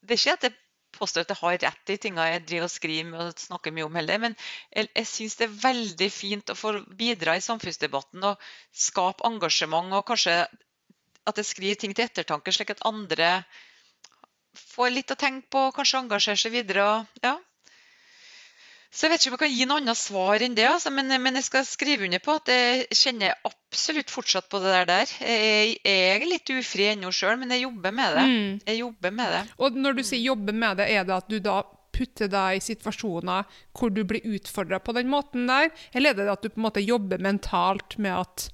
det 0.01 0.17
er 0.17 0.19
ikke 0.19 0.35
at 0.35 0.47
jeg 0.49 0.57
påstår 0.97 1.23
at 1.23 1.31
jeg 1.33 1.39
har 1.39 1.59
rett 1.63 1.93
i 1.93 1.97
tinga 2.01 2.27
jeg 2.29 2.43
driver 2.49 2.67
og 2.67 2.73
skriver 2.73 3.21
og 3.25 3.39
snakker 3.39 3.73
mye 3.75 3.87
om 3.87 3.95
heller, 3.97 4.19
men 4.21 4.35
jeg, 4.75 4.89
jeg 4.91 5.07
syns 5.09 5.37
det 5.39 5.47
er 5.47 5.59
veldig 5.63 6.09
fint 6.13 6.51
å 6.51 6.57
få 6.57 6.73
bidra 6.99 7.37
i 7.37 7.43
samfunnsdebatten 7.45 8.27
og 8.27 8.51
skape 8.85 9.25
engasjement, 9.29 9.95
og 9.97 10.05
kanskje 10.11 10.35
at 10.41 11.37
jeg 11.37 11.47
skriver 11.47 11.79
ting 11.79 11.95
til 11.95 12.07
ettertanke, 12.07 12.53
slik 12.53 12.73
at 12.73 12.83
andre 12.87 13.31
får 14.73 14.91
litt 14.91 15.13
å 15.13 15.19
tenke 15.19 15.47
på 15.53 15.67
og 15.69 15.75
kanskje 15.77 16.03
engasjerer 16.03 16.43
seg 16.43 16.55
videre. 16.57 16.87
Og, 16.91 17.21
ja. 17.23 17.37
Så 18.91 19.07
jeg 19.07 19.13
vet 19.13 19.23
ikke 19.23 19.31
om 19.31 19.35
jeg 19.37 19.41
kan 19.45 19.53
gi 19.55 19.65
noe 19.69 19.79
annet 19.79 19.97
svar 19.97 20.43
enn 20.43 20.55
det, 20.57 20.65
altså, 20.67 20.91
men, 20.91 21.07
men 21.23 21.39
jeg 21.39 21.45
skal 21.47 21.63
skrive 21.67 22.03
under 22.09 22.19
på 22.23 22.33
at 22.41 22.49
jeg 22.51 22.97
kjenner 22.99 23.37
absolutt 23.47 24.11
fortsatt 24.11 24.49
på 24.51 24.59
det 24.59 24.81
der. 24.89 25.13
Jeg, 25.23 25.77
jeg 25.79 26.09
er 26.17 26.25
litt 26.27 26.51
ufri 26.51 26.89
ennå 26.91 27.11
sjøl, 27.15 27.37
men 27.39 27.55
jeg 27.55 27.63
jobber 27.63 27.95
med 27.95 28.17
det. 28.17 28.25
Mm. 28.27 28.57
Jeg 28.67 28.81
jobber 28.81 29.13
med 29.15 29.31
det. 29.37 29.43
Og 29.63 29.77
når 29.79 29.95
du 29.95 30.03
sier 30.03 30.25
jobbe 30.25 30.55
med 30.55 30.81
det, 30.81 30.89
er 30.91 31.07
det 31.07 31.15
at 31.21 31.31
du 31.31 31.39
da 31.39 31.61
putter 31.95 32.31
deg 32.31 32.57
i 32.57 32.63
situasjoner 32.63 33.47
hvor 33.77 33.91
du 33.95 34.03
blir 34.07 34.27
utfordra 34.35 34.79
på 34.83 34.95
den 34.97 35.11
måten 35.11 35.47
der, 35.47 35.71
eller 35.95 36.11
er 36.11 36.19
det 36.19 36.31
at 36.33 36.43
du 36.43 36.51
på 36.51 36.59
en 36.59 36.67
måte 36.67 36.83
jobber 36.83 37.23
mentalt 37.23 37.95
med 38.01 38.15
at 38.25 38.49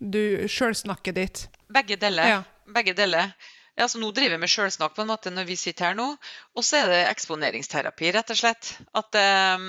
du 0.00 0.48
sjølsnakket 0.48 1.20
ditt? 1.20 1.44
Begge 1.72 2.00
deler. 2.00 2.38
Ja. 2.38 2.40
Begge 2.72 2.94
deler. 2.96 3.34
Ja, 3.74 3.88
så 3.88 3.98
nå 3.98 4.10
driver 4.12 4.36
vi 4.36 4.42
med 4.42 4.52
sjølsnakk 4.52 4.94
på 4.94 5.04
en 5.04 5.10
måte 5.10 5.32
når 5.32 5.48
vi 5.48 5.56
sitter 5.56 5.90
her 5.90 5.96
nå. 5.96 6.10
Og 6.56 6.66
så 6.66 6.82
er 6.82 6.90
det 6.92 7.00
eksponeringsterapi, 7.08 8.12
rett 8.12 8.32
og 8.34 8.38
slett. 8.38 8.74
At, 8.98 9.16
eh, 9.16 9.66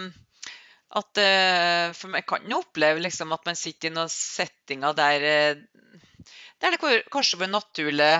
at 0.99 1.21
eh, 1.23 1.87
For 1.95 2.19
jeg 2.19 2.27
kan 2.29 2.49
jo 2.51 2.59
oppleve 2.65 3.03
liksom 3.03 3.31
at 3.35 3.47
man 3.47 3.59
sitter 3.59 3.89
i 3.89 3.95
noen 3.95 4.11
settinger 4.11 4.97
der, 4.97 5.27
eh, 5.29 6.31
der 6.59 6.75
det 6.75 6.81
kanskje 7.11 7.39
blir 7.41 7.51
naturlig 7.53 8.15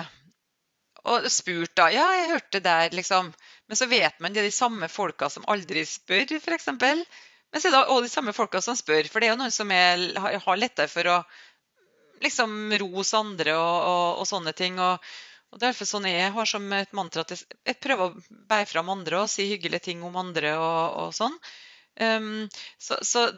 og 1.04 1.26
spurt 1.28 1.74
da, 1.76 1.90
ja, 1.92 2.04
jeg 2.16 2.30
hørte 2.30 2.56
det 2.56 2.64
der, 2.64 2.94
liksom. 2.96 3.26
Men 3.68 3.76
så 3.76 3.84
vet 3.90 4.16
man 4.24 4.32
det 4.32 4.40
er 4.40 4.48
de 4.48 4.56
samme 4.56 4.88
folka 4.88 5.28
som 5.28 5.44
aldri 5.52 5.82
spør, 5.84 6.32
f.eks. 6.38 6.70
Men 6.80 7.04
så 7.60 7.68
er 7.68 7.74
det 7.74 7.82
også 7.82 8.06
de 8.06 8.12
samme 8.12 8.32
folka 8.32 8.62
som 8.64 8.78
spør, 8.78 9.04
for 9.12 9.20
det 9.20 9.28
er 9.28 9.34
jo 9.34 9.40
noen 9.42 9.52
som 9.52 9.68
er, 9.68 10.00
har 10.16 10.56
lettere 10.56 10.88
for 10.88 11.10
å 11.12 11.18
liksom 12.24 12.72
rose 12.80 13.20
andre 13.20 13.52
og, 13.52 13.76
og, 13.84 14.22
og 14.22 14.28
sånne 14.32 14.56
ting. 14.56 14.80
Og, 14.80 15.12
og 15.54 15.60
derfor 15.62 15.86
sånn 15.86 16.08
jeg 16.10 16.32
har 16.34 16.48
som 16.50 16.66
et 16.74 16.96
mantra 16.96 17.22
at 17.22 17.34
jeg, 17.36 17.76
prøver 17.82 18.10
å 18.10 18.40
bære 18.50 18.66
fram 18.72 18.90
andre 18.90 19.22
og 19.22 19.30
si 19.30 19.46
hyggelige 19.52 19.86
ting 19.86 20.02
om 20.06 20.16
andre 20.18 20.56
og, 20.58 20.98
og 21.04 21.14
sånn. 21.14 21.36
Um, 21.94 22.48
så, 22.82 22.98
så 23.06 23.28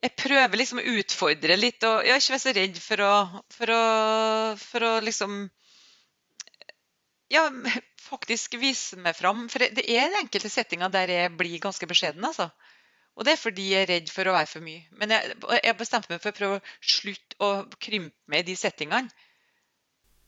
jeg 0.00 0.14
prøver 0.16 0.56
liksom 0.56 0.80
å 0.80 0.86
utfordre 0.96 1.58
litt, 1.60 1.84
og 1.84 2.06
jeg 2.06 2.14
er 2.14 2.22
ikke 2.24 2.40
så 2.40 2.54
redd 2.56 2.80
for 2.80 3.04
å, 3.04 3.12
for 3.52 3.72
å, 3.74 3.82
for 4.60 4.86
å 4.88 4.92
liksom 5.04 5.42
ja, 7.32 7.44
faktisk 8.00 8.56
vise 8.62 8.96
meg 9.02 9.18
fram. 9.18 9.44
For 9.52 9.66
det 9.76 9.84
er 9.92 10.16
enkelte 10.22 10.50
settinger 10.52 10.92
der 10.94 11.12
jeg 11.12 11.36
blir 11.36 11.60
ganske 11.62 11.88
beskjeden, 11.90 12.24
altså. 12.24 12.48
Og 13.16 13.24
det 13.24 13.32
er 13.32 13.40
fordi 13.40 13.70
jeg 13.70 13.86
er 13.86 13.92
redd 13.94 14.10
for 14.12 14.28
å 14.28 14.34
være 14.36 14.48
for 14.50 14.64
mye. 14.64 14.82
Men 15.00 15.14
jeg, 15.14 15.36
jeg 15.64 15.76
bestemte 15.78 16.12
meg 16.12 16.20
for 16.20 16.32
å 16.32 16.36
prøve 16.36 16.58
å 16.58 16.90
slutte 16.96 17.38
å 17.40 17.50
krympe 17.80 18.32
meg 18.32 18.44
i 18.44 18.50
de 18.50 18.56
settingene. 18.60 19.25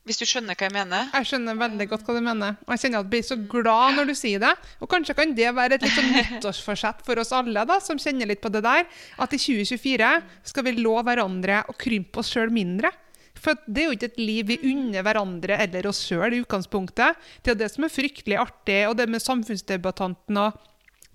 Hvis 0.09 0.23
du 0.23 0.25
skjønner 0.25 0.57
hva 0.57 0.65
jeg 0.65 0.73
mener? 0.73 1.09
Jeg 1.13 1.29
skjønner 1.29 1.57
veldig 1.61 1.87
godt 1.91 2.07
hva 2.07 2.15
du 2.17 2.23
mener. 2.25 2.55
Og 2.65 2.71
jeg 2.73 2.81
kjenner 2.81 3.03
at 3.03 3.05
jeg 3.05 3.13
blir 3.13 3.25
så 3.27 3.37
glad 3.53 3.99
når 3.99 4.07
du 4.09 4.15
sier 4.17 4.41
det. 4.41 4.53
Og 4.81 4.89
kanskje 4.89 5.17
kan 5.19 5.35
det 5.37 5.51
være 5.53 5.77
et 5.77 5.85
litt 5.85 5.93
sånn 5.99 6.15
nyttårsforsett 6.15 7.03
for 7.05 7.21
oss 7.21 7.35
alle 7.37 7.67
da, 7.69 7.77
som 7.85 8.01
kjenner 8.01 8.31
litt 8.31 8.41
på 8.41 8.49
det 8.55 8.63
der, 8.65 8.87
at 9.21 9.37
i 9.37 9.41
2024 9.43 10.09
skal 10.49 10.65
vi 10.65 10.75
love 10.79 11.05
hverandre 11.11 11.61
å 11.69 11.77
krympe 11.77 12.23
oss 12.23 12.33
sjøl 12.33 12.49
mindre. 12.55 12.89
For 13.39 13.61
det 13.69 13.83
er 13.83 13.91
jo 13.91 13.99
ikke 13.99 14.11
et 14.15 14.23
liv 14.23 14.49
vi 14.49 14.59
unner 14.73 15.05
hverandre 15.05 15.61
eller 15.67 15.91
oss 15.93 16.01
sjøl 16.09 16.39
i 16.39 16.41
utgangspunktet. 16.41 17.21
Det 17.45 17.53
er 17.53 17.61
det 17.61 17.69
som 17.75 17.85
er 17.85 17.93
fryktelig 17.93 18.41
artig, 18.41 18.81
og 18.89 18.97
det 18.99 19.11
med 19.13 19.23
samfunnsdebattanten 19.23 20.41
og 20.41 20.57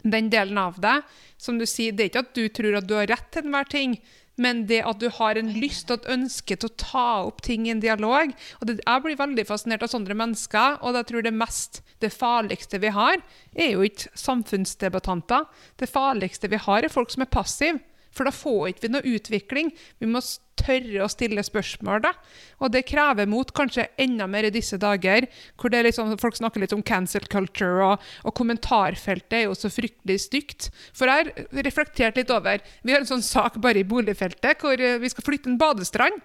den 0.03 0.29
delen 0.29 0.59
av 0.59 0.77
det. 0.83 0.99
Som 1.41 1.57
du 1.59 1.65
sier, 1.65 1.95
det 1.95 2.05
er 2.05 2.11
ikke 2.11 2.25
at 2.27 2.35
du 2.37 2.45
tror 2.53 2.77
at 2.79 2.87
du 2.87 2.93
har 2.99 3.09
rett 3.09 3.29
til 3.33 3.47
enhver 3.47 3.67
ting, 3.73 3.97
men 4.35 4.65
det 4.69 4.81
at 4.87 4.99
du 5.01 5.09
har 5.13 5.37
en 5.37 5.51
lyst 5.53 5.91
og 5.91 6.01
et 6.01 6.11
ønske 6.15 6.57
til 6.57 6.69
å 6.69 6.75
ta 6.79 7.07
opp 7.27 7.43
ting 7.45 7.67
i 7.67 7.73
en 7.73 7.83
dialog. 7.83 8.33
og 8.59 8.67
det, 8.67 8.79
Jeg 8.85 9.03
blir 9.03 9.19
veldig 9.19 9.45
fascinert 9.45 9.83
av 9.83 9.93
sånne 9.93 10.17
mennesker, 10.17 10.79
og 10.81 10.95
jeg 10.95 11.09
tror 11.09 11.21
det 11.21 11.33
mest, 11.33 11.81
det 11.99 12.13
farligste 12.13 12.79
vi 12.79 12.89
har, 12.89 13.21
er 13.55 13.73
jo 13.75 13.81
ikke 13.85 14.09
samfunnsdebattanter. 14.17 15.45
Det 15.77 15.89
farligste 15.89 16.49
vi 16.49 16.57
har, 16.57 16.83
er 16.83 16.89
folk 16.89 17.11
som 17.11 17.21
er 17.21 17.31
passive. 17.31 17.79
For 18.13 18.27
da 18.27 18.33
får 18.33 18.71
ikke 18.71 18.85
vi 18.85 18.91
noe 18.93 19.13
utvikling. 19.15 19.71
Vi 20.01 20.09
må 20.09 20.21
tørre 20.59 21.03
å 21.05 21.11
stille 21.11 21.43
spørsmål. 21.43 22.03
da. 22.05 22.13
Og 22.61 22.71
det 22.73 22.85
krever 22.89 23.29
mot 23.29 23.49
kanskje 23.55 23.87
enda 23.97 24.27
mer 24.29 24.47
i 24.47 24.53
disse 24.53 24.77
dager, 24.77 25.27
hvor 25.59 25.73
liksom, 25.73 26.13
folk 26.21 26.37
snakker 26.37 26.61
litt 26.61 26.75
om 26.75 26.83
cancel 26.83 27.25
culture, 27.27 27.83
og, 27.83 28.11
og, 28.23 28.35
kommentarfeltet 28.37 29.39
er 29.39 29.47
jo 29.47 29.57
så 29.57 29.71
fryktelig 29.73 30.19
stygt. 30.27 30.69
For 30.93 31.09
jeg 31.09 31.31
har 31.31 31.63
reflektert 31.65 32.17
litt 32.19 32.31
over 32.33 32.61
Vi 32.83 32.93
har 32.93 33.01
en 33.01 33.09
sånn 33.09 33.25
sak 33.25 33.57
bare 33.61 33.81
i 33.81 33.87
boligfeltet 33.87 34.61
hvor 34.61 34.79
eh, 34.79 34.99
vi 35.01 35.09
skal 35.11 35.25
flytte 35.25 35.51
en 35.51 35.59
badestrand. 35.61 36.21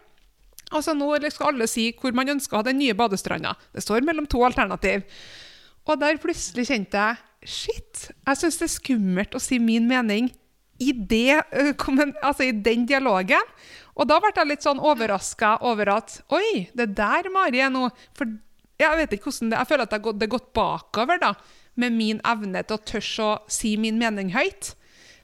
Altså 0.68 0.92
Nå 0.92 1.14
skal 1.32 1.54
alle 1.54 1.68
si 1.70 1.88
hvor 1.96 2.12
man 2.12 2.28
ønsker 2.28 2.56
å 2.56 2.60
ha 2.60 2.66
den 2.66 2.80
nye 2.82 2.96
badestranda. 2.96 3.54
Det 3.72 3.84
står 3.84 4.04
mellom 4.04 4.28
to 4.28 4.42
alternativ. 4.44 5.06
Og 5.88 5.96
der 6.00 6.20
plutselig 6.20 6.68
kjente 6.68 7.00
jeg 7.00 7.24
Shit! 7.48 8.08
Jeg 8.26 8.38
syns 8.40 8.56
det 8.58 8.66
er 8.66 8.72
skummelt 8.72 9.36
å 9.38 9.40
si 9.40 9.60
min 9.62 9.86
mening 9.86 10.26
i, 10.78 10.92
det, 10.92 11.42
altså 12.22 12.48
i 12.48 12.52
den 12.52 12.86
dialogen. 12.86 13.54
Og 13.98 14.06
da 14.06 14.18
ble 14.22 14.30
jeg 14.34 14.50
litt 14.52 14.66
sånn 14.66 14.82
overraska 14.82 15.56
over 15.66 15.90
at 15.96 16.20
Oi, 16.34 16.68
det 16.78 16.92
der 16.98 17.26
Mari 17.34 17.58
er 17.64 17.72
nå 17.74 17.88
For 18.14 18.30
jeg 18.78 18.98
vet 19.00 19.16
ikke 19.16 19.32
hvordan 19.32 19.50
det 19.50 19.58
Jeg 19.58 19.70
føler 19.72 19.88
at 19.88 19.94
det 19.96 20.28
har 20.28 20.34
gått 20.36 20.52
bakover 20.54 21.18
da, 21.18 21.32
med 21.74 21.96
min 21.96 22.20
evne 22.26 22.62
til 22.62 22.78
å 22.78 22.84
tørre 22.86 23.26
å 23.26 23.32
si 23.50 23.74
min 23.80 23.98
mening 23.98 24.30
høyt. 24.34 24.76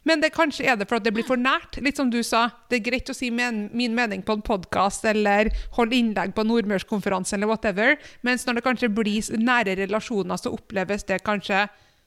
Men 0.04 0.20
det 0.20 0.34
kanskje 0.34 0.66
er 0.68 0.76
det 0.76 0.86
for 0.88 0.98
at 0.98 1.06
det 1.06 1.14
blir 1.16 1.26
for 1.26 1.40
nært. 1.40 1.78
Litt 1.82 1.98
som 1.98 2.10
du 2.12 2.20
sa, 2.26 2.48
det 2.68 2.78
er 2.78 2.84
greit 2.90 3.10
å 3.10 3.16
si 3.16 3.30
men, 3.32 3.68
min 3.72 3.94
mening 3.96 4.22
på 4.26 4.36
en 4.36 4.44
podkast 4.44 5.06
eller 5.08 5.48
holde 5.78 5.96
innlegg 5.96 6.34
på 6.36 6.44
Nordmørskonferansen 6.44 7.38
eller 7.38 7.50
whatever, 7.50 7.96
mens 8.26 8.44
når 8.44 8.58
det 8.58 8.66
kanskje 8.66 8.92
blir 8.92 9.40
nære 9.40 9.78
relasjoner, 9.80 10.38
så 10.38 10.52
oppleves 10.54 11.08
det 11.08 11.22
kanskje 11.24 11.64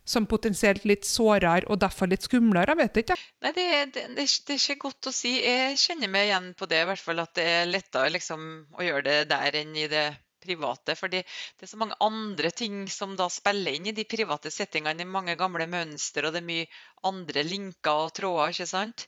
som 0.07 0.27
potensielt 0.29 0.85
litt 0.87 1.07
sårere 1.07 1.67
og 1.67 1.81
derfor 1.83 2.09
litt 2.11 2.25
skumlere? 2.25 2.73
Jeg 2.73 2.81
vet 2.83 3.01
ikke. 3.03 3.17
Nei, 3.45 3.51
det, 3.55 3.67
det, 3.95 4.05
det, 4.17 4.27
det, 4.27 4.55
er 4.55 4.61
ikke 4.61 4.85
godt 4.87 5.11
å 5.11 5.15
si. 5.15 5.33
Jeg 5.43 5.79
kjenner 5.81 6.11
meg 6.11 6.29
igjen 6.29 6.53
på 6.57 6.69
det, 6.69 6.83
i 6.83 6.89
hvert 6.91 7.03
fall 7.03 7.23
at 7.23 7.35
det 7.37 7.49
er 7.57 7.69
lettere 7.69 8.13
liksom, 8.15 8.47
å 8.77 8.87
gjøre 8.87 9.05
det 9.09 9.19
der 9.33 9.59
enn 9.61 9.75
i 9.77 9.89
det 9.91 10.07
private. 10.47 10.95
fordi 10.95 11.21
det 11.21 11.65
er 11.65 11.71
så 11.71 11.79
mange 11.81 11.97
andre 12.03 12.51
ting 12.51 12.85
som 12.91 13.15
da 13.19 13.27
spiller 13.31 13.75
inn 13.75 13.89
i 13.89 13.95
de 13.95 14.05
private 14.07 14.51
settingene. 14.53 15.03
Er 15.03 15.15
mange 15.17 15.35
gamle 15.39 15.67
mønster, 15.69 16.27
og 16.27 16.35
det 16.35 16.43
er 16.43 16.51
mye 16.51 16.69
andre 17.07 17.43
linker 17.43 18.05
og 18.07 18.13
tråder. 18.17 18.53
ikke 18.53 18.69
sant? 18.69 19.07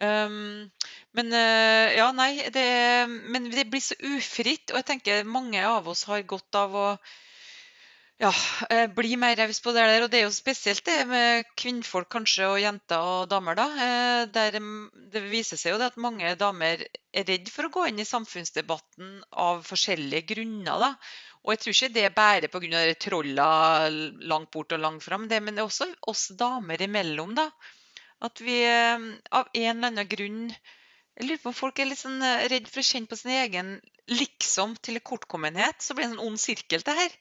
Um, 0.00 0.70
men 1.12 1.34
uh, 1.36 1.88
ja, 1.92 2.08
nei, 2.16 2.32
det, 2.54 2.64
men 3.28 3.50
det 3.52 3.68
blir 3.70 3.84
så 3.84 3.98
ufritt. 4.16 4.72
Og 4.72 4.80
jeg 4.80 4.88
tenker 4.94 5.28
mange 5.28 5.62
av 5.66 5.88
oss 5.88 6.06
har 6.10 6.24
godt 6.26 6.58
av 6.58 6.74
å 6.74 6.88
ja, 8.22 8.30
eh, 8.70 8.86
bli 8.86 9.16
mer 9.18 9.36
raus 9.36 9.58
på 9.60 9.72
det 9.74 9.82
der. 9.88 10.04
Og 10.04 10.10
det 10.12 10.20
er 10.20 10.26
jo 10.28 10.34
spesielt 10.34 10.84
det 10.86 10.98
med 11.10 11.48
kvinnfolk 11.58 12.10
kanskje, 12.14 12.46
og 12.46 12.60
jenter 12.62 13.02
og 13.02 13.28
damer. 13.30 13.58
da, 13.58 13.66
eh, 13.86 14.26
der 14.26 14.58
Det 15.12 15.22
viser 15.30 15.56
seg 15.56 15.72
jo 15.74 15.82
at 15.82 15.96
mange 15.96 16.36
damer 16.36 16.86
er 17.12 17.24
redd 17.24 17.48
for 17.50 17.66
å 17.66 17.72
gå 17.74 17.88
inn 17.88 17.98
i 17.98 18.08
samfunnsdebatten 18.08 19.22
av 19.32 19.64
forskjellige 19.66 20.34
grunner. 20.34 20.78
da. 20.78 20.94
Og 21.44 21.52
jeg 21.52 21.58
tror 21.58 21.74
ikke 21.74 21.94
det 21.94 22.04
er 22.04 22.10
bare 22.10 22.48
pga. 22.48 22.94
trolla 22.94 23.88
langt 23.90 24.50
bort 24.52 24.72
og 24.72 24.80
langt 24.80 25.02
fram, 25.02 25.26
det, 25.28 25.42
men 25.42 25.54
det 25.54 25.60
er 25.62 25.66
også 25.66 25.92
oss 26.06 26.28
damer 26.28 26.80
imellom. 26.80 27.34
da. 27.34 27.50
At 28.20 28.38
vi 28.38 28.62
eh, 28.62 28.98
av 29.32 29.48
en 29.52 29.76
eller 29.76 29.88
annen 29.88 30.08
grunn 30.08 30.54
jeg 31.18 31.28
lurer 31.28 31.42
på 31.42 31.48
om 31.50 31.54
folk 31.54 31.78
er 31.78 31.90
litt 31.90 31.98
sånn 31.98 32.22
redd 32.48 32.68
for 32.68 32.80
å 32.80 32.88
kjenne 32.88 33.06
på 33.06 33.16
sin 33.16 33.32
egen 33.32 33.80
liksom 34.08 34.76
til 34.80 34.98
kortkommenhet. 35.00 35.82
Så 35.82 35.94
blir 35.94 36.06
det 36.06 36.12
en 36.12 36.16
sånn 36.16 36.28
ond 36.28 36.40
sirkel, 36.40 36.80
det 36.80 36.94
her. 36.96 37.12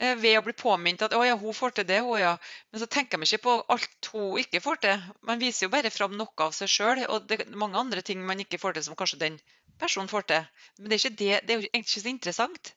Eh, 0.00 0.16
ved 0.16 0.38
å 0.38 0.44
bli 0.44 0.54
påminnet 0.56 1.02
at 1.04 1.12
'å 1.12 1.20
ja, 1.26 1.36
hun 1.36 1.56
får 1.56 1.74
til 1.76 1.84
det', 1.88 2.00
hun 2.00 2.20
ja. 2.20 2.32
Men 2.72 2.80
så 2.80 2.86
tenker 2.94 3.18
man 3.20 3.28
ikke 3.28 3.44
på 3.46 3.56
alt 3.74 4.06
hun 4.12 4.38
ikke 4.40 4.60
får 4.64 4.80
til. 4.84 5.02
Man 5.28 5.42
viser 5.42 5.66
jo 5.66 5.72
bare 5.74 5.90
fram 5.92 6.16
noe 6.16 6.44
av 6.46 6.54
seg 6.56 6.70
sjøl, 6.74 7.02
og 7.08 7.26
det 7.28 7.40
er 7.40 7.50
mange 7.62 7.76
andre 7.76 8.00
ting 8.02 8.22
man 8.24 8.40
ikke 8.40 8.60
får 8.62 8.78
til 8.78 8.86
som 8.86 8.96
kanskje 8.96 9.20
den 9.20 9.36
personen 9.82 10.08
får 10.08 10.24
til. 10.32 10.46
Men 10.78 10.88
det 10.90 11.04
er, 11.04 11.10
det, 11.10 11.28
det 11.44 11.52
er 11.52 11.58
jo 11.58 11.66
egentlig 11.68 11.84
ikke 11.84 12.04
så 12.06 12.14
interessant. 12.14 12.72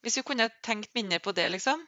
Hvis 0.00 0.20
vi 0.20 0.26
kunne 0.28 0.50
tenkt 0.62 0.94
mindre 0.94 1.18
på 1.18 1.34
det, 1.34 1.50
liksom. 1.50 1.82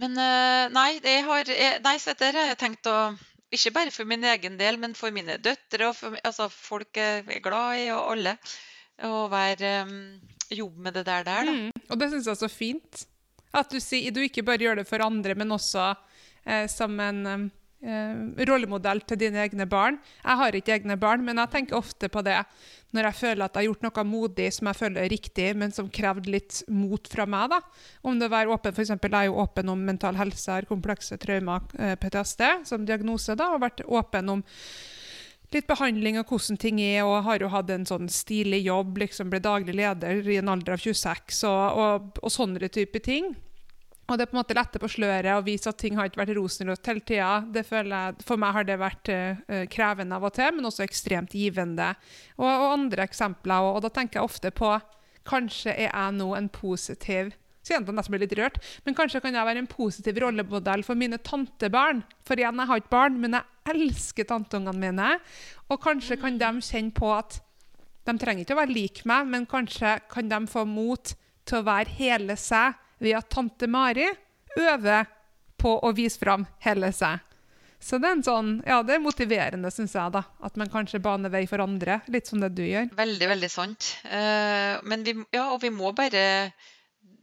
Men 0.00 0.16
eh, 0.16 0.72
nei, 0.72 0.88
jeg 1.04 1.28
har, 1.28 1.52
nei 1.84 1.96
så 2.00 2.16
dette 2.16 2.32
har 2.32 2.48
jeg 2.54 2.60
tenkt 2.64 2.88
å 2.88 2.96
Ikke 3.52 3.74
bare 3.76 3.90
for 3.92 4.08
min 4.08 4.24
egen 4.24 4.54
del, 4.56 4.78
men 4.80 4.94
for 4.96 5.12
mine 5.12 5.36
døtre 5.36 5.90
og 5.90 5.96
for 5.98 6.16
altså, 6.24 6.46
folk 6.48 6.96
jeg 6.96 7.26
er 7.28 7.42
glad 7.44 7.82
i, 7.82 7.90
og 7.92 8.14
alle. 8.14 8.38
Å 9.02 9.24
være 9.32 9.72
um, 9.88 9.96
jobbe 10.52 10.84
med 10.84 10.94
det 10.98 11.06
der. 11.08 11.24
der 11.26 11.48
da. 11.48 11.56
Mm, 11.56 11.88
og 11.88 11.98
det 11.98 12.10
syns 12.12 12.28
jeg 12.28 12.36
er 12.36 12.42
så 12.44 12.50
fint. 12.52 13.06
At 13.52 13.72
du, 13.72 13.78
du, 13.78 14.22
ikke 14.24 14.44
bare 14.46 14.64
gjør 14.64 14.80
det 14.80 14.88
for 14.88 15.04
andre, 15.04 15.34
men 15.36 15.52
også 15.52 15.90
eh, 16.46 16.64
som 16.72 16.94
en 17.04 17.50
eh, 17.82 18.44
rollemodell 18.48 19.02
til 19.04 19.20
dine 19.26 19.42
egne 19.42 19.66
barn. 19.68 19.98
Jeg 20.22 20.40
har 20.40 20.56
ikke 20.56 20.76
egne 20.78 20.96
barn, 21.00 21.24
men 21.26 21.40
jeg 21.42 21.52
tenker 21.52 21.76
ofte 21.76 22.08
på 22.12 22.22
det 22.24 22.38
når 22.92 23.08
jeg 23.08 23.18
føler 23.22 23.44
at 23.44 23.54
jeg 23.56 23.62
har 23.62 23.68
gjort 23.70 23.84
noe 23.86 24.04
modig 24.04 24.48
som 24.52 24.68
jeg 24.68 24.78
føler 24.78 25.02
er 25.02 25.12
riktig, 25.12 25.46
men 25.56 25.72
som 25.72 25.88
krevde 25.92 26.32
litt 26.32 26.62
mot 26.68 27.08
fra 27.08 27.24
meg. 27.28 27.52
da. 27.52 27.60
Om 28.04 28.18
det 28.20 28.28
var 28.32 28.52
åpen, 28.52 28.72
for 28.72 28.84
eksempel, 28.84 29.12
Jeg 29.12 29.28
er 29.28 29.30
jo 29.32 29.40
åpen 29.40 29.68
om 29.68 29.84
mental 29.84 30.16
helse, 30.16 30.62
komplekse 30.68 31.16
traumer, 31.20 31.60
eh, 31.78 31.96
PTSD 31.96 32.66
som 32.68 32.84
diagnose, 32.84 33.36
da, 33.36 33.52
og 33.52 33.62
vært 33.64 33.84
åpen 33.84 34.28
om 34.28 34.44
litt 35.54 35.68
behandling 35.68 36.18
av 36.20 36.26
hvordan 36.28 36.58
ting 36.60 36.80
er, 36.82 37.04
og 37.04 37.24
har 37.26 37.42
jo 37.42 37.50
hatt 37.52 37.70
en 37.72 37.86
sånn 37.88 38.10
stilig 38.12 38.62
jobb, 38.66 38.98
liksom 39.04 39.32
ble 39.32 39.42
daglig 39.42 39.76
leder 39.78 40.26
i 40.28 40.38
en 40.40 40.50
alder 40.52 40.76
av 40.76 40.84
26, 40.84 41.42
og, 41.48 41.80
og, 41.84 42.20
og 42.22 42.34
sånne 42.34 42.70
type 42.72 43.02
ting. 43.04 43.32
Og 44.10 44.18
det 44.18 44.26
er 44.26 44.30
på 44.32 44.36
en 44.36 44.40
måte 44.42 44.56
lette 44.56 44.80
på 44.82 44.90
sløret 44.90 45.30
og 45.32 45.46
vise 45.46 45.70
at 45.70 45.78
ting 45.80 45.96
har 45.96 46.08
ikke 46.08 46.20
vært 46.20 46.34
rosenrødt 46.36 46.88
hele 46.90 47.04
tida. 47.06 47.62
For 48.26 48.40
meg 48.40 48.56
har 48.56 48.66
det 48.68 48.78
vært 48.80 49.10
uh, 49.12 49.62
krevende 49.72 50.18
av 50.18 50.26
og 50.28 50.34
til, 50.36 50.50
men 50.56 50.68
også 50.68 50.84
ekstremt 50.84 51.36
givende. 51.38 51.92
Og, 52.36 52.48
og 52.48 52.66
andre 52.74 53.06
eksempler. 53.06 53.62
Og, 53.62 53.78
og, 53.78 53.84
da 53.86 53.92
tenker 53.94 54.20
jeg 54.20 54.28
ofte 54.28 54.52
på 54.54 54.74
Kanskje 55.22 55.70
er 55.70 55.86
jeg 55.86 56.14
nå 56.16 56.32
en 56.34 56.48
positiv 56.50 57.30
Kjente 57.62 57.92
jeg 57.92 57.96
nesten 57.96 58.14
ble 58.14 58.22
litt 58.24 58.34
rørt. 58.38 58.58
Men 58.86 58.96
kanskje 58.98 59.22
kan 59.22 59.36
jeg 59.36 59.48
være 59.48 59.62
en 59.62 59.70
positiv 59.70 60.18
rollemodell 60.24 60.82
for 60.86 60.98
mine 60.98 61.20
tantebarn. 61.22 62.02
For 62.26 62.40
igjen, 62.40 62.58
jeg 62.58 62.70
har 62.70 62.82
ikke 62.82 62.94
barn, 62.94 63.20
men 63.22 63.38
jeg 63.38 63.76
elsker 63.76 64.28
tanteungene 64.28 64.82
mine. 64.82 65.14
Og 65.70 65.80
kanskje 65.82 66.18
kan 66.20 66.38
de 66.40 66.52
kjenne 66.58 66.94
på 66.96 67.12
at 67.14 67.38
de 68.02 68.16
trenger 68.18 68.42
ikke 68.42 68.56
å 68.56 68.62
være 68.64 68.74
lik 68.74 69.02
meg, 69.06 69.28
men 69.30 69.46
kanskje 69.46 69.96
kan 70.10 70.30
de 70.30 70.40
få 70.50 70.64
mot 70.66 71.14
til 71.46 71.60
å 71.60 71.66
være 71.66 71.98
hele 71.98 72.34
seg 72.38 72.78
ved 73.02 73.18
at 73.18 73.30
tante 73.30 73.68
Mari 73.70 74.08
øver 74.58 75.06
på 75.62 75.76
å 75.86 75.92
vise 75.94 76.18
fram 76.18 76.46
hele 76.66 76.90
seg. 76.94 77.22
Så 77.82 77.98
det 77.98 78.12
er, 78.12 78.20
sånn, 78.22 78.50
ja, 78.66 78.76
det 78.86 78.94
er 78.94 79.02
motiverende, 79.02 79.70
syns 79.74 79.96
jeg. 79.98 80.12
da, 80.14 80.22
At 80.46 80.58
man 80.58 80.70
kanskje 80.70 81.00
baner 81.02 81.32
vei 81.32 81.42
for 81.50 81.62
andre, 81.64 81.98
litt 82.14 82.30
som 82.30 82.38
det 82.42 82.52
du 82.54 82.62
gjør. 82.62 82.92
Veldig, 82.94 83.28
veldig 83.32 83.50
sant. 83.50 83.88
Uh, 84.06 84.78
men 84.86 85.02
vi, 85.06 85.16
ja, 85.34 85.48
og 85.50 85.58
vi 85.64 85.72
må 85.74 85.90
bare 85.98 86.22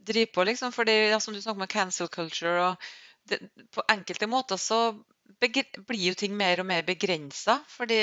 drive 0.06 0.32
på, 0.34 0.44
liksom. 0.48 0.72
For 0.72 0.88
ja, 0.88 1.20
som 1.20 1.34
du 1.34 1.40
snakker 1.42 1.62
om 1.62 1.70
cancel 1.70 2.08
culture, 2.08 2.70
og 2.70 2.90
det, 3.28 3.40
på 3.74 3.84
enkelte 3.88 4.28
måter 4.30 4.60
så 4.60 4.80
blir 5.40 6.02
jo 6.10 6.14
ting 6.18 6.36
mer 6.36 6.60
og 6.60 6.68
mer 6.68 6.84
begrensa. 6.86 7.60
Og 7.78 7.88
det 7.88 8.00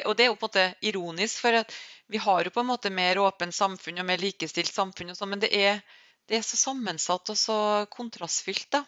er 0.00 0.28
jo 0.28 0.36
på 0.38 0.46
en 0.46 0.46
måte 0.46 0.66
ironisk, 0.86 1.42
for 1.44 1.64
vi 2.08 2.20
har 2.24 2.44
jo 2.44 2.54
på 2.54 2.62
en 2.64 2.70
måte 2.70 2.92
mer 2.94 3.20
åpent 3.20 3.54
samfunn 3.54 4.00
og 4.00 4.06
mer 4.08 4.22
likestilt 4.22 4.72
samfunn, 4.72 5.12
og 5.12 5.18
sånn, 5.18 5.34
men 5.34 5.42
det 5.42 5.50
er, 5.54 5.82
det 6.28 6.38
er, 6.38 6.46
så 6.46 6.60
sammensatt 6.60 7.34
og 7.34 7.38
så 7.38 7.58
kontrastfylt. 7.92 8.70
da. 8.78 8.84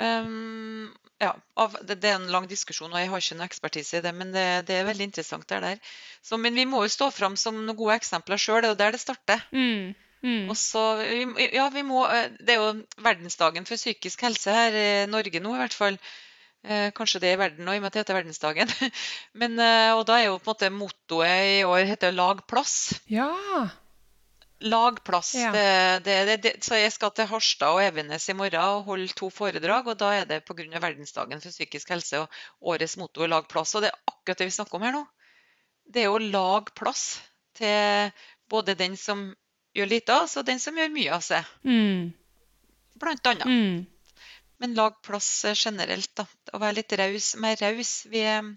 Um, 0.00 0.88
ja, 1.20 1.34
det, 1.82 1.98
det, 2.00 2.08
er 2.08 2.16
en 2.16 2.30
lang 2.32 2.46
diskusjon, 2.48 2.92
og 2.92 2.98
jeg 2.98 3.10
har 3.12 3.20
ikke 3.22 3.36
noe 3.38 3.50
ekspertise 3.50 3.98
i 3.98 4.04
det, 4.06 4.14
men 4.16 4.32
det, 4.34 4.46
det 4.70 4.78
er 4.78 4.88
veldig 4.88 5.10
interessant. 5.10 5.48
det 5.48 5.60
der. 5.66 5.82
Så, 6.22 6.38
men 6.40 6.56
vi 6.56 6.64
må 6.66 6.82
jo 6.86 6.94
stå 6.94 7.10
fram 7.12 7.36
som 7.36 7.58
noen 7.58 7.78
gode 7.78 7.98
eksempler 8.00 8.40
sjøl. 8.40 8.62
Det 8.62 8.70
er 8.70 8.74
jo 8.74 8.80
der 8.80 8.96
det 8.96 9.02
starter. 9.02 9.44
Mm. 9.52 9.92
Mm. 10.22 10.50
Og 10.52 10.56
så, 10.58 10.82
ja, 11.50 11.64
vi 11.74 11.82
må, 11.82 12.04
eh, 12.06 12.28
Det 12.38 12.54
er 12.54 12.60
jo 12.60 13.02
verdensdagen 13.02 13.66
for 13.66 13.80
psykisk 13.80 14.22
helse 14.22 14.54
her 14.54 14.76
i 14.78 14.90
Norge 15.10 15.40
nå, 15.42 15.54
i 15.56 15.62
hvert 15.64 15.74
fall. 15.74 15.98
Eh, 16.62 16.90
Kanskje 16.94 17.20
det 17.24 17.32
i 17.34 17.38
verden 17.40 17.66
nå, 17.66 17.74
i 17.74 17.80
og 17.80 17.82
med 17.82 17.90
at 17.90 17.96
det 17.96 18.04
heter 18.04 18.20
verdensdagen. 18.20 18.70
Men, 19.40 19.58
eh, 19.58 19.90
og 19.96 20.04
da 20.06 20.20
er 20.20 20.28
jo 20.28 20.38
på 20.38 20.52
en 20.52 20.52
måte 20.52 20.70
mottoet 20.70 21.46
i 21.58 21.62
år 21.66 21.88
heter 21.90 22.14
'lag 22.14 22.44
plass'. 22.46 23.00
Ja. 23.10 23.32
Lag 24.62 25.02
plass. 25.02 25.34
Ja. 25.34 25.50
Det, 25.50 26.04
det, 26.06 26.36
det, 26.44 26.52
så 26.62 26.78
jeg 26.78 26.92
skal 26.94 27.10
til 27.10 27.26
Harstad 27.26 27.74
og 27.74 27.82
Evenes 27.82 28.28
i 28.30 28.36
morgen 28.38 28.62
og 28.62 28.84
holde 28.86 29.08
to 29.18 29.26
foredrag. 29.30 29.88
og 29.90 29.98
Da 29.98 30.12
er 30.20 30.24
det 30.24 30.44
pga. 30.46 30.78
verdensdagen 30.78 31.42
for 31.42 31.50
psykisk 31.50 31.90
helse 31.90 32.20
og 32.22 32.30
årets 32.62 32.96
motto 32.96 33.26
'lag 33.26 33.50
plass'. 33.50 33.74
Og 33.74 33.82
det 33.82 33.90
er 33.90 33.98
akkurat 34.06 34.38
det 34.38 34.46
vi 34.46 34.54
snakker 34.54 34.78
om 34.78 34.82
her 34.86 34.92
nå. 34.92 35.06
Det 35.92 36.04
er 36.04 36.14
å 36.14 36.22
lage 36.22 36.70
plass 36.78 37.20
til 37.58 38.12
både 38.48 38.78
den 38.78 38.96
som 38.96 39.34
gjør 39.76 39.88
lite 39.88 40.16
av 40.16 40.28
seg, 40.30 40.42
og 40.42 40.50
den 40.50 40.60
som 40.62 40.78
gjør 40.78 40.92
mye 40.92 41.14
av 41.16 41.24
seg. 41.24 41.48
Mm. 41.64 42.12
Blant 43.02 43.30
annet. 43.32 43.48
Mm. 43.48 44.22
Men 44.62 44.76
lag 44.78 44.98
plass 45.02 45.30
eh, 45.48 45.58
generelt, 45.58 46.12
da. 46.18 46.26
Å 46.54 46.60
være 46.62 46.78
litt 46.80 46.94
raus, 47.00 47.32
mer 47.42 47.58
raus. 47.62 47.94
Vi 48.10 48.22
er 48.22 48.52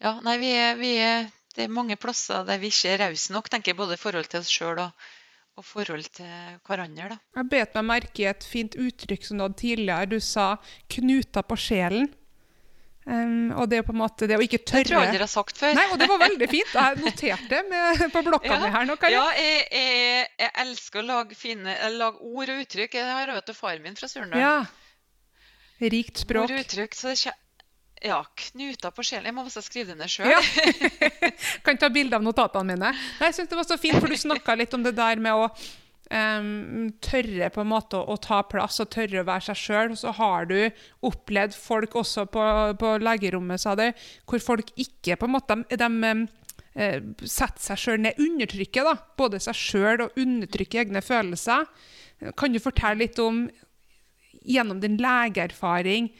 Ja, 0.00 0.16
nei, 0.24 0.38
vi 0.40 0.50
er, 0.56 0.74
vi 0.80 0.94
er 0.98 1.28
Det 1.54 1.66
er 1.66 1.72
mange 1.74 1.96
plasser 2.00 2.44
der 2.46 2.60
vi 2.62 2.70
ikke 2.70 2.92
er 2.94 3.00
rause 3.04 3.34
nok, 3.34 3.50
tenker 3.50 3.72
jeg, 3.72 3.78
både 3.78 3.96
i 3.98 4.00
forhold 4.00 4.28
til 4.30 4.38
oss 4.40 4.50
sjøl 4.50 4.78
og, 4.78 5.08
og 5.58 5.66
forhold 5.66 6.06
til 6.14 6.30
hverandre, 6.66 7.08
da. 7.10 7.18
Jeg 7.36 7.50
bet 7.50 7.74
meg 7.78 7.88
merke 7.88 8.22
i 8.22 8.28
et 8.30 8.46
fint 8.46 8.76
uttrykk 8.78 9.26
som 9.26 9.38
du 9.38 9.44
hadde 9.44 9.58
tidligere. 9.58 10.06
Du 10.14 10.20
sa 10.22 10.56
'knuta 10.88 11.42
på 11.42 11.58
sjelen'. 11.58 12.06
Um, 13.10 13.50
og 13.58 13.66
det 13.70 13.80
er 13.80 13.82
på 13.82 13.90
en 13.90 13.98
måte 13.98 14.26
det 14.30 14.36
å 14.38 14.42
ikke 14.44 14.60
tørre 14.62 14.84
Det 14.84 14.90
tror 14.92 15.00
jeg 15.00 15.10
aldri 15.10 15.24
har 15.24 15.30
sagt 15.32 15.56
før. 15.58 15.72
Nei, 15.74 15.86
og 15.90 15.98
det 15.98 16.06
var 16.06 16.20
veldig 16.22 16.48
fint. 16.52 16.74
Jeg 16.76 17.00
noterte 17.02 17.48
det 17.50 17.62
med, 17.66 18.04
på 18.14 18.22
blokka 18.28 18.58
mi 18.62 18.70
her 18.70 18.86
nå. 18.86 18.96
Kari. 19.00 19.16
ja 19.16 19.24
jeg, 19.34 19.64
jeg, 19.74 20.28
jeg 20.44 20.52
elsker 20.62 21.02
å 21.02 21.06
lage, 21.08 21.38
fine, 21.38 21.74
lage 21.96 22.22
ord 22.22 22.52
og 22.54 22.62
uttrykk. 22.62 22.94
Jeg 23.00 23.10
har 23.10 23.34
til 23.48 23.58
faren 23.58 23.82
min 23.82 23.98
fra 23.98 24.10
Surnadal. 24.12 24.44
Ja. 24.44 25.90
Rikt 25.90 26.22
språk. 26.22 26.46
Ord 26.46 26.54
og 26.54 26.62
uttrykk. 26.62 26.94
Så 26.94 27.10
det 27.10 27.34
ja, 28.00 28.20
knuta 28.34 28.90
på 28.94 29.04
sjelen. 29.04 29.28
Jeg 29.28 29.36
må 29.36 29.42
også 29.44 29.60
skrive 29.64 29.92
det 29.92 29.98
ned 30.00 30.08
sjøl. 30.08 30.30
Ja. 30.30 30.38
kan 31.66 31.80
ta 31.80 31.90
bilde 31.92 32.16
av 32.16 32.24
notatene 32.24 32.72
mine. 32.72 32.94
Nei, 32.94 33.28
jeg 33.28 33.40
synes 33.40 33.50
det 33.50 33.58
var 33.58 33.68
så 33.68 33.76
fint, 33.80 33.98
for 34.00 34.08
du 34.08 34.16
snakka 34.16 34.56
litt 34.56 34.76
om 34.76 34.86
det 34.86 34.94
der 34.96 35.20
med 35.20 35.36
å 35.36 35.50
em, 36.10 36.90
tørre 37.02 37.50
på 37.54 37.62
en 37.62 37.70
måte 37.70 38.00
å, 38.00 38.16
ta 38.22 38.42
plass 38.48 38.80
og 38.82 38.90
tørre 38.94 39.22
å 39.22 39.28
være 39.28 39.50
seg 39.50 39.60
sjøl. 39.60 39.96
Så 39.98 40.14
har 40.18 40.50
du 40.50 40.58
opplevd 41.06 41.56
folk 41.56 41.96
også 42.02 42.26
på, 42.32 42.44
på 42.80 42.92
legerommet, 43.02 43.62
sa 43.62 43.76
du, 43.78 43.86
hvor 44.28 44.44
folk 44.44 44.74
ikke 44.76 45.18
på 45.20 45.28
en 45.28 45.36
måte 45.36 45.58
de, 45.70 45.78
de 45.80 46.12
eh, 46.74 46.98
setter 47.24 47.66
seg 47.70 47.84
sjøl 47.84 48.04
ned, 48.06 48.20
undertrykker 48.20 48.86
da, 48.90 48.96
både 49.20 49.42
seg 49.42 49.58
sjøl 49.58 50.06
og 50.06 50.20
undertrykker 50.20 50.84
egne 50.84 51.04
følelser. 51.04 51.68
Kan 52.36 52.52
du 52.52 52.60
fortelle 52.60 53.06
litt 53.06 53.20
om, 53.22 53.46
gjennom 54.44 54.82
din 54.82 54.98
legeerfaring, 55.00 56.10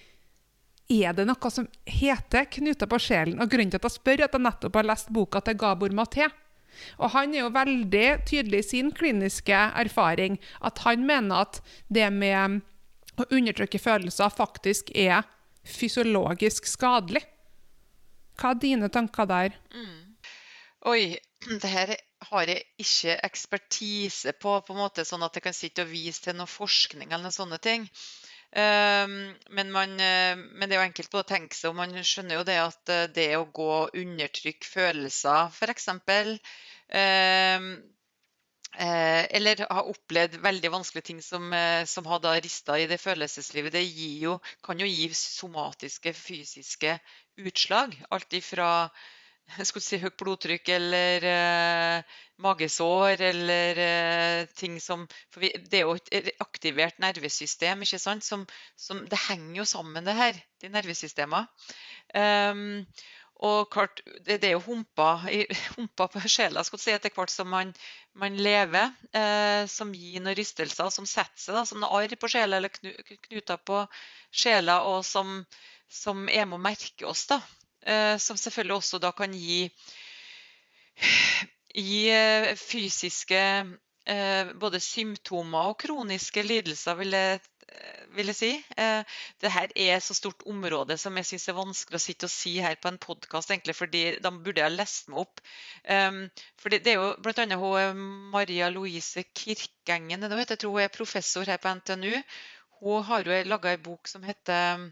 er 0.90 1.14
det 1.14 1.22
noe 1.28 1.50
som 1.54 1.68
heter 1.86 2.48
'Knuta 2.50 2.88
på 2.90 2.98
sjelen'? 2.98 3.38
Og 3.38 3.50
Grunnen 3.50 3.70
til 3.70 3.78
at 3.78 3.86
jeg 3.86 3.94
spør, 3.94 4.20
er 4.20 4.24
at 4.26 4.34
jeg 4.34 4.42
nettopp 4.42 4.74
har 4.74 4.88
lest 4.90 5.12
boka 5.14 5.40
til 5.40 5.54
Gabor 5.54 5.94
Maté. 5.94 6.26
Og 6.98 7.10
Han 7.14 7.34
er 7.34 7.44
jo 7.44 7.52
veldig 7.54 8.06
tydelig 8.28 8.64
i 8.64 8.68
sin 8.68 8.92
kliniske 8.92 9.60
erfaring 9.84 10.38
at 10.60 10.82
han 10.86 11.06
mener 11.06 11.46
at 11.46 11.60
det 11.88 12.08
med 12.12 12.60
å 13.20 13.26
undertrykke 13.28 13.80
følelser 13.82 14.32
faktisk 14.32 14.92
er 14.94 15.26
fysiologisk 15.66 16.66
skadelig. 16.66 17.24
Hva 18.40 18.54
er 18.54 18.62
dine 18.62 18.88
tanker 18.88 19.28
der? 19.28 19.58
Oi, 20.88 21.18
det 21.62 21.68
her 21.68 21.92
har 22.30 22.48
jeg 22.48 22.64
ikke 22.80 23.16
ekspertise 23.26 24.32
på, 24.40 24.56
på 24.64 24.74
en 24.74 24.80
måte 24.80 25.04
sånn 25.08 25.24
at 25.24 25.36
jeg 25.36 25.44
kan 25.44 25.56
sitte 25.56 25.84
og 25.84 25.92
vise 25.92 26.24
til 26.24 26.36
noe 26.38 26.48
forskning 26.48 27.10
eller 27.10 27.28
noen 27.28 27.36
sånne 27.36 27.60
ting. 27.64 27.88
Ehm, 28.52 29.34
men, 29.54 29.70
man, 29.70 29.92
eh, 30.00 30.34
men 30.36 30.66
det 30.66 30.74
er 30.74 30.80
jo 30.80 30.88
enkelt 30.88 31.14
å 31.14 31.26
tenke 31.26 31.54
seg, 31.54 31.70
og 31.70 31.78
man 31.78 31.94
skjønner 32.02 32.40
jo 32.40 32.46
det 32.48 32.58
at 32.58 32.92
eh, 32.92 33.06
det 33.14 33.28
å 33.38 33.46
gå 33.46 33.68
og 33.76 33.94
undertrykke 34.00 34.66
følelser, 34.66 35.52
f.eks. 35.54 35.86
Eh, 38.78 39.24
eller 39.36 39.64
har 39.66 39.88
opplevd 39.90 40.36
veldig 40.44 40.70
vanskelige 40.70 41.08
ting 41.08 41.22
som, 41.22 41.52
eh, 41.52 41.84
som 41.90 42.06
har 42.06 42.20
da 42.22 42.36
rista 42.38 42.78
i 42.78 42.86
det 42.86 43.00
følelseslivet, 43.02 43.72
det 43.74 43.82
jo, 44.22 44.38
kan 44.62 44.78
jo 44.78 44.86
gi 44.86 45.08
somatiske, 45.14 46.12
fysiske 46.14 46.94
utslag. 47.42 47.96
Alt 48.14 48.32
ifra 48.38 48.70
si 49.82 49.98
høyt 49.98 50.16
blodtrykk 50.20 50.70
eller 50.76 51.26
eh, 51.26 52.18
magesår 52.38 53.24
eller 53.30 53.80
eh, 53.84 54.46
ting 54.54 54.78
som 54.80 55.06
For 55.32 55.42
vi, 55.42 55.50
det 55.66 55.80
er 55.80 55.88
jo 55.88 55.96
et 55.98 56.30
aktivert 56.40 57.02
nervesystem, 57.02 57.82
ikke 57.82 57.98
sant? 57.98 58.24
Som, 58.24 58.46
som, 58.78 59.02
det 59.10 59.18
henger 59.28 59.62
jo 59.62 59.66
sammen, 59.68 60.06
det 60.06 60.14
her, 60.14 60.38
de 60.62 60.70
nervesystemene. 60.70 61.48
Ehm, 62.14 62.86
og 63.40 63.70
klart, 63.72 64.02
det, 64.26 64.40
det 64.42 64.50
er 64.50 64.56
jo 64.58 64.64
humper, 64.66 65.24
på 66.14 66.22
sjela 66.28 66.64
si, 66.66 66.92
etter 66.92 67.12
hvert 67.14 67.32
som 67.32 67.48
man, 67.48 67.72
man 68.20 68.36
lever, 68.36 68.92
eh, 69.16 69.64
som 69.70 69.94
gir 69.96 70.20
noen 70.20 70.36
rystelser, 70.36 70.90
som 70.92 71.08
setter 71.08 71.40
seg 71.40 71.56
da, 71.56 71.64
som 71.68 71.80
noe 71.80 72.02
arr 72.02 72.16
på 72.20 72.28
sjela 72.28 72.60
eller 72.60 72.72
knu, 72.74 72.92
knuter 73.28 73.62
på 73.64 73.80
sjela, 74.30 74.82
og 74.92 75.00
som, 75.08 75.40
som 75.88 76.28
er 76.28 76.44
med 76.50 76.60
å 76.60 76.64
merke 76.68 77.08
oss. 77.08 77.24
da. 77.32 77.40
Eh, 77.80 78.18
som 78.20 78.36
selvfølgelig 78.36 78.76
også 78.76 79.00
da 79.00 79.14
kan 79.16 79.32
gi, 79.32 79.62
gi 81.72 82.02
eh, 82.12 82.52
fysiske 82.60 83.40
eh, 84.04 84.52
både 84.60 84.80
symptomer 84.84 85.72
og 85.72 85.78
kroniske 85.80 86.44
lidelser, 86.44 86.98
vil 87.00 87.16
jeg, 87.16 87.40
vil 88.16 88.30
jeg 88.30 88.38
si. 88.38 88.50
Eh, 88.80 89.18
det 89.42 89.52
her 89.54 89.72
er 89.78 90.00
så 90.02 90.14
stort 90.16 90.42
område 90.48 90.96
som 91.00 91.16
jeg 91.18 91.28
syns 91.28 91.48
er 91.50 91.58
vanskelig 91.58 91.98
å 91.98 92.02
sitte 92.02 92.28
og 92.28 92.32
si 92.32 92.56
her 92.62 92.78
på 92.80 92.90
en 92.90 93.00
podkast, 93.02 93.52
fordi 93.76 94.04
da 94.22 94.32
burde 94.34 94.62
jeg 94.62 94.76
lest 94.76 95.10
meg 95.10 95.22
opp. 95.24 95.42
Um, 95.84 96.22
for 96.60 96.72
det, 96.72 96.82
er 96.86 96.98
jo 96.98 97.12
bl.a. 97.22 97.44
eh, 97.44 98.00
Maria 98.34 98.70
Louise 98.72 99.24
Kirkengen, 99.34 100.20
det 100.20 100.32
heter? 100.32 100.56
jeg 100.56 100.64
tror 100.64 100.76
hun 100.76 100.86
er 100.86 100.94
professor 100.94 101.46
her 101.46 101.60
på 101.62 101.74
NTNU. 101.80 102.16
Hun 102.80 103.06
har 103.08 103.24
jo 103.24 103.40
laga 103.46 103.74
ei 103.74 103.80
bok 103.80 104.08
som 104.08 104.24
heter 104.24 104.90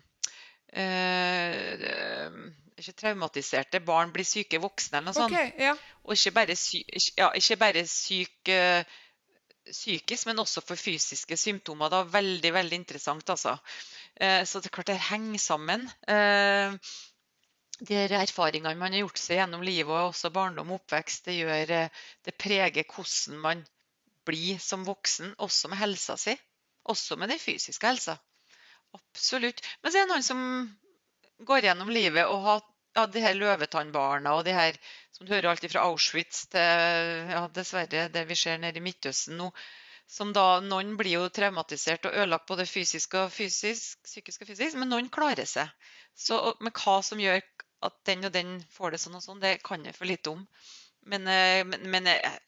eh, 0.76 2.32
ikke 2.78 2.94
traumatiserte 3.00 3.80
barn 3.82 4.12
blir 4.14 4.26
syke 4.28 4.60
voksne, 4.62 5.00
eller 5.00 5.10
noe 5.10 5.16
sånt. 5.16 5.34
Okay, 5.34 5.50
ja. 5.58 5.74
Og 6.06 6.14
ikke 6.14 6.34
bare, 6.36 6.54
syk, 6.56 6.86
ja, 7.18 7.32
ikke 7.34 7.58
bare 7.58 7.82
syk 7.90 8.52
psykisk, 9.72 10.28
men 10.28 10.42
også 10.42 10.62
for 10.64 10.80
fysiske 10.80 11.36
symptomer. 11.38 11.92
Da. 11.92 12.02
Veldig, 12.12 12.52
veldig 12.54 12.80
interessant, 12.80 13.30
altså. 13.30 13.56
Eh, 14.20 14.42
så 14.44 14.60
det 14.60 14.70
er 14.70 14.76
klart 14.78 14.90
det 14.92 14.98
henger 15.10 15.42
sammen. 15.42 15.86
Eh, 16.08 16.76
de 17.78 17.98
erfaringene 18.18 18.74
man 18.78 18.94
har 18.94 19.04
gjort 19.04 19.20
seg 19.22 19.38
gjennom 19.38 19.62
livet, 19.66 19.90
og 19.92 20.12
også 20.12 20.32
barndom 20.34 20.72
og 20.72 20.80
oppvekst, 20.80 21.28
det, 21.28 21.38
gjør, 21.42 21.74
eh, 21.76 22.06
det 22.26 22.34
preger 22.40 22.88
hvordan 22.90 23.42
man 23.44 23.66
blir 24.28 24.58
som 24.62 24.84
voksen, 24.86 25.34
også 25.38 25.70
med 25.72 25.80
helsa 25.80 26.18
si. 26.20 26.34
Også 26.88 27.16
med 27.20 27.30
den 27.32 27.40
fysiske 27.40 27.86
helsa. 27.86 28.16
Absolutt. 28.96 29.60
Men 29.82 29.92
så 29.92 30.00
er 30.00 30.06
det 30.06 30.12
noen 30.12 30.26
som 30.26 30.42
går 31.48 31.68
gjennom 31.68 31.92
livet 31.92 32.26
og 32.26 32.42
har 32.46 32.62
ja, 32.96 33.04
de 33.06 33.22
her 33.22 33.36
løvetannbarna 33.38 34.32
og 34.34 34.46
de 34.46 34.54
her 34.56 34.78
som 35.18 35.26
du 35.26 35.34
hører 35.34 35.50
alt 35.50 35.66
fra 35.66 35.84
Auschwitz 35.88 36.46
til 36.52 37.30
ja, 37.32 37.42
dessverre 37.50 38.06
det 38.14 38.24
vi 38.28 38.36
ser 38.38 38.60
nede 38.62 38.78
i 38.78 38.84
Midtøsten 38.84 39.38
nå. 39.40 39.50
Som 40.08 40.30
da, 40.32 40.60
Noen 40.64 40.94
blir 40.96 41.18
jo 41.18 41.24
traumatisert 41.34 42.06
og 42.08 42.14
ødelagt 42.14 42.46
både 42.48 42.64
fysisk 42.70 43.18
og 43.18 43.32
fysisk, 43.34 43.98
psykisk 44.06 44.44
og 44.44 44.52
fysisk, 44.52 44.78
men 44.80 44.88
noen 44.88 45.10
klarer 45.12 45.44
seg. 45.44 45.68
Så, 46.16 46.38
men 46.62 46.72
hva 46.72 47.00
som 47.04 47.20
gjør 47.20 47.42
at 47.84 47.98
den 48.08 48.24
og 48.24 48.32
den 48.34 48.54
får 48.72 48.94
det 48.94 49.02
sånn 49.02 49.18
og 49.18 49.24
sånn, 49.26 49.42
det 49.42 49.58
kan 49.66 49.84
jeg 49.84 49.96
for 49.98 50.08
lite 50.08 50.32
om. 50.32 50.46
Men, 51.10 51.28
eh, 51.28 51.60
men, 51.66 51.84
men 51.92 52.08
jeg, 52.08 52.38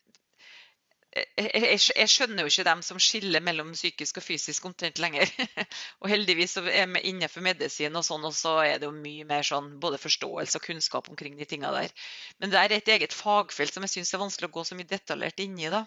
jeg, 1.11 1.51
jeg, 1.55 1.79
jeg 1.97 2.11
skjønner 2.11 2.45
jo 2.45 2.51
ikke 2.53 2.67
dem 2.69 2.83
som 2.87 2.99
skiller 3.03 3.43
mellom 3.43 3.73
psykisk 3.75 4.21
og 4.21 4.25
fysisk 4.25 4.67
omtrent 4.69 5.01
lenger. 5.03 5.31
og 6.03 6.11
heldigvis 6.13 6.55
så 6.57 6.65
er 6.71 6.87
vi 6.93 7.03
innenfor 7.11 7.43
medisin 7.45 7.97
og 7.99 8.07
sånn, 8.07 8.27
og 8.29 8.35
så 8.37 8.57
er 8.63 8.79
det 8.79 8.87
jo 8.87 8.95
mye 8.95 9.27
mer 9.29 9.47
sånn 9.47 9.73
både 9.83 9.99
forståelse 10.03 10.61
og 10.61 10.67
kunnskap 10.69 11.11
omkring 11.11 11.39
de 11.39 11.49
tinga 11.51 11.73
der. 11.75 11.91
Men 12.39 12.55
det 12.55 12.63
er 12.63 12.77
et 12.79 12.93
eget 12.95 13.17
fagfelt 13.17 13.75
som 13.75 13.87
jeg 13.87 13.97
syns 13.97 14.15
er 14.15 14.23
vanskelig 14.23 14.51
å 14.53 14.57
gå 14.59 14.67
så 14.69 14.79
mye 14.79 14.91
detaljert 14.91 15.43
inn 15.43 15.59
i, 15.59 15.71
da. 15.73 15.87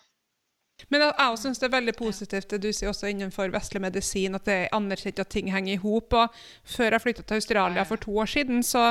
Men 0.90 1.06
jeg 1.06 1.14
jeg 1.16 1.40
syns 1.40 1.60
det 1.62 1.68
er 1.68 1.76
veldig 1.78 1.94
positivt 1.96 2.52
det 2.52 2.60
du 2.64 2.72
sier 2.74 2.90
også 2.92 3.08
innenfor 3.08 3.52
vestlig 3.54 3.82
medisin, 3.84 4.36
at 4.36 4.46
det 4.50 4.56
er 4.66 4.72
anerkjent 4.76 5.22
at 5.22 5.30
ting 5.32 5.52
henger 5.54 5.78
i 5.78 5.82
hop. 5.84 6.14
Og 6.18 6.40
før 6.76 6.98
jeg 6.98 7.04
flytta 7.06 7.24
til 7.24 7.40
Australia 7.40 7.86
for 7.88 8.02
to 8.02 8.18
år 8.18 8.32
siden, 8.34 8.64
så 8.64 8.90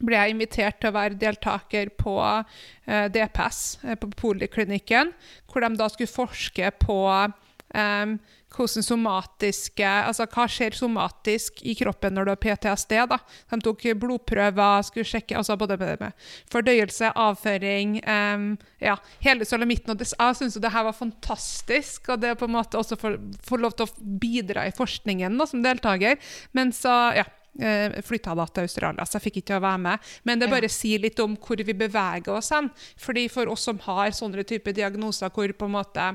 ble 0.00 0.18
jeg 0.18 0.34
invitert 0.34 0.80
til 0.80 0.90
å 0.90 0.96
være 0.96 1.18
deltaker 1.20 1.92
på 2.00 2.16
eh, 2.24 3.08
DPS, 3.12 3.62
eh, 3.84 3.98
på 3.98 4.10
poliklinikken, 4.18 5.12
hvor 5.50 5.64
de 5.64 5.74
da 5.78 5.88
skulle 5.92 6.10
forske 6.10 6.72
på 6.82 7.00
eh, 7.12 8.14
hvordan 8.52 8.84
somatiske, 8.84 9.88
altså 9.88 10.26
hva 10.28 10.44
skjer 10.50 10.76
somatisk 10.76 11.62
i 11.64 11.74
kroppen 11.78 12.12
når 12.16 12.26
du 12.26 12.32
har 12.32 12.40
PTSD. 12.42 12.94
da. 13.08 13.18
De 13.50 13.58
tok 13.64 13.86
blodprøver, 14.00 14.84
skulle 14.86 15.08
sjekke 15.08 15.38
altså 15.38 15.56
både 15.56 15.78
med 15.80 16.12
fordøyelse, 16.52 17.12
avføring 17.16 17.98
eh, 18.02 18.48
ja, 18.84 18.96
Hele 19.24 19.48
solamitten. 19.48 19.94
og 19.94 19.98
det, 19.98 20.10
Jeg 20.12 20.36
syns 20.36 20.60
det 20.60 20.72
her 20.72 20.84
var 20.84 20.96
fantastisk. 20.96 22.10
Og 22.12 22.20
det 22.20 22.36
på 22.38 22.48
en 22.48 22.56
måte 22.58 22.78
også 22.78 22.98
få 22.98 23.60
lov 23.60 23.76
til 23.76 23.86
å 23.86 24.18
bidra 24.20 24.66
i 24.66 24.74
forskningen 24.76 25.38
da, 25.38 25.46
som 25.48 25.62
deltaker. 25.64 26.18
Men 26.52 26.72
så, 26.76 27.14
ja 27.16 27.28
flytta 27.52 28.34
da 28.38 28.46
til 28.48 28.64
Australia, 28.64 29.04
så 29.04 29.18
jeg 29.18 29.26
fikk 29.26 29.40
ikke 29.42 29.58
å 29.58 29.64
være 29.64 29.82
med. 29.84 30.10
Men 30.24 30.40
det 30.40 30.50
bare 30.52 30.70
sier 30.72 31.02
litt 31.02 31.20
om 31.20 31.34
hvor 31.36 31.60
vi 31.60 31.74
beveger 31.76 32.32
oss 32.32 32.52
hen. 32.54 32.70
Fordi 32.96 33.26
For 33.32 33.48
oss 33.52 33.66
som 33.68 33.80
har 33.84 34.10
sånne 34.16 34.44
type 34.48 34.72
diagnoser 34.72 35.32
hvor 35.34 35.52
på 35.52 35.68
en 35.68 35.76
måte 35.76 36.12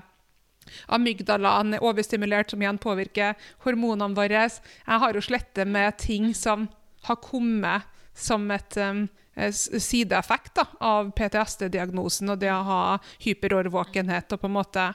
Amygdalaen 0.91 1.77
er 1.77 1.83
overstimulert, 1.85 2.51
som 2.51 2.61
igjen 2.61 2.79
påvirker 2.81 3.38
hormonene 3.63 4.17
våre. 4.17 4.47
Jeg 4.49 5.03
har 5.03 5.15
jo 5.15 5.23
slettet 5.23 5.67
med 5.67 5.95
ting 6.01 6.33
som 6.35 6.67
har 7.07 7.21
kommet 7.23 7.88
som 8.17 8.49
et 8.51 8.77
um, 8.81 9.05
sideeffekt 9.53 10.55
da, 10.57 10.65
av 10.81 11.11
PTSD-diagnosen 11.15 12.33
og 12.33 12.41
det 12.41 12.51
å 12.51 12.63
ha 12.67 12.81
hyperårvåkenhet 13.23 14.33
og 14.33 14.41
på 14.41 14.49
en 14.49 14.57
måte 14.57 14.88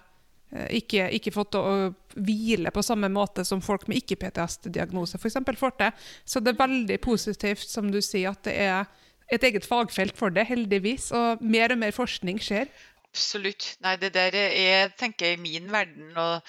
ikke, 0.53 1.07
ikke 1.17 1.33
fått 1.33 1.57
å 1.57 1.93
hvile 2.13 2.73
på 2.75 2.85
samme 2.85 3.09
måte 3.13 3.45
som 3.49 3.63
folk 3.65 3.87
med 3.89 4.03
ikke-PTSD-diagnose 4.03 5.21
f.eks. 5.21 5.39
får 5.59 5.77
til. 5.79 6.09
Så 6.25 6.41
det 6.41 6.53
er 6.53 6.65
veldig 6.65 6.99
positivt, 7.05 7.65
som 7.69 7.89
du 7.93 8.03
sier, 8.05 8.35
at 8.35 8.45
det 8.49 8.57
er 8.61 8.85
et 9.33 9.47
eget 9.49 9.65
fagfelt 9.69 10.19
for 10.19 10.35
det, 10.35 10.45
heldigvis. 10.51 11.11
Og 11.17 11.41
mer 11.41 11.73
og 11.73 11.81
mer 11.81 11.95
forskning 11.97 12.43
skjer. 12.43 12.69
Absolutt. 13.13 13.77
Nei, 13.85 13.97
det 14.01 14.13
der 14.17 14.37
er, 14.37 14.93
tenker 14.99 15.33
jeg, 15.33 15.41
min 15.41 15.73
verden. 15.73 16.13
og 16.17 16.45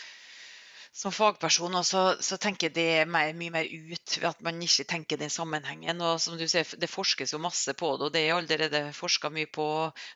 som 0.93 1.10
fagperson 1.10 1.74
også, 1.74 2.01
så 2.22 2.38
tenker 2.38 2.70
jeg 2.70 2.76
det 2.76 2.84
er 2.99 3.08
mer, 3.10 3.32
mye 3.34 3.54
mer 3.56 3.66
ut 3.66 4.18
ved 4.20 4.28
at 4.30 4.43
man 4.45 4.60
ikke 4.62 4.86
tenker 4.86 5.18
den 5.18 5.32
sammenhengen. 5.34 6.01
og 6.01 6.22
som 6.22 6.38
du 6.38 6.47
ser, 6.47 6.68
Det 6.78 6.89
forskes 6.89 7.34
jo 7.34 7.39
masse 7.41 7.74
på 7.74 7.97
det, 7.97 8.06
og 8.06 8.14
det 8.14 8.22
er 8.22 8.36
allerede 8.36 8.93
forska 8.93 9.30
mye 9.34 9.49
på. 9.49 9.66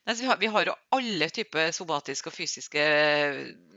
Nei, 0.06 0.14
vi, 0.14 0.26
har, 0.30 0.38
vi, 0.38 0.52
har, 0.54 0.70
jo 0.70 0.76
alle 0.94 1.30
typer 1.34 1.72
somatiske 1.72 2.30
og 2.30 2.36
fysiske 2.36 2.78
eh, 2.78 3.42
eh, 3.42 3.77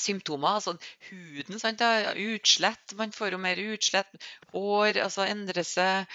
symptomer. 0.00 0.56
altså 0.56 0.76
Huden, 1.10 1.58
sant? 1.60 1.82
utslett. 2.16 2.94
Man 2.96 3.12
får 3.12 3.36
jo 3.36 3.40
mer 3.42 3.60
utslett. 3.60 4.14
Hår 4.54 5.02
altså 5.04 5.26
endrer 5.28 5.66
seg 5.68 6.08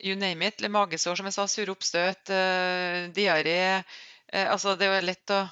you 0.00 0.16
name 0.16 0.46
it. 0.46 0.68
Magesår, 0.68 1.16
som 1.16 1.28
jeg 1.28 1.36
sa. 1.36 1.46
Sure 1.48 1.74
oppstøt, 1.74 2.32
uh, 2.32 3.08
diaré. 3.14 3.82
Uh, 4.32 4.46
altså, 4.46 4.74
det 4.80 4.88
er 4.88 5.06
lett 5.06 5.34
å, 5.34 5.42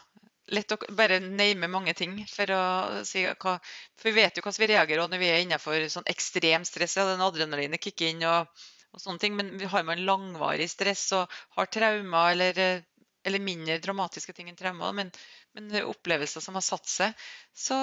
lett 0.55 0.75
å 0.75 0.81
bare 0.97 1.21
name 1.25 1.71
mange 1.71 1.95
ting 1.99 2.17
for 2.31 2.55
å 2.55 2.65
si 3.09 3.27
hva 3.29 3.59
For 3.99 4.09
vi 4.09 4.17
vet 4.17 4.39
jo 4.39 4.45
hvordan 4.45 4.63
vi 4.63 4.71
reagerer 4.73 5.13
når 5.13 5.23
vi 5.23 5.31
er 5.33 5.43
innenfor 5.45 5.89
sånn 5.93 6.09
ekstrem 6.11 6.67
stress. 6.69 6.99
Ja, 6.99 7.09
den 7.11 7.25
adrenalinet 7.25 7.85
kicker 7.85 8.13
inn 8.13 8.25
og, 8.29 8.49
og, 8.93 9.03
sånne 9.03 9.25
ting. 9.25 9.37
Men 9.39 9.57
har 9.75 9.87
man 9.89 10.07
langvarig 10.09 10.71
stress 10.73 11.11
og 11.19 11.41
har 11.59 11.73
traumer 11.73 12.33
eller, 12.33 12.87
eller 13.29 13.45
mindre 13.45 13.81
dramatiske 13.85 14.33
ting 14.33 14.49
enn 14.49 14.59
traumer, 14.59 14.95
men, 14.97 15.13
men, 15.59 15.83
opplevelser 15.91 16.45
som 16.45 16.57
har 16.59 16.65
satt 16.65 16.89
seg, 16.89 17.27
så 17.55 17.77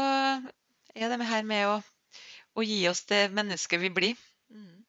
er 0.95 1.11
det 1.11 1.27
her 1.27 1.45
med 1.47 1.67
å, 1.67 1.77
å 2.55 2.65
gi 2.65 2.81
oss 2.89 3.03
det 3.09 3.27
mennesket 3.35 3.81
vi 3.83 3.91
blir. 3.93 4.25
Mm. 4.49 4.85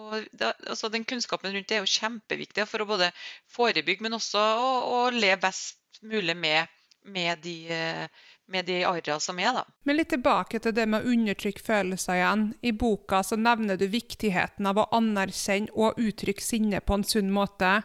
Og 0.00 0.26
da, 0.38 0.52
altså 0.70 0.88
den 0.88 1.04
Kunnskapen 1.04 1.52
rundt 1.52 1.68
det 1.68 1.80
er 1.80 1.84
jo 1.84 1.94
kjempeviktig 1.98 2.66
for 2.70 2.82
å 2.82 2.88
både 2.88 3.10
forebygge, 3.50 4.04
men 4.06 4.16
også 4.16 4.40
å, 4.40 4.68
å 4.86 5.00
leve 5.14 5.42
best 5.48 6.00
mulig 6.06 6.36
med, 6.38 6.70
med 7.10 7.42
de, 7.42 7.56
med 8.50 8.68
de 8.70 8.80
arra 8.86 9.18
som 9.20 9.38
er. 9.42 9.52
da. 9.54 9.64
Men 9.84 9.98
litt 9.98 10.12
tilbake 10.14 10.60
til 10.62 10.74
det 10.76 10.86
med 10.90 11.02
å 11.02 11.14
undertrykke 11.14 11.64
følelser 11.66 12.20
igjen. 12.20 12.44
I 12.62 12.72
boka 12.72 13.22
så 13.26 13.38
nevner 13.40 13.80
du 13.80 13.88
viktigheten 13.90 14.70
av 14.70 14.78
å 14.78 14.88
anerkjenne 14.96 15.74
og 15.74 15.98
uttrykke 16.00 16.44
sinne 16.44 16.82
på 16.84 16.98
en 17.00 17.06
sunn 17.06 17.32
måte. 17.34 17.80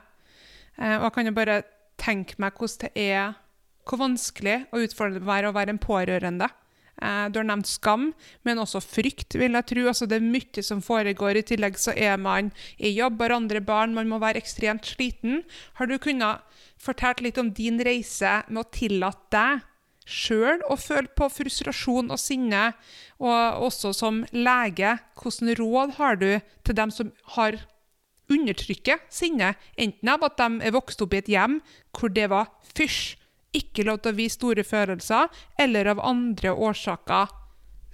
Eh, 0.77 0.97
og 0.99 1.09
jeg 1.09 1.15
kan 1.17 1.31
jo 1.31 1.35
bare 1.37 1.63
tenke 2.01 2.37
meg 2.41 2.57
hvordan 2.59 2.85
det 2.85 3.09
er, 3.09 3.35
hvor 3.85 4.01
vanskelig 4.01 4.63
og 4.71 4.87
utfordrende 4.87 5.25
det 5.25 5.35
er 5.39 5.49
å 5.49 5.55
være 5.55 5.75
en 5.75 5.81
pårørende. 5.81 6.49
Eh, 7.01 7.25
du 7.29 7.39
har 7.41 7.47
nevnt 7.47 7.69
skam, 7.69 8.09
men 8.47 8.61
også 8.61 8.81
frykt, 8.83 9.37
vil 9.39 9.57
jeg 9.57 9.69
tro. 9.71 9.85
Altså, 9.91 10.07
det 10.09 10.19
er 10.19 10.25
mye 10.25 10.63
som 10.65 10.81
foregår. 10.85 11.39
I 11.39 11.45
tillegg 11.51 11.79
så 11.81 11.93
er 11.95 12.17
man 12.21 12.51
i 12.77 12.93
jobb, 12.95 13.21
har 13.21 13.35
andre 13.35 13.61
barn, 13.61 13.95
man 13.97 14.09
må 14.11 14.19
være 14.23 14.41
ekstremt 14.41 14.87
sliten. 14.95 15.43
Har 15.79 15.91
du 15.91 15.97
kunnet 15.99 16.43
fortelle 16.81 17.27
litt 17.27 17.39
om 17.41 17.53
din 17.55 17.81
reise 17.83 18.41
med 18.49 18.63
å 18.63 18.69
tillate 18.73 19.31
deg 19.35 19.63
sjøl 20.05 20.61
å 20.69 20.77
føle 20.77 21.09
på 21.17 21.27
frustrasjon 21.33 22.11
og 22.13 22.21
sinne, 22.21 22.69
og 23.17 23.65
også 23.67 23.91
som 23.97 24.21
lege, 24.35 24.99
hvilke 25.17 25.55
råd 25.57 25.95
har 25.97 26.19
du 26.21 26.29
til 26.37 26.77
dem 26.77 26.93
som 26.93 27.09
har 27.35 27.57
undertrykket 28.29 29.09
sinne, 29.13 29.53
enten 29.77 30.09
av 30.09 30.23
at 30.25 30.37
de 30.37 30.65
er 30.65 30.73
vokst 30.73 31.01
opp 31.01 31.13
i 31.13 31.21
et 31.23 31.31
hjem 31.33 31.59
hvor 31.93 32.13
det 32.13 32.29
var 32.29 32.49
fysj, 32.77 33.17
ikke 33.57 33.85
lov 33.87 34.01
til 34.03 34.13
å 34.13 34.17
vise 34.19 34.37
store 34.37 34.65
følelser, 34.67 35.31
eller 35.61 35.91
av 35.93 36.03
andre 36.03 36.53
årsaker 36.53 37.33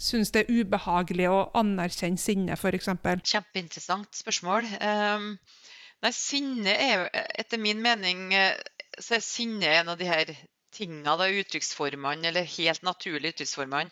syns 0.02 0.32
det 0.34 0.46
er 0.46 0.62
ubehagelig 0.62 1.28
å 1.30 1.42
anerkjenne 1.62 2.22
sinne, 2.22 2.58
f.eks.? 2.58 2.90
Kjempeinteressant 3.32 4.18
spørsmål. 4.18 4.70
Um, 4.82 5.28
nei, 6.02 6.14
sinne 6.16 6.74
er 6.74 7.06
etter 7.14 7.62
min 7.62 7.84
mening 7.84 8.32
eh, 8.34 8.56
så 8.98 9.18
er 9.18 9.26
sinne 9.26 9.70
en 9.82 9.94
av 9.94 10.00
de 10.02 10.10
her 10.10 10.34
tingene, 10.74 11.18
da, 11.20 11.28
uttrykksformene, 11.28 12.32
eller 12.32 12.50
helt 12.58 12.84
naturlige 12.88 13.36
uttrykksformene, 13.36 13.92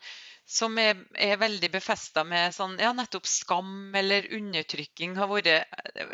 som 0.50 0.78
er, 0.82 0.98
er 1.14 1.38
veldig 1.38 1.70
befesta 1.70 2.24
med 2.26 2.56
sånn, 2.56 2.80
ja, 2.82 2.90
nettopp 2.98 3.28
skam 3.30 3.94
eller 3.94 4.26
undertrykking 4.34 5.14
har 5.20 5.30
vært 5.30 5.52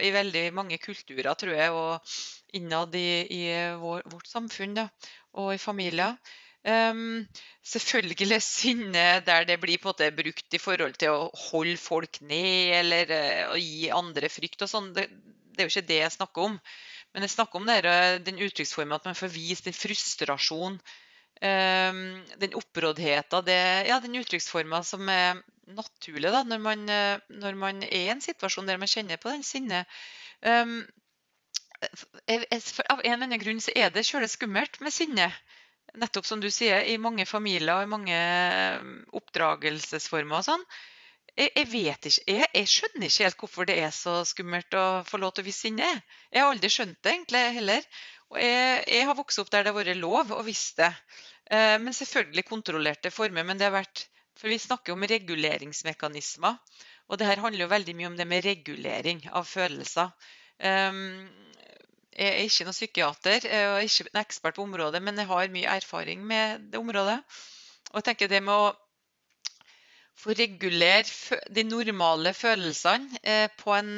i 0.04 0.10
veldig 0.12 0.50
mange 0.58 0.80
kulturer, 0.84 1.32
tror 1.40 1.54
jeg, 1.56 1.72
og 1.72 2.58
innad 2.60 2.98
i, 3.00 3.08
i 3.32 3.44
vår, 3.80 4.04
vårt 4.12 4.28
samfunn. 4.28 4.76
Da 4.76 4.90
og 5.42 5.54
i 5.56 5.62
familier. 5.62 6.18
Um, 6.66 7.28
selvfølgelig 7.62 8.42
sinne 8.42 9.06
der 9.26 9.46
det 9.46 9.60
blir 9.62 9.78
på 9.78 9.92
en 9.92 9.94
måte 9.94 10.10
brukt 10.18 10.58
i 10.58 10.62
forhold 10.62 10.96
til 10.98 11.14
å 11.14 11.30
holde 11.52 11.78
folk 11.78 12.22
ned 12.26 12.74
eller 12.80 13.12
uh, 13.14 13.54
å 13.54 13.60
gi 13.60 13.92
andre 13.94 14.32
frykt 14.34 14.66
og 14.66 14.72
sånn. 14.72 14.92
Det, 14.96 15.06
det, 15.54 15.60
er 15.60 15.68
jo 15.68 15.74
ikke 15.76 15.90
det 15.92 16.02
jeg 16.02 16.16
snakker 16.18 16.50
om. 16.50 16.60
Men 17.14 17.28
jeg 17.28 17.36
snakker 17.36 17.62
om 17.62 17.70
det, 17.70 17.80
uh, 17.86 18.18
den 18.26 18.42
uttrykksformen 18.48 18.98
at 18.98 19.06
man 19.06 19.20
får 19.20 19.34
vist 19.36 19.70
den 19.70 19.78
frustrasjon, 19.78 20.80
um, 20.80 22.02
den 22.42 22.58
oppråddheten, 22.58 23.54
ja, 23.86 24.02
den 24.02 24.18
uttrykksformen 24.24 24.88
som 24.88 25.06
er 25.12 25.44
naturlig 25.70 26.34
da, 26.34 26.42
når 26.50 26.66
man, 26.66 26.90
uh, 26.90 27.22
når 27.30 27.62
man, 27.62 27.86
er 27.86 28.08
i 28.08 28.14
en 28.16 28.26
situasjon 28.26 28.68
der 28.70 28.82
man 28.82 28.90
kjenner 28.90 29.22
på 29.22 29.30
den 29.34 29.46
sinnet. 29.46 29.86
Um, 30.42 30.80
av 32.90 33.00
en 33.04 33.14
eller 33.14 33.28
annen 33.28 33.42
grunn 33.42 33.62
så 33.64 33.74
er 33.76 33.94
det 33.94 34.06
kjølig 34.08 34.32
skummelt 34.34 34.80
med 34.84 34.94
sinne. 34.94 35.30
Nettopp 35.96 36.28
som 36.28 36.42
du 36.44 36.50
sier, 36.52 36.84
i 36.84 36.98
mange 37.00 37.26
familier 37.30 37.78
og 37.78 37.86
i 37.86 37.92
mange 37.92 38.18
mm, 38.84 38.98
oppdragelsesformer 39.16 40.42
og 40.42 40.48
sånn. 40.48 40.66
Jeg, 41.36 41.52
jeg, 41.52 41.68
vet 41.72 42.08
ikke, 42.10 42.26
jeg, 42.32 42.50
jeg, 42.56 42.72
skjønner 42.72 43.08
ikke 43.10 43.26
helt 43.28 43.40
hvorfor 43.44 43.68
det 43.68 43.78
er 43.84 43.94
så 43.96 44.18
skummelt 44.28 44.76
å 44.80 44.86
få 45.08 45.20
lov 45.20 45.36
til 45.36 45.44
å 45.44 45.48
vise 45.48 45.66
sinne. 45.68 45.88
Jeg 46.32 46.44
har 46.44 46.52
aldri 46.52 46.72
skjønt 46.72 47.00
det 47.04 47.12
egentlig 47.12 47.44
heller. 47.60 47.88
Og 48.34 48.42
jeg, 48.42 48.84
jeg 48.92 49.08
har 49.10 49.18
vokst 49.20 49.42
opp 49.44 49.52
der 49.54 49.66
det 49.66 49.74
har 49.74 49.78
vært 49.78 50.00
lov 50.00 50.32
å 50.36 50.44
vise 50.48 50.80
det. 50.80 50.92
Eh, 51.52 51.76
men 51.84 51.96
selvfølgelig 51.96 52.48
kontrollerte 52.48 53.12
former. 53.14 53.48
Men 53.48 53.60
det 53.60 53.70
har 53.70 53.76
vært 53.82 54.08
For 54.36 54.52
vi 54.52 54.58
snakker 54.60 54.92
om 54.92 55.04
reguleringsmekanismer. 55.08 56.58
Og 57.08 57.20
det 57.20 57.28
her 57.30 57.40
handler 57.40 57.64
jo 57.64 57.72
veldig 57.72 57.94
mye 57.96 58.10
om 58.10 58.18
det 58.20 58.26
med 58.28 58.44
regulering 58.44 59.22
av 59.32 59.46
følelser. 59.48 60.10
Um, 60.60 61.28
jeg 62.16 62.32
er 62.32 62.46
ikke 62.48 62.66
noen 62.68 62.78
psykiater 62.78 63.46
og 63.74 63.84
ikke 63.84 64.08
en 64.08 64.22
ekspert 64.22 64.56
på 64.58 64.64
området, 64.64 65.02
men 65.04 65.20
jeg 65.20 65.28
har 65.28 65.52
mye 65.52 65.76
erfaring 65.76 66.24
med 66.24 66.70
det 66.72 66.80
området. 66.80 67.20
Og 67.92 68.00
jeg 68.00 68.08
tenker 68.08 68.32
det 68.32 68.42
med 68.44 68.56
å 68.56 68.74
få 70.16 70.36
regulere 70.38 71.42
de 71.52 71.66
normale 71.68 72.32
følelsene 72.34 73.20
eh, 73.24 73.50
på 73.60 73.74
en 73.76 73.92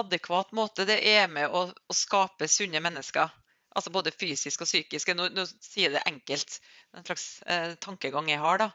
adekvat 0.00 0.50
måte, 0.56 0.86
det 0.88 0.98
er 1.06 1.30
med 1.30 1.50
å, 1.50 1.68
å 1.70 1.96
skape 1.96 2.48
sunne 2.50 2.82
mennesker. 2.82 3.30
Altså 3.70 3.92
både 3.94 4.10
fysisk 4.10 4.64
og 4.64 4.68
psykisk. 4.68 5.12
Nå, 5.14 5.28
nå 5.30 5.46
sier 5.46 5.86
jeg 5.86 5.94
det 5.94 6.06
enkelt. 6.10 6.58
Det 6.58 6.98
er 6.98 7.00
En 7.02 7.06
slags 7.06 7.26
eh, 7.46 7.74
tankegang 7.82 8.30
jeg 8.30 8.42
har. 8.42 8.58
da. 8.64 8.70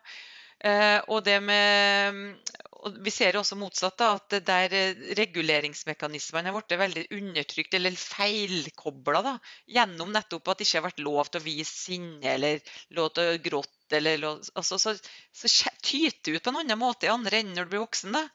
Eh, 0.63 0.99
og 1.11 1.25
det 1.27 1.41
med 1.43 2.39
og 2.85 2.97
vi 3.01 3.11
ser 3.13 3.37
også 3.39 3.57
motsatt, 3.57 3.97
da, 3.97 4.11
at 4.19 4.35
der 4.45 4.73
eh, 4.77 5.03
reguleringsmekanismene 5.17 6.51
har 6.51 6.55
blitt 6.59 6.79
veldig 6.79 7.05
undertrykt 7.17 7.77
eller 7.77 7.97
feilkobla 7.97 9.35
gjennom 9.77 10.11
nettopp 10.13 10.51
at 10.51 10.59
det 10.59 10.67
ikke 10.67 10.77
har 10.77 10.85
vært 10.85 11.05
lov 11.05 11.31
til 11.31 11.41
å 11.41 11.45
vise 11.47 11.71
sinne 11.71 12.35
eller 12.35 12.75
lov 12.97 13.09
til 13.15 13.31
å 13.31 13.39
gråte. 13.41 13.71
Eller 13.97 14.19
lov, 14.21 14.43
altså, 14.57 14.77
så, 14.81 14.93
så, 15.33 15.49
tyter 15.81 16.29
det 16.29 16.37
ut 16.37 16.45
på 16.45 16.53
en 16.53 16.61
annen 16.61 16.81
måte 16.81 17.09
i 17.09 17.13
andre 17.13 17.41
enden 17.41 17.57
når 17.57 17.67
du 17.67 17.73
blir 17.73 17.85
voksen. 17.85 18.13
da. 18.17 18.25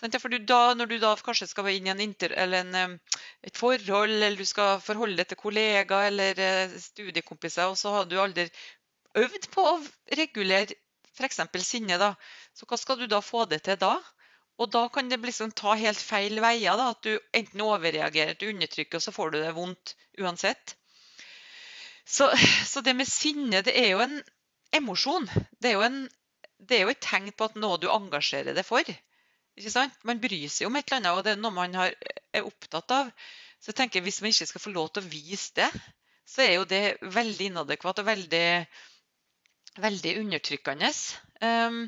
For 0.00 0.38
da, 0.48 0.60
når 0.78 0.88
du 0.88 0.94
da 1.02 1.10
kanskje 1.20 1.50
skal 1.50 1.68
inn 1.74 1.90
i 1.90 1.92
en 1.92 2.76
eh, 2.78 2.94
et 3.42 3.56
forhold, 3.58 4.14
eller 4.14 4.38
du 4.38 4.46
skal 4.48 4.78
forholde 4.84 5.18
deg 5.18 5.32
til 5.32 5.40
kollegaer 5.40 6.12
eller 6.12 6.44
eh, 6.46 6.78
studiekompiser, 6.86 7.66
og 7.66 7.76
så 7.80 7.96
har 7.98 8.06
du 8.06 8.16
aldri 8.22 8.46
øvd 9.18 9.50
på 9.50 9.66
å 9.66 9.74
regulere 10.16 10.78
f.eks. 11.18 11.40
sinne, 11.66 11.98
så 12.60 12.68
hva 12.68 12.76
skal 12.76 12.98
du 13.00 13.06
da 13.08 13.22
få 13.24 13.46
det 13.48 13.62
til 13.64 13.78
da? 13.80 13.94
Og 14.60 14.68
da 14.68 14.82
kan 14.92 15.08
det 15.08 15.16
liksom 15.24 15.54
ta 15.56 15.72
helt 15.80 16.00
feil 16.04 16.42
veier. 16.44 16.76
da, 16.76 16.90
At 16.92 17.00
du 17.06 17.14
enten 17.32 17.62
overreagerer 17.64 18.36
til 18.36 18.52
undertrykket, 18.52 18.98
og 18.98 19.04
så 19.06 19.14
får 19.16 19.30
du 19.32 19.38
det 19.40 19.54
vondt 19.56 19.94
uansett. 20.20 20.74
Så, 22.04 22.28
så, 22.68 22.82
det 22.84 22.96
med 22.98 23.08
sinne, 23.08 23.62
det 23.64 23.72
er 23.72 23.94
jo 23.94 24.02
en 24.04 24.18
emosjon. 24.76 25.28
Det 25.56 25.70
er 25.70 25.78
jo, 25.78 25.86
en, 25.86 26.02
det 26.58 26.76
er 26.76 26.84
jo 26.84 26.92
et 26.92 27.00
tegn 27.00 27.32
på 27.32 27.48
at 27.48 27.56
noe 27.56 27.80
du 27.80 27.88
engasjerer 27.88 28.52
deg 28.56 28.66
for. 28.68 28.84
Ikke 29.56 29.72
sant? 29.72 29.96
Man 30.04 30.20
bryr 30.20 30.52
seg 30.52 30.68
om 30.68 30.76
et 30.76 30.84
eller 30.90 31.00
annet, 31.00 31.16
og 31.16 31.24
det 31.24 31.32
er 31.32 31.40
noe 31.40 31.56
man 31.56 31.80
har, 31.80 31.96
er 32.36 32.44
opptatt 32.44 32.92
av. 32.98 33.08
Så 33.60 33.72
jeg 33.72 33.80
tenker 33.80 34.04
Hvis 34.04 34.20
man 34.20 34.34
ikke 34.34 34.52
skal 34.52 34.66
få 34.66 34.76
lov 34.76 34.92
til 34.92 35.04
å 35.04 35.12
vise 35.12 35.56
det, 35.56 35.72
så 36.28 36.44
er 36.44 36.54
jo 36.58 36.68
det 36.68 36.84
veldig 37.00 37.50
inadekvat 37.50 38.04
og 38.04 38.10
veldig, 38.12 38.46
veldig 39.80 40.18
undertrykkende. 40.20 40.92
Um, 41.40 41.86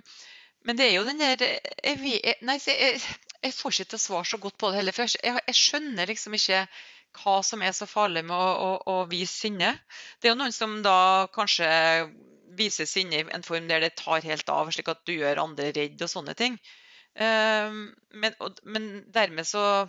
men 0.67 0.79
det 0.79 0.89
er 0.89 0.97
jo 0.97 1.05
den 1.07 1.21
der 1.21 1.43
jeg, 1.43 1.99
jeg, 1.99 2.35
Nei, 2.47 2.59
jeg, 2.63 2.99
jeg, 3.43 3.55
får 3.57 3.75
ikke 3.75 3.91
til 3.93 3.99
å 3.99 4.03
svare 4.07 4.29
så 4.31 4.39
godt 4.43 4.59
på 4.61 4.71
det 4.71 4.81
heller. 4.81 4.97
For 4.97 5.11
jeg, 5.11 5.57
skjønner 5.59 6.11
liksom 6.11 6.37
ikke 6.39 6.67
hva 7.23 7.39
som 7.45 7.63
er 7.65 7.75
så 7.77 7.89
farlig 7.89 8.23
med 8.29 8.37
å, 8.37 8.53
å, 8.67 8.69
å, 8.93 8.95
vise 9.11 9.35
sinne. 9.35 9.75
Det 10.21 10.29
er 10.29 10.35
jo 10.35 10.41
noen 10.41 10.55
som 10.55 10.79
da 10.85 11.27
kanskje 11.35 11.69
viser 12.57 12.89
sinne 12.89 13.19
i 13.19 13.27
en 13.33 13.45
form 13.45 13.69
der 13.69 13.83
det 13.85 13.97
tar 14.01 14.25
helt 14.25 14.49
av, 14.53 14.71
slik 14.73 14.89
at 14.93 15.03
du 15.09 15.15
gjør 15.17 15.43
andre 15.43 15.73
redd 15.75 16.01
og 16.05 16.13
sånne 16.13 16.37
ting. 16.39 16.57
Um, 17.13 17.91
men, 18.17 18.37
men, 18.65 18.89
dermed 19.13 19.45
så 19.49 19.85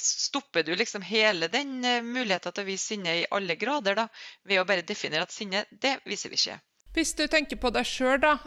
stopper 0.00 0.64
du 0.64 0.72
liksom 0.76 1.02
hele 1.04 1.50
den 1.52 1.80
uh, 1.84 1.98
muligheten 2.04 2.54
til 2.54 2.64
å 2.64 2.68
vise 2.68 2.92
sinne 2.92 3.16
i 3.18 3.28
alle 3.36 3.58
grader 3.60 3.98
da, 3.98 4.06
ved 4.48 4.62
å 4.62 4.66
bare 4.68 4.86
definere 4.86 5.26
at 5.26 5.34
sinne, 5.34 5.66
det 5.70 5.98
viser 6.08 6.32
vi 6.32 6.40
ikke. 6.40 6.60
Hvis 6.96 7.12
du 7.18 7.26
tenker 7.30 7.60
på 7.60 7.70
deg 7.74 7.86
sjøl, 7.86 8.16
da. 8.22 8.38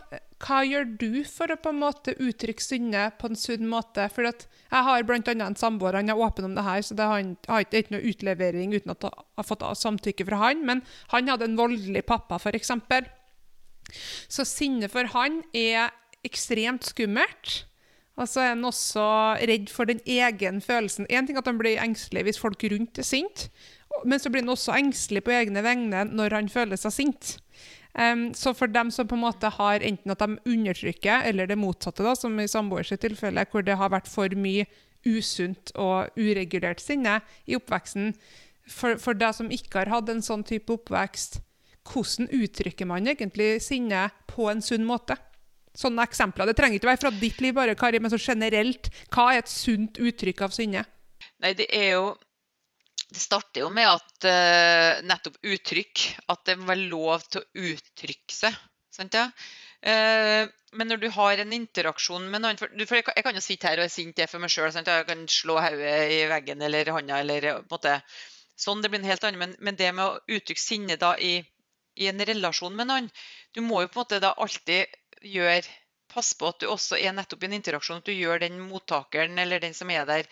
Hva 0.43 0.59
gjør 0.67 0.87
du 0.99 1.23
for 1.23 1.53
å 1.53 1.59
på 1.61 1.71
en 1.71 1.79
måte 1.79 2.15
uttrykke 2.19 2.63
sinne 2.63 3.05
på 3.15 3.29
en 3.29 3.39
sunn 3.39 3.63
måte? 3.71 4.09
For 4.11 4.27
jeg 4.27 4.83
har 4.87 5.05
bl.a. 5.07 5.21
en 5.31 5.59
samboer, 5.59 5.95
han 5.95 6.11
er 6.11 6.19
åpen 6.19 6.49
om 6.49 6.55
det 6.57 6.65
her, 6.67 6.81
så 6.83 6.97
det 6.99 7.07
har 7.07 7.63
ikke 7.63 7.95
noe 7.95 8.03
utlevering 8.11 8.73
uten 8.75 8.91
at 8.91 9.07
jeg 9.07 9.25
har 9.39 9.47
fått 9.47 9.63
samtykke 9.79 10.27
fra 10.27 10.41
han. 10.41 10.65
Men 10.67 10.83
han 11.13 11.31
hadde 11.31 11.47
en 11.47 11.59
voldelig 11.59 12.03
pappa, 12.09 12.41
f.eks. 12.41 12.73
Så 14.27 14.47
sinne 14.47 14.89
for 14.91 15.07
han 15.15 15.41
er 15.55 15.93
ekstremt 16.27 16.91
skummelt. 16.91 17.63
Og 18.19 18.27
så 18.29 18.43
er 18.43 18.51
han 18.51 18.67
også 18.67 19.05
redd 19.49 19.71
for 19.73 19.89
den 19.89 20.03
egen 20.05 20.59
følelsen. 20.61 21.07
Én 21.09 21.25
ting 21.25 21.39
at 21.39 21.47
han 21.49 21.57
blir 21.57 21.79
engstelig 21.81 22.27
hvis 22.27 22.41
folk 22.41 22.61
rundt 22.69 22.99
er 23.01 23.07
sinte, 23.07 23.47
men 24.05 24.19
så 24.21 24.29
blir 24.29 24.43
han 24.43 24.53
også 24.53 24.75
engstelig 24.75 25.23
på 25.25 25.33
egne 25.33 25.63
vegne 25.65 26.03
når 26.11 26.35
han 26.37 26.51
føler 26.51 26.77
seg 26.79 26.93
sint. 26.93 27.33
Um, 27.93 28.31
så 28.33 28.55
for 28.57 28.71
dem 28.73 28.89
som 28.91 29.07
på 29.07 29.13
en 29.13 29.21
måte 29.21 29.51
har 29.53 29.83
enten 29.85 30.11
at 30.11 30.23
de 30.23 30.39
undertrykker, 30.49 31.27
eller 31.29 31.49
det 31.49 31.59
motsatte, 31.61 32.01
da, 32.05 32.15
som 32.17 32.39
i 32.41 32.49
samboers 32.49 32.89
tilfelle, 32.97 33.45
hvor 33.51 33.65
det 33.65 33.77
har 33.77 33.93
vært 33.93 34.09
for 34.09 34.33
mye 34.33 34.65
usunt 35.05 35.73
og 35.77 36.15
uregulert 36.17 36.81
sinne 36.81 37.19
i 37.45 37.57
oppveksten 37.57 38.13
For, 38.63 38.95
for 38.95 39.11
deg 39.11 39.35
som 39.35 39.49
ikke 39.51 39.81
har 39.81 39.89
hatt 39.91 40.07
en 40.07 40.23
sånn 40.23 40.45
type 40.47 40.71
oppvekst, 40.71 41.41
hvordan 41.83 42.29
uttrykker 42.31 42.87
man 42.87 43.09
egentlig 43.11 43.57
sinne 43.65 44.05
på 44.31 44.47
en 44.47 44.63
sunn 44.63 44.85
måte? 44.87 45.17
Sånne 45.75 46.05
eksempler. 46.07 46.47
Det 46.47 46.55
trenger 46.55 46.79
ikke 46.79 46.87
være 46.87 47.01
fra 47.01 47.11
ditt 47.11 47.41
liv, 47.43 47.51
bare, 47.57 47.75
Kari, 47.75 47.99
men 47.99 48.13
så 48.13 48.19
generelt. 48.21 48.87
Hva 49.11 49.33
er 49.33 49.41
et 49.41 49.51
sunt 49.51 49.99
uttrykk 49.99 50.45
av 50.45 50.55
sinne? 50.55 50.85
Nei, 51.43 51.51
det 51.59 51.67
er 51.75 51.89
jo 51.97 52.05
det 53.13 53.21
starter 53.21 53.61
jo 53.61 53.69
med 53.73 53.85
at 53.89 54.25
uh, 54.25 55.03
nettopp 55.05 55.37
uttrykk 55.45 56.03
At 56.33 56.45
det 56.49 56.57
må 56.59 56.71
være 56.71 56.89
lov 56.89 57.25
til 57.29 57.43
å 57.43 57.67
uttrykke 57.69 58.33
seg. 58.33 58.57
Sant, 58.93 59.17
ja? 59.17 59.27
Uh, 59.83 60.49
men 60.73 60.89
når 60.89 61.01
du 61.01 61.09
har 61.13 61.41
en 61.41 61.53
interaksjon 61.53 62.25
med 62.31 62.41
noen 62.41 62.59
For, 62.59 62.71
for 62.87 62.97
jeg, 62.97 63.05
kan, 63.05 63.17
jeg, 63.17 63.25
kan, 63.27 63.37
jo 63.37 63.43
sitte 63.43 63.69
her 63.69 63.81
og 63.81 63.85
være 63.85 63.93
sint 63.93 64.21
for 64.31 64.41
meg 64.41 64.53
sjøl. 64.53 64.71
Jeg 64.79 65.07
kan 65.09 65.25
slå 65.29 65.59
hodet 65.61 65.97
i 66.15 66.21
veggen 66.31 66.63
eller 66.65 66.93
hånda 66.95 67.19
eller 67.23 67.49
på 67.49 67.57
en 67.61 67.73
måte 67.75 67.97
Sånn, 68.63 68.83
det 68.83 68.91
blir 68.93 69.01
en 69.01 69.09
helt 69.09 69.23
annen. 69.25 69.39
Men, 69.41 69.55
men 69.65 69.77
det 69.77 69.87
med 69.97 70.05
å 70.05 70.35
uttrykke 70.37 70.61
sinne 70.61 70.97
da 71.01 71.15
i, 71.17 71.39
i, 71.97 72.09
en 72.09 72.21
relasjon 72.21 72.75
med 72.77 72.89
noen 72.89 73.09
Du 73.53 73.63
må 73.65 73.81
jo 73.81 73.89
på 73.89 73.99
en 73.99 74.03
måte 74.05 74.21
da 74.23 74.35
alltid 74.37 74.93
gjøre 75.25 75.65
Pass 76.13 76.35
på 76.37 76.51
at 76.51 76.59
du 76.61 76.67
også 76.69 76.99
er 77.01 77.15
nettopp 77.17 77.41
i 77.41 77.47
en 77.47 77.55
interaksjon, 77.57 78.03
at 78.03 78.05
du 78.05 78.13
gjør 78.13 78.43
den 78.43 78.59
mottakeren 78.61 79.39
eller 79.41 79.63
den 79.63 79.73
som 79.73 79.89
er 79.89 80.03
der, 80.05 80.27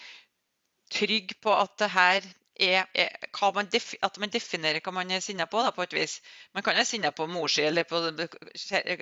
trygg 0.93 1.34
på 1.41 1.55
at 1.57 1.73
det 1.82 1.88
her 1.89 2.27
er, 2.62 2.86
er 2.93 3.53
man 3.55 3.70
at 4.07 4.18
man 4.22 4.32
definerer 4.34 4.82
hva 4.84 4.93
man 4.93 5.12
er 5.12 5.24
sinna 5.24 5.47
på, 5.49 5.62
da, 5.66 5.72
på 5.76 5.84
et 5.84 5.95
vis. 5.97 6.20
Man 6.53 6.64
kan 6.64 6.78
være 6.78 6.86
sinna 6.86 7.12
på 7.12 7.28
mor 7.28 7.49
si 7.49 7.64
eller 7.66 7.88
på 7.89 8.01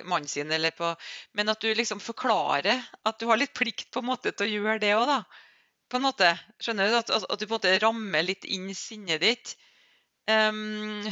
mannen 0.04 0.28
sin, 0.28 0.50
eller 0.52 0.74
på, 0.76 0.94
men 1.38 1.52
at 1.52 1.60
du 1.60 1.68
liksom 1.74 2.00
forklarer 2.00 2.80
at 3.04 3.20
du 3.20 3.26
har 3.28 3.40
litt 3.40 3.54
plikt 3.54 3.90
på 3.92 4.02
en 4.02 4.10
måte 4.10 4.32
til 4.32 4.46
å 4.46 4.54
gjøre 4.54 4.78
det 4.82 4.94
òg, 4.96 5.06
da. 5.10 5.20
På 5.90 5.98
en 5.98 6.06
måte, 6.06 6.30
skjønner 6.62 6.88
du? 6.88 6.96
At, 7.00 7.10
at, 7.10 7.38
du 7.40 7.46
på 7.46 7.56
en 7.56 7.58
måte 7.58 7.78
rammer 7.82 8.22
litt 8.22 8.46
inn 8.46 8.68
sinnet 8.78 9.24
ditt. 9.24 9.56
Um, 10.30 11.02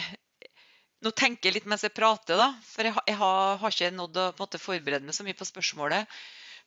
nå 1.03 1.11
tenker 1.15 1.49
jeg 1.49 1.59
litt 1.59 1.71
mens 1.71 1.85
jeg 1.87 1.95
prater, 1.95 2.39
da, 2.39 2.53
for 2.67 2.87
jeg, 2.87 2.95
jeg 3.11 3.19
har, 3.19 3.57
har, 3.59 3.75
ikke 3.75 3.91
nådd 3.95 4.21
å 4.23 4.29
måte, 4.39 4.63
forberede 4.63 5.07
meg 5.07 5.17
så 5.17 5.27
mye 5.27 5.39
på 5.39 5.47
spørsmålet. 5.49 6.21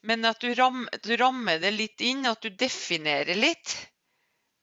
Men 0.08 0.26
at 0.26 0.42
du, 0.42 0.50
ram, 0.58 0.86
du 1.06 1.14
rammer 1.20 1.60
det 1.62 1.72
litt 1.76 2.04
inn, 2.04 2.26
at 2.28 2.42
du 2.44 2.50
definerer 2.50 3.38
litt. 3.38 3.76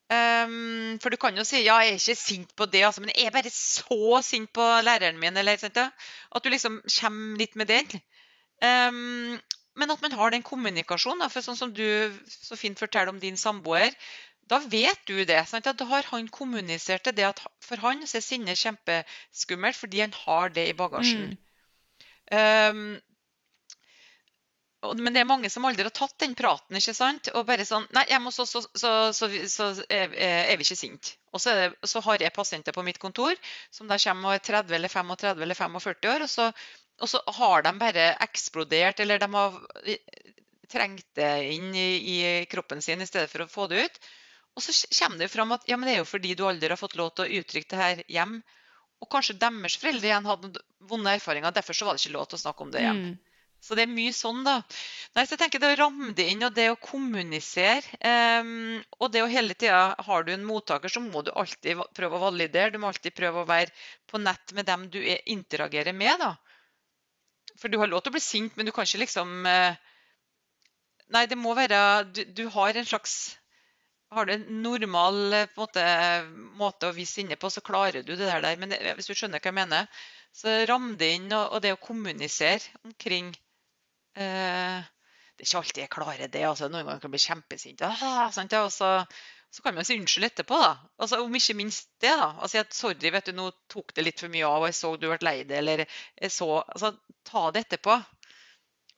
Um, 0.08 0.96
for 1.02 1.12
du 1.12 1.18
kan 1.20 1.36
jo 1.36 1.44
si 1.44 1.58
ja, 1.60 1.82
jeg 1.84 1.92
er 1.92 1.98
ikke 2.00 2.14
sint 2.16 2.54
på 2.56 2.64
det, 2.72 2.80
altså, 2.86 3.02
men 3.04 3.12
jeg 3.12 3.28
er 3.28 3.34
bare 3.34 3.50
så 3.52 4.22
sint 4.24 4.48
på 4.56 4.64
læreren 4.86 5.20
min. 5.20 5.36
Eller? 5.36 5.60
At 5.60 6.44
du 6.44 6.48
liksom 6.48 6.80
kommer 7.00 7.36
litt 7.38 7.56
med 7.56 7.68
den. 7.68 8.00
Um, 8.64 9.36
men 9.78 9.92
at 9.94 10.00
man 10.02 10.16
har 10.16 10.32
den 10.34 10.42
kommunikasjonen. 10.42 11.28
For 11.30 11.44
sånn 11.44 11.58
som 11.60 11.74
du 11.74 11.84
så 12.26 12.56
fint 12.58 12.80
forteller 12.80 13.12
om 13.12 13.20
din 13.22 13.36
samboer, 13.36 13.92
da 14.48 14.58
vet 14.64 15.04
du 15.06 15.20
det. 15.28 15.42
Sant? 15.48 15.68
Da 15.68 15.90
har 15.92 16.08
han 16.10 16.30
kommunisert 16.32 17.10
det 17.12 17.26
at 17.28 17.42
for 17.64 17.80
han 17.84 18.06
så 18.08 18.18
er 18.18 18.24
sinne 18.24 18.56
kjempeskummelt 18.56 19.76
fordi 19.76 20.00
han 20.06 20.16
har 20.24 20.54
det 20.56 20.70
i 20.70 20.76
bagasjen. 20.78 21.36
Mm. 21.36 21.44
Um, 22.32 22.80
men 24.78 25.10
det 25.10 25.24
er 25.24 25.26
mange 25.26 25.50
som 25.50 25.64
aldri 25.66 25.82
har 25.82 25.94
tatt 25.94 26.14
den 26.22 26.36
praten. 26.38 26.76
ikke 26.78 26.94
sant? 26.94 27.30
Og 27.34 27.46
bare 27.48 27.66
sånn 27.66 27.86
Nei, 27.96 28.04
hjemme 28.12 28.30
hos 28.30 28.38
oss 28.44 28.68
så, 28.78 28.90
er, 29.90 30.12
vi 30.14 30.66
ikke 30.66 30.78
sinte. 30.78 31.16
Og 31.34 31.42
så, 31.42 31.54
det, 31.58 31.88
så, 31.90 32.02
har 32.06 32.22
jeg 32.22 32.34
pasienter 32.34 32.76
på 32.76 32.84
mitt 32.86 33.00
kontor 33.02 33.34
som 33.74 33.90
der 33.90 33.98
kommer 34.02 34.30
og 34.30 34.38
er 34.38 34.44
30 34.46 34.76
eller 34.78 34.92
35 34.92 35.42
eller 35.42 35.58
45 35.58 36.12
år, 36.12 36.26
og 36.28 36.30
så, 36.30 36.46
og 37.02 37.10
så 37.10 37.22
har 37.40 37.66
de 37.66 37.74
bare 37.80 38.06
eksplodert, 38.28 39.02
eller 39.02 39.18
de 39.18 39.28
har 39.34 39.58
trengt 40.70 41.06
det 41.18 41.32
inn 41.56 41.74
i, 41.74 41.88
i, 41.98 42.46
kroppen 42.50 42.82
sin 42.84 43.02
i 43.02 43.08
stedet 43.08 43.30
for 43.32 43.44
å 43.44 43.50
få 43.50 43.66
det 43.72 43.84
ut. 43.84 44.00
Og 44.58 44.62
så 44.62 44.74
kommer 45.00 45.22
det 45.22 45.30
fram 45.32 45.54
at 45.54 45.66
ja, 45.70 45.78
men 45.78 45.88
det 45.88 45.96
er 45.96 46.02
jo 46.02 46.08
fordi 46.08 46.34
du 46.38 46.44
aldri 46.46 46.70
har 46.70 46.80
fått 46.80 46.98
lov 46.98 47.12
til 47.16 47.26
å 47.26 47.42
uttrykke 47.42 47.70
det 47.72 47.82
her 47.82 48.02
hjem. 48.10 48.38
Og 49.02 49.10
kanskje 49.10 49.38
deres 49.38 49.78
foreldre 49.78 50.10
igjen 50.10 50.26
hadde 50.26 50.62
vonde 50.90 51.14
erfaringer, 51.14 51.54
derfor 51.54 51.76
så 51.76 51.86
var 51.86 51.96
det 51.96 52.02
ikke 52.02 52.16
lov 52.16 52.30
til 52.30 52.38
å 52.38 52.42
snakke 52.46 52.66
om 52.66 52.72
det 52.74 52.82
hjem. 52.82 53.02
Mm. 53.08 53.27
Så 53.60 53.74
det 53.74 53.84
er 53.84 53.90
mye 53.90 54.12
sånn, 54.14 54.44
da. 54.46 54.60
Nei, 55.16 55.24
så 55.26 55.34
jeg 55.34 55.40
tenker 55.42 55.62
Det 55.62 55.72
å 55.72 55.78
ramme 55.80 56.12
det 56.16 56.28
inn 56.32 56.44
og 56.46 56.54
det 56.54 56.68
å 56.70 56.78
kommunisere 56.80 57.98
um, 58.42 58.78
Og 59.02 59.10
det 59.14 59.24
å 59.24 59.30
hele 59.30 59.56
tida 59.58 59.96
Har 60.06 60.26
du 60.26 60.30
en 60.34 60.46
mottaker, 60.46 60.92
så 60.92 61.02
må 61.02 61.24
du 61.26 61.32
alltid 61.34 61.82
prøve 61.96 62.18
å 62.18 62.22
validere. 62.28 62.72
Du 62.72 62.78
må 62.78 62.90
alltid 62.92 63.16
prøve 63.16 63.42
å 63.42 63.48
være 63.48 63.74
på 64.08 64.20
nett 64.22 64.54
med 64.54 64.68
dem 64.68 64.86
du 64.92 65.00
er, 65.02 65.24
interagerer 65.26 65.96
med. 65.96 66.22
da. 66.22 66.36
For 67.58 67.68
du 67.68 67.80
har 67.82 67.90
lov 67.90 68.04
til 68.04 68.12
å 68.12 68.16
bli 68.16 68.22
sint, 68.22 68.54
men 68.56 68.68
du 68.68 68.72
kan 68.74 68.86
ikke 68.86 69.02
liksom 69.02 69.34
uh, 69.48 69.74
Nei, 71.08 71.24
det 71.26 71.40
må 71.40 71.54
være 71.56 71.80
Du, 72.12 72.22
du 72.36 72.46
har 72.54 72.76
en 72.76 72.88
slags 72.88 73.18
har 74.08 74.24
du 74.24 74.32
en 74.32 74.62
normal 74.62 75.18
måte, 75.58 75.82
måte, 76.56 76.88
å 76.88 76.94
vise 76.96 77.18
sinne 77.18 77.36
på, 77.36 77.50
så 77.52 77.60
klarer 77.60 78.00
du 78.00 78.14
det 78.16 78.30
der. 78.30 78.46
Men 78.56 78.72
det, 78.72 78.78
hvis 78.96 79.10
du 79.10 79.12
skjønner 79.12 79.42
hva 79.42 79.50
jeg 79.50 79.56
mener, 79.58 80.06
så 80.32 80.54
ram 80.70 80.94
det 80.96 81.10
inn. 81.18 81.26
Og, 81.28 81.58
og 81.58 81.60
det 81.60 81.74
å 81.74 81.82
kommunisere 81.82 82.88
omkring 82.88 83.28
Eh, 83.36 83.47
det 84.18 85.44
er 85.44 85.46
ikke 85.46 85.60
alltid 85.62 85.82
jeg 85.84 85.94
klarer 85.94 86.30
det. 86.30 86.44
altså 86.44 86.68
Noen 86.68 86.86
ganger 86.86 87.02
kan 87.02 87.08
jeg 87.08 87.14
bli 87.14 87.24
kjempesint. 87.24 87.82
Ah, 87.86 88.26
og 88.26 88.72
så, 88.74 88.90
så, 89.50 89.62
kan 89.62 89.76
man 89.76 89.86
si 89.86 89.98
unnskyld 90.00 90.26
etterpå. 90.26 90.58
da. 90.58 90.72
Altså 90.98 91.20
Om 91.22 91.38
ikke 91.38 91.54
minst 91.58 91.90
det. 92.00 92.10
da. 92.10 92.32
Altså 92.42 92.64
at, 92.64 92.74
Sorry, 92.74 93.12
vet 93.14 93.30
du, 93.30 93.36
nå 93.36 93.50
tok 93.70 93.94
det 93.94 94.06
litt 94.06 94.22
for 94.24 94.32
mye 94.32 94.46
av, 94.46 94.64
og 94.64 94.72
jeg 94.72 94.78
så 94.80 94.94
du 94.96 95.06
ble 95.06 95.18
lei 95.22 95.42
deg.' 95.44 95.58
eller 95.60 95.84
jeg 95.84 96.34
så, 96.34 96.50
altså 96.66 96.96
Ta 97.28 97.50
det 97.52 97.66
etterpå. 97.66 97.98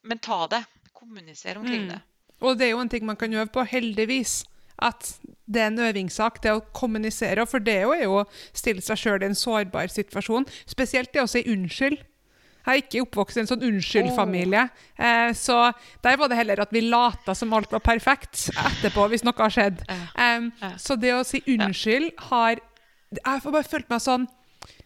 Men 0.07 0.19
ta 0.23 0.47
det. 0.47 0.65
Kommuniser 0.95 1.59
omkring 1.59 1.89
mm. 1.89 1.93
det. 1.93 2.01
Og 2.41 2.57
det 2.57 2.69
er 2.69 2.73
jo 2.73 2.81
en 2.81 2.89
ting 2.89 3.05
man 3.05 3.19
kan 3.21 3.35
øve 3.35 3.51
på, 3.53 3.65
heldigvis. 3.69 4.45
At 4.81 5.19
det 5.45 5.61
er 5.61 5.67
en 5.67 5.83
øvingssak, 5.85 6.43
det 6.43 6.55
å 6.57 6.63
kommunisere. 6.73 7.45
For 7.47 7.61
det 7.61 7.75
er 7.83 8.05
jo 8.05 8.23
å 8.23 8.29
stille 8.57 8.81
seg 8.85 9.01
sjøl 9.01 9.25
i 9.25 9.29
en 9.29 9.37
sårbar 9.37 9.93
situasjon. 9.93 10.49
Spesielt 10.71 11.13
det 11.13 11.25
å 11.25 11.29
si 11.29 11.45
unnskyld. 11.45 12.01
Jeg 12.61 12.71
er 12.73 12.83
ikke 12.83 13.05
oppvokst 13.07 13.39
i 13.39 13.43
en 13.43 13.51
sånn 13.51 13.65
unnskyld-familie. 13.67 14.67
Eh, 15.01 15.31
så 15.37 15.59
der 16.05 16.19
var 16.21 16.31
det 16.31 16.41
heller 16.41 16.61
at 16.65 16.75
vi 16.75 16.85
lata 16.87 17.35
som 17.37 17.55
alt 17.57 17.73
var 17.73 17.83
perfekt 17.85 18.51
etterpå, 18.53 19.07
hvis 19.11 19.25
noe 19.27 19.39
har 19.39 19.55
skjedd. 19.55 19.81
Um, 20.15 20.51
så 20.81 20.97
det 21.01 21.15
å 21.17 21.25
si 21.27 21.43
unnskyld 21.47 22.13
har 22.31 22.61
Jeg 23.11 23.27
har 23.27 23.43
bare 23.43 23.67
følt 23.67 23.89
meg 23.91 24.03
sånn 24.05 24.29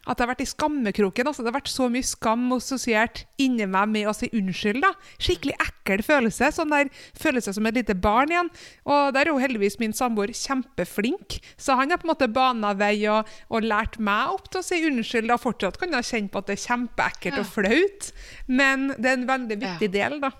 at 0.05 0.18
jeg 0.18 0.24
har 0.24 0.30
vært 0.32 0.44
i 0.44 0.48
skammekroken. 0.48 1.28
Altså, 1.28 1.44
det 1.44 1.50
har 1.50 1.59
vært 1.59 1.72
så 1.72 1.88
mye 1.92 2.07
skam 2.07 2.46
assosiert 2.57 3.24
inni 3.40 3.66
meg 3.70 3.90
med 3.92 4.09
å 4.11 4.14
si 4.16 4.28
unnskyld. 4.36 4.82
da. 4.84 4.92
Skikkelig 5.16 5.57
ekkel 5.64 6.05
følelse. 6.05 6.50
Sånn 6.55 6.72
der 6.74 6.90
følelse 7.20 7.55
som 7.57 7.68
et 7.68 7.78
lite 7.78 7.96
barn 7.96 8.32
igjen. 8.32 8.50
Og 8.84 9.14
der 9.16 9.26
er 9.26 9.32
jo 9.32 9.42
heldigvis 9.42 9.78
min 9.80 9.96
samboer 9.96 10.34
kjempeflink, 10.36 11.38
så 11.57 11.78
han 11.78 11.92
har 11.92 12.02
på 12.02 12.09
en 12.09 12.14
måte 12.14 12.30
bana 12.32 12.74
vei 12.78 12.96
og, 13.11 13.30
og 13.48 13.64
lært 13.64 13.98
meg 14.02 14.34
opp 14.34 14.50
til 14.50 14.61
å 14.61 14.66
si 14.66 14.82
unnskyld. 14.88 15.32
Og 15.32 15.44
fortsatt 15.44 15.80
kan 15.80 15.96
jeg 15.98 16.11
kjenne 16.11 16.32
på 16.32 16.42
at 16.42 16.50
det 16.50 16.59
er 16.59 16.66
kjempeekkelt 16.66 17.40
og 17.40 17.48
flaut, 17.55 18.11
men 18.50 18.90
det 18.98 19.11
er 19.11 19.16
en 19.18 19.30
veldig 19.30 19.59
viktig 19.62 19.90
del 19.94 20.20
da, 20.24 20.34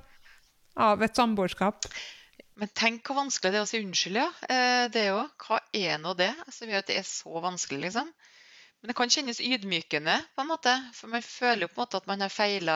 av 0.85 1.03
et 1.05 1.17
samboerskap. 1.17 1.89
Men 2.61 2.71
tenk 2.77 3.09
hvor 3.09 3.19
vanskelig 3.19 3.51
det 3.51 3.59
er 3.59 3.65
å 3.65 3.69
si 3.69 3.81
unnskyld, 3.83 4.21
ja. 4.21 4.29
Eh, 4.47 4.85
det 4.95 5.09
òg. 5.11 5.33
Hva 5.43 5.59
er 5.75 5.99
nå 5.99 6.12
det 6.19 6.31
som 6.55 6.71
gjør 6.71 6.85
at 6.85 6.91
det 6.91 7.01
er 7.01 7.09
så 7.09 7.43
vanskelig, 7.43 7.89
liksom? 7.89 8.12
Men 8.85 8.91
det 8.91 8.97
kan 8.99 9.09
kjennes 9.09 9.39
ydmykende, 9.41 10.14
på 10.37 10.43
en 10.43 10.49
måte. 10.51 10.72
For 10.93 11.09
man 11.09 11.22
føler 11.24 11.64
jo 11.64 11.70
på 11.72 11.78
en 11.78 11.87
måte 11.87 12.01
at 12.03 12.09
man 12.11 12.20
har 12.20 12.28
feila, 12.28 12.74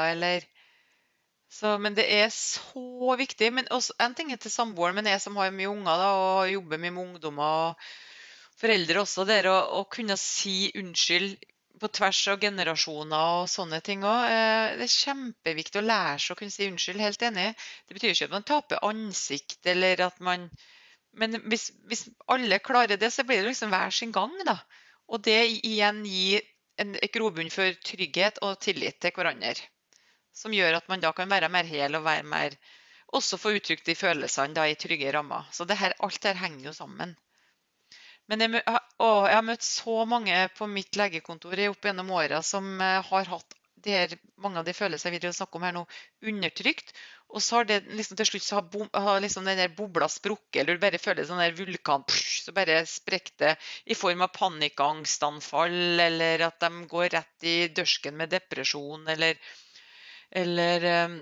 Men 1.85 1.95
det 1.99 2.07
er 2.09 2.31
så 2.33 3.17
viktig. 3.21 3.51
Men 3.53 3.69
også, 3.71 3.93
en 4.01 4.15
ting 4.17 4.33
er 4.33 4.41
til 4.41 4.51
samboeren, 4.51 4.97
men 4.97 5.05
jeg 5.05 5.21
som 5.21 5.37
har 5.37 5.53
mye 5.53 5.69
unger 5.69 6.01
da, 6.01 6.09
og 6.17 6.53
jobber 6.53 6.81
mye 6.81 6.95
med 6.97 7.03
ungdommer 7.03 7.45
og 7.45 7.85
foreldre 8.57 9.05
også, 9.05 9.27
det 9.29 9.43
å, 9.53 9.59
å 9.83 9.85
kunne 9.85 10.17
si 10.17 10.73
unnskyld 10.81 11.45
på 11.79 11.93
tvers 12.01 12.23
av 12.33 12.41
generasjoner 12.41 13.37
og 13.43 13.53
sånne 13.53 13.85
ting 13.85 14.01
òg. 14.09 14.33
Eh, 14.33 14.81
det 14.81 14.89
er 14.89 14.97
kjempeviktig 14.97 15.83
å 15.83 15.87
lære 15.93 16.19
seg 16.25 16.33
å 16.39 16.41
kunne 16.41 16.57
si 16.57 16.73
unnskyld. 16.73 17.05
Helt 17.05 17.29
enig. 17.29 17.49
Det 17.85 18.01
betyr 18.01 18.17
ikke 18.17 18.33
at 18.33 18.37
man 18.41 18.51
taper 18.55 18.85
ansikt, 18.95 19.61
eller 19.77 20.09
at 20.09 20.21
man 20.25 20.49
Men 21.19 21.37
hvis, 21.53 21.71
hvis 21.85 22.09
alle 22.33 22.65
klarer 22.65 22.97
det, 22.97 23.09
så 23.11 23.29
blir 23.29 23.43
det 23.43 23.53
liksom 23.53 23.77
hver 23.77 23.91
sin 23.93 24.13
gang, 24.13 24.33
da. 24.49 24.63
Og 25.09 25.23
det 25.25 25.41
igjen 25.65 26.03
gir 26.07 26.45
en, 26.83 26.95
grobunn 27.15 27.51
for 27.53 27.77
trygghet 27.91 28.41
og 28.45 28.59
tillit 28.63 29.01
til 29.03 29.15
hverandre. 29.17 29.55
Som 30.37 30.55
gjør 30.55 30.79
at 30.79 30.91
man 30.91 31.03
da 31.03 31.13
kan 31.17 31.31
være 31.31 31.51
mer 31.51 31.67
hel 31.67 31.99
og 31.99 32.05
være 32.07 32.27
mer 32.27 32.59
Også 33.17 33.39
få 33.41 33.55
uttrykt 33.57 33.87
de 33.89 33.95
følelsene 33.97 34.53
da 34.53 34.67
i 34.69 34.75
trygge 34.77 35.13
rammer. 35.15 35.47
Så 35.51 35.65
det 35.65 35.79
her, 35.81 35.95
alt 36.05 36.21
dette 36.21 36.37
henger 36.43 36.67
jo 36.67 36.75
sammen. 36.77 37.15
Men 38.29 38.45
jeg, 38.45 38.61
å, 38.61 39.09
jeg, 39.25 39.33
har 39.33 39.47
møtt 39.47 39.65
så 39.65 39.95
mange 40.05 40.43
på 40.59 40.69
mitt 40.69 40.99
legekontor 41.01 41.63
opp 41.71 41.89
gjennom 41.89 42.13
åra 42.13 42.43
som 42.45 42.69
eh, 42.85 42.99
har 43.09 43.31
hatt 43.33 43.57
her, 43.95 44.15
mange 44.43 44.61
av 44.61 44.67
de 44.67 44.75
følelsene 44.77 45.15
vi 45.15 45.33
snakker 45.33 45.61
om 45.61 45.67
her 45.67 45.75
nå, 45.77 45.85
undertrykt. 46.33 46.93
Og 47.29 47.43
så 47.45 47.59
har 47.59 47.69
det 47.69 47.79
liksom 47.93 48.17
til 48.17 48.29
slutt 48.31 48.47
så 48.47 48.59
har, 48.59 48.69
bom, 48.73 48.89
har 48.95 49.21
liksom 49.21 49.49
den 49.49 49.61
der 49.61 49.75
bobla 49.77 50.09
sprukket, 50.09 50.63
eller 50.63 50.79
du 50.79 50.85
bare 50.85 51.01
føler 51.03 51.29
sånn 51.29 51.43
der 51.43 51.57
vulkan 51.59 52.07
Så 52.09 52.55
bare 52.57 52.81
sprekker 52.89 53.37
det 53.43 53.55
i 53.85 53.97
form 53.99 54.25
av 54.25 54.33
panikkangstanfall, 54.37 56.01
eller 56.07 56.47
at 56.49 56.61
de 56.65 56.87
går 56.89 57.11
rett 57.17 57.49
i 57.49 57.59
dørsken 57.69 58.17
med 58.17 58.33
depresjon, 58.33 59.05
eller, 59.13 59.37
eller 60.43 60.89
eh, 60.93 61.19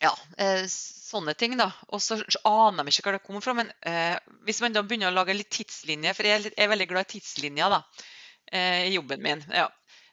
ja, 0.00 0.12
eh, 0.38 0.64
sånne 0.68 1.34
ting. 1.34 1.56
da. 1.58 1.70
Og 1.88 2.02
så 2.02 2.20
aner 2.46 2.84
de 2.84 2.92
ikke 2.92 3.08
hva 3.08 3.16
det 3.16 3.24
kommer 3.24 3.44
fra. 3.44 3.56
Men 3.58 3.72
eh, 3.80 4.16
hvis 4.46 4.60
man 4.64 4.76
da 4.76 4.84
begynner 4.84 5.12
å 5.12 5.16
lage 5.16 5.36
litt 5.36 5.50
tidslinje, 5.54 6.14
for 6.14 6.28
jeg 6.28 6.52
er 6.54 6.70
veldig 6.70 6.88
glad 6.90 7.08
i 7.08 7.12
tidslinjer 7.16 7.74
da, 7.74 7.82
eh, 8.52 8.86
i 8.88 8.94
jobben 8.96 9.24
min 9.24 9.44
ja. 9.48 9.68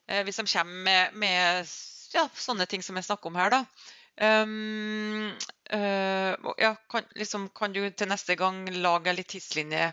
Eh, 0.07 0.23
hvis 0.25 0.41
de 0.41 0.47
kommer 0.47 0.87
med, 0.89 1.19
med 1.21 1.75
ja, 2.13 2.27
sånne 2.37 2.67
ting 2.69 2.83
som 2.85 2.97
jeg 2.97 3.07
snakker 3.07 3.31
om 3.31 3.39
her, 3.39 3.53
da, 3.53 3.63
Um, 4.21 5.33
uh, 5.73 6.53
ja, 6.57 6.75
kan, 6.89 7.03
liksom, 7.15 7.49
kan, 7.49 7.73
du 7.73 7.81
til 7.91 8.07
neste 8.07 8.37
gang 8.39 8.61
lage 8.79 9.11
litt 9.11 9.27
tidslinje 9.33 9.89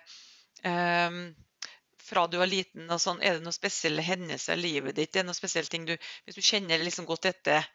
um, 0.63 1.17
fra 1.99 2.29
du 2.31 2.37
var 2.39 2.47
liten? 2.47 2.87
og 2.87 3.01
sånn, 3.03 3.19
Er 3.19 3.35
det 3.35 3.43
noen 3.43 3.57
spesielle 3.57 4.05
hendelser 4.07 4.55
i 4.61 4.63
livet 4.63 4.95
ditt? 4.95 5.11
Er 5.17 5.25
det 5.25 5.31
noen 5.31 5.39
spesielle 5.39 5.71
ting 5.73 5.89
du, 5.89 5.97
Hvis 6.23 6.39
du 6.39 6.43
kjenner 6.43 6.85
liksom 6.85 7.09
godt 7.09 7.27
etter 7.33 7.67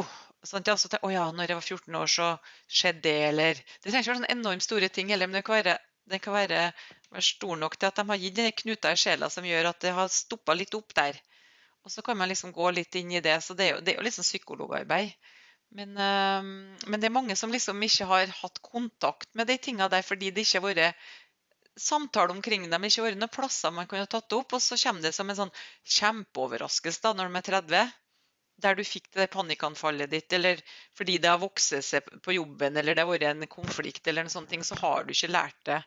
oh, 0.00 0.16
sånn, 0.40 0.64
ja, 0.64 0.78
så 0.80 0.88
tenk, 0.88 1.04
oh 1.04 1.12
ja, 1.12 1.26
når 1.32 1.52
jeg 1.52 1.60
var 1.60 1.68
14 1.68 2.00
år, 2.00 2.12
så 2.16 2.30
skjedde 2.64 3.04
det, 3.04 3.18
eller 3.28 3.60
Det 3.60 3.90
trenger 3.90 4.06
ikke 4.06 4.14
være 4.14 4.20
sånne 4.22 4.34
enormt 4.38 4.64
store 4.64 4.88
ting 4.88 5.12
heller, 5.12 5.28
men 5.28 5.40
det 5.40 5.44
kan 5.44 5.58
være, 5.58 5.78
det 6.08 6.22
kan 6.24 6.38
være, 6.38 6.64
være 7.12 7.28
stor 7.28 7.60
nok 7.60 7.76
til 7.76 7.92
at 7.92 8.00
de 8.00 8.08
har 8.08 8.24
gitt 8.24 8.40
den 8.40 8.52
knuta 8.62 8.92
i 8.94 9.04
sjela 9.04 9.28
som 9.28 9.44
gjør 9.44 9.74
at 9.74 9.84
det 9.84 9.92
har 10.00 10.08
stoppa 10.12 10.56
litt 10.56 10.80
opp 10.80 10.96
der. 10.96 11.20
Og 11.84 11.92
så 11.92 12.02
kan 12.02 12.16
man 12.16 12.30
liksom 12.30 12.52
gå 12.52 12.70
litt 12.72 12.94
inn 12.96 13.12
i 13.12 13.20
det. 13.24 13.36
Så 13.44 13.56
det 13.56 13.66
er 13.66 13.74
jo, 13.74 13.80
det 13.84 13.94
er 13.94 14.00
jo 14.00 14.06
liksom 14.06 14.24
psykologarbeid. 14.24 15.12
Men, 15.74 15.96
øh, 15.98 16.46
men, 16.86 17.00
det 17.00 17.08
er 17.08 17.14
mange 17.14 17.36
som 17.36 17.52
liksom 17.52 17.82
ikke 17.82 18.06
har 18.08 18.30
hatt 18.40 18.60
kontakt 18.62 19.28
med 19.34 19.48
de 19.50 19.58
tingene 19.58 19.90
der 19.90 20.04
fordi 20.06 20.30
det 20.30 20.44
ikke 20.46 20.60
har 20.60 20.68
vært 20.68 21.06
samtale 21.76 22.30
omkring 22.30 22.68
dem, 22.70 22.86
ikke 22.86 23.02
vært 23.02 23.18
noen 23.18 23.32
plasser 23.34 23.74
man 23.74 23.88
kunne 23.90 24.06
tatt 24.10 24.32
opp. 24.36 24.54
Og 24.54 24.62
så 24.62 24.78
kommer 24.80 25.02
det 25.02 25.12
som 25.16 25.30
en 25.30 25.40
sånn 25.42 25.52
kjempeoverraskelse 25.96 27.02
da, 27.04 27.12
når 27.18 27.30
de 27.30 27.40
er 27.40 27.48
30. 27.50 27.92
Der 28.64 28.78
du 28.78 28.84
fikk 28.86 29.10
det 29.16 29.32
panikkanfallet 29.32 30.12
ditt, 30.12 30.32
eller 30.32 30.60
fordi 30.94 31.18
det 31.18 31.32
har 31.32 31.42
vokst 31.42 31.74
seg 31.82 32.06
på 32.22 32.36
jobben, 32.36 32.76
eller 32.78 32.94
det 32.94 33.02
har 33.02 33.10
vært 33.10 33.26
en 33.32 33.48
konflikt, 33.50 34.06
eller 34.06 34.24
en 34.24 34.30
sånn 34.30 34.46
ting, 34.46 34.62
så 34.62 34.78
har 34.78 35.02
du 35.02 35.10
ikke 35.10 35.32
lært 35.34 35.58
det, 35.66 35.80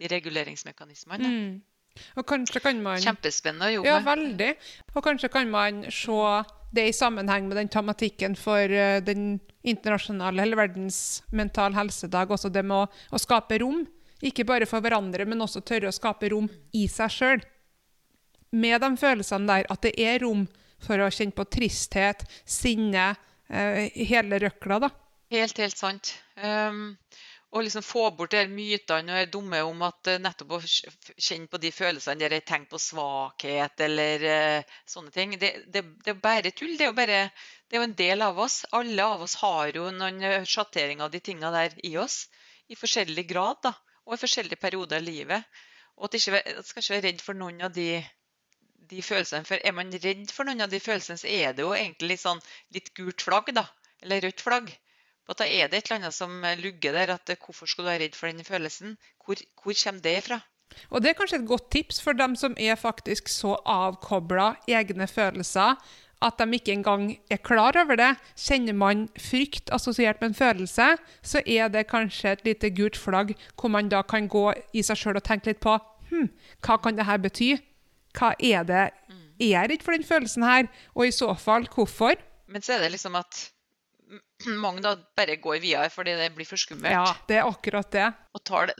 de 0.00 0.08
reguleringsmekanismene. 0.08 1.28
Mm. 1.34 1.58
Og 2.18 2.26
kanskje 2.26 2.62
kan 2.62 2.80
man... 2.82 3.00
Kjempespennende 3.02 3.70
å 3.70 3.74
jobbe 3.78 3.88
med. 3.88 3.92
Ja, 3.92 4.04
veldig. 4.08 4.50
Og 4.94 5.06
kanskje 5.06 5.30
kan 5.32 5.50
man 5.50 5.82
se 5.94 6.20
det 6.74 6.88
i 6.88 6.94
sammenheng 6.94 7.48
med 7.48 7.58
den 7.60 7.70
tematikken 7.70 8.34
for 8.38 8.70
eh, 8.70 9.00
den 9.04 9.38
internasjonale 9.62 10.42
eller 10.42 10.58
verdens 10.58 11.22
mental 11.30 11.76
helsedag, 11.76 12.32
også 12.34 12.50
det 12.52 12.64
med 12.66 12.84
å, 12.84 13.04
å, 13.14 13.20
skape 13.20 13.60
rom. 13.62 13.84
Ikke 14.24 14.46
bare 14.48 14.66
for 14.66 14.84
hverandre, 14.84 15.26
men 15.28 15.42
også 15.44 15.62
tørre 15.66 15.90
å 15.90 15.94
skape 15.94 16.32
rom 16.32 16.48
i 16.74 16.86
seg 16.90 17.14
sjøl. 17.14 17.46
Med 18.54 18.82
de 18.82 18.90
følelsene 18.98 19.50
der, 19.50 19.70
at 19.70 19.82
det 19.86 19.94
er 20.00 20.20
rom 20.24 20.46
for 20.84 21.00
å 21.00 21.10
kjenne 21.12 21.34
på 21.36 21.46
tristhet, 21.50 22.26
sinne, 22.46 23.12
eh, 23.48 23.86
hele 24.10 24.42
røkla, 24.42 24.82
da. 24.86 24.90
Helt, 25.34 25.58
helt 25.58 25.78
sant. 25.78 26.14
Um, 26.36 26.96
å 27.54 27.62
liksom 27.62 27.84
få 27.86 28.08
bort 28.18 28.32
de 28.34 28.42
mytene 28.50 29.20
og 29.20 29.30
dumme 29.30 29.60
om 29.62 29.82
at 29.86 30.10
uh, 30.10 30.20
nettopp 30.22 30.56
å 30.56 30.60
kjenne 30.66 31.46
på 31.50 31.60
de 31.62 31.70
følelsene 31.74 32.18
der 32.18 32.34
jeg 32.34 32.46
tenker 32.48 32.72
på 32.72 32.80
svakhet 32.82 33.84
eller 33.86 34.24
uh, 34.26 34.72
sånne 34.90 35.14
ting, 35.14 35.36
det, 35.38 35.52
det, 35.68 35.84
det, 36.02 36.16
er 36.16 36.24
bare 36.24 36.50
tull. 36.50 36.74
Det 36.74 36.88
er, 36.88 36.90
jo 36.90 36.98
bare, 36.98 37.20
det 37.68 37.78
er 37.78 37.82
jo 37.84 37.86
en 37.86 37.98
del 38.00 38.26
av 38.26 38.40
oss. 38.42 38.64
Alle 38.74 39.06
av 39.06 39.22
oss 39.26 39.36
har 39.44 39.70
jo 39.76 39.86
noen 39.94 40.46
sjatteringer 40.50 41.06
av 41.06 41.14
de 41.14 41.22
tingene 41.22 41.52
der 41.54 41.78
i 41.86 41.94
oss. 42.02 42.24
I 42.66 42.78
forskjellig 42.80 43.26
grad 43.30 43.62
da, 43.68 43.74
og 44.08 44.16
i 44.16 44.22
forskjellige 44.24 44.58
perioder 44.58 44.98
av 44.98 45.06
livet. 45.06 45.62
Og 45.94 46.08
at 46.08 46.18
ikke, 46.18 46.40
at 46.42 46.66
skal 46.66 46.82
ikke 46.82 46.96
være 46.96 47.06
redd 47.06 47.22
for 47.22 47.38
noen 47.38 47.62
av 47.62 47.74
de, 47.76 47.88
de, 48.90 49.02
følelsene. 49.04 49.46
For 49.46 49.62
er 49.62 49.76
man 49.76 49.94
redd 49.94 50.26
for 50.34 50.48
noen 50.48 50.66
av 50.66 50.72
de 50.72 50.82
følelsene, 50.82 51.20
så 51.22 51.30
er 51.30 51.54
det 51.54 51.62
jo 51.62 51.74
egentlig 51.76 52.16
litt, 52.16 52.24
sånn, 52.24 52.42
litt 52.74 52.90
gult 52.98 53.22
flagg, 53.22 53.52
da. 53.54 53.68
Eller 54.02 54.26
rødt 54.26 54.42
flagg. 54.42 54.74
Og 55.28 55.38
da 55.38 55.46
er 55.48 55.68
det 55.68 55.78
et 55.78 55.90
eller 55.90 56.02
annet 56.02 56.14
som 56.14 56.32
lugger 56.60 56.92
der. 56.92 57.14
at 57.14 57.30
eh, 57.30 57.40
Hvorfor 57.40 57.66
skal 57.66 57.84
du 57.84 57.90
være 57.90 58.02
redd 58.04 58.18
for 58.18 58.28
den 58.28 58.44
følelsen? 58.44 58.96
Hvor, 59.24 59.40
hvor 59.62 59.76
kommer 59.84 60.00
det 60.00 60.22
fra? 60.24 60.40
Og 60.90 61.02
Det 61.02 61.10
er 61.10 61.18
kanskje 61.18 61.38
et 61.38 61.48
godt 61.48 61.70
tips 61.70 62.02
for 62.02 62.12
dem 62.12 62.34
som 62.36 62.56
er 62.58 62.74
faktisk 62.74 63.28
så 63.28 63.54
avkobla 63.64 64.54
egne 64.68 65.06
følelser 65.06 65.76
at 66.24 66.38
de 66.38 66.56
ikke 66.56 66.72
engang 66.72 67.18
er 67.30 67.36
klar 67.36 67.76
over 67.76 67.96
det. 67.96 68.14
Kjenner 68.36 68.72
man 68.72 69.08
frykt 69.20 69.70
assosiert 69.72 70.20
med 70.20 70.32
en 70.32 70.38
følelse, 70.38 70.96
så 71.22 71.42
er 71.46 71.68
det 71.68 71.86
kanskje 71.90 72.32
et 72.32 72.44
lite 72.44 72.70
gult 72.70 72.96
flagg 72.96 73.34
hvor 73.60 73.68
man 73.68 73.88
da 73.92 74.02
kan 74.02 74.28
gå 74.28 74.52
i 74.72 74.82
seg 74.82 75.00
sjøl 75.00 75.20
og 75.20 75.26
tenke 75.26 75.52
litt 75.52 75.60
på 75.64 75.76
hm, 76.10 76.30
hva 76.64 76.78
kan 76.80 76.96
dette 76.96 77.18
bety? 77.20 77.50
Hva 78.14 78.34
er 78.38 78.64
det? 78.64 78.84
Er 79.40 79.50
jeg 79.50 79.70
redd 79.70 79.82
for 79.82 79.96
den 79.96 80.06
følelsen 80.06 80.46
her? 80.46 80.68
Og 80.94 81.08
i 81.08 81.14
så 81.14 81.32
fall, 81.34 81.66
hvorfor? 81.74 82.14
Men 82.46 82.62
så 82.62 82.76
er 82.76 82.84
det 82.84 82.92
liksom 82.94 83.16
at 83.18 83.48
mange 84.64 84.82
da 84.84 84.96
bare 85.16 85.38
går 85.42 85.60
videre 85.62 85.90
fordi 85.92 86.16
det 86.18 86.32
blir 86.36 86.48
for 86.48 86.60
skummelt. 86.60 86.94
Ja, 86.94 87.14
det 87.28 87.40
er 87.40 87.50
akkurat 87.50 87.90
det. 87.94 88.08
Og 88.34 88.44
tar 88.46 88.72
det, 88.72 88.78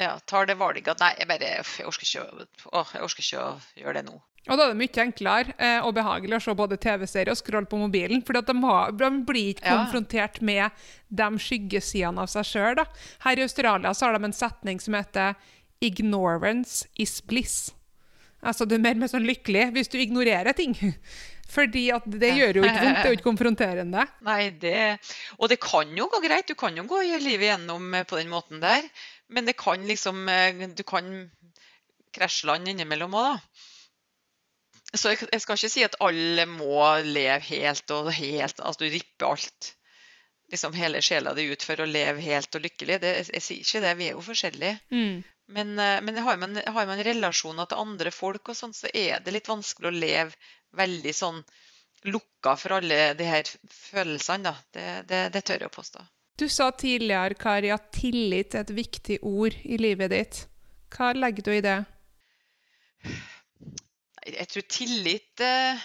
ja, 0.00 0.14
tar 0.26 0.46
det 0.50 0.58
valget 0.60 0.94
at 0.94 1.02
nei, 1.02 1.14
jeg 1.20 1.30
bare 1.30 1.50
jeg 1.50 1.88
orker, 1.88 2.06
ikke, 2.06 2.46
å, 2.70 2.86
jeg 2.92 3.04
orker 3.08 3.26
ikke 3.26 3.42
å 3.42 3.50
gjøre 3.82 3.98
det 4.00 4.06
nå. 4.10 4.20
Og 4.44 4.58
da 4.60 4.66
er 4.66 4.74
det 4.74 4.80
mye 4.82 5.04
enklere 5.06 5.54
eh, 5.56 5.78
og 5.80 5.94
behagelig 5.96 6.36
å 6.36 6.42
se 6.44 6.54
både 6.58 6.76
TV-serier 6.76 7.32
og 7.32 7.38
scrolle 7.40 7.68
på 7.70 7.78
mobilen. 7.80 8.20
For 8.26 8.36
de, 8.36 8.56
de, 9.00 9.10
blir 9.24 9.54
ikke 9.54 9.70
ja. 9.70 9.78
konfrontert 9.80 10.42
med 10.44 10.84
de 11.08 11.28
skyggesidene 11.46 12.20
av 12.20 12.28
seg 12.32 12.50
sjøl. 12.50 12.82
Her 13.24 13.40
i 13.40 13.46
Australia 13.46 13.94
så 13.96 14.10
har 14.10 14.18
de 14.18 14.28
en 14.28 14.36
setning 14.36 14.82
som 14.84 14.98
heter 14.98 15.38
'ignorance 15.80 16.84
is 16.96 17.22
bliss'. 17.24 17.72
Altså 18.44 18.68
Du 18.68 18.74
er 18.76 18.84
mer, 18.84 18.94
mer 19.00 19.08
sånn 19.08 19.24
lykkelig 19.24 19.70
hvis 19.72 19.88
du 19.88 19.96
ignorerer 19.98 20.52
ting. 20.52 20.76
Fordi 21.50 21.84
at 21.94 22.06
det 22.08 22.30
gjør 22.34 22.58
jo 22.60 22.64
ikke 22.64 22.80
vondt, 22.80 22.96
det 22.96 23.04
er 23.04 23.12
jo 23.12 23.18
ikke 23.18 23.28
konfronterende. 23.28 24.06
Nei, 24.26 24.40
det, 24.60 24.78
Og 25.38 25.50
det 25.52 25.60
kan 25.62 25.90
jo 25.96 26.08
gå 26.12 26.20
greit, 26.24 26.48
du 26.48 26.56
kan 26.58 26.76
jo 26.76 26.86
gå 26.88 27.02
livet 27.04 27.50
gjennom 27.50 27.94
eh, 27.94 28.06
på 28.08 28.18
den 28.20 28.32
måten 28.32 28.62
der. 28.62 28.86
Men 29.28 29.48
det 29.48 29.56
kan 29.60 29.84
liksom 29.86 30.28
eh, 30.28 30.66
Du 30.76 30.82
kan 30.86 31.30
krasje 32.14 32.48
land 32.48 32.68
innimellom 32.70 33.14
òg, 33.18 33.34
da. 33.34 33.62
Så 34.94 35.10
jeg, 35.10 35.24
jeg, 35.32 35.42
skal 35.42 35.58
ikke 35.58 35.72
si 35.72 35.82
at 35.82 35.96
alle 36.06 36.44
må 36.46 36.78
leve 37.02 37.40
helt 37.48 37.90
og 37.90 38.12
helt 38.14 38.60
Altså 38.62 38.84
du 38.84 38.92
ripper 38.92 39.32
alt. 39.32 39.72
Liksom 40.52 40.76
hele 40.78 41.00
sjela 41.02 41.32
di 41.34 41.48
ut 41.50 41.64
for 41.66 41.82
å 41.82 41.88
leve 41.88 42.22
helt 42.22 42.54
og 42.54 42.62
lykkelig. 42.62 43.00
Det, 43.02 43.14
jeg, 43.18 43.30
jeg 43.34 43.46
sier 43.46 43.64
ikke 43.64 43.82
det, 43.82 43.94
vi 43.98 44.08
er 44.08 44.14
jo 44.14 44.22
forskjellige. 44.22 44.76
Mm. 44.94 45.24
Men, 45.56 45.78
eh, 45.78 46.00
men 46.04 46.20
har, 46.24 46.36
man, 46.40 46.56
har 46.56 46.86
man 46.86 47.02
relasjoner 47.04 47.68
til 47.68 47.82
andre 47.82 48.12
folk, 48.14 48.48
og 48.48 48.56
sånn, 48.58 48.76
så 48.76 48.90
er 48.94 49.24
det 49.24 49.34
litt 49.34 49.50
vanskelig 49.50 49.90
å 49.90 49.96
leve 49.96 50.52
veldig 50.76 51.14
sånn 51.14 51.40
lukka 52.04 52.56
for 52.60 52.76
alle 52.78 53.14
de 53.18 53.28
her 53.28 53.48
følelsene. 53.70 54.50
Da. 54.50 54.54
Det, 54.74 54.88
det, 55.08 55.22
det 55.34 55.44
tør 55.46 55.64
jeg 55.64 55.72
å 55.72 55.76
påstå. 55.78 56.04
Du 56.38 56.48
sa 56.50 56.70
tidligere, 56.74 57.36
Kari, 57.38 57.70
at 57.70 57.92
tillit 57.94 58.56
er 58.56 58.64
et 58.64 58.74
viktig 58.74 59.20
ord 59.22 59.54
i 59.62 59.78
livet 59.78 60.10
ditt. 60.10 60.40
Hva 60.94 61.12
legger 61.14 61.46
du 61.46 61.52
i 61.54 61.64
det? 61.64 61.78
Jeg 64.24 64.48
tror 64.48 64.64
tillit 64.72 65.42
eh, 65.44 65.82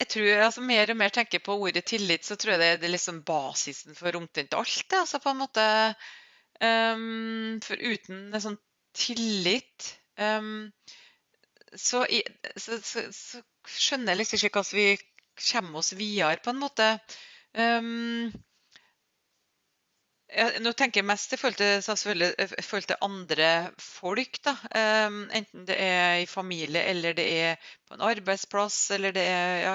Jeg 0.00 0.08
tror 0.10 0.42
altså 0.48 0.64
Mer 0.66 0.90
og 0.90 0.98
mer 0.98 1.12
tenker 1.14 1.42
på 1.44 1.54
ordet 1.54 1.84
tillit, 1.86 2.26
så 2.26 2.36
tror 2.36 2.56
jeg 2.56 2.62
det, 2.62 2.70
det 2.82 2.88
er 2.88 2.94
liksom 2.96 3.22
basisen 3.26 3.96
for 3.96 4.18
omtrent 4.18 4.56
alt. 4.58 4.82
Det, 4.90 5.00
altså 5.00 5.20
på 5.22 5.32
en 5.32 5.40
måte 5.44 5.66
um, 6.60 7.60
For 7.64 7.78
uten 7.78 8.26
en 8.34 8.44
sånn 8.48 8.60
tillit 8.94 9.94
um, 10.18 10.68
så, 11.76 12.04
så, 12.56 12.78
så, 13.12 13.42
skjønner 13.64 14.12
jeg 14.12 14.20
liksom 14.20 14.40
ikke 14.40 14.60
hvordan 14.60 14.78
vi 14.78 14.88
kommer 15.50 15.80
oss 15.80 15.94
videre, 15.96 16.40
på 16.44 16.52
en 16.52 16.60
måte. 16.60 16.88
Um, 17.54 18.32
nå 20.34 20.72
tenker 20.74 21.00
jeg 21.00 21.06
mest 21.06 21.34
i 21.34 21.38
forhold 21.38 21.58
til, 21.60 22.80
til 22.88 22.96
andre 23.06 23.50
folk. 23.78 24.40
Da. 24.44 24.54
Um, 25.06 25.22
enten 25.34 25.66
det 25.68 25.76
er 25.78 26.22
i 26.22 26.26
familie, 26.30 26.82
eller 26.90 27.14
det 27.16 27.26
er 27.38 27.70
på 27.86 27.94
en 27.96 28.04
arbeidsplass, 28.04 28.90
eller 28.96 29.14
det 29.14 29.24
er 29.30 29.54
ja, 29.62 29.74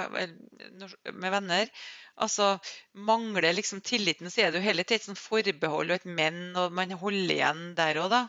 med 1.14 1.32
venner. 1.32 1.72
Altså, 2.20 2.58
Mangler 2.94 3.54
liksom 3.56 3.82
tilliten, 3.82 4.30
så 4.30 4.42
er 4.44 4.52
det 4.52 4.60
jo 4.60 4.68
hele 4.68 4.84
tiden 4.84 5.14
sånn 5.14 5.20
forbehold 5.20 5.94
og 5.94 6.02
et 6.02 6.08
men, 6.20 6.50
og 6.60 6.76
man 6.76 6.92
holder 6.92 7.36
igjen 7.38 7.68
der 7.78 8.02
òg, 8.04 8.12
da. 8.12 8.24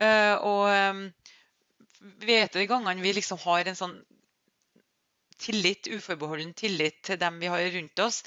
Uh, 0.00 0.34
og 0.44 0.64
um, 0.72 1.04
vet 2.22 2.52
du 2.52 2.60
de 2.60 2.68
gangene 2.70 3.02
vi 3.02 3.14
liksom 3.16 3.40
har 3.44 3.68
en 3.68 3.78
sånn 3.78 3.96
tillit, 5.40 5.88
uforbeholden 5.92 6.54
tillit 6.56 7.02
til 7.04 7.18
dem 7.20 7.40
vi 7.40 7.50
har 7.52 7.66
rundt 7.74 8.02
oss, 8.04 8.22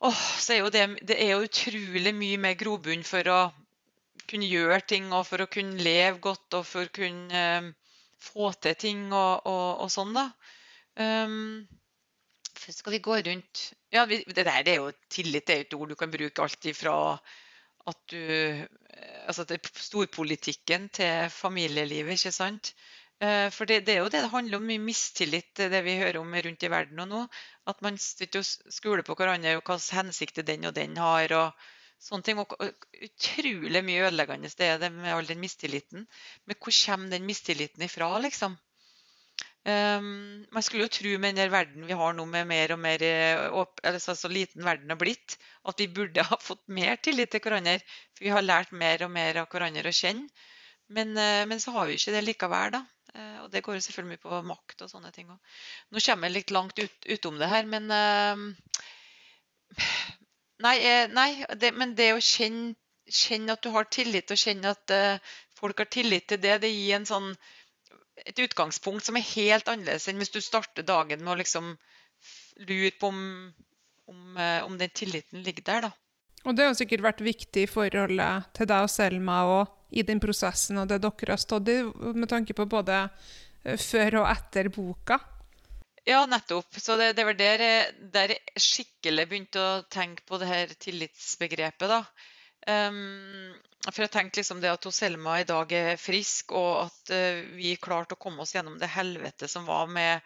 åh, 0.00 0.22
så 0.40 0.54
er 0.54 0.62
jo 0.62 0.70
det, 0.72 0.86
det 1.08 1.18
er 1.20 1.34
jo 1.34 1.44
utrolig 1.46 2.14
mye 2.16 2.40
mer 2.40 2.56
grobunn 2.58 3.04
for 3.06 3.28
å 3.28 3.40
kunne 4.30 4.48
gjøre 4.48 4.80
ting 4.88 5.12
og 5.12 5.26
for 5.28 5.44
å 5.44 5.50
kunne 5.50 5.82
leve 5.82 6.22
godt 6.24 6.56
og 6.58 6.66
for 6.66 6.88
å 6.88 6.94
kunne 6.94 7.44
um, 7.58 7.70
få 8.22 8.52
til 8.62 8.78
ting 8.78 9.04
og, 9.10 9.46
og, 9.50 9.84
og 9.84 9.92
sånn, 9.92 10.14
da. 10.16 10.28
Um, 10.96 11.64
skal 12.62 12.94
vi 12.94 13.02
gå 13.02 13.16
rundt 13.26 13.72
Ja, 13.90 14.04
vi, 14.06 14.20
det 14.28 14.44
der 14.46 14.62
det 14.62 14.74
er 14.74 14.82
jo 14.84 14.90
tillit 15.10 15.46
det 15.48 15.54
er 15.54 15.62
jo 15.62 15.64
et 15.66 15.74
ord 15.78 15.92
du 15.92 15.96
kan 15.98 16.12
bruke 16.12 16.44
alt 16.44 16.68
ifra 16.68 16.92
at 17.90 18.00
du 18.12 18.68
Altså 19.26 19.44
til 19.46 19.58
storpolitikken 19.78 20.88
til 20.94 21.30
familielivet, 21.30 22.18
ikke 22.18 22.32
sant. 22.34 22.72
Eh, 23.22 23.48
for 23.54 23.70
det, 23.70 23.84
det, 23.86 23.94
er 23.94 24.00
jo 24.02 24.10
det 24.10 24.22
det 24.24 24.30
handler 24.32 24.58
om, 24.58 24.66
mye 24.66 24.82
mistillit, 24.82 25.52
det 25.56 25.80
vi 25.86 25.94
hører 26.00 26.18
om 26.20 26.34
rundt 26.34 26.66
i 26.66 26.70
verden 26.70 27.02
og 27.04 27.08
nå. 27.08 27.20
At 27.70 27.82
man 27.86 27.98
sitter 27.98 28.42
og 28.42 28.74
skoler 28.74 29.06
på 29.06 29.14
hverandre 29.18 29.54
og 29.58 29.62
hva 29.68 29.78
hensikter 29.98 30.46
den 30.46 30.66
og 30.70 30.74
den 30.78 30.98
har. 30.98 31.34
og 31.38 31.62
sånne 32.02 32.26
ting. 32.26 32.40
Og 32.42 32.54
utrolig 33.06 33.84
mye 33.86 34.08
ødeleggende 34.08 34.50
det 34.58 34.68
er 34.68 34.82
det 34.82 34.90
med 34.94 35.14
all 35.14 35.28
den 35.28 35.42
mistilliten. 35.42 36.06
Men 36.46 36.58
hvor 36.58 36.74
kommer 36.84 37.14
den 37.14 37.26
mistilliten 37.28 37.86
ifra, 37.86 38.10
liksom? 38.26 38.58
Um, 39.62 40.42
man 40.50 40.64
skulle 40.66 40.88
jo 40.88 40.90
tro 40.90 41.10
med 41.22 41.36
den 41.38 41.50
verden 41.52 41.84
vi 41.86 41.94
har 41.94 42.14
nå, 42.16 42.24
med 42.26 42.48
mer 42.50 42.72
og 42.74 42.80
mer 42.82 43.02
eller 43.06 43.98
så, 44.02 44.16
liten 44.26 44.64
verden 44.66 44.90
har 44.90 44.98
blitt, 44.98 45.36
at 45.70 45.78
vi 45.78 45.86
burde 45.86 46.24
ha 46.30 46.38
fått 46.42 46.64
mer 46.66 46.98
tillit 46.98 47.30
til 47.30 47.44
hverandre. 47.44 47.78
For 48.16 48.26
vi 48.26 48.34
har 48.34 48.42
lært 48.42 48.74
mer 48.74 49.06
og 49.06 49.12
mer 49.14 49.38
av 49.44 49.46
hverandre 49.52 49.92
å 49.92 49.94
kjenne. 49.94 50.26
Men, 50.92 51.14
uh, 51.14 51.44
men 51.46 51.62
så 51.62 51.76
har 51.76 51.86
vi 51.86 51.94
ikke 51.96 52.16
det 52.16 52.24
likevel, 52.26 52.74
da. 52.74 52.82
Uh, 53.12 53.38
og 53.44 53.52
det 53.54 53.62
går 53.62 53.78
jo 53.78 53.86
selvfølgelig 53.86 54.22
på 54.24 54.42
makt 54.50 54.82
og 54.82 54.90
sånne 54.90 55.14
ting. 55.14 55.30
Nå 55.30 56.02
kommer 56.02 56.28
jeg 56.28 56.38
litt 56.40 56.54
langt 56.56 56.82
ut, 56.82 57.08
utom 57.14 57.38
det 57.38 57.52
her, 57.52 57.68
men 57.70 57.90
uh, 57.92 58.48
Nei, 60.62 60.76
nei 61.10 61.30
det, 61.58 61.72
men 61.74 61.94
det 61.98 62.12
å 62.14 62.20
kjenne, 62.22 62.76
kjenne, 63.10 63.56
at 63.56 63.64
du 63.64 63.72
har 63.74 63.88
tillit, 63.90 64.30
og 64.30 64.38
kjenne 64.38 64.70
at 64.76 64.92
folk 65.58 65.80
har 65.82 65.88
tillit 65.90 66.28
til 66.30 66.38
det, 66.38 66.52
det 66.62 66.70
gir 66.70 67.00
en 67.00 67.08
sånn, 67.08 67.32
et 68.20 68.38
utgangspunkt 68.44 69.06
som 69.06 69.16
er 69.16 69.28
helt 69.32 69.68
annerledes 69.70 70.08
enn 70.10 70.20
hvis 70.20 70.32
du 70.34 70.40
starter 70.44 70.86
dagen 70.86 71.24
med 71.24 71.34
å 71.34 71.40
liksom 71.40 71.74
lure 72.68 72.92
på 73.00 73.08
om, 73.08 73.22
om, 74.12 74.40
om 74.66 74.78
den 74.78 74.92
tilliten 74.94 75.42
ligger 75.42 75.64
der. 75.66 75.88
da. 75.88 75.92
Og 76.42 76.56
det 76.58 76.66
har 76.66 76.74
sikkert 76.78 77.04
vært 77.04 77.22
viktig 77.22 77.64
i 77.66 77.70
forholdet 77.70 78.50
til 78.56 78.68
deg 78.70 78.86
og 78.86 78.90
Selma 78.90 79.38
og 79.46 79.94
i 79.94 80.04
den 80.06 80.20
prosessen 80.22 80.80
og 80.80 80.88
det 80.90 81.02
dere 81.04 81.34
har 81.34 81.40
stått 81.40 81.70
i, 81.70 81.78
med 82.16 82.28
tanke 82.30 82.56
på 82.56 82.66
både 82.70 83.04
eh, 83.04 83.78
før 83.78 84.22
og 84.22 84.30
etter 84.32 84.70
boka? 84.74 85.20
Ja, 86.08 86.24
nettopp. 86.26 86.74
Så 86.82 86.96
det, 86.98 87.12
det 87.14 87.26
var 87.28 87.36
der, 87.38 87.62
der 88.14 88.34
jeg 88.34 88.64
skikkelig 88.64 89.26
begynte 89.30 89.62
å 89.62 89.82
tenke 89.86 90.24
på 90.26 90.40
det 90.42 90.48
her 90.50 90.72
tillitsbegrepet. 90.82 91.92
da. 91.92 92.00
Um, 92.66 93.52
for 93.90 94.04
jeg 94.04 94.12
tenkte 94.14 94.38
liksom 94.38 94.60
det 94.62 94.70
at 94.70 94.86
Selma 94.94 95.40
i 95.40 95.46
dag 95.48 95.72
er 95.74 96.00
frisk, 96.00 96.54
og 96.54 96.86
at 96.86 97.12
uh, 97.14 97.42
vi 97.56 97.74
klarte 97.82 98.14
å 98.14 98.20
komme 98.20 98.44
oss 98.44 98.54
gjennom 98.54 98.78
det 98.78 98.90
helvete 98.94 99.48
som 99.50 99.66
var 99.66 99.90
med 99.90 100.20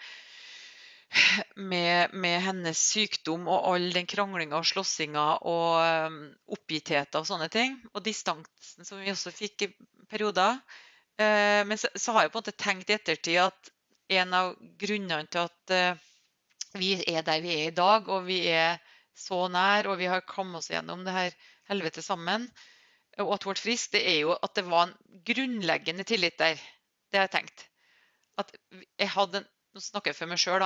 med, 1.54 2.12
med, 2.18 2.40
hennes 2.42 2.80
sykdom 2.90 3.44
og 3.46 3.68
all 3.70 3.84
den 3.94 4.08
kranglinga 4.10 4.58
og 4.58 4.66
slåssinga 4.66 5.26
og 5.46 6.08
um, 6.10 6.16
oppgittheten 6.52 7.22
og 7.22 7.28
sånne 7.28 7.46
ting. 7.52 7.78
Og 7.94 8.02
distansen 8.04 8.84
som 8.84 8.98
vi 9.00 9.12
også 9.12 9.30
fikk 9.32 9.68
i 9.68 9.70
perioder. 10.10 10.58
Uh, 11.16 11.62
men 11.64 11.78
så, 11.78 11.88
så, 11.94 12.12
har 12.12 12.26
jeg 12.26 12.34
på 12.34 12.40
en 12.40 12.44
måte 12.44 12.58
tenkt 12.58 12.90
i 12.90 12.98
ettertid 12.98 13.38
at 13.46 13.72
en 14.18 14.34
av 14.36 14.52
grunnene 14.82 15.30
til 15.30 15.46
at 15.46 16.02
vi 16.76 16.92
er 17.08 17.24
der 17.26 17.40
vi 17.42 17.54
er 17.54 17.70
i 17.70 17.74
dag, 17.74 18.06
og 18.12 18.26
vi 18.28 18.42
er 18.50 18.76
så 19.16 19.46
nær, 19.48 19.88
og 19.90 19.98
vi 19.98 20.10
har 20.10 20.26
kommet 20.28 20.60
oss 20.60 20.70
gjennom 20.70 21.04
det 21.06 21.14
her 21.14 21.36
helvetet 21.70 22.04
sammen, 22.04 22.44
og 23.24 23.38
ble 23.44 23.56
frisk, 23.56 23.92
det 23.96 24.02
er 24.10 24.18
jo 24.24 24.34
at 24.36 24.54
det 24.58 24.66
var 24.68 24.88
en 24.88 25.22
grunnleggende 25.26 26.04
tillit 26.04 26.38
der. 26.38 26.60
Det 27.10 27.20
har 27.20 27.28
jeg 27.28 27.36
tenkt. 27.38 27.66
At 28.36 28.52
jeg 28.98 29.08
hadde 29.14 29.42
en 29.42 29.52
nå 29.76 29.82
snakker 29.84 30.08
jeg 30.08 30.16
for 30.16 30.30
meg 30.30 30.40
sjøl, 30.40 30.62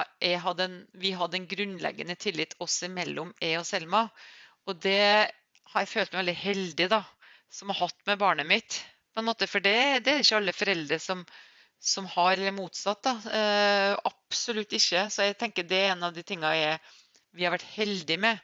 vi 1.03 1.11
hadde 1.18 1.38
en 1.40 1.46
grunnleggende 1.51 2.14
tillit 2.14 2.53
oss 2.62 2.76
imellom, 2.86 3.32
jeg 3.42 3.59
og 3.59 3.66
Selma. 3.66 4.05
Og 4.70 4.78
det 4.84 5.01
har 5.72 5.82
jeg 5.82 5.90
følt 5.90 6.12
meg 6.12 6.20
veldig 6.20 6.34
heldig 6.44 6.86
da, 6.92 7.01
som 7.51 7.72
har 7.72 7.80
hatt 7.80 8.07
med 8.07 8.20
barnet 8.20 8.46
mitt. 8.46 8.76
på 9.11 9.18
en 9.18 9.26
måte, 9.26 9.48
For 9.51 9.59
det, 9.59 10.05
det 10.07 10.12
er 10.12 10.22
ikke 10.22 10.38
alle 10.38 10.55
foreldre 10.55 11.01
som, 11.03 11.24
som 11.82 12.07
har, 12.07 12.36
eller 12.36 12.55
motsatt. 12.55 13.03
da, 13.03 13.16
eh, 13.34 13.96
Absolutt 14.12 14.78
ikke. 14.78 15.09
Så 15.11 15.26
jeg 15.26 15.38
tenker 15.42 15.66
det 15.66 15.82
er 15.88 15.96
en 15.96 16.07
av 16.07 16.14
de 16.14 16.22
tingene 16.22 16.78
vi 17.34 17.44
har 17.48 17.51
vært 17.57 17.66
heldige 17.74 18.22
med. 18.22 18.38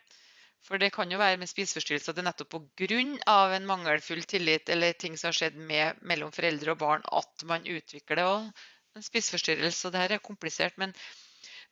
For 0.66 0.82
det 0.82 0.90
kan 0.94 1.10
jo 1.12 1.18
være 1.20 1.38
med 1.38 1.46
spiseforstyrrelser 1.50 2.10
at 2.10 2.16
det 2.18 2.24
er 2.24 2.26
nettopp 2.26 2.56
pga. 2.78 2.96
en 3.56 3.68
mangelfull 3.68 4.24
tillit 4.26 4.68
eller 4.74 4.96
ting 4.98 5.14
som 5.16 5.28
har 5.28 5.36
skjedd 5.38 5.58
med, 5.68 6.00
mellom 6.02 6.32
foreldre 6.34 6.74
og 6.74 6.80
barn, 6.80 7.04
at 7.06 7.44
man 7.46 7.68
utvikler 7.70 8.22
en 8.96 9.06
spiseforstyrrelse. 9.06 9.92
Det 9.94 10.02
her 10.02 10.16
er 10.16 10.24
komplisert. 10.24 10.74
Men, 10.76 10.94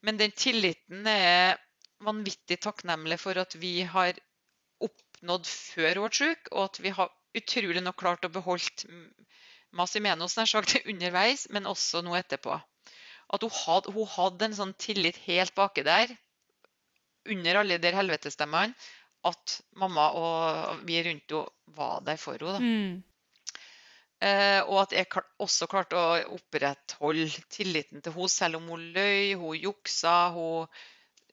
men, 0.00 0.20
den 0.20 0.30
tilliten 0.30 1.06
er 1.10 1.58
vanvittig 2.06 2.60
takknemlig 2.62 3.18
for 3.18 3.40
at 3.42 3.58
vi 3.58 3.80
har 3.82 4.14
oppnådd 4.84 5.50
før 5.50 6.04
ble 6.04 6.12
syk, 6.20 6.52
og 6.52 6.68
at 6.68 6.82
vi 6.84 6.94
har 6.94 7.10
utrolig 7.34 7.82
nok 7.82 7.98
klart 7.98 8.26
å 8.28 8.30
beholde 8.30 9.02
Masimenos 9.74 10.36
nær 10.38 10.46
sagt, 10.46 10.76
underveis, 10.86 11.48
men 11.50 11.66
også 11.66 12.04
nå 12.06 12.14
etterpå. 12.14 12.60
At 13.34 13.42
hun 13.42 13.50
hadde, 13.64 13.90
hun 13.96 14.06
hadde 14.06 14.46
en 14.46 14.54
sånn 14.54 14.74
tillit 14.78 15.18
helt 15.24 15.54
baki 15.58 15.82
der, 15.82 16.12
under 17.30 17.60
alle 17.60 17.78
de 17.80 17.92
helvetestemmene, 17.94 18.74
at 19.24 19.58
mamma 19.80 20.10
og 20.20 20.84
vi 20.84 21.00
rundt 21.06 21.32
henne 21.32 21.76
var 21.76 22.02
der 22.04 22.20
for 22.20 22.40
henne. 22.40 22.60
Mm. 22.60 23.02
Eh, 24.24 24.60
og 24.62 24.84
at 24.84 24.92
jeg 24.96 25.22
også 25.42 25.68
klarte 25.68 25.98
å 26.00 26.36
opprettholde 26.36 27.28
tilliten 27.52 28.04
til 28.04 28.14
henne, 28.14 28.32
selv 28.32 28.60
om 28.60 28.68
hun 28.72 28.84
løy, 28.96 29.34
hun 29.40 29.56
juksa, 29.58 30.30
hun 30.36 30.68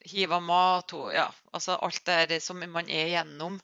hiva 0.07 0.39
mat 0.41 0.95
hun, 0.95 1.11
ja, 1.13 1.27
altså 1.53 1.77
Alt 1.85 2.09
det 2.31 2.41
som 2.41 2.57
man 2.57 2.89
er 2.89 3.11
igjennom. 3.11 3.59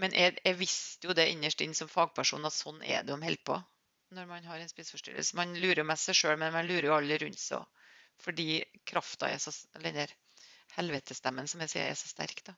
Men 0.00 0.14
jeg, 0.16 0.38
jeg, 0.44 0.56
visste 0.56 1.10
jo 1.10 1.14
det 1.14 1.28
innerst 1.28 1.60
inne 1.60 1.76
som 1.76 1.90
fagperson 1.90 2.48
at 2.48 2.56
sånn 2.56 2.80
er 2.80 3.02
det 3.02 3.12
de 3.12 3.20
holder 3.20 3.44
på 3.44 3.58
når 4.12 4.26
man 4.28 4.44
har 4.44 4.60
en 4.60 4.68
spiseforstyrrelse. 4.68 5.36
Man 5.38 5.54
lurer 5.56 5.86
mest 5.88 6.08
seg 6.08 6.18
sjøl, 6.18 6.34
men 6.40 6.52
man 6.52 6.66
lurer 6.68 6.90
jo 6.90 6.96
alle 6.98 7.16
rundt 7.22 7.40
seg 7.40 7.62
òg. 7.62 7.86
Fordi 8.20 8.46
krafta 8.86 9.30
er 9.32 9.40
så 9.40 9.54
Eller 9.78 10.12
den 10.72 10.78
helvetestemmen 10.80 11.48
som 11.48 11.60
jeg 11.60 11.70
sier, 11.72 11.88
er 11.90 11.98
så 11.98 12.08
sterk. 12.08 12.42
da. 12.46 12.54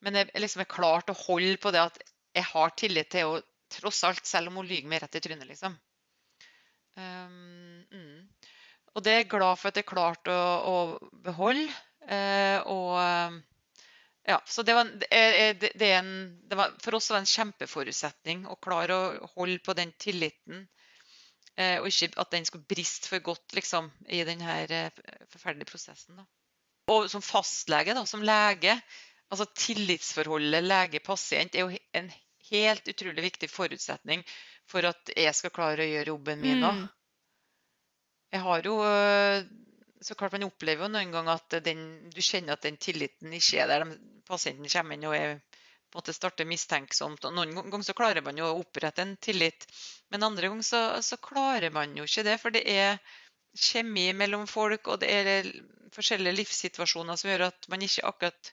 Men 0.00 0.14
jeg, 0.14 0.30
liksom 0.36 0.62
er 0.62 0.70
klart 0.70 1.10
å 1.10 1.16
holde 1.16 1.56
på 1.58 1.72
det 1.74 1.80
at 1.80 1.98
jeg 2.34 2.44
har 2.52 2.74
tillit 2.76 3.10
til 3.10 3.26
henne 3.26 3.46
Tross 3.68 3.98
alt, 4.08 4.24
selv 4.24 4.48
om 4.48 4.62
hun 4.62 4.64
lyver 4.64 4.88
meg 4.88 5.02
rett 5.02 5.18
i 5.18 5.20
trynet, 5.20 5.44
liksom. 5.44 5.74
Um, 6.96 7.82
mm. 7.92 8.22
Og 8.96 9.04
det 9.04 9.12
er 9.12 9.18
jeg 9.18 9.26
glad 9.28 9.58
for 9.60 9.68
at 9.68 9.76
jeg 9.76 9.84
klarte 9.84 10.32
å, 10.32 10.54
å 10.96 11.10
beholde. 11.26 11.66
Uh, 12.08 12.64
og 12.64 13.42
Ja, 14.24 14.38
så 14.48 14.64
det 14.64 14.72
var, 14.78 14.88
det, 14.88 15.68
det 15.76 15.90
en, 15.98 16.08
det 16.48 16.56
var, 16.56 16.72
For 16.80 16.96
oss 16.96 17.10
var 17.12 17.20
en 17.20 17.28
kjempeforutsetning 17.28 18.46
å 18.48 18.56
klare 18.56 18.96
å 18.96 19.28
holde 19.34 19.60
på 19.64 19.76
den 19.76 19.92
tilliten. 20.00 20.64
Eh, 21.58 21.80
og 21.82 21.88
ikke 21.90 22.12
at 22.22 22.30
den 22.32 22.44
skulle 22.46 22.68
briste 22.70 23.10
for 23.10 23.24
godt 23.24 23.56
liksom, 23.56 23.88
i 24.08 24.20
denne 24.24 24.60
eh, 24.70 24.90
forferdelige 25.32 25.72
prosessen. 25.72 26.20
Da. 26.20 26.26
Og 26.92 27.08
som 27.12 27.24
fastlege, 27.24 27.94
da, 27.96 28.04
som 28.08 28.24
lege, 28.24 28.78
altså 29.28 29.48
tillitsforholdet 29.52 30.64
lege-pasient 30.64 31.56
er 31.56 31.66
jo 31.66 31.80
en 32.00 32.10
helt 32.48 32.88
utrolig 32.88 33.26
viktig 33.26 33.50
forutsetning 33.52 34.24
for 34.68 34.88
at 34.88 35.12
jeg 35.16 35.34
skal 35.36 35.52
klare 35.54 35.84
å 35.84 35.90
gjøre 35.90 36.14
jobben 36.14 36.40
min 36.40 36.64
òg. 36.64 36.80
Mm. 36.80 36.86
Jeg 38.32 38.44
har 38.44 38.66
jo 38.68 38.74
eh, 38.84 39.46
så 40.04 40.14
klart 40.14 40.34
Man 40.36 40.46
opplever 40.46 40.86
jo 40.86 40.92
noen 40.92 41.12
ganger 41.12 41.38
at 41.38 41.58
den, 41.64 41.84
du 42.12 42.20
kjenner 42.22 42.54
at 42.54 42.66
den 42.66 42.76
tilliten 42.80 43.32
ikke 43.34 43.62
er 43.64 43.72
der. 43.72 43.94
Pasienten 44.28 44.68
kommer 44.68 44.94
inn 44.94 45.06
og 45.08 45.16
er, 45.16 45.38
på 45.88 45.96
en 45.96 46.02
måte 46.02 46.14
starter 46.14 46.48
mistenksomt. 46.48 47.24
og 47.24 47.34
Noen 47.34 47.54
ganger 47.56 47.86
så 47.86 47.96
klarer 47.96 48.24
man 48.24 48.38
jo 48.38 48.46
å 48.46 48.58
opprette 48.60 49.02
en 49.04 49.16
tillit, 49.16 49.64
men 50.12 50.26
andre 50.26 50.50
ganger 50.52 50.68
så, 50.68 50.82
så 51.02 51.16
klarer 51.16 51.72
man 51.74 51.96
jo 51.96 52.04
ikke 52.04 52.26
det. 52.28 52.36
For 52.42 52.54
det 52.54 52.64
er 52.68 53.00
kjemi 53.58 54.12
mellom 54.16 54.46
folk, 54.50 54.88
og 54.88 55.02
det 55.02 55.10
er 55.10 55.50
forskjellige 55.94 56.38
livssituasjoner 56.40 57.18
som 57.18 57.30
gjør 57.30 57.48
at 57.48 57.68
man 57.72 57.84
ikke 57.84 58.06
akkurat 58.06 58.52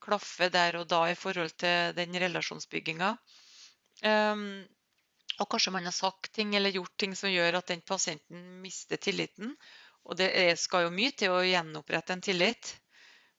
klaffer 0.00 0.50
der 0.52 0.80
og 0.80 0.88
da 0.90 1.04
i 1.10 1.16
forhold 1.18 1.54
til 1.60 1.94
den 1.96 2.16
relasjonsbygginga. 2.24 3.14
Um, 4.02 4.44
og 5.40 5.48
kanskje 5.52 5.72
man 5.72 5.86
har 5.88 5.94
sagt 5.96 6.32
ting 6.36 6.54
eller 6.56 6.72
gjort 6.74 6.96
ting 7.00 7.14
som 7.16 7.32
gjør 7.32 7.60
at 7.60 7.72
den 7.72 7.82
pasienten 7.86 8.60
mister 8.64 9.00
tilliten. 9.00 9.54
Og 10.08 10.16
det 10.16 10.30
skal 10.60 10.86
jo 10.86 10.94
mye 10.94 11.12
til 11.16 11.32
å 11.32 11.44
gjenopprette 11.44 12.16
en 12.16 12.24
tillit. 12.24 12.74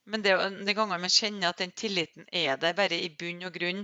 Men 0.09 0.23
det, 0.25 0.33
de 0.65 0.73
gangene 0.77 1.01
man 1.01 1.13
kjenner 1.13 1.51
at 1.51 1.61
den 1.61 1.73
tilliten 1.77 2.25
er 2.31 2.57
der 2.61 2.77
bare 2.77 2.97
i 2.97 3.09
bunn 3.13 3.43
og 3.45 3.53
grunn, 3.57 3.83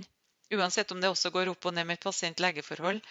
uansett 0.54 0.90
om 0.94 1.02
det 1.02 1.10
også 1.12 1.30
går 1.34 1.52
opp 1.52 1.68
og 1.68 1.76
ned 1.76 1.86
med 1.86 1.98
et 1.98 2.06
pasient-legeforhold, 2.06 3.02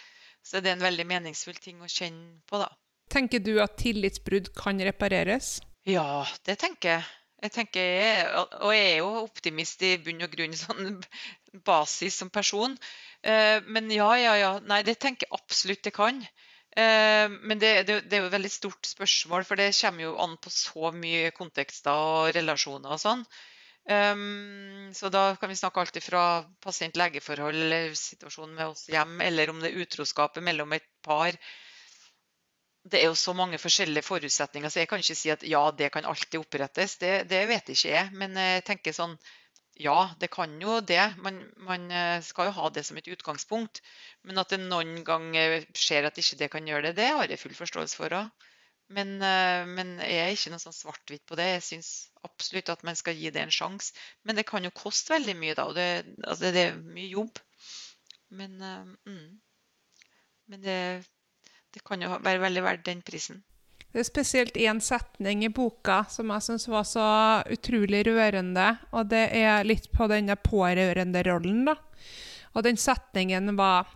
så 0.43 0.57
er 0.57 0.65
det 0.65 0.73
en 0.73 0.83
veldig 0.83 1.05
meningsfull 1.07 1.59
ting 1.61 1.79
å 1.83 1.91
kjenne 1.91 2.41
på, 2.49 2.59
da. 2.59 2.69
Tenker 3.13 3.43
du 3.43 3.57
at 3.63 3.77
tillitsbrudd 3.79 4.51
kan 4.57 4.81
repareres? 4.83 5.57
Ja, 5.87 6.25
det 6.47 6.57
tenker 6.63 6.97
jeg. 6.97 7.07
Jeg 7.37 7.53
tenker, 7.53 7.81
jeg, 8.01 8.45
Og 8.65 8.71
jeg 8.73 8.85
er 8.91 8.97
jo 9.03 9.09
optimist 9.21 9.83
i 9.85 9.93
bunn 10.01 10.25
og 10.25 10.33
grunn, 10.33 10.55
sånn 10.65 10.97
basis 11.67 12.17
som 12.21 12.31
person. 12.33 12.75
Eh, 13.21 13.59
men 13.67 13.91
ja, 13.93 14.09
ja, 14.19 14.35
ja. 14.39 14.51
Nei, 14.65 14.81
det 14.87 14.97
tenker 15.01 15.27
jeg 15.27 15.37
absolutt 15.37 15.83
det 15.85 15.93
kan. 15.95 16.23
Eh, 16.77 17.27
men 17.29 17.61
det, 17.61 17.73
det, 17.89 18.01
det, 18.07 18.17
er 18.17 18.25
jo 18.25 18.31
et 18.31 18.37
veldig 18.37 18.53
stort 18.53 18.89
spørsmål, 18.89 19.45
for 19.47 19.59
det 19.59 19.69
kommer 19.77 20.09
jo 20.09 20.17
an 20.23 20.35
på 20.41 20.53
så 20.53 20.91
mye 20.93 21.29
kontekster 21.37 21.93
og 21.93 22.33
relasjoner 22.37 22.97
og 22.97 23.01
sånn. 23.01 23.23
Um, 23.87 24.89
så 24.91 25.07
da 25.07 25.37
kan 25.39 25.47
vi 25.47 25.55
snakke 25.55 25.79
alltid 25.79 26.03
fra 26.03 26.21
pasient-legeforhold 26.59 27.95
situasjonen 27.95 28.57
med 28.57 28.73
oss 28.73 28.89
hjem, 28.91 29.13
eller 29.23 29.53
om 29.53 29.61
det 29.63 29.71
er 29.71 29.85
utroskapet 29.85 30.43
mellom 30.43 30.75
et 30.75 30.83
par 31.07 31.37
det 32.91 33.01
er 33.01 33.09
jo 33.09 33.17
så 33.19 33.33
mange 33.35 33.59
forskjellige 33.59 34.05
forutsetninger, 34.07 34.71
så 34.71 34.81
jeg 34.81 34.89
kan 34.91 35.01
ikke 35.03 35.17
si 35.19 35.31
at 35.33 35.43
ja, 35.47 35.63
det 35.75 35.91
kan 35.91 36.07
alltid 36.07 36.39
opprettes. 36.39 36.95
Det, 37.01 37.11
det 37.29 37.43
vet 37.49 37.73
ikke 37.73 37.91
jeg. 37.91 38.13
Men 38.15 38.37
jeg 38.39 38.63
tenker 38.67 38.95
sånn 38.95 39.17
ja, 39.77 40.09
det 40.19 40.29
kan 40.33 40.55
jo 40.61 40.79
det. 40.81 41.03
Man, 41.21 41.39
man, 41.61 41.85
eh, 41.93 42.17
skal 42.25 42.49
jo 42.49 42.55
ha 42.57 42.69
det 42.73 42.83
som 42.87 42.97
et 42.97 43.09
utgangspunkt. 43.13 43.81
Men 44.25 44.41
at 44.41 44.53
det 44.53 44.61
noen 44.63 45.03
ganger 45.05 45.59
skjer 45.77 46.07
at 46.09 46.17
ikke 46.17 46.39
det 46.39 46.49
kan 46.53 46.67
gjøre 46.67 46.89
det, 46.89 46.95
det 46.97 47.11
har 47.13 47.29
jeg 47.29 47.41
full 47.41 47.53
forståelse 47.57 47.99
for 47.99 48.15
òg. 48.17 48.47
Men, 48.97 49.17
eh, 49.21 49.67
men, 49.67 49.97
jeg 49.99 50.23
er 50.23 50.33
ikke 50.33 50.53
noe 50.53 50.63
sånn 50.63 50.75
svart-hvitt 50.75 51.25
på 51.29 51.37
det. 51.37 51.49
Jeg 51.57 51.65
syns 51.67 51.91
absolutt 52.25 52.71
at 52.73 52.85
man 52.87 52.97
skal 52.97 53.19
gi 53.19 53.29
det 53.33 53.43
en 53.43 53.53
sjanse. 53.53 53.93
Men 54.25 54.39
det 54.39 54.47
kan 54.49 54.65
jo 54.65 54.73
koste 54.73 55.13
veldig 55.13 55.35
mye, 55.37 55.57
da. 55.59 55.67
Og 55.69 55.77
det, 55.77 55.89
altså 56.23 56.53
det 56.55 56.63
er 56.63 56.79
mye 56.81 57.11
jobb. 57.11 57.43
Men, 58.39 58.57
eh, 58.63 59.11
mm. 59.11 59.29
men 60.51 60.65
det 60.65 60.79
det 61.77 61.85
kan 61.85 62.01
jo 62.01 62.17
være 62.17 62.41
veldig 62.41 62.65
verdt 62.65 62.87
den 62.89 63.03
prisen. 63.05 63.43
Det 63.93 64.01
er 64.01 64.07
spesielt 64.07 64.57
én 64.59 64.79
setning 64.83 65.43
i 65.45 65.51
boka 65.53 66.01
som 66.11 66.31
jeg 66.33 66.45
syns 66.45 66.67
var 66.69 66.83
så 66.85 67.05
utrolig 67.53 68.03
rørende. 68.07 68.65
Og 68.91 69.07
det 69.13 69.23
er 69.37 69.65
litt 69.65 69.87
på 69.93 70.09
denne 70.11 70.35
pårørenderollen, 70.35 71.63
da. 71.69 71.77
Og 72.53 72.65
den 72.65 72.77
setningen 72.77 73.55
var 73.57 73.93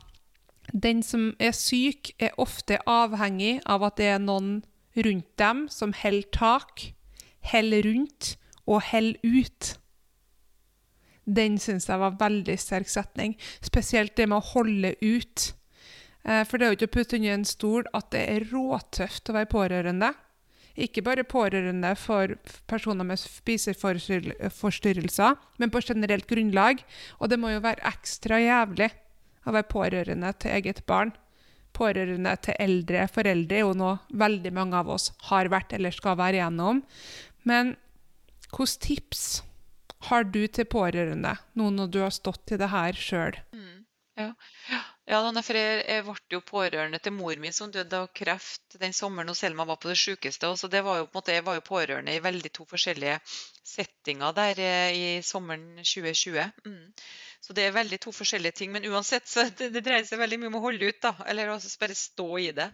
Den 0.72 1.02
som 1.04 1.34
er 1.40 1.52
syk, 1.52 2.14
er 2.22 2.38
ofte 2.40 2.78
avhengig 2.88 3.60
av 3.66 3.84
at 3.84 3.98
det 3.98 4.06
er 4.08 4.20
noen 4.22 4.62
rundt 4.96 5.28
dem 5.42 5.66
som 5.68 5.92
holder 5.92 6.30
tak, 6.32 6.84
holder 7.52 7.84
rundt 7.90 8.38
og 8.70 8.86
holder 8.92 9.18
ut. 9.26 9.72
Den 11.26 11.58
syns 11.60 11.90
jeg 11.90 12.00
var 12.00 12.16
veldig 12.22 12.56
sterk 12.62 12.88
setning. 12.88 13.36
Spesielt 13.60 14.16
det 14.16 14.30
med 14.30 14.40
å 14.40 14.50
holde 14.54 14.94
ut. 15.02 15.52
Eh, 16.24 16.44
for 16.48 16.58
det 16.58 16.66
er 16.66 16.70
jo 16.72 16.78
ikke 16.80 16.92
å 16.92 16.98
putte 16.98 17.16
under 17.18 17.34
en 17.36 17.46
stol 17.48 17.84
at 17.98 18.08
det 18.14 18.24
er 18.30 18.50
råtøft 18.52 19.30
å 19.30 19.38
være 19.38 19.52
pårørende. 19.52 20.10
Ikke 20.82 21.04
bare 21.04 21.24
pårørende 21.28 21.92
for 22.00 22.26
personer 22.70 23.06
med 23.08 23.20
spiseforstyrrelser, 23.20 25.32
men 25.60 25.70
på 25.74 25.80
generelt 25.84 26.28
grunnlag. 26.30 26.76
Og 27.20 27.26
det 27.32 27.40
må 27.42 27.48
jo 27.52 27.66
være 27.66 27.88
ekstra 27.92 28.36
jævlig 28.40 28.90
å 29.46 29.50
være 29.52 29.72
pårørende 29.72 30.32
til 30.40 30.50
eget 30.56 30.80
barn. 30.88 31.12
Pårørende 31.76 32.34
til 32.44 32.56
eldre 32.60 33.06
foreldre 33.12 33.56
er 33.58 33.66
jo 33.66 33.76
noe 33.80 34.00
veldig 34.20 34.52
mange 34.56 34.80
av 34.80 34.88
oss 34.92 35.12
har 35.30 35.46
vært 35.52 35.74
eller 35.76 35.92
skal 35.96 36.18
være 36.20 36.36
igjennom. 36.40 36.78
Men 37.48 37.76
hvilke 38.52 38.80
tips 38.84 39.24
har 40.10 40.24
du 40.28 40.44
til 40.48 40.68
pårørende 40.68 41.36
nå 41.60 41.70
når 41.76 41.88
du 41.94 42.00
har 42.04 42.14
stått 42.16 42.52
i 42.52 42.60
det 42.60 42.72
her 42.72 42.94
sjøl? 42.98 43.36
Mm, 43.56 43.84
ja. 44.20 44.32
ja. 44.72 44.82
Ja, 45.12 45.20
jeg 45.28 46.04
ble 46.08 46.14
jo 46.32 46.40
pårørende 46.40 47.00
til 47.04 47.12
mor 47.12 47.36
min 47.44 47.52
som 47.52 47.72
døde 47.72 47.98
av 48.00 48.06
kreft 48.16 48.78
den 48.80 48.94
sommeren 48.96 49.34
og 49.34 49.36
Selma 49.36 49.66
var 49.68 49.76
på 49.84 49.90
det 49.92 49.98
sykeste. 50.00 50.48
Så 50.56 50.70
det 50.72 50.86
var 50.86 51.02
jo, 51.02 51.08
på 51.10 51.18
en 51.18 51.20
måte, 51.20 51.34
jeg 51.36 51.44
var 51.44 51.58
jo 51.58 51.64
pårørende 51.68 52.14
i 52.16 52.22
veldig 52.24 52.52
to 52.56 52.64
forskjellige 52.70 53.18
settinger 53.74 54.32
der 54.38 54.62
eh, 54.64 54.96
i 54.96 55.10
sommeren 55.20 55.82
2020. 55.84 56.64
Mm. 56.64 56.94
Så 57.44 57.58
det 57.58 57.66
er 57.66 57.76
veldig 57.76 58.00
to 58.06 58.14
forskjellige 58.16 58.56
ting. 58.62 58.72
Men 58.72 58.88
uansett, 58.88 59.28
så 59.28 59.44
det, 59.60 59.74
det 59.76 59.84
dreier 59.84 60.08
seg 60.08 60.22
veldig 60.22 60.40
mye 60.40 60.54
om 60.54 60.60
å 60.62 60.66
holde 60.70 60.88
ut, 60.88 61.02
da. 61.04 61.12
Eller 61.28 61.52
altså 61.52 61.74
bare 61.84 62.00
stå 62.06 62.30
i 62.40 62.48
det. 62.56 62.72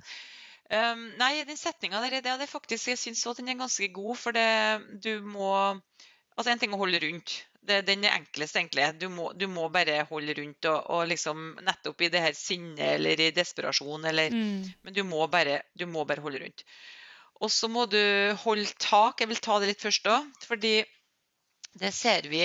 Um, 0.69 1.07
nei, 1.17 1.31
den 1.47 1.57
setninga 1.57 2.03
der, 2.05 2.19
det, 2.21 2.37
det 2.43 2.51
faktisk, 2.51 2.91
jeg 2.91 3.01
syns 3.01 3.25
den 3.39 3.49
er 3.49 3.57
ganske 3.63 3.89
god. 3.97 4.13
For 4.21 4.37
det, 4.37 4.49
du 5.01 5.25
må 5.25 5.55
Altså 6.37 6.51
En 6.51 6.59
ting 6.61 6.69
å 6.75 6.77
holde 6.77 6.99
rundt. 7.01 7.31
Det, 7.67 7.81
den 7.87 8.05
er 8.07 8.15
enklest, 8.15 8.55
egentlig. 8.59 8.85
Du 9.01 9.07
må, 9.11 9.31
du 9.35 9.47
må, 9.51 9.67
bare 9.73 10.01
holde 10.09 10.35
rundt 10.37 10.67
og, 10.69 10.77
og, 10.93 11.01
liksom 11.11 11.49
nettopp 11.65 12.05
i 12.05 12.11
det 12.13 12.21
her 12.23 12.37
sinnet 12.37 12.83
eller 12.95 13.23
i 13.25 13.31
desperasjon 13.35 14.07
eller 14.07 14.31
mm. 14.33 14.61
Men 14.85 14.95
du 14.95 15.03
må, 15.07 15.25
bare, 15.31 15.61
du 15.77 15.85
må, 15.89 16.05
bare, 16.07 16.23
holde 16.23 16.41
rundt. 16.45 16.63
Og 17.43 17.51
så 17.53 17.69
må 17.69 17.85
du 17.91 17.99
holde 18.43 18.71
tak. 18.81 19.21
Jeg 19.21 19.29
vil 19.29 19.43
ta 19.43 19.59
det 19.59 19.71
litt 19.71 19.83
først 19.83 20.07
òg. 20.09 20.31
Fordi 20.47 20.79
det 21.77 21.91
ser 21.93 22.25
vi 22.31 22.41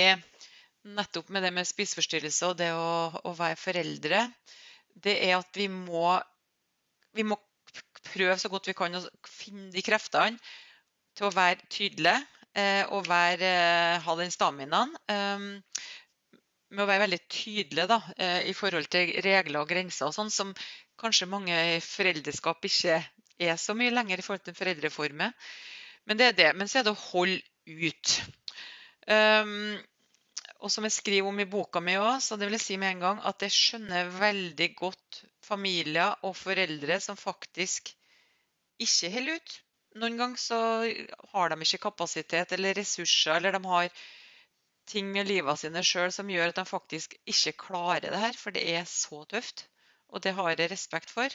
nettopp 0.82 1.30
med 1.32 1.46
det 1.46 1.52
med 1.54 1.68
spiseforstyrrelse 1.68 2.50
og 2.50 2.58
det 2.58 2.72
å, 2.74 2.90
å, 3.22 3.32
være 3.38 3.60
foreldre. 3.60 4.26
Det 4.92 5.14
er 5.28 5.38
at 5.38 5.56
vi 5.56 5.68
må, 5.72 6.18
vi 7.16 7.24
må 7.24 7.38
prøve 8.12 8.36
så 8.40 8.50
godt 8.52 8.68
vi 8.68 8.76
kan 8.76 8.98
å 8.98 9.04
finne 9.28 9.70
de 9.72 9.84
kreftene 9.84 10.40
til 11.16 11.28
å 11.28 11.34
være 11.34 11.70
tydelige 11.72 12.18
og 12.92 13.06
være, 13.08 13.48
eh, 13.48 14.00
ha 14.04 14.14
den 14.18 14.30
staminaen. 14.30 14.92
Ehm, 15.08 15.62
med 16.72 16.84
å 16.84 16.88
være 16.88 17.04
veldig 17.04 17.20
tydelig 17.28 17.86
da, 17.88 18.00
eh, 18.16 18.48
i 18.48 18.54
forhold 18.56 18.88
til 18.92 19.12
regler 19.24 19.60
og 19.60 19.68
grenser 19.68 20.08
og 20.08 20.14
sånn, 20.16 20.30
som 20.32 20.54
kanskje 21.00 21.28
mange 21.28 21.52
i 21.76 21.80
foreldreskap 21.84 22.64
ikke 22.64 22.98
er 23.42 23.56
så 23.60 23.76
mye 23.76 23.92
lenger 23.92 24.18
i 24.18 24.24
forhold 24.24 24.44
til 24.44 24.56
foreldreformet. 24.56 25.32
Men 26.06 26.18
det 26.18 26.26
er 26.26 26.38
det. 26.38 26.50
Men 26.56 26.68
så 26.68 26.80
er 26.80 26.86
det 26.86 26.94
å 26.94 27.06
holde 27.10 27.40
ut. 27.66 28.14
Um, 29.06 29.78
og 30.62 30.70
som 30.70 30.86
jeg 30.86 30.94
skriver 30.94 31.28
om 31.28 31.40
i 31.42 31.48
boka 31.50 31.80
mi 31.82 31.96
òg, 31.98 32.20
så 32.22 32.38
det 32.38 32.46
vil 32.46 32.56
jeg 32.56 32.64
si 32.64 32.78
med 32.78 32.96
en 32.96 33.02
gang 33.02 33.20
at 33.28 33.42
jeg 33.42 33.54
skjønner 33.54 34.12
veldig 34.14 34.68
godt 34.78 35.22
familier 35.42 36.14
og 36.22 36.36
foreldre 36.38 37.00
som 37.02 37.18
faktisk 37.18 37.90
ikke 38.82 39.10
holder 39.14 39.40
ut 39.40 39.56
noen 40.00 40.18
ganger 40.20 40.40
så 40.40 40.58
har 41.32 41.52
de 41.52 41.58
ikke 41.64 41.84
kapasitet 41.88 42.52
eller 42.56 42.76
ressurser, 42.78 43.36
eller 43.36 43.56
de 43.56 43.62
har 43.64 43.90
ting 44.88 45.10
med 45.14 45.28
livet 45.28 45.60
sine 45.60 45.82
sjøl 45.86 46.12
som 46.14 46.30
gjør 46.30 46.52
at 46.52 46.60
de 46.60 46.64
faktisk 46.68 47.14
ikke 47.28 47.54
klarer 47.66 48.08
det 48.08 48.22
her, 48.24 48.38
for 48.38 48.54
det 48.54 48.64
er 48.74 48.88
så 48.88 49.22
tøft. 49.30 49.66
Og 50.12 50.22
det 50.24 50.34
har 50.36 50.52
jeg 50.52 50.70
respekt 50.70 51.12
for. 51.12 51.32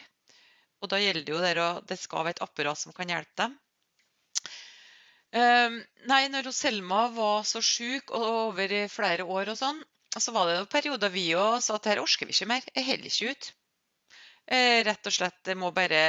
Og 0.82 0.92
da 0.92 1.00
gjelder 1.02 1.26
det 1.26 1.34
jo 1.34 1.42
der 1.42 1.60
å 1.64 1.70
Det 1.82 1.98
skal 1.98 2.28
være 2.28 2.38
et 2.38 2.44
apparat 2.46 2.78
som 2.78 2.94
kan 2.94 3.10
hjelpe 3.10 3.34
dem. 3.42 3.56
Um, 5.38 5.80
nei, 6.08 6.22
når 6.32 6.52
Selma 6.56 7.08
var 7.12 7.44
så 7.44 7.62
sjuk 7.62 8.14
over 8.16 8.74
flere 8.92 9.26
år 9.26 9.52
og 9.52 9.58
sånn, 9.60 9.82
så 10.18 10.32
var 10.34 10.48
det 10.48 10.60
noen 10.60 10.70
perioder 10.72 11.12
vi 11.14 11.26
òg 11.38 11.60
sa 11.62 11.76
at 11.78 11.90
her 11.90 12.02
orker 12.02 12.30
vi 12.30 12.36
ikke 12.36 12.50
mer. 12.50 12.70
Jeg 12.74 12.88
holder 12.88 13.10
ikke 13.12 13.34
ut. 13.34 13.50
Eh, 14.48 14.80
rett 14.88 15.10
og 15.10 15.14
slett, 15.14 15.42
det 15.44 15.58
må 15.60 15.74
bare 15.76 16.02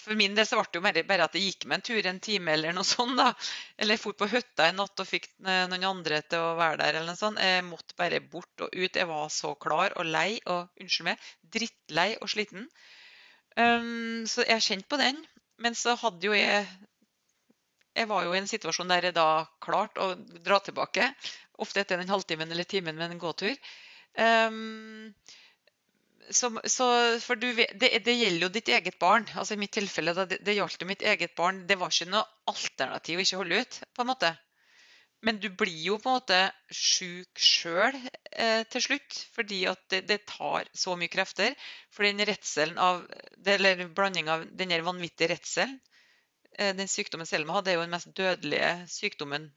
for 0.00 0.18
min 0.18 0.34
del 0.36 0.46
så 0.46 0.58
ble 0.58 0.66
det 0.70 0.78
jo 0.78 0.84
mer, 0.84 0.98
bare 1.08 1.26
at 1.26 1.36
jeg 1.36 1.50
gikk 1.50 1.66
med 1.66 1.78
en 1.78 1.84
tur 1.88 2.08
en 2.10 2.20
time 2.22 2.52
eller 2.52 2.74
noe 2.76 2.86
sånt. 2.86 3.16
da. 3.18 3.30
Eller 3.76 3.96
jeg 3.96 4.02
for 4.02 4.18
på 4.18 4.28
hytta 4.30 4.68
en 4.68 4.80
natt 4.80 5.02
og 5.02 5.08
fikk 5.08 5.28
noen 5.46 5.86
andre 5.88 6.20
til 6.26 6.44
å 6.44 6.56
være 6.58 6.80
der. 6.82 6.98
eller 6.98 7.12
noe 7.12 7.20
sånt. 7.20 7.40
Jeg 7.42 7.64
måtte 7.66 7.96
bare 7.98 8.20
bort 8.20 8.66
og 8.66 8.74
ut. 8.74 9.00
Jeg 9.00 9.08
var 9.10 9.30
så 9.32 9.54
klar 9.60 9.96
og 9.96 10.08
lei 10.08 10.38
og 10.44 10.82
unnskyld 10.82 11.08
meg, 11.10 11.30
drittlei 11.56 12.10
og 12.20 12.30
sliten. 12.32 12.68
Um, 13.56 14.26
så 14.28 14.44
jeg 14.44 14.64
kjente 14.66 14.90
på 14.92 15.00
den. 15.00 15.22
Men 15.62 15.78
så 15.78 15.96
hadde 15.96 16.28
jo 16.28 16.36
jeg 16.36 16.66
Jeg 17.96 18.08
var 18.10 18.26
jo 18.26 18.34
i 18.34 18.38
en 18.38 18.48
situasjon 18.48 18.90
der 18.92 19.06
jeg 19.08 19.14
da 19.16 19.46
klarte 19.64 20.04
å 20.04 20.14
dra 20.44 20.58
tilbake. 20.60 21.08
Ofte 21.64 21.80
etter 21.80 21.96
en 21.98 22.10
halvtime 22.12 22.44
eller 22.44 22.68
timen 22.68 22.98
med 22.98 23.14
en 23.14 23.22
gåtur. 23.22 23.54
Um, 24.20 25.14
så, 26.30 26.50
så, 26.64 26.86
for 27.22 27.38
du, 27.38 27.48
det, 27.54 27.90
det, 28.04 28.14
gjelder 28.14 28.46
jo 28.46 28.52
ditt 28.52 28.70
eget 28.72 28.98
barn. 28.98 29.26
altså 29.34 29.54
I 29.54 29.60
mitt 29.60 29.74
tilfelle 29.76 30.14
det, 30.26 30.40
det 30.44 30.56
gjaldt 30.56 30.82
jo 30.82 30.88
mitt 30.88 31.04
eget 31.06 31.36
barn. 31.38 31.64
Det 31.68 31.78
var 31.78 31.92
ikke 31.92 32.10
noe 32.10 32.24
alternativ 32.50 33.20
å 33.20 33.24
ikke 33.26 33.40
holde 33.42 33.62
ut. 33.62 33.80
på 33.94 34.04
en 34.04 34.10
måte. 34.10 34.32
Men 35.24 35.40
du 35.40 35.48
blir 35.48 35.78
jo 35.88 35.96
på 35.98 36.10
en 36.10 36.18
måte 36.18 36.38
sjuk 36.70 37.40
sjøl 37.40 37.96
eh, 38.32 38.62
til 38.70 38.84
slutt, 38.84 39.20
fordi 39.34 39.62
at 39.70 39.80
det, 39.90 40.02
det, 40.10 40.18
tar 40.28 40.68
så 40.76 40.96
mye 40.98 41.10
krefter. 41.12 41.56
For 41.94 42.06
den 42.06 42.22
redselen 42.28 42.78
av, 42.78 43.04
eller 43.44 43.86
blandinga 43.88 44.36
av 44.36 44.46
den 44.60 44.74
vanvittige 44.86 45.32
redselen 45.32 45.78
eh, 46.58 46.74
Den 46.76 46.90
sykdommen 46.90 47.28
Selma 47.28 47.58
hadde, 47.58 47.72
er 47.72 47.80
jo 47.80 47.86
den 47.86 47.96
mest 47.96 48.12
dødelige 48.18 48.72
sykdommen 48.92 49.48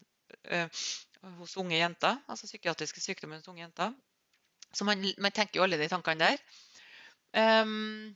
eh, 0.48 0.82
hos 1.42 1.58
unge 1.60 1.78
jenter. 1.78 2.22
Altså 2.32 2.48
psykiatriske 2.48 3.04
sykdommen 3.04 3.42
hos 3.42 3.52
unge 3.52 3.66
jenter. 3.66 3.94
Så 4.74 4.86
man, 4.86 5.04
man, 5.18 5.34
tenker 5.34 5.60
jo 5.60 5.66
alle 5.66 5.80
de 5.82 5.90
tankene 5.90 6.30
der. 6.30 6.42
Um, 7.64 8.16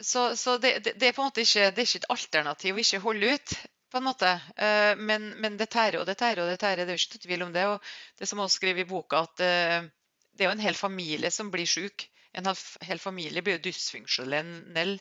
så, 0.00 0.36
så 0.36 0.58
det, 0.58 0.78
det, 0.84 0.94
det, 0.98 1.08
er 1.08 1.16
på 1.16 1.22
en 1.22 1.30
måte 1.30 1.42
ikke, 1.42 1.70
det 1.74 1.82
er 1.82 1.88
ikke 1.88 2.02
et 2.02 2.12
alternativ 2.14 2.78
å 2.78 2.82
ikke 2.82 3.04
holde 3.04 3.34
ut. 3.34 3.58
på 3.88 3.98
en 3.98 4.04
måte. 4.04 4.30
Uh, 4.58 4.94
men, 5.00 5.30
men, 5.40 5.56
det 5.60 5.70
tærer 5.72 6.02
og 6.02 6.06
det 6.06 6.18
tærer 6.20 6.42
og 6.44 6.50
det 6.50 6.58
tærer. 6.60 6.84
Det 6.84 6.94
er 6.94 6.98
jo 6.98 7.06
ikke 7.06 7.24
tvil 7.26 7.46
om 7.46 7.54
det. 7.54 7.66
Og 7.70 7.92
det 8.20 8.28
som 8.28 8.42
også 8.44 8.60
skriver 8.60 8.84
i 8.84 8.88
boka, 8.88 9.24
at 9.24 9.44
uh, 9.44 9.88
det 10.34 10.44
er 10.44 10.50
jo 10.50 10.56
en 10.56 10.66
hel 10.66 10.78
familie 10.78 11.30
som 11.34 11.50
blir 11.54 11.66
syk. 11.66 12.08
En 12.36 12.50
hel 12.84 13.00
familie 13.02 13.42
blir 13.42 13.56
jo 13.56 13.64
dysfunksjonell 13.70 14.98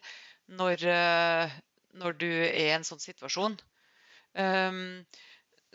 når, 0.47 0.85
uh, 0.87 1.57
når 1.99 2.21
du 2.21 2.29
er 2.31 2.61
i 2.61 2.69
en 2.77 2.87
sånn 2.87 3.03
situasjon. 3.03 3.57
Um, 4.37 5.03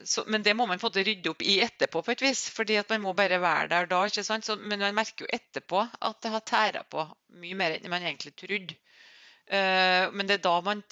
så, 0.05 0.25
men 0.27 0.43
det 0.43 0.55
må 0.57 0.67
man 0.67 0.81
få 0.81 0.89
til 0.93 1.05
rydde 1.07 1.31
opp 1.33 1.43
i 1.45 1.59
etterpå, 1.65 2.03
på 2.03 2.15
et 2.15 2.25
vis. 2.25 2.47
fordi 2.51 2.79
at 2.81 2.91
man 2.91 3.05
må 3.05 3.13
bare 3.17 3.41
være 3.41 3.69
der 3.69 3.89
da. 3.91 4.03
ikke 4.09 4.25
sant? 4.25 4.47
Så, 4.47 4.57
men 4.57 4.81
man 4.81 4.97
merker 4.97 5.27
jo 5.27 5.31
etterpå 5.33 5.83
at 5.83 6.21
det 6.25 6.33
har 6.33 6.45
tæra 6.49 6.83
på 6.89 7.05
mye 7.43 7.59
mer 7.59 7.77
enn 7.77 7.91
man 7.93 8.05
egentlig 8.07 8.35
trodde. 8.39 8.79
Uh, 9.53 10.09
men 10.15 10.29
det 10.29 10.39
er 10.39 10.47
da 10.47 10.59
man 10.65 10.83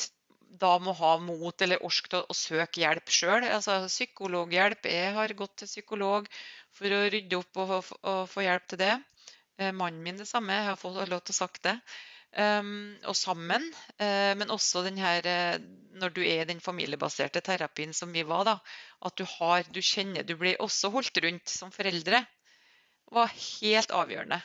da 0.61 0.75
må 0.83 0.93
ha 0.99 1.15
mot 1.23 1.63
eller 1.63 1.85
ork 1.87 2.09
til 2.11 2.19
å, 2.19 2.25
å 2.29 2.37
søke 2.37 2.83
hjelp 2.83 3.13
sjøl. 3.15 3.47
Altså 3.49 3.79
psykologhjelp. 3.87 4.91
Jeg 4.93 5.15
har 5.17 5.37
gått 5.39 5.61
til 5.63 5.71
psykolog 5.71 6.29
for 6.77 6.93
å 6.93 7.05
rydde 7.15 7.39
opp 7.39 7.63
og, 7.63 7.77
og, 7.79 7.93
og 8.03 8.23
få 8.29 8.45
hjelp 8.45 8.69
til 8.69 8.83
det. 8.85 8.95
Uh, 9.57 9.71
mannen 9.73 10.03
min 10.05 10.21
det 10.21 10.29
samme. 10.29 10.59
Jeg 10.59 10.73
har 10.73 10.81
fått 10.81 11.01
lov 11.09 11.25
til 11.25 11.39
å 11.39 11.41
sagt 11.41 11.65
det. 11.67 11.79
Um, 12.39 12.95
og 13.11 13.17
sammen. 13.19 13.65
Uh, 13.99 14.37
men 14.39 14.53
også 14.55 14.85
den 14.87 14.99
her, 15.03 15.27
uh, 15.27 15.57
når 15.99 16.13
du 16.15 16.21
er 16.23 16.45
i 16.45 16.51
den 16.53 16.61
familiebaserte 16.63 17.43
terapien 17.43 17.93
som 17.97 18.13
vi 18.15 18.23
var, 18.23 18.45
da, 18.47 18.55
at 19.07 19.17
du 19.19 19.25
har, 19.27 19.67
du 19.75 19.81
kjenner 19.83 20.23
Du 20.23 20.37
blir 20.39 20.61
også 20.63 20.93
holdt 20.95 21.19
rundt 21.25 21.51
som 21.51 21.75
foreldre. 21.75 22.23
var 23.11 23.27
helt 23.35 23.91
avgjørende. 23.91 24.39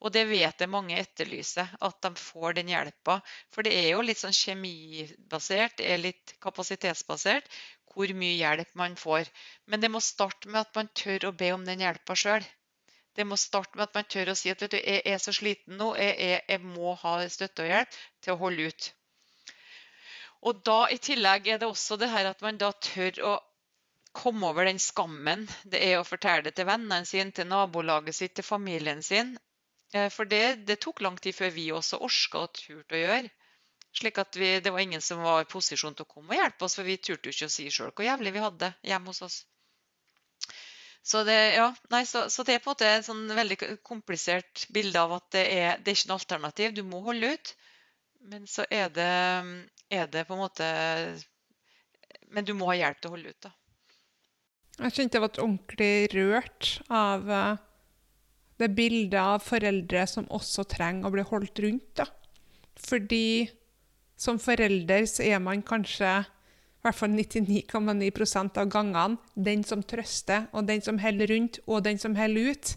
Og 0.00 0.12
det 0.14 0.24
vet 0.30 0.62
jeg 0.62 0.70
mange 0.72 0.96
etterlyser, 0.96 1.68
at 1.82 1.96
de 2.02 2.10
får 2.16 2.54
den 2.56 2.70
hjelpa. 2.72 3.18
For 3.52 3.66
det 3.66 3.74
er 3.76 3.90
jo 3.90 4.04
litt 4.06 4.20
sånn 4.20 4.36
kjemibasert, 4.36 5.76
det 5.80 5.88
er 5.92 6.00
litt 6.00 6.34
kapasitetsbasert, 6.40 7.50
hvor 7.92 8.12
mye 8.14 8.38
hjelp 8.38 8.72
man 8.78 8.96
får. 8.96 9.28
Men 9.66 9.82
det 9.82 9.90
må 9.92 10.00
starte 10.00 10.48
med 10.48 10.62
at 10.62 10.72
man 10.78 10.88
tør 11.02 11.28
å 11.28 11.36
be 11.42 11.50
om 11.52 11.66
den 11.66 11.82
hjelpa 11.84 12.16
sjøl. 12.16 12.46
Det 13.18 13.26
må 13.26 13.36
starte 13.40 13.74
med 13.74 13.88
at 13.88 13.96
man 13.98 14.06
tør 14.06 14.30
å 14.30 14.36
si 14.38 14.52
at 14.52 14.60
vet 14.62 14.76
du, 14.76 14.78
jeg 14.78 15.02
er 15.10 15.18
så 15.18 15.34
sliten 15.34 15.74
nå, 15.80 15.90
jeg, 15.98 16.14
jeg, 16.22 16.42
jeg 16.52 16.62
må 16.62 16.94
ha 17.00 17.16
støtte 17.26 17.64
og 17.64 17.72
hjelp 17.72 17.96
til 18.22 18.34
å 18.34 18.40
holde 18.44 18.68
ut. 18.70 18.88
Og 20.46 20.60
da 20.68 20.78
I 20.94 21.00
tillegg 21.02 21.48
er 21.50 21.58
det 21.58 21.66
også 21.66 21.98
det 21.98 22.12
her 22.12 22.30
at 22.30 22.44
man 22.46 22.60
da 22.60 22.70
tør 22.78 23.18
å 23.26 23.32
komme 24.18 24.52
over 24.52 24.68
den 24.68 24.78
skammen 24.82 25.44
det 25.64 25.80
er 25.88 25.98
å 25.98 26.06
fortelle 26.06 26.46
det 26.46 26.54
til 26.58 26.68
vennene 26.68 27.06
sine, 27.06 27.34
til 27.34 27.50
nabolaget 27.50 28.16
sitt, 28.16 28.36
til 28.38 28.46
familien 28.46 29.02
sin. 29.02 29.34
Eh, 29.94 30.08
for 30.14 30.30
det, 30.30 30.64
det 30.70 30.78
tok 30.84 31.02
lang 31.04 31.18
tid 31.18 31.36
før 31.36 31.52
vi 31.54 31.68
også 31.74 32.00
orka 32.06 32.46
og 32.46 32.54
turte 32.54 32.96
å 32.96 33.02
gjøre. 33.02 33.34
Slik 33.98 34.18
at 34.22 34.36
vi, 34.36 34.60
Det 34.60 34.70
var 34.70 34.84
ingen 34.84 35.02
som 35.02 35.22
var 35.24 35.42
i 35.42 35.50
posisjon 35.50 35.94
til 35.98 36.06
å 36.06 36.12
komme 36.14 36.34
og 36.34 36.42
hjelpe 36.42 36.66
oss, 36.66 36.78
for 36.78 36.86
vi 36.86 36.98
turte 37.02 37.30
jo 37.30 37.34
ikke 37.34 37.50
å 37.50 37.56
si 37.58 37.70
sjøl 37.72 37.90
hvor 37.90 38.06
jævlig 38.06 38.34
vi 38.36 38.46
hadde 38.46 38.74
hjemme 38.86 39.10
hos 39.10 39.22
oss. 39.26 39.38
Så 41.02 41.22
det, 41.24 41.36
ja, 41.56 41.68
nei, 41.92 42.02
så, 42.06 42.26
så 42.30 42.44
det, 42.44 42.58
er 42.58 42.62
på 42.62 42.68
en 42.70 42.74
måte 42.74 42.88
et 42.90 43.06
sånn 43.06 43.24
veldig 43.32 43.58
komplisert 43.86 44.66
bilde 44.74 45.00
av 45.00 45.14
at 45.16 45.30
det 45.36 45.44
er, 45.54 45.78
det 45.80 45.92
er 45.92 45.96
ikke 45.96 46.10
noe 46.10 46.20
alternativ. 46.20 46.74
Du 46.76 46.82
må 46.84 47.00
holde 47.06 47.32
ut. 47.32 47.54
Men 48.28 48.44
så 48.50 48.66
er 48.70 48.90
det, 48.92 49.12
er 49.94 50.10
det 50.12 50.26
på 50.26 50.34
en 50.34 50.42
måte 50.42 50.66
Men 52.34 52.44
du 52.44 52.50
må 52.58 52.66
ha 52.68 52.74
hjelp 52.76 52.98
til 53.00 53.08
å 53.08 53.14
holde 53.14 53.32
ut, 53.32 53.46
da. 53.46 53.54
Jeg 54.78 54.94
kjente 54.94 55.18
jeg 55.18 55.24
ble 55.24 55.42
ordentlig 55.42 55.92
rørt 56.12 56.68
av 56.94 57.30
eh, 57.34 57.62
det 58.62 58.68
bildet 58.76 59.18
av 59.18 59.42
foreldre 59.42 60.04
som 60.06 60.28
også 60.34 60.66
trenger 60.70 61.08
å 61.08 61.14
bli 61.14 61.24
holdt 61.26 61.62
rundt. 61.64 61.88
da. 61.98 62.06
Fordi 62.78 63.48
som 64.18 64.38
forelder 64.42 65.06
så 65.10 65.24
er 65.26 65.42
man 65.42 65.64
kanskje 65.66 66.12
hvert 66.88 66.98
fall 66.98 67.14
99,9 67.14 68.58
av 68.58 68.70
gangene 68.72 69.18
den 69.34 69.64
som 69.64 69.82
trøster, 69.84 70.46
og 70.52 70.66
den 70.68 70.82
som 70.84 70.98
holder 71.02 71.30
rundt, 71.32 71.60
og 71.66 71.84
den 71.86 72.00
som 72.00 72.16
holder 72.18 72.52
ut. 72.52 72.72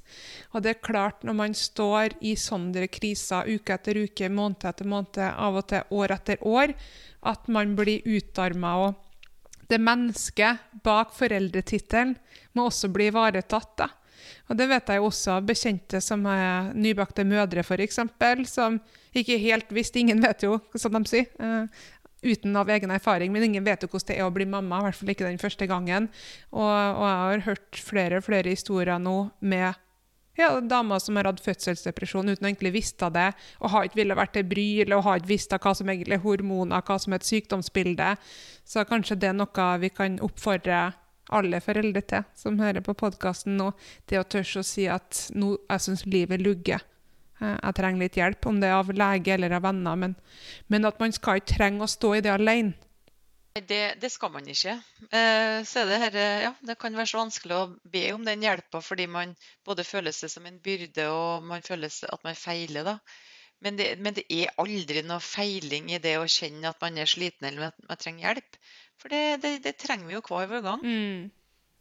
Og 0.54 0.64
det 0.64 0.74
er 0.74 0.84
klart, 0.86 1.24
når 1.24 1.38
man 1.38 1.56
står 1.58 2.18
i 2.22 2.36
sånne 2.40 2.88
kriser 2.92 3.50
uke 3.50 3.78
etter 3.78 4.02
uke, 4.04 4.30
måned 4.30 4.68
etter 4.68 4.90
måned, 4.90 5.22
av 5.32 5.62
og 5.62 5.70
til 5.72 5.96
år 5.98 6.16
etter 6.18 6.44
år, 6.48 6.76
at 7.32 7.48
man 7.52 7.76
blir 7.78 8.06
utarma. 8.06 8.76
Og 8.88 9.68
det 9.72 9.80
mennesket 9.82 10.82
bak 10.84 11.16
foreldretittelen 11.16 12.16
må 12.58 12.68
også 12.68 12.92
bli 12.92 13.08
ivaretatt. 13.12 13.88
Og 14.52 14.58
det 14.60 14.68
vet 14.68 14.90
jeg 14.92 15.04
også 15.04 15.38
av 15.38 15.48
bekjente 15.48 16.02
som 16.04 16.26
er 16.30 16.74
nybakte 16.76 17.24
mødre, 17.28 17.64
f.eks., 17.64 18.02
som 18.52 18.82
ikke 19.16 19.40
helt 19.42 19.72
visste 19.76 20.02
Ingen 20.02 20.22
vet 20.24 20.44
jo, 20.46 20.60
som 20.76 20.96
de 20.96 21.04
sier. 21.08 21.32
Uten 22.22 22.56
av 22.56 22.70
egen 22.70 22.92
erfaring, 22.94 23.32
men 23.34 23.48
ingen 23.48 23.66
vet 23.66 23.82
jo 23.82 23.90
hvordan 23.90 24.12
det 24.12 24.18
er 24.20 24.28
å 24.28 24.34
bli 24.34 24.46
mamma, 24.46 24.78
i 24.78 24.86
hvert 24.86 25.00
fall 25.00 25.14
ikke 25.14 25.26
den 25.26 25.42
første 25.42 25.66
gangen. 25.70 26.10
Og, 26.54 26.68
og 26.70 27.06
jeg 27.08 27.22
har 27.22 27.48
hørt 27.48 27.80
flere 27.82 28.20
og 28.22 28.28
flere 28.28 28.54
historier 28.54 29.02
nå 29.02 29.16
med 29.42 29.72
ja, 30.38 30.60
damer 30.62 31.02
som 31.02 31.18
har 31.20 31.28
hatt 31.28 31.42
fødselsdepresjon 31.44 32.32
uten 32.32 32.46
å 32.46 32.50
egentlig 32.50 32.74
visste 32.78 33.10
det, 33.14 33.32
og 33.60 33.74
har 33.74 33.88
ikke 33.88 34.00
villet 34.00 34.20
vært 34.20 34.36
til 34.38 34.48
bry, 34.48 34.68
eller 34.84 35.04
har 35.06 35.20
ikke 35.20 35.34
visst 35.34 35.56
hva 35.58 35.74
som 35.78 35.92
egentlig 35.92 36.18
er 36.18 36.24
hormoner, 36.24 36.86
hva 36.88 36.98
som 37.02 37.14
er 37.14 37.22
et 37.22 37.30
sykdomsbilde. 37.30 38.14
Så 38.64 38.86
kanskje 38.90 39.20
det 39.20 39.32
er 39.32 39.38
noe 39.38 39.68
vi 39.82 39.92
kan 39.94 40.22
oppfordre 40.24 40.92
alle 41.32 41.62
foreldre 41.64 42.04
til 42.08 42.24
som 42.36 42.60
hører 42.60 42.84
på 42.84 42.96
podkasten 42.98 43.58
nå, 43.60 43.72
det 44.10 44.20
å 44.20 44.28
tørre 44.28 44.64
å 44.64 44.68
si 44.68 44.88
at 44.92 45.28
nå, 45.36 45.56
jeg 45.70 45.86
syns 45.88 46.06
livet 46.08 46.44
lugger. 46.44 46.84
Eh, 47.42 47.58
jeg 47.58 47.78
trenger 47.78 48.04
litt 48.04 48.20
hjelp, 48.20 48.48
om 48.50 48.62
det 48.62 48.70
er 48.70 48.78
av 48.78 48.94
lege 48.94 49.36
eller 49.36 49.58
av 49.58 49.66
venner. 49.66 50.00
Men, 50.06 50.16
men 50.72 50.88
at 50.90 51.02
man 51.02 51.14
skal 51.16 51.42
ikke 51.42 51.56
trenge 51.56 51.86
å 51.86 51.92
stå 51.92 52.16
i 52.18 52.24
det 52.26 52.34
alene. 52.34 52.90
Det, 53.52 53.82
det 54.00 54.08
skal 54.14 54.32
man 54.32 54.46
ikke. 54.48 54.78
Eh, 55.12 55.58
så 55.68 55.84
det, 55.90 55.98
her, 56.06 56.20
ja, 56.46 56.52
det 56.64 56.78
kan 56.80 56.96
være 56.96 57.10
så 57.12 57.20
vanskelig 57.20 57.58
å 57.58 57.66
be 57.92 58.06
om 58.16 58.24
den 58.24 58.46
hjelpa 58.46 58.80
fordi 58.80 59.10
man 59.12 59.34
både 59.68 59.84
føler 59.84 60.16
seg 60.16 60.32
som 60.32 60.48
en 60.48 60.62
byrde 60.64 61.10
og 61.12 61.44
man 61.50 61.66
føler 61.66 61.92
at 61.92 62.24
man 62.24 62.40
feiler. 62.40 62.88
da. 62.88 62.96
Men 63.62 63.76
det, 63.78 63.90
men 64.00 64.16
det, 64.16 64.24
er 64.32 64.56
aldri 64.62 65.04
noe 65.04 65.20
feiling 65.22 65.92
i 65.92 66.00
det 66.02 66.16
å 66.18 66.30
kjenne 66.32 66.72
at 66.72 66.80
man 66.82 66.96
er 66.98 67.12
sliten 67.12 67.50
eller 67.50 67.70
at 67.70 67.84
man 67.90 68.00
trenger 68.00 68.30
hjelp. 68.30 68.58
For 69.02 69.12
det, 69.12 69.60
det 69.66 69.76
trenger 69.82 70.08
vi 70.08 70.16
jo 70.16 70.24
hver 70.30 70.64
gang. 70.64 70.82
Mm. 70.86 71.30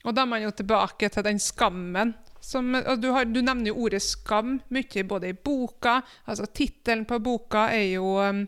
Og 0.05 0.17
da 0.17 0.25
er 0.25 0.31
man 0.31 0.43
jo 0.43 0.53
tilbake 0.57 1.11
til 1.13 1.27
den 1.27 1.41
skammen 1.43 2.15
som, 2.41 2.73
du, 2.73 3.11
har, 3.13 3.29
du, 3.29 3.43
nevner 3.45 3.69
jo 3.69 3.83
ordet 3.85 4.01
skam 4.03 4.57
mye 4.73 5.05
både 5.05 5.29
i 5.29 5.37
boka. 5.37 6.01
altså 6.25 6.49
Tittelen 6.49 7.05
på 7.09 7.19
boka 7.21 7.67
er 7.75 7.99
jo 7.99 8.15
um, 8.17 8.47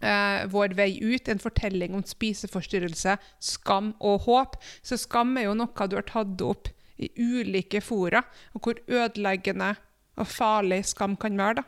eh, 0.00 0.46
'Vår 0.48 0.74
vei 0.78 0.96
ut', 1.02 1.28
en 1.28 1.42
fortelling 1.42 1.94
om 1.94 2.04
spiseforstyrrelse, 2.04 3.18
skam 3.38 3.92
og 4.00 4.24
håp. 4.24 4.56
Så 4.82 4.96
skam 4.96 5.36
er 5.36 5.50
jo 5.50 5.58
noe 5.58 5.88
du 5.88 5.98
har 6.00 6.08
tatt 6.08 6.40
opp 6.40 6.72
i 7.00 7.10
ulike 7.16 7.80
fora, 7.80 8.24
og 8.54 8.64
hvor 8.64 8.80
ødeleggende 8.88 9.74
og 10.16 10.26
farlig 10.26 10.84
skam 10.88 11.16
kan 11.16 11.36
være. 11.36 11.60
da. 11.60 11.62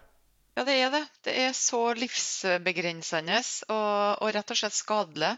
Ja, 0.57 0.65
det 0.65 0.75
er 0.77 0.91
det. 0.93 1.05
Det 1.25 1.35
er 1.47 1.53
så 1.57 1.95
livsbegrensende 1.97 3.39
og, 3.73 4.21
og 4.21 4.35
rett 4.35 4.51
og 4.53 4.59
slett 4.59 4.77
skadelig. 4.77 5.37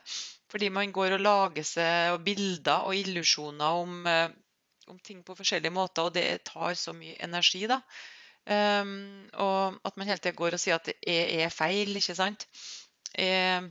Fordi 0.54 0.70
man 0.70 0.94
går 0.94 1.16
og 1.16 1.24
lager 1.24 1.66
seg 1.66 2.20
bilder 2.22 2.86
og 2.86 2.94
illusjoner 2.94 3.82
om 3.82 4.00
eh, 4.06 4.28
om 4.90 4.98
ting 4.98 5.22
på 5.24 5.36
forskjellige 5.36 5.72
måter, 5.74 6.06
og 6.06 6.14
det 6.14 6.44
tar 6.48 6.74
så 6.78 6.94
mye 6.96 7.16
energi. 7.24 7.66
da. 7.70 7.80
Um, 8.44 9.24
og 9.40 9.78
at 9.88 9.96
man 9.96 10.10
hele 10.10 10.20
tida 10.20 10.36
går 10.36 10.56
og 10.56 10.60
sier 10.60 10.76
at 10.76 10.90
det 10.90 10.96
er, 11.40 11.48
feil, 11.52 11.94
ikke 11.96 12.16
sant. 12.16 12.46
Jeg 13.16 13.70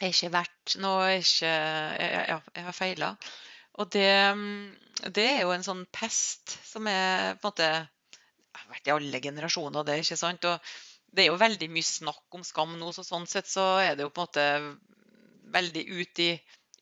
er 0.00 0.10
ikke 0.10 0.32
verdt 0.34 0.76
noe, 0.82 1.04
jeg, 1.12 1.22
ikke, 1.22 1.52
jeg, 1.52 2.24
ja, 2.32 2.38
jeg 2.56 2.64
har 2.68 2.78
feila. 2.78 3.10
Og 3.78 3.90
det, 3.94 4.08
det, 5.14 5.28
er 5.28 5.42
jo 5.42 5.52
en 5.54 5.66
sånn 5.66 5.84
pest 5.94 6.56
som 6.66 6.88
er 6.90 7.38
på 7.38 7.50
en 7.50 7.52
måte 7.52 7.70
har 8.54 8.70
vært 8.70 8.90
i 8.90 8.94
alle 8.94 9.20
generasjoner, 9.22 9.86
det, 9.86 10.00
ikke 10.02 10.18
sant. 10.18 10.46
Og 10.50 10.74
det 11.14 11.24
er 11.24 11.30
jo 11.30 11.38
veldig 11.38 11.70
mye 11.70 11.86
snakk 11.86 12.38
om 12.38 12.42
skam 12.46 12.74
nå, 12.78 12.90
så 12.94 13.06
sånn 13.06 13.26
sett 13.30 13.50
så 13.50 13.76
er 13.82 13.94
det 13.94 14.06
jo 14.06 14.14
på 14.14 14.22
en 14.22 14.28
måte 14.28 14.46
veldig 15.52 15.84
ut 15.90 16.22
i, 16.24 16.30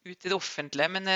ut 0.05 0.17
i 0.17 0.29
det 0.29 0.37
offentlige. 0.37 0.89
Men, 0.93 1.11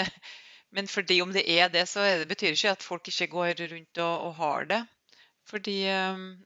men 0.74 0.90
fordi 0.90 1.20
om 1.22 1.32
det 1.34 1.46
er 1.50 1.70
det, 1.72 1.86
så 1.90 2.04
er 2.04 2.20
det, 2.20 2.28
betyr 2.30 2.54
ikke 2.56 2.74
at 2.76 2.86
folk 2.86 3.08
ikke 3.12 3.30
går 3.32 3.66
rundt 3.72 4.02
og, 4.02 4.28
og 4.28 4.34
har 4.40 4.70
det. 4.72 4.82
Fordi, 5.46 5.76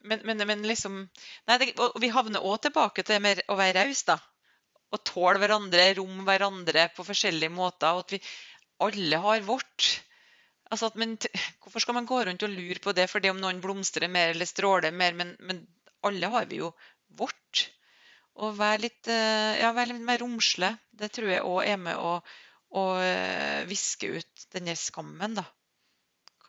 men, 0.05 0.21
men, 0.29 0.45
men 0.45 0.67
liksom 0.69 0.99
nei, 1.49 1.57
det, 1.63 1.71
Vi 2.03 2.13
havner 2.13 2.45
òg 2.45 2.59
tilbake 2.67 3.05
til 3.07 3.23
mer 3.25 3.41
å 3.49 3.57
være 3.57 3.87
raus, 3.87 4.05
da. 4.05 4.19
Å 4.91 4.99
tåle 5.07 5.41
hverandre, 5.41 5.87
rom 5.97 6.25
hverandre 6.27 6.89
på 6.97 7.07
forskjellige 7.07 7.55
måter. 7.55 7.95
Og 7.97 8.05
at 8.05 8.17
vi 8.17 8.21
alle 8.85 9.21
har 9.25 9.45
vårt. 9.47 9.89
Altså 10.71 10.91
at, 10.91 10.99
men, 11.01 11.17
hvorfor 11.63 11.83
skal 11.83 11.97
man 11.97 12.09
gå 12.09 12.21
rundt 12.27 12.45
og 12.47 12.53
lure 12.53 12.81
på 12.83 12.93
det 12.97 13.09
fordi 13.11 13.33
om 13.33 13.41
noen 13.41 13.63
blomstrer 13.65 14.13
mer 14.13 14.35
eller 14.35 14.49
stråler 14.49 14.95
mer? 14.95 15.17
Men 15.17 15.65
alle 16.07 16.31
har 16.35 16.49
vi 16.51 16.61
jo 16.61 16.71
vårt. 17.19 17.71
Og 18.39 18.55
være 18.59 18.85
litt, 18.87 19.11
ja, 19.11 19.73
være 19.75 19.93
litt 19.93 20.05
mer 20.07 20.23
romslig. 20.23 20.71
Det 20.97 21.11
tror 21.13 21.33
jeg 21.33 21.45
òg 21.45 21.65
er 21.67 21.81
med 21.83 21.99
å, 21.99 22.13
å 22.79 22.85
viske 23.69 24.13
ut 24.21 24.47
denne 24.55 24.77
skammen, 24.79 25.35
da 25.41 25.45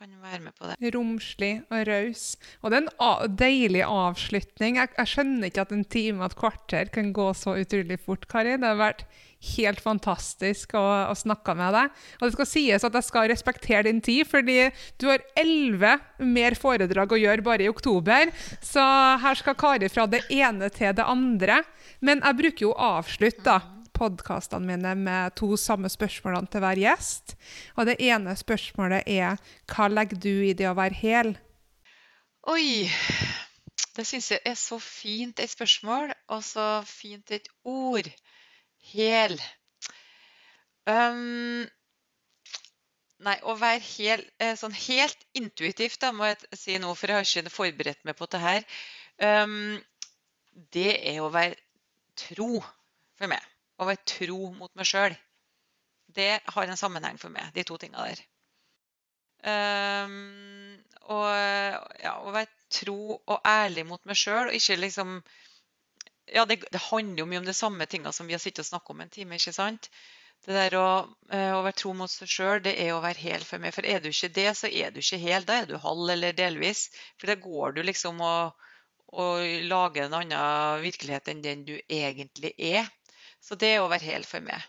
kan 0.01 0.13
være 0.17 0.41
med 0.41 0.55
på 0.57 0.65
det. 0.65 0.91
Romslig 0.95 1.51
og 1.69 1.81
raus. 1.85 2.23
Og 2.61 2.71
det 2.71 2.79
er 2.79 2.85
en 2.87 3.35
deilig 3.37 3.81
avslutning. 3.85 4.79
Jeg, 4.79 4.89
jeg, 4.97 5.09
skjønner 5.11 5.49
ikke 5.49 5.65
at 5.65 5.73
en 5.75 5.83
time 5.85 6.23
og 6.23 6.31
et 6.31 6.37
kvarter 6.39 6.89
kan 6.93 7.11
gå 7.13 7.27
så 7.37 7.53
utrolig 7.61 7.99
fort, 8.01 8.25
Kari. 8.31 8.55
Det 8.57 8.65
har 8.65 8.79
vært 8.79 9.03
helt 9.51 9.81
fantastisk 9.81 10.73
å, 10.77 10.81
å 11.11 11.17
snakke 11.17 11.53
med 11.57 11.75
deg. 11.77 11.99
Og 12.17 12.25
det 12.25 12.33
skal 12.33 12.49
sies 12.49 12.87
at 12.87 12.97
jeg 12.97 13.07
skal 13.07 13.29
respektere 13.29 13.85
din 13.89 14.01
tid, 14.01 14.25
fordi 14.29 14.71
du 15.01 15.09
har 15.11 15.25
elleve 15.37 15.97
mer 16.25 16.57
foredrag 16.57 17.13
å 17.13 17.21
gjøre 17.21 17.45
bare 17.45 17.67
i 17.67 17.69
oktober. 17.69 18.33
Så 18.65 18.85
her 19.21 19.37
skal 19.37 19.59
Kari 19.59 19.91
fra 19.91 20.07
det 20.09 20.23
ene 20.33 20.71
til 20.73 20.97
det 20.97 21.05
andre. 21.05 21.61
Men 22.01 22.25
jeg 22.25 22.41
bruker 22.41 22.67
jo 22.71 22.73
avslutt, 22.89 23.45
da 23.45 23.59
podkastene 24.01 24.65
mine 24.65 24.95
med 24.97 25.35
to 25.37 25.53
samme 25.59 25.89
spørsmålene 25.91 26.49
til 26.51 26.63
hver 26.63 26.81
gjest. 26.81 27.35
Og 27.77 27.87
det 27.89 27.99
ene 28.01 28.33
spørsmålet 28.37 29.05
er 29.09 29.37
hva 29.69 29.89
legger 29.91 30.21
du 30.21 30.33
i 30.47 30.55
det 30.57 30.69
å 30.69 30.77
være 30.77 30.97
hel? 31.03 31.33
Oi. 32.49 32.89
Det 33.91 34.05
syns 34.07 34.31
jeg 34.31 34.41
er 34.47 34.55
så 34.55 34.79
fint 34.81 35.41
et 35.43 35.51
spørsmål, 35.51 36.13
og 36.31 36.41
så 36.47 36.65
fint 36.87 37.33
et 37.35 37.49
ord. 37.67 38.07
Hel. 38.93 39.35
Um, 40.89 41.67
nei, 43.21 43.35
å 43.45 43.57
være 43.59 43.83
hel, 43.91 44.23
eh, 44.41 44.55
sånn 44.57 44.73
helt 44.87 45.27
intuitivt, 45.37 45.99
da, 46.01 46.13
må 46.15 46.31
jeg 46.31 46.57
si 46.57 46.79
nå, 46.81 46.95
for 46.97 47.11
jeg 47.11 47.19
har 47.19 47.29
ikke 47.29 47.53
forberedt 47.53 48.07
meg 48.07 48.17
på 48.17 48.31
det 48.31 48.41
her. 48.41 48.65
Um, 49.21 49.75
det 50.73 50.95
er 51.13 51.21
å 51.21 51.29
være 51.33 51.59
tro 52.17 52.55
for 53.19 53.29
meg 53.29 53.50
å 53.81 53.87
være 53.89 54.05
tro 54.13 54.51
mot 54.53 54.71
meg 54.77 54.87
sjøl. 54.87 55.17
Det 56.11 56.31
har 56.53 56.69
en 56.69 56.79
sammenheng 56.79 57.17
for 57.21 57.33
meg, 57.33 57.49
de 57.55 57.65
to 57.67 57.77
tinga 57.81 58.05
der. 58.05 58.21
Um, 59.41 60.77
og 61.09 61.25
ja, 62.03 62.13
å 62.21 62.29
være 62.29 62.51
tro 62.69 63.15
og 63.17 63.47
ærlig 63.47 63.87
mot 63.89 64.03
meg 64.05 64.19
sjøl, 64.19 64.51
og 64.51 64.57
ikke 64.57 64.77
liksom 64.77 65.21
Ja, 66.31 66.45
det, 66.45 66.61
det, 66.71 66.79
handler 66.91 67.23
jo 67.23 67.27
mye 67.27 67.41
om 67.41 67.47
de 67.47 67.55
samme 67.57 67.85
tinga 67.89 68.11
som 68.15 68.27
vi 68.29 68.35
har 68.37 68.39
sittet 68.39 68.61
og 68.63 68.69
snakket 68.69 68.93
om 68.93 69.01
en 69.03 69.09
time, 69.11 69.35
ikke 69.35 69.51
sant? 69.55 69.89
Det 70.45 70.53
der 70.55 70.75
å, 70.79 70.85
uh, 71.33 71.53
å 71.57 71.63
være 71.65 71.77
tro 71.81 71.91
mot 71.97 72.11
seg 72.11 72.29
sjøl, 72.31 72.61
det 72.63 72.75
er 72.79 72.93
å 72.95 73.01
være 73.03 73.19
hel 73.19 73.43
for 73.45 73.61
meg. 73.61 73.73
For 73.75 73.85
er 73.85 73.99
du 74.01 74.07
ikke 74.09 74.31
det, 74.37 74.47
så 74.57 74.69
er 74.69 74.93
du 74.93 75.01
ikke 75.01 75.19
hel. 75.21 75.45
Da 75.45 75.57
er 75.59 75.67
du 75.69 75.75
halv 75.81 76.13
eller 76.13 76.37
delvis. 76.37 76.87
For 77.19 77.29
da 77.29 77.35
går 77.41 77.75
du 77.75 77.81
liksom 77.85 78.21
og, 78.25 78.63
og 79.11 79.43
lager 79.73 80.07
en 80.07 80.17
annen 80.21 80.81
virkelighet 80.85 81.33
enn 81.33 81.43
den 81.45 81.65
du 81.67 81.75
egentlig 81.83 82.55
er. 82.57 82.87
Så 83.41 83.57
det 83.57 83.73
er 83.75 83.83
å 83.83 83.89
være 83.91 84.07
hel 84.11 84.25
for 84.27 84.43
meg. 84.45 84.61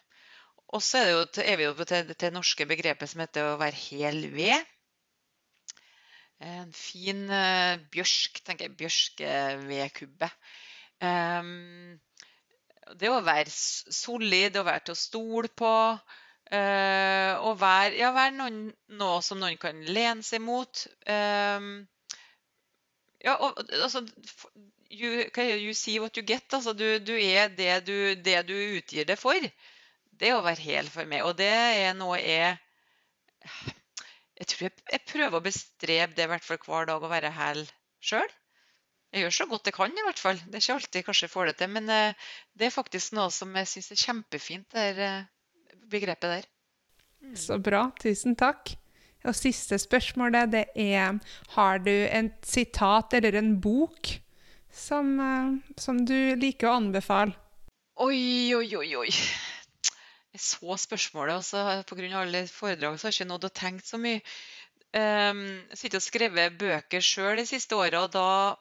Og 0.72 0.80
så 0.84 1.02
er, 1.04 1.26
er, 1.44 1.58
vi 1.60 1.66
jo 1.66 1.74
til 1.84 2.08
det 2.08 2.30
norske 2.32 2.66
begrepet 2.68 3.10
som 3.10 3.20
heter 3.20 3.50
å 3.50 3.58
være 3.60 3.76
hel 3.76 4.24
ved. 4.32 4.70
En 6.42 6.72
fin 6.74 7.26
uh, 7.30 7.76
bjørsk, 7.92 8.40
tenker 8.46 8.66
jeg. 8.66 8.78
Bjørkevedkubbe. 8.80 10.30
Um, 11.04 12.00
det 12.98 13.12
å 13.12 13.20
være 13.22 13.52
solid, 13.52 14.56
å 14.56 14.66
være 14.66 14.86
til 14.88 14.96
å 14.96 15.02
stole 15.02 15.52
på. 15.54 15.74
Uh, 16.52 17.32
og 17.46 17.60
være, 17.60 17.94
ja, 18.00 18.10
være 18.16 18.34
noen, 18.36 18.58
noe 18.98 19.20
som 19.24 19.40
noen 19.40 19.60
kan 19.60 19.78
lene 19.86 20.24
seg 20.26 20.42
mot. 20.44 20.86
Um, 21.06 21.84
ja, 23.22 23.36
og, 23.36 23.60
altså, 23.78 24.02
you, 24.92 25.24
you 25.56 25.74
see 25.74 25.98
what 26.00 26.16
you 26.16 26.22
get. 26.22 26.44
Altså, 26.52 26.72
du, 26.72 26.98
du 26.98 27.14
er 27.16 27.48
det 27.48 27.86
du, 27.86 28.14
det 28.14 28.42
du, 28.48 28.54
utgir 28.78 29.08
det 29.08 29.18
for. 29.18 29.38
Det 30.12 30.28
er 30.28 30.36
å 30.36 30.44
være 30.44 30.62
hel 30.62 30.90
for 30.92 31.08
meg. 31.08 31.24
Og 31.26 31.36
det 31.38 31.50
er 31.50 31.96
noe 31.98 32.20
jeg 32.20 32.58
Jeg 34.42 34.48
tror 34.48 34.62
jeg, 34.66 34.72
jeg 34.90 35.02
prøver 35.06 35.38
å 35.38 35.44
bestrebe 35.44 36.16
det 36.16 36.24
hvert 36.26 36.42
fall 36.42 36.58
hver 36.64 36.86
dag, 36.88 37.02
å 37.04 37.10
være 37.10 37.30
hel 37.36 37.60
sjøl. 38.02 38.30
Jeg 39.12 39.22
gjør 39.22 39.34
så 39.36 39.46
godt 39.46 39.68
jeg 39.68 39.76
kan, 39.76 39.92
i 39.92 40.06
hvert 40.06 40.18
fall. 40.18 40.40
Det 40.40 40.56
er 40.56 40.64
ikke 40.64 40.76
alltid 40.80 41.04
kanskje 41.06 41.26
jeg 41.28 41.32
får 41.34 41.50
det 41.50 41.54
til. 41.60 41.70
Men 41.76 41.90
uh, 41.92 42.32
det 42.58 42.66
er 42.66 42.74
faktisk 42.74 43.14
noe 43.14 43.28
som 43.30 43.52
jeg 43.60 43.68
syns 43.70 43.92
er 43.92 44.00
kjempefint, 44.00 44.66
det 44.74 44.86
uh, 44.98 45.76
begrepet 45.92 46.32
der. 46.32 46.48
Mm. 47.22 47.36
Så 47.38 47.58
bra. 47.62 47.84
Tusen 48.02 48.34
takk. 48.40 48.72
Og 49.22 49.36
siste 49.38 49.78
spørsmålet 49.78 50.50
det 50.50 50.64
er 50.74 51.20
Har 51.54 51.78
du 51.84 51.92
en 51.92 52.32
sitat 52.42 53.14
eller 53.14 53.38
en 53.38 53.54
bok 53.62 54.16
som, 54.72 55.20
eh, 55.20 55.78
som 55.80 56.04
du 56.04 56.34
liker 56.36 56.70
å 56.70 56.78
anbefale? 56.80 57.36
Oi, 58.02 58.54
oi, 58.56 58.68
oi, 58.76 58.88
oi. 58.96 59.10
Jeg 60.32 60.40
så 60.40 60.76
spørsmålet, 60.80 61.36
og 61.36 61.44
så 61.44 61.84
pga. 61.84 62.08
alle 62.22 62.46
foredrag 62.48 62.96
så 62.96 63.06
har 63.06 63.12
jeg 63.12 63.20
ikke 63.20 63.32
nådd 63.34 63.48
å 63.50 63.56
tenke 63.60 63.84
så 63.84 64.00
mye. 64.00 64.22
Um, 64.92 65.42
jeg 65.72 65.78
sitter 65.80 66.00
og 66.00 66.04
skrevet 66.04 66.56
bøker 66.60 67.04
sjøl 67.04 67.36
de 67.40 67.44
siste 67.48 67.76
åra, 67.76 68.02
og 68.04 68.12
da 68.12 68.56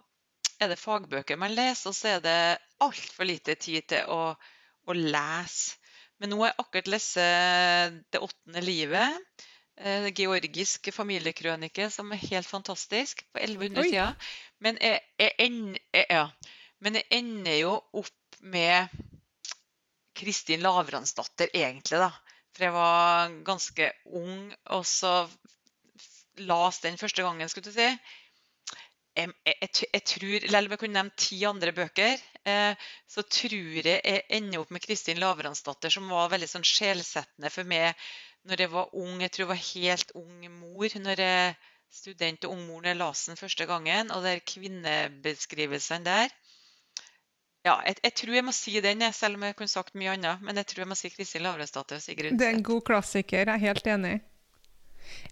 er 0.64 0.72
det 0.72 0.80
fagbøker 0.80 1.40
man 1.40 1.56
leser, 1.56 1.92
og 1.92 1.96
så 1.96 2.18
er 2.18 2.20
det 2.24 2.42
altfor 2.84 3.28
lite 3.28 3.56
tid 3.56 3.88
til 3.92 4.12
å, 4.12 4.36
å 4.88 4.96
lese. 4.96 5.80
Men 6.20 6.32
nå 6.32 6.42
har 6.44 6.52
jeg 6.52 6.60
akkurat 6.62 6.92
lest 6.92 7.16
'Det 7.18 8.20
åttende 8.22 8.62
livet'. 8.62 9.48
Eh, 9.80 10.10
georgisk 10.14 10.92
familiekrønike 10.94 11.88
som 11.94 12.12
er 12.12 12.22
helt 12.28 12.48
fantastisk, 12.48 13.24
på 13.34 13.40
1100 13.40 13.88
sider. 13.88 14.34
Men 14.60 14.78
jeg, 14.82 15.00
jeg, 15.20 15.36
ender, 15.40 15.80
jeg, 15.94 16.06
ja. 16.10 16.26
Men 16.80 17.00
jeg 17.00 17.08
ender 17.18 17.58
jo 17.58 17.74
opp 18.02 18.42
med 18.42 18.92
Kristin 20.18 20.62
Lavransdatter, 20.62 21.50
egentlig, 21.54 22.02
da. 22.02 22.12
For 22.52 22.68
jeg 22.68 22.76
var 22.76 23.38
ganske 23.48 23.92
ung, 24.12 24.52
og 24.76 24.86
så 24.86 25.14
las 26.38 26.82
den 26.84 26.98
første 26.98 27.24
gangen, 27.24 27.50
skulle 27.50 27.72
du 27.72 27.76
si. 27.76 27.88
Jeg, 29.18 29.34
jeg, 29.46 29.70
jeg 29.94 30.04
tror, 30.08 30.46
Selv 30.54 30.70
om 30.70 30.74
jeg 30.74 30.80
kunne 30.80 30.96
nevnt 30.96 31.18
ti 31.20 31.42
andre 31.48 31.74
bøker, 31.76 32.22
eh, 32.48 32.86
så 33.12 33.24
tror 33.28 33.82
jeg 33.84 34.00
jeg 34.00 34.24
ender 34.38 34.62
opp 34.62 34.72
med 34.72 34.84
Kristin 34.86 35.20
Lavransdatter, 35.20 35.92
som 35.92 36.08
var 36.12 36.32
veldig 36.32 36.48
sånn 36.48 36.68
sjelsettende 36.68 37.52
for 37.52 37.68
meg 37.68 37.92
når 38.48 38.64
jeg 38.64 38.72
var 38.72 38.96
ung. 38.98 39.20
Jeg 39.22 39.34
tror 39.34 39.46
jeg 39.46 39.52
var 39.52 39.66
helt 39.66 40.16
ung 40.18 40.48
mor 40.62 40.98
når 41.04 41.26
jeg 41.26 41.60
student 41.92 42.48
og 42.48 42.56
ungmor 42.56 42.82
når 42.82 42.94
jeg 42.94 43.00
leste 43.02 43.32
den 43.34 43.42
første 43.42 43.68
gangen. 43.70 44.16
Og 44.16 44.24
der 44.24 44.44
kvinnebeskrivelsene 44.54 46.08
der 46.08 46.32
ja, 47.62 47.76
jeg, 47.86 48.00
jeg, 48.02 48.14
tror 48.18 48.34
jeg 48.34 48.46
må 48.48 48.54
si 48.58 48.80
den, 48.82 49.04
selv 49.14 49.38
om 49.38 49.44
jeg 49.46 49.56
kunne 49.58 49.70
sagt 49.70 49.94
mye 49.94 50.16
annet. 50.16 50.42
Men 50.42 50.58
jeg 50.58 50.72
tror 50.72 50.82
jeg 50.82 50.90
må 50.90 50.98
si 50.98 51.12
Kristin 51.14 51.44
Lavransdatter 51.46 52.00
og 52.00 52.02
Sigrid 52.02 52.40
Det 52.40 52.48
er 52.48 52.56
en 52.58 52.66
god 52.66 52.82
klassiker, 52.88 53.44
jeg 53.44 53.54
er 53.54 53.66
helt 53.68 53.88
enig. 53.88 54.16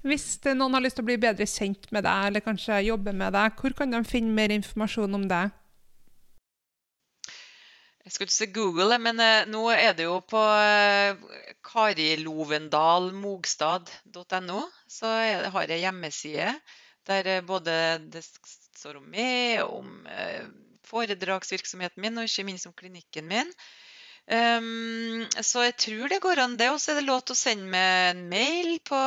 Hvis 0.05 0.27
noen 0.55 0.77
har 0.77 0.83
lyst 0.83 0.99
til 0.99 1.05
å 1.05 1.09
bli 1.09 1.19
bedre 1.21 1.47
kjent 1.49 1.89
med 1.95 2.05
deg, 2.07 2.29
eller 2.29 2.45
kanskje 2.45 2.85
jobbe 2.87 3.13
med 3.15 3.35
deg, 3.35 3.55
hvor 3.59 3.75
kan 3.77 3.93
de 3.93 4.03
finne 4.07 4.35
mer 4.35 4.53
informasjon 4.55 5.19
om 5.19 5.25
deg? 5.29 5.55
Jeg 8.09 8.15
skulle 8.15 8.31
ikke 8.31 8.41
si 8.41 8.45
Google, 8.55 8.95
men 8.97 9.19
uh, 9.21 9.45
nå 9.51 9.67
er 9.69 9.93
det 9.93 10.05
jo 10.07 10.15
på 10.25 10.39
uh, 10.41 11.13
karilovendalmogstad.no. 11.67 14.61
Så 14.89 15.05
har 15.53 15.69
jeg 15.69 15.83
hjemmeside 15.83 16.55
der 17.05 17.29
uh, 17.35 17.45
både 17.45 18.01
det 18.09 18.25
står 18.25 18.97
om 18.97 19.05
meg, 19.13 19.61
om 19.67 20.07
foredragsvirksomheten 20.89 22.01
min 22.01 22.17
og 22.17 22.25
ikke 22.25 22.47
minst 22.47 22.65
om 22.65 22.73
klinikken 22.73 23.29
min. 23.29 23.53
Um, 24.29 25.23
så 25.41 25.63
jeg 25.65 25.73
tror 25.81 26.11
det 26.11 26.19
går 26.21 26.41
an, 26.43 26.57
det. 26.59 26.67
Og 26.69 26.81
så 26.81 26.93
er 26.93 26.99
det 26.99 27.07
lov 27.07 27.23
til 27.25 27.33
å 27.33 27.39
sende 27.39 27.65
meg 27.71 28.11
en 28.11 28.25
mail 28.29 28.75
på 28.85 28.99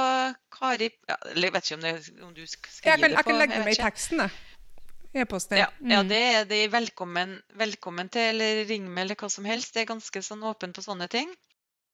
Kari 0.53 0.89
ja, 0.91 1.19
Jeg 1.37 1.53
vet 1.55 1.69
ikke 1.69 1.79
om, 1.79 1.85
det, 1.85 1.93
om 2.27 2.33
du 2.35 2.43
skriver 2.43 2.89
jeg 2.89 2.99
kan, 2.99 3.05
det 3.05 3.13
Jeg 3.15 3.29
kan 3.29 3.39
legge 3.39 3.61
det 3.61 3.69
med 3.69 3.77
i 3.77 3.83
teksten, 3.85 4.25
jeg. 4.25 4.41
E-posten. 5.13 5.61
Ja, 5.61 5.69
ja 5.85 6.01
Mm. 6.03 6.09
det 6.09 6.21
er 6.35 6.45
de 6.49 6.59
velkommen, 6.73 7.37
velkommen 7.61 8.09
til, 8.09 8.33
eller 8.33 8.65
ring 8.67 8.87
meg, 8.89 9.05
eller 9.05 9.19
hva 9.21 9.29
som 9.31 9.45
helst. 9.45 9.75
Det 9.75 9.85
er 9.85 9.93
ganske 9.93 10.23
sånn 10.25 10.43
åpen 10.49 10.73
på 10.73 10.83
sånne 10.83 11.09
ting. 11.13 11.31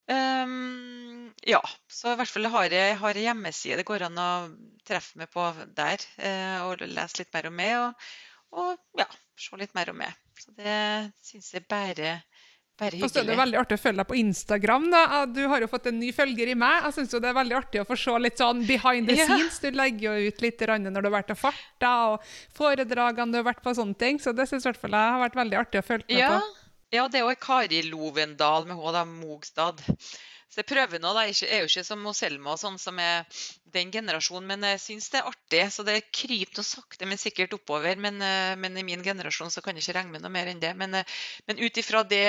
Um, 0.08 1.34
ja, 1.44 1.60
så 1.90 2.14
i 2.14 2.16
hvert 2.16 2.30
fall 2.32 2.48
har 2.48 2.72
jeg, 2.72 2.94
har 2.96 3.18
jeg 3.18 3.26
hjemmeside 3.26 3.76
det 3.76 3.84
går 3.84 4.06
an 4.06 4.20
å 4.22 4.30
treffe 4.88 5.20
meg 5.20 5.28
på 5.34 5.44
der 5.76 6.00
Uh, 6.16 6.64
og 6.64 6.80
lese 6.86 7.20
litt 7.20 7.34
mer 7.34 7.50
om 7.50 7.58
meg. 7.58 7.74
Og, 7.76 8.06
og 8.62 9.02
ja, 9.02 9.08
se 9.36 9.58
litt 9.60 9.74
mer 9.76 9.92
om 9.92 10.00
meg. 10.00 10.14
Så 10.38 10.54
det 10.56 10.78
syns 11.26 11.52
jeg 11.52 11.66
bare, 11.68 12.22
bare 12.78 13.00
Og 13.02 13.10
så 13.10 13.20
er 13.20 13.26
det 13.26 13.36
veldig 13.38 13.58
artig 13.58 13.76
å 13.78 13.82
følge 13.82 13.98
deg 14.02 14.08
på 14.12 14.16
Instagram. 14.20 14.84
da. 14.92 15.02
Du 15.26 15.40
har 15.50 15.60
jo 15.64 15.66
fått 15.70 15.86
en 15.90 15.98
ny 15.98 16.12
følger 16.14 16.52
i 16.52 16.54
meg. 16.54 16.84
Jeg 16.86 16.94
syns 16.98 17.10
det 17.16 17.28
er 17.30 17.34
veldig 17.34 17.56
artig 17.58 17.80
å 17.82 17.86
få 17.88 17.96
se 17.98 18.14
litt 18.22 18.38
sånn 18.38 18.64
behind 18.68 19.08
the 19.10 19.16
scenes. 19.18 19.58
Du 19.64 19.70
legger 19.74 20.14
jo 20.14 20.28
ut 20.30 20.40
litt 20.44 20.60
når 20.68 21.02
du 21.02 21.08
har 21.10 21.16
vært 21.22 21.30
og 21.34 21.38
farta, 21.40 21.92
og 22.12 22.22
foredragene 22.56 23.32
du 23.32 23.38
har 23.40 23.48
vært 23.50 23.62
på, 23.64 23.70
og 23.74 23.76
sånne 23.80 23.98
ting. 23.98 24.18
Så 24.22 24.32
det 24.36 24.46
syns 24.48 24.64
i 24.66 24.70
hvert 24.70 24.80
fall 24.80 24.94
jeg 24.94 25.12
har 25.16 25.22
vært 25.26 25.38
veldig 25.42 25.58
artig 25.64 25.82
å 25.82 25.86
følge 25.90 26.06
med 26.08 26.18
Ja, 26.22 26.30
på. 26.38 26.56
ja, 26.98 27.08
det 27.08 27.20
er 27.20 27.28
òg 27.28 27.38
Kari 27.42 27.82
Lovendal 27.90 28.66
med 28.70 28.76
H, 28.78 28.92
da, 28.92 29.04
Mogstad. 29.04 29.82
Så 30.48 30.62
jeg 30.62 30.68
prøver 30.70 31.00
nå, 31.02 31.10
da. 31.12 31.26
Jeg 31.28 31.48
er 31.52 31.62
jo 31.62 31.68
ikke 31.68 31.84
som 31.84 32.06
Selma 32.16 32.54
sånn 32.60 32.78
som 32.80 32.98
er 33.02 33.26
den 33.74 33.90
generasjonen, 33.92 34.46
men 34.48 34.64
jeg 34.70 34.80
syns 34.80 35.10
det 35.12 35.20
er 35.20 35.28
artig. 35.28 35.60
Så 35.74 35.84
det 35.84 35.98
kryper 36.08 36.56
noe 36.56 36.68
sakte, 36.68 37.08
men 37.10 37.20
sikkert 37.20 37.56
oppover. 37.58 38.00
Men, 38.00 38.22
eh, 38.24 38.54
men 38.56 38.80
i 38.80 38.86
min 38.86 39.04
generasjon 39.04 39.52
så 39.52 39.62
kan 39.64 39.76
jeg 39.76 39.84
ikke 39.84 39.98
regne 39.98 40.16
med 40.16 40.24
noe 40.24 40.32
mer 40.32 40.48
enn 40.48 40.62
det. 40.64 40.72
Men, 40.80 40.96
eh, 40.96 41.18
men 41.50 41.60
ut 41.60 41.82
ifra 41.82 42.02
det, 42.08 42.24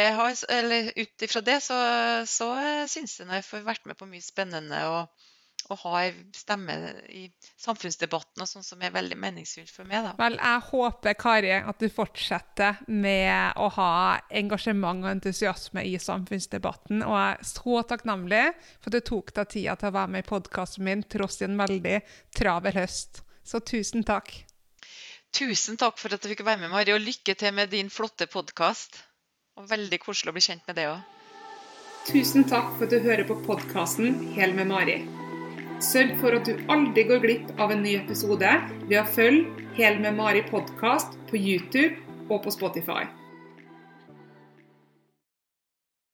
eller 0.60 0.92
ut 1.00 1.28
det 1.48 1.60
så, 1.64 1.80
så 2.28 2.50
syns 2.92 3.20
jeg 3.20 3.30
nå 3.30 3.40
jeg 3.40 3.48
får 3.48 3.68
vært 3.72 3.88
med 3.88 4.00
på 4.00 4.10
mye 4.10 4.26
spennende 4.26 4.84
og, 4.92 5.29
og 5.70 5.82
ha 5.84 6.04
en 6.08 6.20
stemme 6.36 6.76
i 7.14 7.26
samfunnsdebatten 7.60 8.42
og 8.44 8.50
sånn 8.50 8.66
som 8.66 8.82
er 8.82 8.94
veldig 8.96 9.18
meningsfylt 9.20 9.72
for 9.74 9.90
meg, 9.90 10.06
da. 10.06 10.14
Vel, 10.20 10.38
jeg 10.40 10.64
håper, 10.70 11.18
Kari, 11.20 11.52
at 11.60 11.82
du 11.82 11.88
fortsetter 11.94 12.80
med 12.88 13.60
å 13.60 13.70
ha 13.76 13.92
engasjement 14.42 15.06
og 15.06 15.12
entusiasme 15.12 15.84
i 15.86 15.96
samfunnsdebatten. 16.02 17.04
Og 17.06 17.16
jeg 17.16 17.38
er 17.38 17.50
så 17.52 17.84
takknemlig 17.92 18.44
for 18.80 18.90
at 18.90 18.98
du 18.98 19.10
tok 19.12 19.34
deg 19.38 19.54
tida 19.54 19.78
til 19.80 19.92
å 19.92 19.98
være 20.00 20.14
med 20.16 20.26
i 20.26 20.30
podkasten 20.30 20.88
min 20.88 21.06
tross 21.12 21.42
en 21.46 21.60
veldig 21.60 22.00
travel 22.38 22.80
høst. 22.80 23.24
Så 23.46 23.62
tusen 23.66 24.06
takk. 24.08 24.34
Tusen 25.36 25.78
takk 25.78 26.00
for 26.02 26.14
at 26.14 26.24
du 26.24 26.32
fikk 26.32 26.42
være 26.46 26.64
med, 26.64 26.74
Mari, 26.74 26.96
og 26.96 27.06
lykke 27.06 27.38
til 27.38 27.54
med 27.54 27.70
din 27.74 27.94
flotte 27.94 28.30
podkast. 28.32 29.04
Og 29.60 29.70
veldig 29.70 30.00
koselig 30.02 30.32
å 30.32 30.38
bli 30.38 30.46
kjent 30.46 30.66
med 30.70 30.80
det 30.80 30.90
òg. 30.90 31.18
Tusen 32.10 32.46
takk 32.50 32.72
for 32.78 32.88
at 32.88 32.94
du 32.96 33.04
hører 33.04 33.28
på 33.28 33.38
podkasten 33.46 34.32
Hel 34.34 34.56
med 34.58 34.72
Mari. 34.72 35.02
Sørg 35.80 36.18
for 36.20 36.36
at 36.36 36.44
du 36.44 36.58
aldri 36.68 37.06
går 37.08 37.22
glipp 37.24 37.52
av 37.62 37.72
en 37.72 37.80
ny 37.86 37.94
episode 38.02 38.50
ved 38.90 38.98
å 39.00 39.06
følge 39.08 39.68
Hel 39.78 40.02
med 40.04 40.18
Mari 40.18 40.42
podkast 40.50 41.16
på 41.30 41.40
YouTube 41.40 41.96
og 42.28 42.44
på 42.44 42.52
Spotify. 42.52 43.08